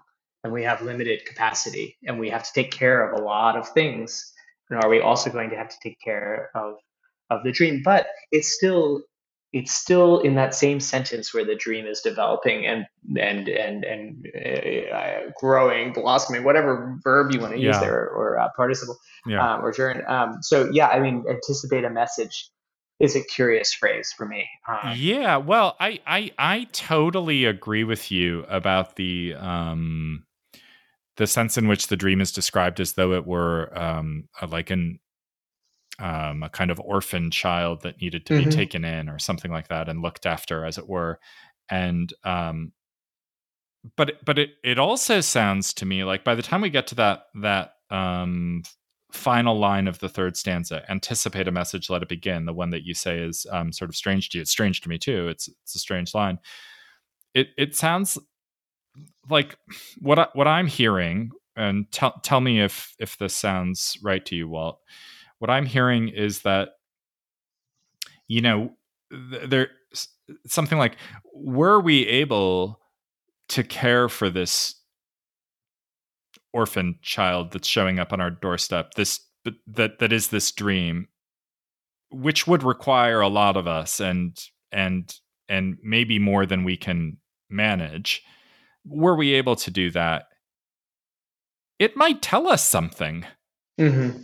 and 0.45 0.53
we 0.53 0.63
have 0.65 0.83
limited 0.83 1.25
capacity 1.27 1.97
and 2.07 2.19
we 2.19 2.31
have 2.31 2.45
to 2.45 2.53
take 2.53 2.71
care 2.71 3.09
of 3.09 3.19
a 3.19 3.23
lot 3.23 3.57
of 3.57 3.69
things. 3.69 4.33
And 4.71 4.83
are 4.83 4.89
we 4.89 5.01
also 5.01 5.31
going 5.31 5.51
to 5.51 5.57
have 5.57 5.69
to 5.69 5.77
take 5.83 6.01
care 6.01 6.51
of 6.55 6.77
of 7.31 7.43
the 7.43 7.53
dream? 7.53 7.83
But 7.85 8.07
it's 8.31 8.53
still 8.53 9.03
it's 9.53 9.73
still 9.73 10.21
in 10.21 10.35
that 10.35 10.55
same 10.55 10.79
sentence 10.79 11.33
where 11.33 11.45
the 11.45 11.55
dream 11.55 11.87
is 11.87 12.01
developing 12.03 12.67
and 12.67 12.87
and 13.19 13.49
and 13.49 13.85
and 13.85 14.27
uh, 14.93 15.31
growing, 15.41 15.93
blossoming, 15.93 16.45
whatever 16.45 16.99
verb 17.03 17.33
you 17.33 17.41
want 17.41 17.55
to 17.55 17.59
use 17.59 17.75
yeah. 17.75 17.81
there, 17.81 18.09
or 18.11 18.39
uh, 18.39 18.49
participle, 18.57 18.99
yeah. 19.27 19.55
um, 19.55 19.65
or 19.65 19.73
gerund. 19.73 20.09
Um, 20.09 20.43
so 20.43 20.69
yeah, 20.71 20.89
I 20.89 21.01
mean, 21.01 21.25
anticipate 21.29 21.85
a 21.85 21.91
message 21.91 22.51
is 23.01 23.15
a 23.15 23.23
curious 23.23 23.73
phrase 23.73 24.13
for 24.17 24.27
me. 24.27 24.49
Um, 24.67 24.95
yeah, 24.97 25.37
well, 25.37 25.77
I, 25.79 26.01
I 26.07 26.33
I 26.39 26.67
totally 26.73 27.45
agree 27.45 27.85
with 27.85 28.11
you 28.11 28.45
about 28.49 28.97
the 28.97 29.35
um 29.39 30.25
the 31.17 31.27
sense 31.27 31.59
in 31.59 31.69
which 31.69 31.89
the 31.89 31.97
dream 31.97 32.21
is 32.21 32.33
described 32.33 32.81
as 32.81 32.95
though 32.95 33.13
it 33.13 33.27
were 33.27 33.77
um 33.77 34.29
a, 34.41 34.47
like 34.47 34.71
an 34.71 34.99
um 35.99 36.43
a 36.43 36.49
kind 36.49 36.71
of 36.71 36.81
orphan 36.81 37.31
child 37.31 37.83
that 37.83 38.01
needed 38.01 38.25
to 38.27 38.35
mm-hmm. 38.35 38.49
be 38.49 38.55
taken 38.55 38.85
in 38.85 39.09
or 39.09 39.19
something 39.19 39.51
like 39.51 39.69
that 39.69 39.89
and 39.89 40.03
looked 40.03 40.27
after 40.27 40.65
as 40.65 40.79
it 40.79 40.89
were 40.89 41.19
and 41.71 42.15
um 42.25 42.73
but 43.97 44.25
but 44.25 44.39
it 44.39 44.51
it 44.63 44.79
also 44.79 45.21
sounds 45.21 45.75
to 45.75 45.85
me 45.85 46.05
like 46.05 46.25
by 46.25 46.35
the 46.35 46.43
time 46.43 46.61
we 46.61 46.71
get 46.71 46.87
to 46.87 46.95
that 46.95 47.25
that 47.35 47.75
um 47.91 48.63
final 49.13 49.59
line 49.59 49.89
of 49.89 49.99
the 50.01 50.09
third 50.09 50.37
stanza 50.37 50.85
anticipate 50.91 51.49
a 51.49 51.53
message 51.53 51.89
let 51.89 52.03
it 52.03 52.09
begin. 52.09 52.45
The 52.45 52.53
one 52.53 52.71
that 52.71 52.85
you 52.85 52.95
say 52.95 53.19
is 53.19 53.47
um, 53.51 53.73
sort 53.73 53.89
of 53.89 53.97
strange 53.97 54.29
to 54.31 54.39
you. 54.39 54.43
It's 54.43 54.51
strange 54.51 54.83
to 54.83 54.89
me 54.89 54.99
too. 54.99 55.29
It's 55.29 55.49
it's 55.63 55.75
a 55.75 55.79
strange 55.79 56.15
line. 56.15 56.39
It 57.35 57.49
it 57.57 57.75
sounds 57.75 58.19
like 59.31 59.57
what 60.01 60.19
I, 60.19 60.29
what 60.33 60.49
i'm 60.49 60.67
hearing 60.67 61.31
and 61.57 61.91
tell 61.93 62.21
tell 62.23 62.41
me 62.41 62.61
if 62.61 62.95
if 62.99 63.17
this 63.19 63.35
sounds 63.35 63.99
right 64.03 64.25
to 64.27 64.37
you 64.37 64.49
walt. 64.49 64.81
What 65.39 65.51
i'm 65.51 65.67
hearing 65.67 66.09
is 66.09 66.43
that 66.43 66.71
you 68.27 68.41
know 68.41 68.73
th- 69.11 69.49
there 69.49 69.69
something 70.47 70.79
like 70.79 70.97
were 71.35 71.81
we 71.81 72.07
able 72.07 72.81
to 73.49 73.63
care 73.63 74.09
for 74.09 74.29
this 74.29 74.75
orphan 76.53 76.99
child 77.03 77.53
that's 77.53 77.69
showing 77.69 77.99
up 77.99 78.13
on 78.13 78.21
our 78.21 78.31
doorstep 78.31 78.95
this 78.95 79.21
that 79.67 79.99
that 79.99 80.13
is 80.13 80.29
this 80.29 80.51
dream 80.53 81.09
which 82.11 82.47
would 82.47 82.63
require 82.63 83.21
a 83.21 83.29
lot 83.29 83.57
of 83.57 83.67
us 83.67 84.01
and 84.01 84.39
and 84.73 85.15
and 85.49 85.77
maybe 85.83 86.19
more 86.19 86.47
than 86.47 86.65
we 86.65 86.77
can 86.77 87.17
manage 87.51 88.23
were 88.85 89.17
we 89.17 89.35
able 89.35 89.57
to 89.57 89.71
do 89.71 89.91
that 89.91 90.27
it 91.79 91.97
might 91.97 92.23
tell 92.23 92.49
us 92.49 92.65
something 92.65 93.25
mm-hmm. 93.79 94.23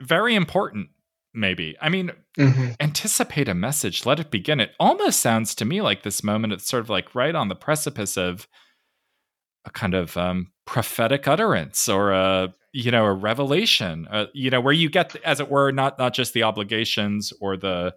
very 0.00 0.34
important 0.34 0.88
maybe 1.34 1.76
i 1.80 1.88
mean 1.88 2.10
mm-hmm. 2.38 2.72
anticipate 2.80 3.48
a 3.48 3.54
message 3.54 4.06
let 4.06 4.20
it 4.20 4.30
begin 4.30 4.60
it 4.60 4.72
almost 4.80 5.20
sounds 5.20 5.54
to 5.54 5.64
me 5.64 5.80
like 5.82 6.02
this 6.02 6.24
moment 6.24 6.52
it's 6.52 6.68
sort 6.68 6.82
of 6.82 6.90
like 6.90 7.14
right 7.14 7.34
on 7.34 7.48
the 7.48 7.54
precipice 7.54 8.16
of 8.16 8.48
a 9.66 9.70
kind 9.70 9.94
of 9.94 10.16
um, 10.16 10.52
prophetic 10.66 11.26
utterance 11.26 11.88
or 11.88 12.12
a 12.12 12.52
you 12.72 12.90
know 12.90 13.04
a 13.04 13.12
revelation 13.12 14.06
uh, 14.10 14.26
you 14.34 14.50
know 14.50 14.60
where 14.60 14.74
you 14.74 14.90
get 14.90 15.16
as 15.24 15.40
it 15.40 15.50
were 15.50 15.70
not 15.70 15.98
not 15.98 16.12
just 16.12 16.34
the 16.34 16.42
obligations 16.42 17.32
or 17.40 17.56
the 17.56 17.94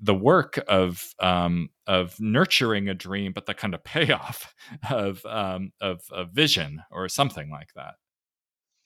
the 0.00 0.14
work 0.14 0.62
of 0.68 1.14
um, 1.20 1.70
of 1.86 2.18
nurturing 2.20 2.88
a 2.88 2.94
dream 2.94 3.32
but 3.32 3.46
the 3.46 3.54
kind 3.54 3.74
of 3.74 3.82
payoff 3.84 4.54
of 4.90 5.24
um, 5.24 5.72
of 5.80 6.02
a 6.12 6.24
vision 6.24 6.82
or 6.90 7.08
something 7.08 7.50
like 7.50 7.72
that. 7.74 7.94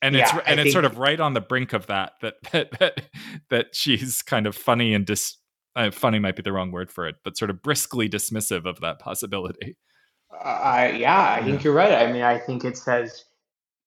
And 0.01 0.15
yeah, 0.15 0.37
it's 0.37 0.47
and 0.47 0.59
I 0.59 0.63
it's 0.63 0.71
sort 0.71 0.85
of 0.85 0.97
right 0.97 1.19
on 1.19 1.33
the 1.33 1.41
brink 1.41 1.73
of 1.73 1.87
that 1.87 2.13
that 2.21 2.35
that 2.51 2.79
that, 2.79 3.01
that 3.49 3.75
she's 3.75 4.21
kind 4.21 4.47
of 4.47 4.55
funny 4.55 4.93
and 4.93 5.05
dis 5.05 5.35
uh, 5.75 5.91
funny 5.91 6.19
might 6.19 6.35
be 6.35 6.41
the 6.41 6.51
wrong 6.51 6.71
word 6.71 6.91
for 6.91 7.07
it 7.07 7.15
but 7.23 7.37
sort 7.37 7.51
of 7.51 7.61
briskly 7.61 8.09
dismissive 8.09 8.65
of 8.65 8.79
that 8.81 8.97
possibility 8.99 9.77
uh, 10.31 10.91
yeah, 10.95 11.33
I 11.39 11.43
think 11.43 11.63
you're 11.63 11.73
right. 11.73 11.93
I 11.93 12.11
mean, 12.11 12.21
I 12.21 12.37
think 12.37 12.63
it 12.63 12.77
says, 12.77 13.25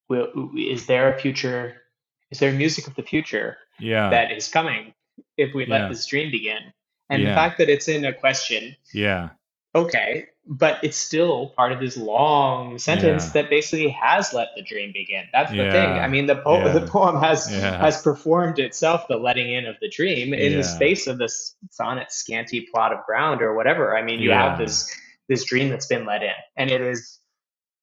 will, 0.08 0.50
is 0.56 0.86
there 0.86 1.12
a 1.12 1.18
future? 1.18 1.82
Is 2.30 2.38
there 2.38 2.52
music 2.52 2.86
of 2.86 2.94
the 2.94 3.02
future 3.02 3.58
yeah. 3.78 4.10
that 4.10 4.32
is 4.32 4.48
coming 4.48 4.94
if 5.36 5.54
we 5.54 5.66
let 5.66 5.82
yeah. 5.82 5.88
this 5.88 6.06
dream 6.06 6.30
begin? 6.30 6.72
And 7.10 7.22
yeah. 7.22 7.30
the 7.30 7.34
fact 7.34 7.58
that 7.58 7.68
it's 7.68 7.88
in 7.88 8.04
a 8.04 8.12
question, 8.12 8.74
yeah, 8.92 9.30
okay, 9.74 10.28
but 10.46 10.82
it's 10.82 10.96
still 10.96 11.48
part 11.56 11.72
of 11.72 11.78
this 11.78 11.96
long 11.96 12.78
sentence 12.78 13.26
yeah. 13.26 13.42
that 13.42 13.50
basically 13.50 13.90
has 13.90 14.32
let 14.32 14.48
the 14.56 14.62
dream 14.62 14.92
begin. 14.92 15.24
That's 15.32 15.50
the 15.50 15.58
thing. 15.58 15.90
I 15.90 16.08
mean, 16.08 16.26
the, 16.26 16.36
po- 16.36 16.72
the 16.78 16.86
poem 16.86 17.20
has 17.20 17.46
has 17.46 18.02
performed 18.02 18.58
itself 18.58 19.06
the 19.08 19.16
letting 19.16 19.52
in 19.52 19.66
of 19.66 19.76
the 19.80 19.88
dream 19.88 20.34
in 20.34 20.56
the 20.56 20.64
space 20.64 21.06
of 21.06 21.18
this 21.18 21.54
sonnet 21.70 22.10
scanty 22.12 22.62
plot 22.72 22.92
of 22.92 23.04
ground 23.06 23.42
or 23.42 23.54
whatever. 23.54 23.96
I 23.96 24.02
mean, 24.02 24.20
you 24.20 24.30
have 24.30 24.58
this 24.58 24.90
this 25.28 25.44
dream 25.44 25.68
that's 25.68 25.86
been 25.86 26.06
let 26.06 26.22
in, 26.22 26.30
and 26.56 26.70
it 26.70 26.80
is 26.80 27.18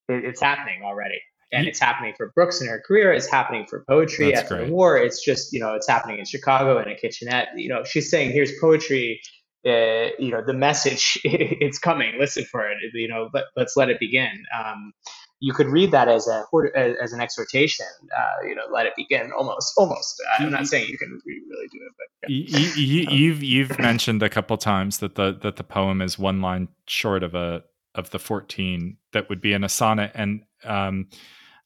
it, 0.08 0.26
it's 0.26 0.42
happening 0.42 0.82
already. 0.84 1.22
And 1.52 1.68
it's 1.68 1.80
happening 1.80 2.14
for 2.16 2.32
Brooks 2.36 2.62
in 2.62 2.68
her 2.68 2.80
career. 2.86 3.12
It's 3.12 3.26
happening 3.26 3.66
for 3.68 3.84
poetry 3.90 4.28
that's 4.28 4.42
after 4.42 4.58
great. 4.58 4.68
the 4.68 4.74
war. 4.74 4.98
It's 4.98 5.24
just 5.24 5.52
you 5.52 5.60
know 5.60 5.74
it's 5.74 5.88
happening 5.88 6.20
in 6.20 6.26
Chicago 6.26 6.80
in 6.80 6.88
a 6.88 6.96
kitchenette. 6.96 7.50
You 7.56 7.70
know 7.70 7.84
she's 7.84 8.10
saying 8.10 8.32
here's 8.32 8.52
poetry. 8.60 9.22
Uh, 9.66 10.14
you 10.20 10.32
know 10.32 10.44
the 10.46 10.54
message 10.54 11.20
it's 11.24 11.80
coming. 11.80 12.14
Listen 12.20 12.46
for 12.46 12.70
it. 12.70 12.78
You 12.94 13.08
know 13.08 13.30
let, 13.34 13.46
let's 13.56 13.76
let 13.76 13.90
it 13.90 14.00
begin. 14.00 14.44
Um, 14.58 14.94
you 15.40 15.54
could 15.54 15.68
read 15.68 15.92
that 15.92 16.08
as 16.08 16.28
a 16.28 16.44
as 16.76 17.14
an 17.14 17.22
exhortation. 17.22 17.86
Uh, 18.18 18.48
you 18.48 18.56
know, 18.56 18.64
let 18.72 18.86
it 18.86 18.94
begin. 18.98 19.32
Almost, 19.32 19.74
almost. 19.78 20.22
Uh, 20.22 20.44
I'm 20.44 20.52
not 20.52 20.68
saying 20.68 20.88
you 20.90 20.98
can 20.98 21.22
really 21.26 21.68
do 21.72 21.80
it, 21.82 21.94
but 21.98 22.30
yeah. 22.30 22.58
you, 22.58 22.84
you, 22.84 23.08
um, 23.08 23.14
you've 23.14 23.44
you've 23.44 23.80
mentioned 23.80 24.22
a 24.22 24.30
couple 24.30 24.58
times 24.58 24.98
that 25.00 25.16
the 25.16 25.38
that 25.42 25.56
the 25.56 25.64
poem 25.64 26.02
is 26.02 26.20
one 26.20 26.42
line 26.42 26.68
short 26.88 27.24
of 27.24 27.36
a 27.36 27.64
of 27.96 28.12
the 28.12 28.20
14 28.20 28.98
that 29.14 29.30
would 29.30 29.42
be 29.42 29.54
in 29.54 29.64
a 29.64 29.70
sonnet, 29.70 30.12
and 30.14 30.44
um, 30.66 31.08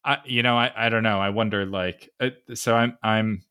I 0.05 0.17
you 0.25 0.43
know 0.43 0.55
I 0.55 0.71
I 0.75 0.89
don't 0.89 1.03
know. 1.03 1.19
I 1.19 1.29
wonder 1.29 1.65
like 1.65 2.09
uh, 2.19 2.29
so 2.53 2.75
I'm 2.75 2.97
I'm 3.01 3.43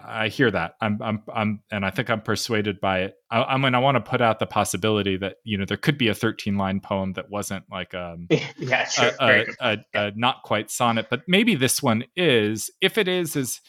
I 0.00 0.28
hear 0.28 0.50
that. 0.50 0.74
I'm, 0.80 1.00
I'm, 1.02 1.22
I'm, 1.32 1.62
and 1.72 1.84
I 1.84 1.90
think 1.90 2.08
I'm 2.08 2.20
persuaded 2.20 2.80
by 2.80 3.00
it. 3.00 3.14
I, 3.30 3.42
I 3.42 3.56
mean, 3.56 3.74
I 3.74 3.80
want 3.80 3.96
to 3.96 4.00
put 4.00 4.20
out 4.20 4.38
the 4.38 4.46
possibility 4.46 5.16
that 5.16 5.36
you 5.42 5.58
know 5.58 5.64
there 5.64 5.76
could 5.76 5.98
be 5.98 6.08
a 6.08 6.14
13 6.14 6.56
line 6.56 6.80
poem 6.80 7.14
that 7.14 7.30
wasn't 7.30 7.64
like 7.70 7.94
um, 7.94 8.28
yeah, 8.58 8.84
sure, 8.86 9.10
a, 9.20 9.40
a, 9.40 9.46
a, 9.60 9.78
a, 9.94 10.12
not 10.14 10.42
quite 10.44 10.70
sonnet, 10.70 11.08
but 11.10 11.22
maybe 11.26 11.56
this 11.56 11.82
one 11.82 12.04
is. 12.16 12.70
If 12.80 12.96
it 12.96 13.08
is, 13.08 13.34
is 13.34 13.60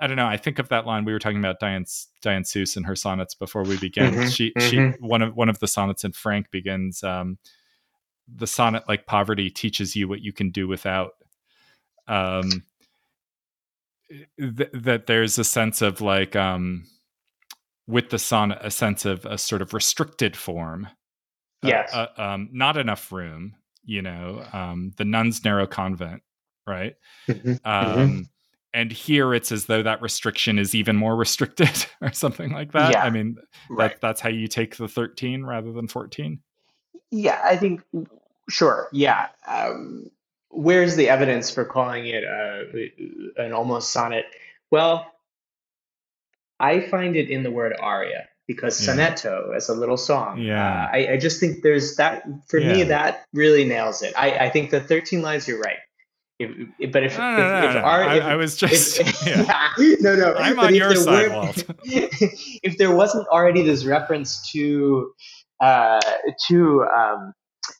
I 0.00 0.06
don't 0.06 0.16
know. 0.16 0.26
I 0.26 0.36
think 0.36 0.58
of 0.58 0.68
that 0.68 0.86
line 0.86 1.04
we 1.04 1.12
were 1.12 1.18
talking 1.18 1.38
about 1.38 1.60
Diane 1.60 1.84
Diane 2.20 2.42
Seuss 2.42 2.76
and 2.76 2.86
her 2.86 2.96
sonnets 2.96 3.34
before 3.34 3.62
we 3.62 3.78
began. 3.78 4.12
Mm-hmm, 4.12 4.28
she 4.28 4.52
mm-hmm. 4.58 4.68
she 4.68 5.06
one 5.06 5.22
of 5.22 5.34
one 5.36 5.48
of 5.48 5.58
the 5.60 5.68
sonnets 5.68 6.04
in 6.04 6.12
Frank 6.12 6.50
begins 6.50 7.02
um, 7.02 7.38
the 8.28 8.46
sonnet 8.46 8.84
like 8.88 9.06
poverty 9.06 9.50
teaches 9.50 9.96
you 9.96 10.08
what 10.08 10.20
you 10.20 10.32
can 10.32 10.50
do 10.50 10.68
without. 10.68 11.12
Um, 12.08 12.64
th- 14.08 14.70
that 14.72 15.06
there's 15.06 15.38
a 15.38 15.44
sense 15.44 15.82
of 15.82 16.00
like 16.00 16.36
um 16.36 16.84
with 17.86 18.10
the 18.10 18.18
sonnet 18.18 18.58
a 18.60 18.70
sense 18.70 19.04
of 19.04 19.24
a 19.26 19.38
sort 19.38 19.62
of 19.62 19.74
restricted 19.74 20.36
form 20.36 20.88
yes 21.62 21.92
uh, 21.94 22.06
uh, 22.16 22.22
um, 22.22 22.48
not 22.52 22.76
enough 22.76 23.10
room 23.12 23.54
you 23.84 24.02
know 24.02 24.44
um 24.52 24.92
the 24.96 25.04
nun's 25.04 25.44
narrow 25.44 25.66
convent 25.66 26.22
right 26.66 26.96
mm-hmm. 27.28 27.52
um 27.64 27.96
mm-hmm. 27.96 28.20
and 28.74 28.92
here 28.92 29.34
it's 29.34 29.52
as 29.52 29.66
though 29.66 29.82
that 29.82 30.02
restriction 30.02 30.58
is 30.58 30.74
even 30.74 30.96
more 30.96 31.16
restricted 31.24 31.86
or 32.00 32.12
something 32.12 32.52
like 32.52 32.72
that. 32.72 32.92
Yeah, 32.92 33.04
I 33.04 33.10
mean, 33.10 33.36
right. 33.70 33.92
that, 33.92 34.00
that's 34.00 34.20
how 34.20 34.28
you 34.28 34.48
take 34.48 34.76
the 34.76 34.88
13 34.88 35.44
rather 35.44 35.72
than 35.72 35.88
14. 35.88 36.40
Yeah, 37.10 37.40
I 37.42 37.56
think 37.56 37.82
sure. 38.50 38.88
Yeah. 38.92 39.28
Um, 39.46 40.10
where's 40.56 40.96
the 40.96 41.08
evidence 41.08 41.50
for 41.50 41.64
calling 41.64 42.06
it 42.06 42.24
uh, 42.24 43.42
an 43.42 43.52
almost 43.52 43.92
sonnet? 43.92 44.24
Well, 44.70 45.06
I 46.58 46.80
find 46.80 47.16
it 47.16 47.28
in 47.30 47.42
the 47.42 47.50
word 47.50 47.76
aria 47.78 48.28
because 48.48 48.80
Yeah. 48.86 48.94
sonetto 48.94 49.54
as 49.54 49.68
a 49.68 49.74
little 49.74 49.96
song. 49.96 50.38
Yeah. 50.38 50.84
Uh, 50.86 50.88
I, 50.96 51.12
I 51.12 51.16
just 51.18 51.40
think 51.40 51.62
there's 51.62 51.96
that 51.96 52.24
for 52.48 52.60
me 52.60 52.84
that 52.84 53.24
really 53.32 53.64
nails 53.64 54.02
it. 54.02 54.14
I, 54.16 54.30
I 54.46 54.50
think 54.50 54.70
the 54.70 54.80
13 54.80 55.20
lines 55.22 55.46
you're 55.46 55.60
right. 55.60 55.78
If, 56.38 56.50
if- 56.78 56.92
but 56.92 57.02
if, 57.02 57.18
No, 57.18 57.32
if, 57.32 57.38
no, 57.38 57.68
if 57.68 57.74
no. 57.74 57.80
I, 57.80 58.18
I 58.18 58.36
was 58.36 58.56
just, 58.56 58.98
yeah. 59.26 59.72
no, 60.00 60.14
no. 60.16 60.34
I'm 60.34 60.56
but 60.56 60.66
on 60.66 60.74
your 60.74 60.94
side, 60.94 61.28
were- 61.28 61.34
Walt. 61.34 61.64
if 61.84 62.78
there 62.78 62.94
wasn't 62.94 63.26
already 63.28 63.62
this 63.62 63.84
reference 63.84 64.50
to 64.52 65.12
uh, 65.60 66.00
to 66.48 66.84
um, 66.84 67.32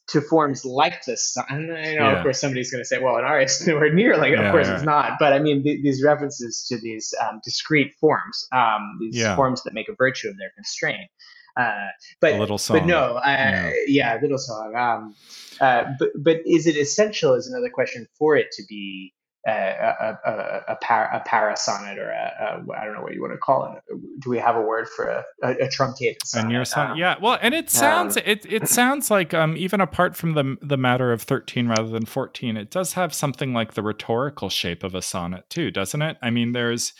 to 0.08 0.20
forms 0.20 0.64
like 0.64 1.04
this, 1.04 1.36
and 1.48 1.72
I 1.72 1.82
know, 1.94 2.10
Yeah. 2.10 2.16
of 2.18 2.22
course, 2.22 2.40
somebody's 2.40 2.70
going 2.70 2.80
to 2.82 2.86
say, 2.86 2.98
"Well, 2.98 3.16
an 3.16 3.24
aria 3.24 3.46
is 3.46 3.66
nowhere 3.66 3.92
near 3.92 4.16
like." 4.16 4.32
Yeah, 4.32 4.42
of 4.42 4.52
course, 4.52 4.68
yeah. 4.68 4.74
it's 4.74 4.84
not. 4.84 5.12
But 5.18 5.32
I 5.32 5.38
mean, 5.40 5.62
th- 5.64 5.82
these 5.82 6.02
references 6.04 6.64
to 6.68 6.78
these 6.78 7.12
um, 7.22 7.40
discrete 7.44 7.92
forms, 8.00 8.46
um, 8.52 8.98
these 9.00 9.22
forms 9.34 9.62
that 9.64 9.74
make 9.74 9.88
a 9.88 9.94
virtue 9.94 10.28
of 10.28 10.36
their 10.38 10.50
constraint. 10.54 11.10
Uh, 11.56 11.88
but 12.20 12.34
A 12.34 12.38
little 12.38 12.58
song. 12.58 12.78
but 12.80 12.86
no, 12.86 13.16
I, 13.16 13.72
Yeah. 13.88 14.18
little 14.20 14.36
song. 14.38 14.74
Um, 14.76 15.14
uh, 15.60 15.84
but 15.98 16.10
but 16.22 16.36
is 16.46 16.66
it 16.66 16.76
essential? 16.76 17.34
Is 17.34 17.46
another 17.48 17.70
question 17.70 18.06
for 18.18 18.36
it 18.36 18.52
to 18.52 18.62
be 18.68 19.12
uh, 19.14 19.15
a 19.46 19.50
a 19.50 20.18
a, 20.24 20.64
a, 20.72 20.76
par, 20.76 21.10
a 21.12 21.20
parasonnet 21.28 21.98
or 21.98 22.10
a, 22.10 22.32
a 22.40 22.78
I 22.78 22.84
don't 22.84 22.94
know 22.94 23.02
what 23.02 23.14
you 23.14 23.20
want 23.20 23.32
to 23.34 23.38
call 23.38 23.72
it. 23.72 23.82
Do 24.20 24.30
we 24.30 24.38
have 24.38 24.56
a 24.56 24.62
word 24.62 24.88
for 24.88 25.06
a, 25.06 25.24
a, 25.42 25.64
a 25.64 25.68
truncated 25.68 26.22
a 26.22 26.26
sonnet? 26.26 26.48
near 26.48 26.64
son 26.64 26.92
Um, 26.92 26.98
yeah 26.98 27.16
well 27.20 27.38
and 27.40 27.54
it 27.54 27.70
sounds 27.70 28.16
it 28.16 28.44
it 28.46 28.68
sounds 28.68 29.10
like 29.10 29.32
um 29.34 29.56
even 29.56 29.80
apart 29.80 30.16
from 30.16 30.34
the 30.34 30.56
the 30.60 30.76
matter 30.76 31.12
of 31.12 31.22
13 31.22 31.68
rather 31.68 31.88
than 31.88 32.04
14 32.04 32.56
it 32.56 32.70
does 32.70 32.94
have 32.94 33.14
something 33.14 33.52
like 33.52 33.74
the 33.74 33.82
rhetorical 33.82 34.48
shape 34.50 34.82
of 34.82 34.94
a 34.94 35.02
sonnet 35.02 35.48
too 35.48 35.70
doesn't 35.70 36.02
it 36.02 36.16
i 36.22 36.30
mean 36.30 36.52
there's 36.52 36.92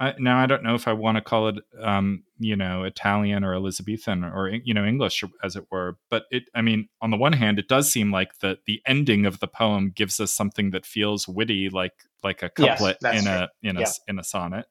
I, 0.00 0.14
now 0.18 0.38
i 0.38 0.46
don't 0.46 0.62
know 0.64 0.74
if 0.74 0.88
i 0.88 0.92
want 0.92 1.16
to 1.16 1.22
call 1.22 1.48
it 1.48 1.56
um 1.80 2.24
you 2.38 2.56
know 2.56 2.82
italian 2.82 3.44
or 3.44 3.54
elizabethan 3.54 4.24
or 4.24 4.48
you 4.48 4.74
know 4.74 4.84
english 4.84 5.22
as 5.42 5.54
it 5.54 5.66
were 5.70 5.98
but 6.10 6.24
it 6.30 6.44
i 6.54 6.62
mean 6.62 6.88
on 7.00 7.10
the 7.10 7.16
one 7.16 7.32
hand 7.32 7.58
it 7.60 7.68
does 7.68 7.90
seem 7.90 8.10
like 8.10 8.38
the 8.38 8.58
the 8.66 8.82
ending 8.86 9.24
of 9.24 9.38
the 9.38 9.46
poem 9.46 9.92
gives 9.94 10.18
us 10.18 10.32
something 10.32 10.70
that 10.72 10.84
feels 10.84 11.28
witty 11.28 11.70
like 11.70 11.92
like 12.24 12.42
a 12.42 12.50
couplet 12.50 12.98
that's 13.00 13.24
in 13.24 13.26
a 13.28 13.48
in 13.62 13.76
a 13.76 13.80
Yeah. 13.80 13.92
in 14.08 14.18
a 14.18 14.24
sonnet. 14.24 14.66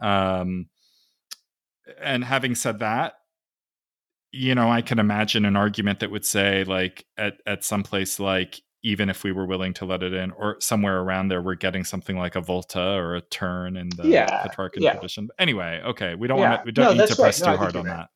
Um 0.00 0.68
and 2.00 2.24
having 2.24 2.54
said 2.54 2.78
that 2.78 3.14
you 4.30 4.54
know 4.54 4.70
i 4.70 4.82
can 4.82 4.98
imagine 4.98 5.44
an 5.44 5.56
argument 5.56 6.00
that 6.00 6.10
would 6.10 6.24
say 6.24 6.64
like 6.64 7.06
at 7.16 7.34
at 7.46 7.64
some 7.64 7.82
place 7.82 8.20
like 8.20 8.60
even 8.82 9.08
if 9.08 9.24
we 9.24 9.32
were 9.32 9.44
willing 9.46 9.74
to 9.74 9.84
let 9.84 10.02
it 10.02 10.12
in 10.12 10.30
or 10.32 10.56
somewhere 10.60 11.00
around 11.00 11.28
there 11.28 11.42
we're 11.42 11.54
getting 11.54 11.84
something 11.84 12.16
like 12.16 12.36
a 12.36 12.40
volta 12.40 12.80
or 12.80 13.16
a 13.16 13.20
turn 13.20 13.76
in 13.76 13.88
the 13.96 14.06
Yeah, 14.08 14.46
petrarchan 14.46 14.82
yeah. 14.82 14.92
tradition 14.92 15.26
but 15.26 15.36
anyway 15.42 15.80
okay 15.84 16.14
we 16.14 16.28
don't 16.28 16.38
Yeah. 16.38 16.50
want 16.50 16.62
to 16.62 16.66
we 16.66 16.72
don't 16.72 16.84
No, 16.84 16.90
need 17.02 17.08
to 17.08 17.14
right. 17.14 17.18
press 17.20 17.40
No, 17.40 17.52
too 17.52 17.56
hard 17.58 17.76
on 17.76 17.84
right. 17.86 18.06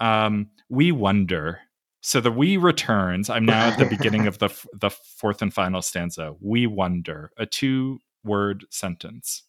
that 0.00 0.04
um 0.06 0.48
we 0.68 0.90
wonder 0.92 1.60
so 2.00 2.20
the 2.20 2.30
we 2.32 2.56
returns 2.56 3.28
i'm 3.30 3.44
now 3.44 3.68
at 3.68 3.78
the 3.78 3.84
beginning 3.84 4.26
of 4.26 4.38
the 4.38 4.48
the 4.72 4.90
fourth 4.90 5.42
and 5.42 5.52
final 5.52 5.82
stanza 5.82 6.34
we 6.40 6.66
wonder 6.66 7.30
a 7.36 7.44
two 7.46 7.98
word 8.24 8.64
sentence 8.70 9.42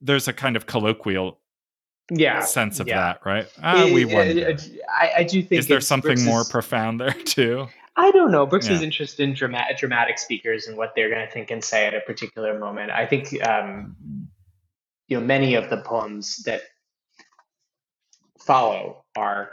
there's 0.00 0.26
a 0.28 0.32
kind 0.32 0.56
of 0.56 0.66
colloquial 0.66 1.40
yeah, 2.10 2.40
sense 2.40 2.80
of 2.80 2.88
yeah. 2.88 2.96
that, 2.96 3.20
right? 3.26 3.46
Ah, 3.62 3.84
we 3.92 4.06
wonder. 4.06 4.56
I, 4.88 5.12
I 5.18 5.22
do 5.24 5.42
think 5.42 5.58
Is 5.58 5.66
there 5.66 5.80
something 5.82 6.24
more 6.24 6.42
profound 6.44 6.98
there 6.98 7.12
too? 7.24 7.66
I 7.98 8.12
don't 8.12 8.30
know. 8.30 8.46
Brooks 8.46 8.70
is 8.70 8.80
Yeah. 8.80 8.86
interested 8.86 9.24
in 9.24 9.34
dramatic, 9.34 9.78
dramatic 9.78 10.18
speakers 10.18 10.68
and 10.68 10.76
what 10.76 10.94
they're 10.94 11.10
going 11.10 11.26
to 11.26 11.32
think 11.32 11.50
and 11.50 11.62
say 11.64 11.86
at 11.86 11.94
a 11.94 12.00
particular 12.00 12.56
moment. 12.56 12.92
I 12.92 13.06
think, 13.06 13.44
um, 13.44 13.96
you 15.08 15.18
know, 15.18 15.26
many 15.26 15.54
of 15.56 15.68
the 15.68 15.78
poems 15.78 16.36
that 16.44 16.62
follow 18.38 19.04
are 19.16 19.50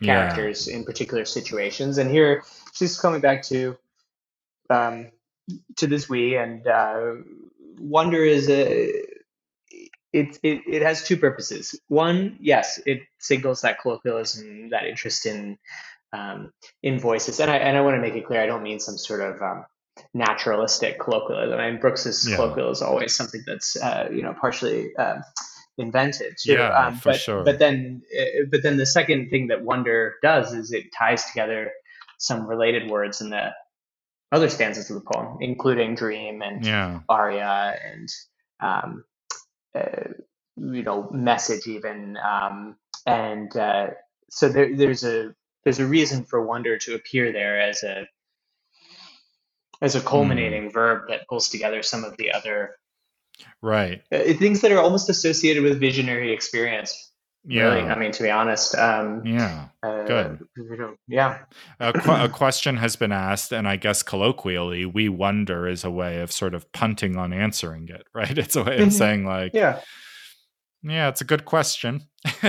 Yeah. 0.00 0.06
characters 0.06 0.68
in 0.68 0.84
particular 0.84 1.24
situations. 1.24 1.98
And 1.98 2.08
here 2.10 2.44
she's 2.72 2.98
coming 2.98 3.20
back 3.20 3.42
to 3.44 3.76
um, 4.70 5.10
to 5.78 5.88
this 5.88 6.08
we 6.08 6.36
and 6.36 6.64
uh, 6.68 7.14
wonder 7.78 8.22
is 8.24 8.48
a 8.48 8.92
it, 10.12 10.38
it 10.42 10.62
it 10.66 10.82
has 10.82 11.02
two 11.04 11.16
purposes. 11.16 11.78
One, 11.88 12.36
yes, 12.40 12.78
it 12.86 13.02
signals 13.18 13.62
that 13.62 13.80
colloquialism, 13.80 14.70
that 14.70 14.86
interest 14.86 15.26
in 15.26 15.58
um, 16.12 16.52
in 16.82 16.98
voices, 16.98 17.40
and 17.40 17.50
I 17.50 17.56
and 17.56 17.76
I 17.76 17.80
want 17.82 17.96
to 17.96 18.00
make 18.00 18.14
it 18.14 18.26
clear 18.26 18.40
I 18.42 18.46
don't 18.46 18.62
mean 18.62 18.80
some 18.80 18.96
sort 18.98 19.20
of 19.20 19.40
um, 19.42 19.64
naturalistic 20.14 20.98
colloquialism. 20.98 21.58
I 21.58 21.70
mean 21.70 21.80
Brooks's 21.80 22.28
Yeah. 22.28 22.36
colloquial 22.36 22.70
is 22.70 22.82
always 22.82 23.14
something 23.14 23.42
that's 23.46 23.76
uh, 23.76 24.08
you 24.12 24.22
know 24.22 24.34
partially 24.40 24.94
um, 24.96 25.22
invented. 25.78 26.36
too. 26.42 26.52
Yeah, 26.54 26.68
um, 26.70 26.94
for 26.96 27.10
but, 27.12 27.16
sure. 27.20 27.44
But 27.44 27.58
then, 27.58 28.02
uh, 28.18 28.44
but 28.50 28.62
then 28.62 28.76
the 28.76 28.86
second 28.86 29.30
thing 29.30 29.48
that 29.48 29.62
wonder 29.62 30.16
does 30.22 30.52
is 30.52 30.72
it 30.72 30.86
ties 30.96 31.24
together 31.24 31.70
some 32.18 32.46
related 32.46 32.90
words 32.90 33.20
in 33.20 33.30
the 33.30 33.50
other 34.32 34.48
stanzas 34.48 34.90
of 34.90 34.96
the 34.96 35.10
poem, 35.12 35.38
including 35.40 35.94
dream 35.94 36.42
and 36.42 36.64
Yeah. 36.64 37.00
aria 37.08 37.76
and 37.84 38.08
um, 38.60 39.04
uh, 39.74 40.12
you 40.56 40.82
know 40.82 41.08
message 41.12 41.66
even 41.66 42.16
um, 42.18 42.76
and 43.06 43.56
uh, 43.56 43.86
so 44.30 44.48
there, 44.48 44.76
there's 44.76 45.04
a 45.04 45.34
there's 45.64 45.78
a 45.78 45.86
reason 45.86 46.24
for 46.24 46.40
wonder 46.44 46.78
to 46.78 46.94
appear 46.94 47.32
there 47.32 47.60
as 47.60 47.82
a 47.82 48.06
as 49.82 49.94
a 49.94 50.00
culminating 50.00 50.70
verb 50.70 51.04
that 51.08 51.26
pulls 51.28 51.48
together 51.48 51.82
some 51.82 52.04
of 52.04 52.16
the 52.16 52.32
other 52.32 52.76
Right. 53.62 54.02
uh, 54.12 54.18
things 54.34 54.60
that 54.60 54.70
are 54.72 54.78
almost 54.80 55.08
associated 55.08 55.62
with 55.62 55.80
visionary 55.80 56.32
experience 56.32 57.12
Yeah. 57.46 57.62
really 57.62 57.88
i 57.88 57.98
mean 57.98 58.12
to 58.12 58.22
be 58.22 58.30
honest 58.30 58.74
um, 58.74 59.24
yeah. 59.24 59.68
uh, 59.82 60.04
Good. 60.04 60.40
yeah 61.08 61.38
A, 61.78 61.92
qu- 61.94 62.10
a 62.24 62.28
question 62.28 62.76
has 62.76 62.96
been 62.96 63.12
asked, 63.12 63.50
and 63.52 63.66
I 63.66 63.76
guess 63.76 64.02
colloquially, 64.02 64.84
we 64.84 65.08
wonder 65.08 65.66
is 65.66 65.84
a 65.84 65.90
way 65.90 66.20
of 66.20 66.30
sort 66.30 66.52
of 66.54 66.70
punting 66.72 67.16
on 67.16 67.32
answering 67.32 67.88
it, 67.88 68.06
right? 68.14 68.36
It's 68.36 68.56
a 68.56 68.62
way 68.64 68.76
of 68.82 68.88
Mhm. 68.88 68.92
saying, 68.92 69.24
like, 69.24 69.52
yeah 69.54 69.80
yeah, 70.82 71.08
it's 71.08 71.20
a 71.20 71.24
good 71.24 71.44
question. 71.44 72.02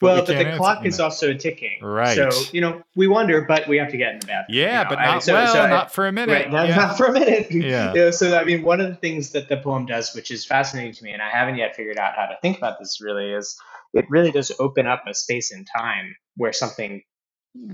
Well 0.00 0.16
but 0.24 0.26
the 0.26 0.54
clock 0.56 0.86
is 0.86 0.98
also 0.98 1.34
ticking 1.34 1.78
Right. 1.82 2.14
so 2.16 2.30
you 2.52 2.60
know 2.62 2.82
we 2.96 3.06
wonder 3.06 3.42
but 3.42 3.68
we 3.68 3.76
have 3.76 3.90
to 3.90 3.96
get 3.98 4.14
in 4.14 4.20
the 4.20 4.26
bathroom 4.26 4.56
Yeah, 4.58 4.78
you 4.78 4.84
know, 4.84 4.88
but 4.90 4.98
I- 4.98 5.04
not 5.06 5.22
so- 5.22 5.32
well, 5.34 5.52
so 5.52 5.60
I- 5.60 5.68
not 5.70 5.92
for 5.92 6.06
a 6.06 6.12
minute. 6.12 6.32
Right, 6.32 6.50
not, 6.50 6.68
yeah. 6.68 6.76
not 6.76 6.96
for 6.96 7.06
a 7.06 7.12
minute. 7.12 7.46
Yeah. 7.50 7.92
You 7.92 8.00
know, 8.00 8.10
so 8.10 8.36
I 8.38 8.44
mean, 8.44 8.62
one 8.62 8.80
of 8.80 8.88
the 8.88 8.94
things 8.96 9.30
that 9.32 9.48
the 9.48 9.56
poem 9.58 9.84
does, 9.86 10.14
which 10.14 10.30
is 10.30 10.44
fascinating 10.46 10.92
to 10.94 11.04
me, 11.04 11.12
and 11.12 11.20
I 11.22 11.28
haven't 11.30 11.56
yet 11.56 11.76
figured 11.76 11.98
out 11.98 12.14
how 12.16 12.26
to 12.26 12.36
think 12.42 12.56
about 12.58 12.78
this 12.78 13.00
really, 13.02 13.30
is 13.32 13.58
it 13.92 14.06
really 14.08 14.30
does 14.30 14.50
open 14.58 14.86
up 14.86 15.04
a 15.06 15.12
space 15.14 15.52
and 15.52 15.66
time 15.66 16.16
where 16.36 16.52
something 16.52 17.02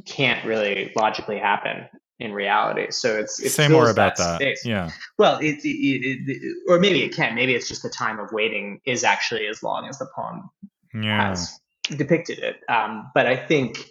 can't 0.05 0.45
really 0.45 0.93
logically 0.97 1.39
happen 1.39 1.89
in 2.21 2.33
reality. 2.33 2.87
So 2.91 3.19
it's 3.19 3.41
it 3.41 3.51
Say 3.51 3.67
more 3.69 3.91
about 3.91 4.17
that. 4.17 4.37
space. 4.37 4.65
Yeah. 4.65 4.91
Well, 5.19 5.39
it, 5.39 5.65
it, 5.65 5.67
it, 5.67 6.29
it, 6.29 6.57
or 6.69 6.79
maybe 6.79 7.03
it 7.03 7.15
can. 7.15 7.35
Maybe 7.35 7.55
it's 7.55 7.67
just 7.67 7.83
the 7.83 7.89
time 7.91 8.21
of 8.21 8.31
waiting 8.31 8.81
is 8.85 9.03
actually 9.05 9.47
as 9.47 9.63
long 9.63 9.89
as 9.89 9.99
the 9.99 10.07
poem 10.15 10.51
Yeah. 10.95 11.31
has 11.31 11.59
depicted 11.97 12.39
it. 12.41 12.57
Um, 12.69 13.11
but 13.15 13.27
I 13.27 13.37
think, 13.37 13.85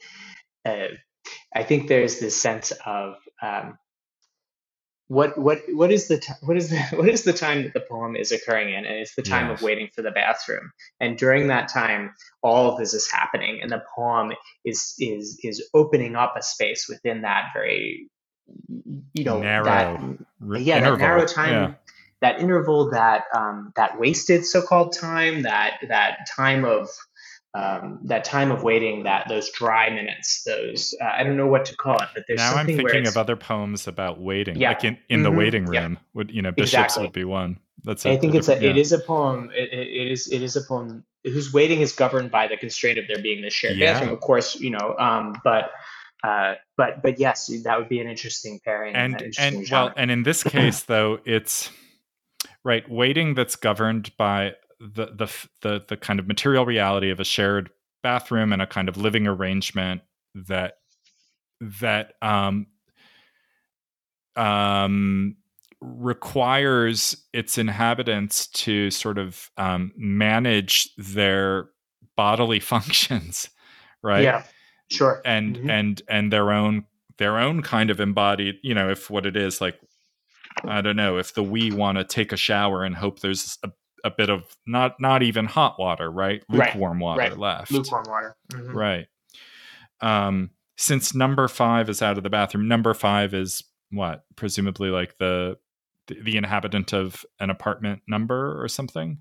uh, 0.64 0.88
I 1.56 1.64
think 1.64 1.88
there's 1.88 2.19
this 2.19 2.39
sense 2.39 2.72
of 2.85 3.15
um, 3.41 3.77
what 5.07 5.35
what 5.39 5.61
what 5.73 5.91
is 5.91 6.07
the 6.07 6.19
t- 6.19 6.34
what 6.43 6.56
is 6.56 6.69
the 6.69 6.77
what 6.95 7.10
is 7.10 7.23
the 7.23 7.34
time 7.34 7.64
that 7.64 7.73
the 7.73 7.80
poem 7.89 8.15
is 8.15 8.31
occurring 8.31 8.69
in, 8.69 8.85
and 8.85 8.95
it's 8.99 9.15
the 9.15 9.23
time 9.23 9.49
Yes. 9.49 9.60
of 9.60 9.64
waiting 9.64 9.89
for 9.95 10.03
the 10.03 10.11
bathroom. 10.11 10.72
And 10.99 11.18
during 11.18 11.47
that 11.47 11.68
time, 11.68 12.14
all 12.43 12.72
of 12.72 12.77
this 12.77 12.93
is 12.93 13.11
happening, 13.11 13.60
and 13.61 13.72
the 13.72 13.81
poem 13.95 14.34
is 14.64 14.93
is 14.99 15.39
is 15.43 15.68
opening 15.73 16.15
up 16.15 16.35
a 16.38 16.43
space 16.43 16.88
within 16.88 17.23
that 17.23 17.45
very 17.56 18.07
you 19.14 19.24
know 19.24 19.40
Narrow 19.42 19.66
that 19.66 20.60
yeah 20.62 20.78
interval. 20.78 20.98
that 20.98 21.04
narrow 21.04 21.26
time 21.26 21.52
Yeah. 21.52 21.74
that 22.22 22.40
interval 22.40 22.90
that 22.92 23.24
um, 23.36 23.72
that 23.76 24.00
wasted 24.00 24.46
so-called 24.46 24.94
time 24.94 25.44
that 25.44 25.80
that 25.88 26.28
time 26.36 26.66
of 26.66 26.90
um, 27.56 28.00
that 28.04 28.24
time 28.26 28.52
of 28.52 28.62
waiting 28.62 29.04
that 29.04 29.28
those 29.28 29.50
dry 29.52 29.90
minutes 29.90 30.44
those 30.46 30.94
uh, 31.02 31.06
i 31.06 31.24
don't 31.24 31.36
know 31.38 31.48
what 31.48 31.66
to 31.66 31.76
call 31.76 31.96
it 31.98 32.08
but 32.14 32.24
there's 32.28 32.38
now 32.40 32.54
I'm 32.56 32.68
thinking 32.68 33.08
of 33.08 33.18
other 33.18 33.36
poems 33.36 33.88
about 33.88 34.22
waiting, 34.22 34.56
Yeah. 34.58 34.70
like 34.70 34.84
in, 34.84 34.98
in 35.10 35.24
the 35.24 35.32
Mhm. 35.32 35.38
waiting 35.38 35.74
Yeah. 35.74 35.82
room. 35.82 36.00
Would 36.14 36.30
you 36.32 36.42
know 36.44 36.52
Bishop's 36.52 36.74
Exactly. 36.74 37.04
would 37.06 37.14
be 37.14 37.24
one. 37.26 37.60
That's 37.86 38.06
i 38.06 38.18
think 38.18 38.36
it's 38.36 38.50
a, 38.50 38.56
different- 38.56 38.78
it 38.78 38.82
is 38.82 38.92
a 38.92 39.00
poem 39.00 39.50
it, 39.56 39.70
it, 39.74 39.88
it 39.88 40.12
is 40.12 40.28
it 40.32 40.42
is 40.44 40.56
a 40.56 40.62
poem 40.62 41.04
whose 41.24 41.52
waiting 41.54 41.82
is 41.82 41.92
governed 41.94 42.30
by 42.30 42.48
the 42.48 42.56
constraint 42.58 42.98
of 43.00 43.06
there 43.08 43.22
being 43.22 43.42
this 43.42 43.54
shared 43.54 43.78
Yeah. 43.78 43.94
bathroom 43.94 44.14
of 44.14 44.20
course 44.20 44.56
you 44.60 44.70
know 44.70 44.96
um, 45.00 45.34
but 45.44 45.72
uh, 46.24 46.56
but 46.76 47.02
but 47.02 47.20
yes 47.20 47.50
that 47.64 47.78
would 47.78 47.90
be 47.90 48.00
an 48.00 48.08
interesting 48.08 48.60
pairing 48.64 48.96
and 48.96 49.16
an 49.16 49.28
interesting 49.28 49.60
and 49.60 49.70
well 49.72 49.94
and 49.96 50.12
in 50.12 50.24
this 50.24 50.44
case 50.44 50.84
though 50.84 51.20
it's 51.26 51.72
right 52.64 52.90
waiting 52.90 53.36
that's 53.36 53.56
governed 53.56 54.16
by 54.18 54.54
the 54.80 55.08
the 55.08 55.48
the 55.62 55.86
the 55.88 55.98
kind 55.98 56.20
of 56.20 56.28
material 56.28 56.66
reality 56.66 57.10
of 57.10 57.20
a 57.20 57.24
shared 57.24 57.70
bathroom 58.04 58.52
and 58.54 58.62
a 58.62 58.68
kind 58.68 58.90
of 58.90 58.98
living 58.98 59.28
arrangement 59.28 60.02
that 60.36 60.76
that 61.62 62.14
um 62.22 62.68
um 64.36 65.36
requires 65.82 67.16
its 67.32 67.58
inhabitants 67.58 68.48
to 68.48 68.91
sort 68.91 69.18
of 69.18 69.50
um, 69.56 69.94
manage 69.96 70.94
their 70.98 71.70
bodily 72.18 72.60
functions 72.60 73.50
right? 74.02 74.24
Yeah 74.24 74.44
sure. 74.90 75.22
and 75.26 75.57
mm-hmm. 75.57 75.70
and 75.70 76.02
and 76.07 76.34
their 76.34 76.52
own 76.52 76.86
their 77.18 77.38
own 77.38 77.61
kind 77.61 77.90
of 77.90 77.99
embodied 77.99 78.56
you 78.64 78.74
know 78.74 78.90
if 78.90 79.10
what 79.10 79.26
it 79.26 79.36
is 79.36 79.60
like 79.60 79.80
i 80.66 80.82
don't 80.82 80.95
know 80.95 81.18
if 81.18 81.34
the 81.34 81.44
we 81.44 81.72
want 81.72 81.98
to 81.98 82.03
take 82.03 82.32
a 82.32 82.38
shower 82.38 82.84
and 82.84 82.95
hope 82.95 83.20
there's 83.20 83.57
a, 83.64 83.72
a 84.03 84.11
bit 84.11 84.30
of 84.30 84.44
not 84.66 84.99
not 84.99 85.24
even 85.24 85.45
hot 85.45 85.80
water 85.80 86.10
right? 86.10 86.44
Lukewarm 86.49 86.98
right. 86.98 87.02
water 87.02 87.20
right. 87.20 87.38
left. 87.38 87.72
Lukewarm 87.72 88.06
water. 88.07 88.36
Mm-hmm. 88.53 88.78
right. 88.78 89.07
Um 90.02 90.52
since 90.78 91.14
number 91.14 91.48
five 91.48 91.90
is 91.90 92.02
out 92.02 92.18
of 92.18 92.24
the 92.24 92.30
bathroom 92.30 92.68
number 92.68 92.94
five 92.94 93.34
is 93.34 93.64
what? 93.91 94.24
Presumably 94.36 94.90
like 94.90 95.18
the 95.18 95.57
the 96.07 96.38
inhabitant 96.38 96.94
of 96.94 97.26
an 97.40 97.49
apartment 97.49 98.02
number 98.07 98.61
or 98.61 98.68
something? 98.68 99.20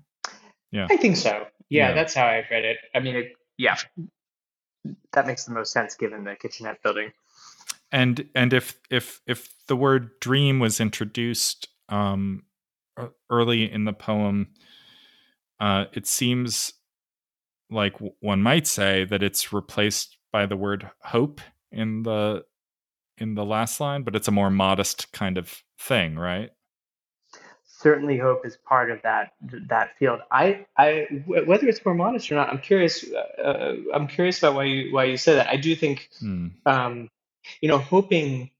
Yeah. 0.71 0.87
I 0.89 0.97
think 0.97 1.17
so. 1.17 1.45
Yeah, 1.69 1.89
yeah. 1.89 1.93
that's 1.93 2.13
how 2.13 2.25
i 2.25 2.43
read 2.49 2.65
it. 2.65 2.77
I 2.95 2.99
mean 2.99 3.15
it, 3.15 3.33
yeah 3.57 3.77
that 5.13 5.27
makes 5.27 5.45
the 5.45 5.53
most 5.53 5.71
sense 5.71 5.95
given 5.95 6.23
the 6.23 6.35
kitchenette 6.35 6.81
building. 6.83 7.11
And 7.91 8.29
and 8.35 8.53
if 8.53 8.79
if 8.89 9.21
if 9.25 9.53
the 9.67 9.75
word 9.75 10.11
dream 10.19 10.59
was 10.59 10.79
introduced 10.79 11.67
um 11.89 12.43
early 13.29 13.71
in 13.71 13.85
the 13.85 13.93
poem 13.93 14.47
uh 15.59 15.85
it 15.93 16.05
seems 16.05 16.73
like 17.71 17.95
one 18.19 18.41
might 18.41 18.67
say 18.67 19.05
that 19.05 19.23
it's 19.23 19.53
replaced 19.53 20.17
by 20.31 20.45
the 20.45 20.57
word 20.57 20.89
hope 21.01 21.41
in 21.71 22.03
the 22.03 22.43
in 23.17 23.35
the 23.35 23.45
last 23.45 23.79
line 23.79 24.03
but 24.03 24.15
it's 24.15 24.27
a 24.27 24.31
more 24.31 24.49
modest 24.49 25.11
kind 25.11 25.37
of 25.37 25.63
thing 25.79 26.15
right 26.15 26.51
certainly 27.79 28.17
hope 28.17 28.45
is 28.45 28.57
part 28.57 28.91
of 28.91 29.01
that 29.03 29.31
that 29.69 29.97
field. 29.97 30.19
I, 30.31 30.65
I 30.77 31.07
whether 31.25 31.67
it's 31.67 31.83
more 31.85 31.95
modest 31.95 32.31
or 32.31 32.35
not, 32.35 32.49
I'm 32.49 32.59
curious. 32.59 33.05
Uh, 33.11 33.75
I'm 33.93 34.07
curious 34.07 34.37
about 34.39 34.55
why 34.55 34.65
you 34.65 34.93
why 34.93 35.05
you 35.05 35.17
say 35.17 35.35
that. 35.35 35.47
I 35.47 35.57
do 35.57 35.75
think, 35.75 36.09
hmm. 36.19 36.47
um, 36.65 37.09
you 37.61 37.69
know, 37.69 37.77
hoping 37.77 38.51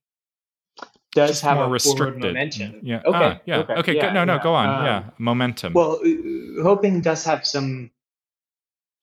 does 1.12 1.30
Just 1.32 1.42
have 1.42 1.58
more 1.58 1.66
a 1.66 1.70
restricted. 1.70 2.24
momentum. 2.24 2.80
Yeah. 2.84 3.02
Okay. 3.06 3.18
Ah, 3.18 3.42
yeah. 3.46 3.58
Okay. 3.58 3.74
okay. 3.74 3.96
Yeah, 3.96 4.14
no. 4.14 4.26
No. 4.26 4.36
Yeah. 4.36 4.44
Go 4.44 4.54
on. 4.54 4.70
Um, 4.70 4.86
yeah. 4.86 5.04
Momentum. 5.18 5.74
Well, 5.74 6.00
uh, 6.06 6.64
hoping 6.64 7.02
does 7.02 7.26
have 7.26 7.46
some 7.46 7.90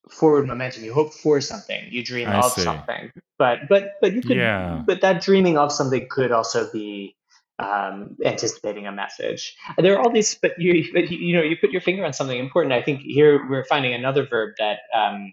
forward 0.08 0.46
momentum. 0.46 0.84
You 0.84 0.94
hope 0.94 1.12
for 1.12 1.40
something. 1.40 1.84
You 1.90 2.04
dream 2.04 2.28
I 2.28 2.38
of 2.38 2.52
see. 2.52 2.62
something. 2.62 3.10
But 3.38 3.68
but 3.68 3.94
but 4.00 4.12
you 4.12 4.22
could. 4.22 4.36
Yeah. 4.36 4.82
But 4.86 5.00
that 5.00 5.20
dreaming 5.20 5.58
of 5.58 5.72
something 5.72 6.06
could 6.08 6.30
also 6.30 6.70
be 6.72 7.15
um, 7.58 8.16
anticipating 8.24 8.86
a 8.86 8.92
message. 8.92 9.56
There 9.78 9.94
are 9.96 10.00
all 10.00 10.10
these, 10.10 10.34
but 10.34 10.52
you, 10.58 10.92
but 10.92 11.10
you 11.10 11.36
know, 11.36 11.42
you 11.42 11.56
put 11.60 11.70
your 11.70 11.80
finger 11.80 12.04
on 12.04 12.12
something 12.12 12.38
important. 12.38 12.72
I 12.72 12.82
think 12.82 13.00
here 13.00 13.48
we're 13.48 13.64
finding 13.64 13.94
another 13.94 14.26
verb 14.26 14.50
that 14.58 14.78
um, 14.94 15.32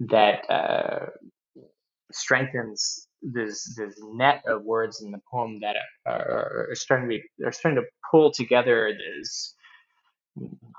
that 0.00 0.50
uh, 0.50 1.06
strengthens 2.12 3.06
this 3.22 3.74
this 3.76 3.94
net 4.12 4.42
of 4.46 4.62
words 4.62 5.00
in 5.02 5.10
the 5.10 5.20
poem 5.30 5.60
that 5.60 5.76
are, 6.06 6.68
are 6.70 6.74
starting 6.74 7.08
to 7.08 7.16
be, 7.16 7.44
are 7.44 7.52
starting 7.52 7.82
to 7.82 7.88
pull 8.10 8.30
together 8.30 8.92
this. 8.92 9.54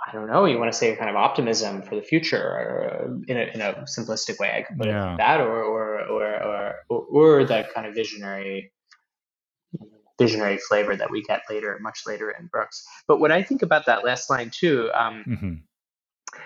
I 0.07 0.11
don't 0.13 0.27
know. 0.27 0.45
You 0.45 0.59
want 0.59 0.71
to 0.71 0.77
say 0.77 0.95
kind 0.95 1.09
of 1.09 1.15
optimism 1.15 1.81
for 1.81 1.95
the 1.95 2.03
future, 2.03 2.39
or 2.39 3.19
in 3.27 3.37
a, 3.37 3.51
in 3.55 3.61
a 3.61 3.85
simplistic 3.85 4.37
way, 4.37 4.53
I 4.55 4.61
could 4.61 4.77
put 4.77 4.85
yeah. 4.85 5.13
it 5.13 5.17
that, 5.17 5.41
or 5.41 5.63
or, 5.63 6.01
or 6.01 6.75
or 6.89 7.07
or 7.09 7.45
that 7.45 7.73
kind 7.73 7.87
of 7.87 7.95
visionary 7.95 8.71
visionary 10.17 10.57
flavor 10.57 10.95
that 10.95 11.11
we 11.11 11.21
get 11.23 11.41
later, 11.49 11.77
much 11.81 12.01
later 12.05 12.31
in 12.31 12.47
Brooks. 12.47 12.85
But 13.07 13.19
when 13.19 13.31
I 13.31 13.43
think 13.43 13.61
about 13.61 13.85
that 13.85 14.03
last 14.03 14.29
line 14.29 14.49
too, 14.49 14.89
um, 14.93 15.23
mm-hmm. 15.27 15.53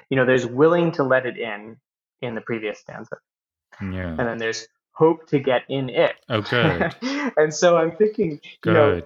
you 0.10 0.18
know, 0.18 0.26
there's 0.26 0.45
willing 0.45 0.91
to 0.93 1.03
let 1.03 1.26
it 1.26 1.38
in 1.38 1.77
in 2.22 2.35
the 2.35 2.41
previous 2.41 2.80
stanza, 2.80 3.18
yeah. 3.81 4.10
and 4.10 4.19
then 4.19 4.38
there's 4.38 4.68
hope 4.93 5.27
to 5.27 5.39
get 5.39 5.64
in 5.69 5.89
it. 5.89 6.15
Oh, 6.30 6.41
good. 6.41 6.95
and 7.38 7.53
so 7.53 7.77
I'm 7.77 7.95
thinking, 7.95 8.39
good. 8.61 8.69
you 8.69 8.73
know, 8.73 9.02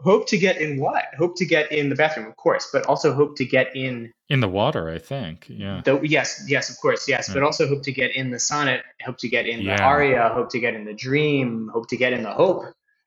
hope 0.00 0.26
to 0.28 0.38
get 0.38 0.60
in 0.60 0.80
what? 0.80 1.04
Hope 1.18 1.36
to 1.36 1.44
get 1.44 1.70
in 1.70 1.88
the 1.88 1.94
bathroom, 1.94 2.26
of 2.26 2.36
course, 2.36 2.68
but 2.72 2.84
also 2.86 3.12
hope 3.14 3.36
to 3.36 3.44
get 3.44 3.74
in 3.76 4.12
in 4.28 4.40
the 4.40 4.48
water. 4.48 4.90
I 4.90 4.98
think, 4.98 5.46
yeah. 5.48 5.82
The, 5.84 6.00
yes, 6.02 6.44
yes, 6.48 6.70
of 6.70 6.78
course, 6.78 7.08
yes, 7.08 7.32
but 7.32 7.42
also 7.42 7.68
hope 7.68 7.82
to 7.84 7.92
get 7.92 8.14
in 8.16 8.30
the 8.30 8.38
sonnet. 8.38 8.82
Hope 9.04 9.18
to 9.18 9.28
get 9.28 9.46
in 9.46 9.60
yeah. 9.60 9.76
the 9.76 9.82
aria. 9.82 10.30
Hope 10.30 10.50
to 10.50 10.58
get 10.58 10.74
in 10.74 10.84
the 10.84 10.94
dream. 10.94 11.70
Hope 11.72 11.88
to 11.88 11.96
get 11.96 12.12
in 12.12 12.22
the 12.22 12.32
hope. 12.32 12.64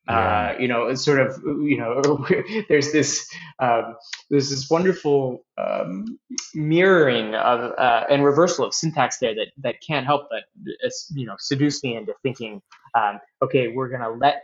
Uh, 0.10 0.56
you 0.60 0.68
know, 0.68 0.88
it's 0.88 1.03
sort 1.03 1.19
of, 1.19 1.40
you 1.44 1.77
know, 1.77 2.02
there's 2.69 2.91
this 2.91 3.30
um, 3.60 3.95
there's 4.30 4.49
this 4.49 4.69
wonderful 4.69 5.45
um, 5.57 6.18
mirroring 6.56 7.36
of 7.36 7.73
uh, 7.77 8.06
and 8.10 8.26
reversal 8.26 8.65
of 8.65 8.73
syntax 8.73 9.19
there 9.19 9.36
that 9.36 9.48
that 9.57 9.76
can't 9.86 10.06
help 10.06 10.27
but 10.30 10.44
you 11.14 11.26
know 11.26 11.36
seduce 11.38 11.84
me 11.84 11.95
into 11.95 12.14
thinking, 12.23 12.61
um, 12.95 13.19
okay, 13.44 13.68
we're 13.68 13.90
gonna 13.90 14.10
let 14.10 14.44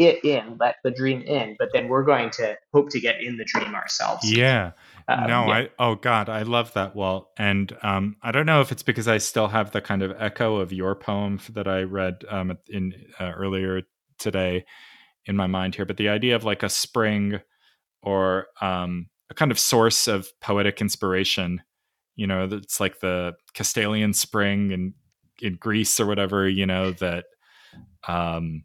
it 0.00 0.24
in, 0.24 0.56
let 0.58 0.76
the 0.82 0.90
dream 0.90 1.20
in, 1.20 1.56
but 1.58 1.68
then 1.74 1.88
we're 1.88 2.04
going 2.04 2.30
to 2.30 2.56
hope 2.72 2.88
to 2.88 3.00
get 3.00 3.22
in 3.22 3.36
the 3.36 3.44
dream 3.44 3.74
ourselves. 3.74 4.32
Yeah. 4.32 4.72
Um, 5.08 5.26
no, 5.26 5.46
yeah. 5.46 5.52
I 5.52 5.68
oh 5.78 5.94
god, 5.96 6.30
I 6.30 6.42
love 6.42 6.72
that 6.72 6.96
Walt, 6.96 7.28
and 7.36 7.76
um, 7.82 8.16
I 8.22 8.32
don't 8.32 8.46
know 8.46 8.62
if 8.62 8.72
it's 8.72 8.82
because 8.82 9.08
I 9.08 9.18
still 9.18 9.48
have 9.48 9.72
the 9.72 9.82
kind 9.82 10.02
of 10.02 10.14
echo 10.18 10.56
of 10.56 10.72
your 10.72 10.94
poem 10.94 11.38
that 11.50 11.68
I 11.68 11.82
read 11.82 12.24
um, 12.30 12.56
in 12.68 12.94
uh, 13.18 13.32
earlier 13.36 13.82
today 14.20 14.64
in 15.26 15.36
my 15.36 15.46
mind 15.46 15.74
here, 15.74 15.84
but 15.84 15.96
the 15.96 16.08
idea 16.08 16.36
of 16.36 16.44
like 16.44 16.62
a 16.62 16.68
spring 16.68 17.40
or 18.02 18.46
um, 18.60 19.08
a 19.30 19.34
kind 19.34 19.50
of 19.50 19.58
source 19.58 20.08
of 20.08 20.28
poetic 20.40 20.80
inspiration. 20.80 21.62
You 22.16 22.26
know, 22.26 22.48
it's 22.50 22.80
like 22.80 23.00
the 23.00 23.34
Castalian 23.54 24.14
spring 24.14 24.72
in 24.72 24.94
in 25.40 25.54
Greece 25.54 25.98
or 25.98 26.06
whatever. 26.06 26.48
You 26.48 26.66
know 26.66 26.92
that. 26.92 27.24
Um, 28.06 28.64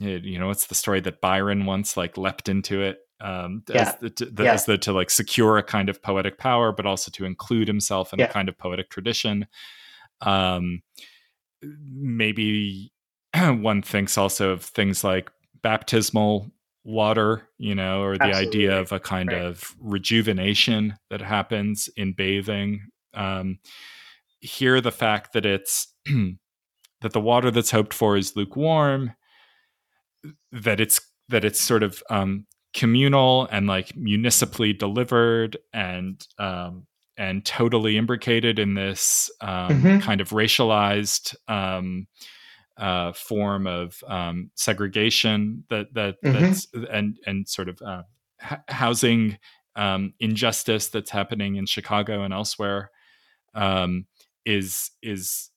it, 0.00 0.24
you 0.24 0.38
know, 0.38 0.50
it's 0.50 0.66
the 0.66 0.74
story 0.74 1.00
that 1.00 1.20
Byron 1.20 1.66
once 1.66 1.96
like 1.96 2.16
leapt 2.16 2.48
into 2.48 2.82
it 2.82 2.98
um, 3.20 3.62
yeah. 3.68 3.82
as, 3.82 3.96
the, 3.96 4.30
the, 4.32 4.44
yeah. 4.44 4.52
as 4.52 4.64
the 4.64 4.78
to 4.78 4.92
like 4.92 5.10
secure 5.10 5.58
a 5.58 5.62
kind 5.62 5.88
of 5.88 6.02
poetic 6.02 6.38
power, 6.38 6.72
but 6.72 6.86
also 6.86 7.10
to 7.12 7.24
include 7.24 7.66
himself 7.66 8.12
in 8.12 8.18
yeah. 8.18 8.26
a 8.26 8.32
kind 8.32 8.48
of 8.48 8.56
poetic 8.58 8.90
tradition. 8.90 9.46
Um, 10.20 10.82
maybe 11.62 12.92
one 13.36 13.82
thinks 13.82 14.18
also 14.18 14.50
of 14.50 14.62
things 14.62 15.04
like 15.04 15.30
baptismal 15.62 16.50
water, 16.84 17.48
you 17.58 17.74
know, 17.74 18.02
or 18.02 18.16
the 18.16 18.24
Absolutely. 18.24 18.48
idea 18.48 18.80
of 18.80 18.92
a 18.92 19.00
kind 19.00 19.30
right. 19.30 19.42
of 19.42 19.76
rejuvenation 19.80 20.94
that 21.10 21.20
happens 21.20 21.88
in 21.96 22.14
bathing. 22.14 22.80
Um, 23.14 23.58
here, 24.40 24.80
the 24.80 24.92
fact 24.92 25.32
that 25.34 25.44
it's 25.44 25.92
that 26.06 27.12
the 27.12 27.20
water 27.20 27.50
that's 27.50 27.70
hoped 27.70 27.92
for 27.92 28.16
is 28.16 28.36
lukewarm, 28.36 29.12
that 30.52 30.80
it's 30.80 31.00
that 31.28 31.44
it's 31.44 31.60
sort 31.60 31.82
of 31.82 32.02
um, 32.10 32.46
communal 32.74 33.48
and 33.50 33.66
like 33.66 33.94
municipally 33.96 34.72
delivered 34.72 35.58
and 35.72 36.26
um, 36.38 36.86
and 37.16 37.44
totally 37.44 37.96
imbricated 37.96 38.58
in 38.58 38.74
this 38.74 39.30
um, 39.40 39.68
mm-hmm. 39.68 39.98
kind 39.98 40.20
of 40.20 40.30
racialized 40.30 41.34
um, 41.48 42.06
uh, 42.78 43.12
form 43.12 43.66
of 43.66 44.02
um, 44.06 44.50
segregation 44.54 45.64
that 45.68 45.92
that 45.94 46.22
mm-hmm. 46.22 46.40
that's 46.40 46.66
and 46.90 47.18
and 47.26 47.48
sort 47.48 47.68
of 47.68 47.82
uh, 47.82 48.02
housing 48.68 49.38
um, 49.76 50.14
injustice 50.20 50.88
that's 50.88 51.10
happening 51.10 51.56
in 51.56 51.66
Chicago 51.66 52.22
and 52.22 52.32
elsewhere 52.32 52.90
um, 53.54 54.06
is 54.44 54.90
is 55.02 55.50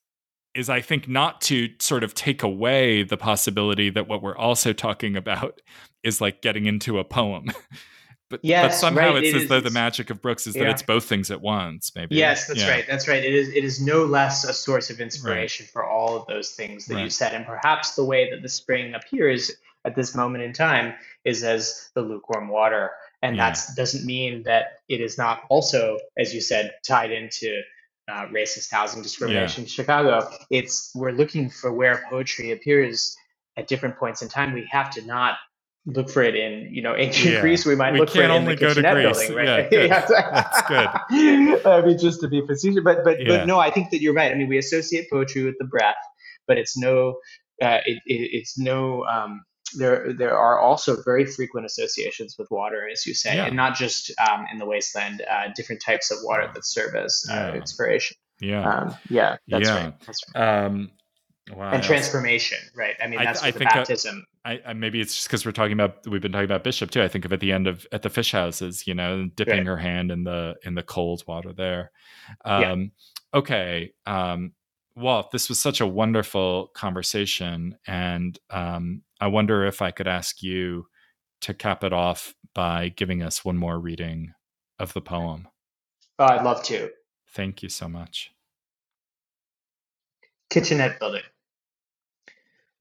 is 0.54 0.70
I 0.70 0.82
think 0.82 1.08
not 1.08 1.42
to 1.42 1.70
sort 1.80 2.04
of 2.04 2.14
take 2.14 2.44
away 2.44 3.04
the 3.04 3.18
possibility 3.18 3.90
that 3.90 4.08
what 4.08 4.22
we're 4.22 4.38
also 4.38 4.74
talking 4.74 5.16
about 5.16 5.62
is 6.04 6.20
like 6.20 6.42
getting 6.42 6.66
into 6.66 7.00
a 7.00 7.04
poem. 7.04 7.46
but, 8.32 8.40
yes, 8.44 8.66
but 8.66 8.78
somehow 8.78 9.14
right. 9.14 9.24
it's 9.24 9.36
it 9.36 9.44
as 9.44 9.50
though 9.50 9.60
the 9.60 9.70
magic 9.70 10.10
of 10.10 10.22
Brooks 10.22 10.48
is 10.48 10.56
yeah. 10.56 10.64
that 10.64 10.72
it's 10.72 10.82
both 10.82 11.06
things 11.06 11.30
at 11.30 11.42
once. 11.42 11.92
Maybe. 11.96 12.16
Yes, 12.16 12.48
that's 12.48 12.62
yeah. 12.62 12.70
right. 12.70 12.86
That's 12.88 13.08
right. 13.08 13.24
It 13.24 13.34
is. 13.34 13.50
It 13.50 13.64
is 13.64 13.80
no 13.80 14.06
less 14.06 14.44
a 14.44 14.54
source 14.54 14.90
of 14.90 15.00
inspiration 15.00 15.66
right. 15.66 15.72
for 15.72 15.86
all 15.86 16.16
of 16.16 16.26
those 16.28 16.52
things 16.52 16.88
that 16.88 16.96
right. 16.96 17.04
you 17.04 17.10
said, 17.10 17.34
and 17.34 17.46
perhaps 17.46 17.96
the 17.96 18.06
way 18.06 18.32
that 18.32 18.42
the 18.42 18.50
spring 18.50 18.96
appears 18.96 19.52
at 19.86 19.96
this 19.96 20.16
moment 20.16 20.44
in 20.44 20.54
time 20.54 20.94
is 21.26 21.44
as 21.44 21.90
the 21.94 22.02
lukewarm 22.02 22.48
water, 22.48 22.92
and 23.22 23.36
yeah. 23.36 23.52
that 23.52 23.60
doesn't 23.76 24.06
mean 24.06 24.44
that 24.44 24.80
it 24.90 25.02
is 25.02 25.18
not 25.18 25.44
also, 25.50 26.00
as 26.18 26.34
you 26.34 26.42
said, 26.42 26.74
tied 26.88 27.12
into 27.12 27.62
uh, 28.12 28.26
racist 28.28 28.72
housing 28.72 29.02
discrimination 29.02 29.64
in 29.64 29.70
Chicago. 29.70 30.30
It's 30.50 30.92
we're 30.96 31.12
looking 31.12 31.50
for 31.50 31.72
where 31.72 32.04
poetry 32.10 32.52
appears 32.52 33.16
at 33.58 33.68
different 33.68 33.98
points 33.98 34.22
in 34.22 34.30
time. 34.30 34.54
We 34.54 34.68
have 34.72 34.90
to 34.92 35.06
not 35.06 35.38
look 35.86 36.10
for 36.10 36.22
it 36.22 36.36
in 36.36 36.74
you 36.74 36.82
know 36.82 36.96
ancient 36.96 37.34
yeah. 37.34 37.42
Greece. 37.42 37.66
We 37.66 37.76
might 37.76 37.94
we 37.94 38.00
look 38.00 38.10
for 38.10 38.22
it 38.22 38.30
in 38.30 38.46
the 38.46 38.56
kitchenette 38.56 38.96
building, 38.96 39.36
right? 39.36 39.48
Yeah, 39.48 39.70
good. 39.70 39.92
That's 39.92 40.62
good. 40.68 40.88
I 41.66 41.82
mean, 41.82 41.98
just 41.98 42.22
to 42.22 42.28
be 42.28 42.46
facetious, 42.46 42.84
but 42.84 43.04
but, 43.04 43.20
yeah. 43.20 43.28
but 43.28 43.48
no, 43.48 43.60
I 43.60 43.72
think 43.72 43.92
that 43.92 44.02
you're 44.02 44.14
right. 44.14 44.32
I 44.32 44.36
mean, 44.36 44.48
we 44.48 44.58
associate 44.58 45.10
poetry 45.10 45.44
with 45.44 45.56
the 45.60 45.66
breath, 45.66 45.96
but 46.48 46.58
it's 46.58 46.78
no, 46.78 47.18
uh, 47.62 47.80
it, 47.86 48.02
it, 48.06 48.30
it's 48.32 48.58
no. 48.58 49.06
Um, 49.06 49.44
there 49.74 50.14
there 50.14 50.38
are 50.38 50.60
also 50.60 51.02
very 51.02 51.26
frequent 51.26 51.66
associations 51.66 52.36
with 52.38 52.50
water, 52.52 52.88
as 52.92 53.06
you 53.06 53.14
say, 53.14 53.38
yeah. 53.38 53.46
and 53.46 53.56
not 53.56 53.76
just 53.76 54.12
um, 54.20 54.46
in 54.52 54.60
the 54.60 54.66
wasteland. 54.66 55.24
Uh, 55.30 55.50
different 55.56 55.82
types 55.82 56.12
of 56.12 56.18
water 56.24 56.52
that 56.54 56.66
serve 56.66 56.96
as 56.96 57.24
uh, 57.32 57.54
inspiration. 57.56 58.18
Yeah, 58.42 58.68
um, 58.68 58.96
yeah, 59.10 59.38
that's 59.48 59.70
yeah. 59.70 59.84
right. 59.84 60.00
That's 60.06 60.24
right. 60.36 60.66
Um, 60.66 60.92
wow, 61.56 61.72
and 61.72 61.84
transformation, 61.84 62.58
right? 62.76 62.96
I 63.02 63.08
mean, 63.08 63.24
that's 63.24 63.44
I, 63.44 63.48
I 63.48 63.52
think 63.52 63.70
baptism. 63.70 64.26
I, 64.44 64.60
I, 64.66 64.74
maybe 64.74 65.00
it's 65.00 65.16
just 65.16 65.28
because 65.28 65.46
we're 65.46 65.52
talking 65.52 65.74
about 65.74 66.08
we've 66.08 66.22
been 66.22 66.32
talking 66.32 66.46
about 66.46 66.64
Bishop 66.64 66.92
too. 66.92 67.02
I 67.02 67.08
think 67.08 67.26
of 67.26 67.34
at 67.34 67.40
the 67.40 67.52
end 67.52 67.68
of 67.68 67.86
at 67.92 68.02
the 68.02 68.10
fish 68.10 68.32
houses, 68.32 68.88
you 68.88 68.94
know, 68.94 69.30
dipping 69.36 69.60
right. 69.60 69.68
her 69.68 69.78
hand 69.78 70.12
in 70.12 70.24
the 70.24 70.56
in 70.64 70.76
the 70.76 70.84
cold 70.84 71.24
water 71.28 71.54
there. 71.54 71.92
Um, 72.46 72.62
yeah. 72.62 73.40
Okay, 73.40 73.94
um, 74.06 74.54
Walt, 74.96 75.32
this 75.32 75.48
was 75.48 75.60
such 75.60 75.80
a 75.80 75.88
wonderful 75.88 76.68
conversation, 76.74 77.78
and 77.88 78.38
um, 78.50 79.04
I 79.20 79.28
wonder 79.28 79.66
if 79.66 79.82
I 79.82 79.92
could 79.92 80.08
ask 80.08 80.44
you 80.44 80.88
to 81.42 81.54
cap 81.54 81.84
it 81.84 81.94
off 81.94 82.36
by 82.54 82.90
giving 82.90 83.24
us 83.24 83.46
one 83.46 83.58
more 83.58 83.80
reading 83.80 84.34
of 84.80 84.94
the 84.94 85.02
poem. 85.02 85.48
Oh, 86.20 86.26
I'd 86.26 86.44
love 86.44 86.64
to. 86.64 86.92
Thank 87.34 87.64
you 87.64 87.70
so 87.70 87.88
much. 87.88 88.32
Kitchenette 90.50 91.00
building. 91.00 91.24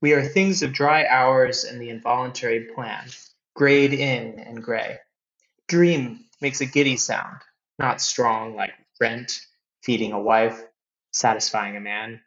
We 0.01 0.13
are 0.13 0.23
things 0.23 0.63
of 0.63 0.73
dry 0.73 1.05
hours 1.05 1.63
and 1.63 1.79
the 1.79 1.91
involuntary 1.91 2.65
plan, 2.73 3.07
grayed 3.53 3.93
in 3.93 4.39
and 4.39 4.63
gray. 4.63 4.97
Dream 5.67 6.25
makes 6.41 6.59
a 6.59 6.65
giddy 6.65 6.97
sound, 6.97 7.37
not 7.77 8.01
strong 8.01 8.55
like 8.55 8.73
rent, 8.99 9.39
feeding 9.83 10.11
a 10.11 10.19
wife, 10.19 10.59
satisfying 11.11 11.77
a 11.77 11.81
man. 11.81 12.21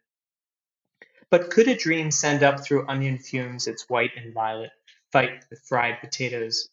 But 1.31 1.51
could 1.51 1.67
a 1.67 1.75
dream 1.77 2.13
send 2.13 2.45
up 2.45 2.65
through 2.65 2.87
onion 2.87 3.19
fumes 3.19 3.67
its 3.67 3.89
white 3.89 4.13
and 4.17 4.33
violet 4.33 4.71
fight 5.11 5.45
with 5.51 5.61
fried 5.61 6.01
potatoes, 6.01 6.69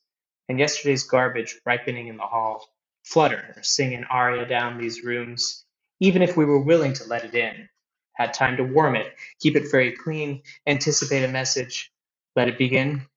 and 0.50 0.60
yesterday's 0.60 1.04
garbage 1.04 1.60
ripening 1.66 2.08
in 2.08 2.18
the 2.18 2.24
hall, 2.24 2.68
flutter 3.04 3.54
or 3.58 3.64
sing 3.64 3.96
an 3.96 4.04
aria 4.04 4.48
down 4.48 4.78
these 4.78 5.04
rooms, 5.04 5.66
even 6.00 6.22
if 6.22 6.38
we 6.38 6.46
were 6.46 6.62
willing 6.62 6.94
to 6.94 7.06
let 7.06 7.24
it 7.24 7.34
in, 7.34 7.70
had 8.14 8.34
time 8.34 8.58
to 8.58 8.64
warm 8.64 8.96
it, 8.96 9.14
keep 9.40 9.56
it 9.56 9.72
very 9.72 9.92
clean, 9.92 10.42
anticipate 10.68 11.24
a 11.24 11.28
message, 11.28 11.92
let 12.36 12.48
it 12.48 12.58
begin? 12.58 13.08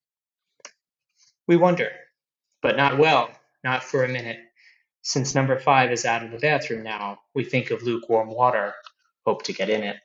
We 1.47 1.57
wonder, 1.57 1.91
but 2.63 2.77
not 2.77 2.99
well, 2.99 3.31
not 3.63 3.83
for 3.85 4.05
a 4.05 4.09
minute. 4.09 4.39
Since 5.03 5.35
number 5.35 5.59
five 5.59 5.93
is 5.93 6.05
out 6.07 6.25
of 6.25 6.31
the 6.31 6.39
bathroom 6.39 6.83
now, 6.83 7.19
we 7.35 7.45
think 7.45 7.71
of 7.71 7.83
lukewarm 7.83 8.29
water, 8.29 8.75
hope 9.27 9.43
to 9.45 9.53
get 9.53 9.69
in 9.69 9.83
it. 9.83 9.97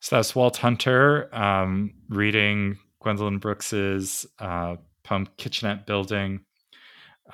So 0.00 0.16
that's 0.16 0.34
Walt 0.34 0.56
Hunter 0.56 1.32
um, 1.32 1.94
reading 2.08 2.78
Gwendolyn 3.00 3.38
Brooks's 3.38 4.26
uh, 4.40 4.76
poem 5.04 5.28
Kitchenette 5.36 5.86
Building. 5.86 6.40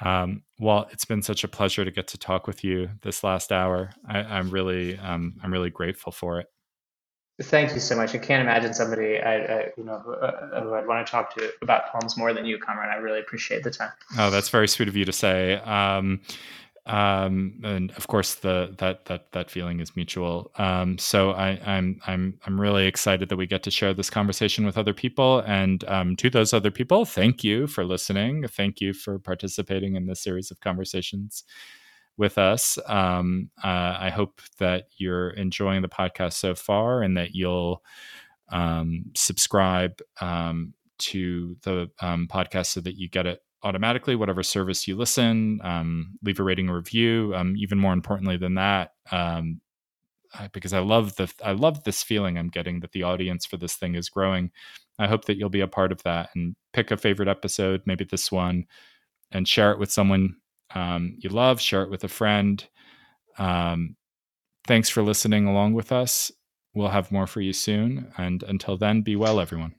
Um, 0.00 0.42
Walt, 0.58 0.88
it's 0.92 1.04
been 1.04 1.22
such 1.22 1.44
a 1.44 1.48
pleasure 1.48 1.84
to 1.84 1.90
get 1.90 2.08
to 2.08 2.18
talk 2.18 2.46
with 2.46 2.64
you 2.64 2.90
this 3.02 3.24
last 3.24 3.52
hour. 3.52 3.90
I, 4.06 4.38
am 4.38 4.50
really, 4.50 4.98
um, 4.98 5.36
I'm 5.42 5.52
really 5.52 5.70
grateful 5.70 6.12
for 6.12 6.40
it. 6.40 6.46
Thank 7.40 7.72
you 7.72 7.80
so 7.80 7.94
much. 7.94 8.16
I 8.16 8.18
can't 8.18 8.42
imagine 8.42 8.74
somebody 8.74 9.20
I, 9.20 9.36
I 9.36 9.68
you 9.76 9.84
know 9.84 10.00
who, 10.00 10.12
uh, 10.14 10.60
who, 10.60 10.74
I'd 10.74 10.88
want 10.88 11.06
to 11.06 11.10
talk 11.10 11.32
to 11.36 11.52
about 11.62 11.86
poems 11.92 12.16
more 12.16 12.32
than 12.32 12.44
you, 12.44 12.58
Kamran. 12.58 12.88
I 12.88 12.96
really 12.96 13.20
appreciate 13.20 13.62
the 13.62 13.70
time. 13.70 13.92
Oh, 14.18 14.28
that's 14.30 14.48
very 14.48 14.66
sweet 14.66 14.88
of 14.88 14.96
you 14.96 15.04
to 15.04 15.12
say. 15.12 15.54
Um, 15.54 16.20
um, 16.88 17.60
and 17.64 17.90
of 17.92 18.06
course 18.06 18.36
the 18.36 18.74
that 18.78 19.04
that 19.06 19.32
that 19.32 19.50
feeling 19.50 19.80
is 19.80 19.94
mutual. 19.94 20.50
Um, 20.56 20.96
so 20.96 21.32
I, 21.32 21.60
I'm 21.64 22.00
I'm 22.06 22.38
I'm 22.46 22.60
really 22.60 22.86
excited 22.86 23.28
that 23.28 23.36
we 23.36 23.46
get 23.46 23.62
to 23.64 23.70
share 23.70 23.92
this 23.92 24.08
conversation 24.10 24.64
with 24.64 24.78
other 24.78 24.94
people. 24.94 25.40
And 25.40 25.84
um, 25.84 26.16
to 26.16 26.30
those 26.30 26.54
other 26.54 26.70
people, 26.70 27.04
thank 27.04 27.44
you 27.44 27.66
for 27.66 27.84
listening. 27.84 28.48
Thank 28.48 28.80
you 28.80 28.94
for 28.94 29.18
participating 29.18 29.96
in 29.96 30.06
this 30.06 30.22
series 30.22 30.50
of 30.50 30.60
conversations 30.60 31.44
with 32.16 32.38
us. 32.38 32.78
Um, 32.86 33.50
uh, 33.62 33.96
I 34.00 34.10
hope 34.10 34.40
that 34.58 34.86
you're 34.96 35.30
enjoying 35.30 35.82
the 35.82 35.88
podcast 35.88 36.34
so 36.34 36.54
far, 36.54 37.02
and 37.02 37.16
that 37.18 37.34
you'll 37.34 37.82
um, 38.50 39.04
subscribe 39.14 40.00
um, 40.22 40.72
to 40.98 41.56
the 41.62 41.90
podcast 42.00 42.66
so 42.66 42.80
that 42.80 42.96
you 42.96 43.08
get 43.08 43.26
it 43.26 43.42
automatically, 43.62 44.16
whatever 44.16 44.42
service 44.42 44.86
you 44.86 44.96
listen. 44.96 45.60
Um, 45.62 46.18
leave 46.22 46.40
a 46.40 46.42
rating 46.42 46.68
or 46.68 46.76
review. 46.76 47.32
Um, 47.34 47.54
even 47.56 47.78
more 47.78 47.92
importantly 47.92 48.36
than 48.36 48.54
that, 48.54 48.92
um, 49.10 49.60
because 50.52 50.72
I 50.72 50.80
love 50.80 51.16
the 51.16 51.32
I 51.44 51.52
love 51.52 51.84
this 51.84 52.02
feeling 52.02 52.38
I'm 52.38 52.48
getting 52.48 52.80
that 52.80 52.92
the 52.92 53.02
audience 53.02 53.46
for 53.46 53.56
this 53.56 53.74
thing 53.74 53.94
is 53.94 54.08
growing. 54.08 54.50
I 54.98 55.06
hope 55.06 55.26
that 55.26 55.36
you'll 55.36 55.48
be 55.48 55.60
a 55.60 55.68
part 55.68 55.92
of 55.92 56.02
that 56.02 56.30
and 56.34 56.56
pick 56.72 56.90
a 56.90 56.96
favorite 56.96 57.28
episode, 57.28 57.82
maybe 57.86 58.04
this 58.04 58.32
one, 58.32 58.64
and 59.30 59.46
share 59.46 59.72
it 59.72 59.78
with 59.78 59.92
someone 59.92 60.36
um, 60.74 61.16
you 61.18 61.30
love. 61.30 61.60
Share 61.60 61.82
it 61.82 61.90
with 61.90 62.04
a 62.04 62.08
friend. 62.08 62.66
Um, 63.38 63.96
thanks 64.66 64.88
for 64.88 65.02
listening 65.02 65.46
along 65.46 65.74
with 65.74 65.92
us. 65.92 66.30
We'll 66.74 66.88
have 66.88 67.12
more 67.12 67.26
for 67.26 67.40
you 67.40 67.52
soon. 67.52 68.12
And 68.18 68.42
until 68.42 68.76
then, 68.76 69.02
be 69.02 69.16
well, 69.16 69.40
everyone. 69.40 69.74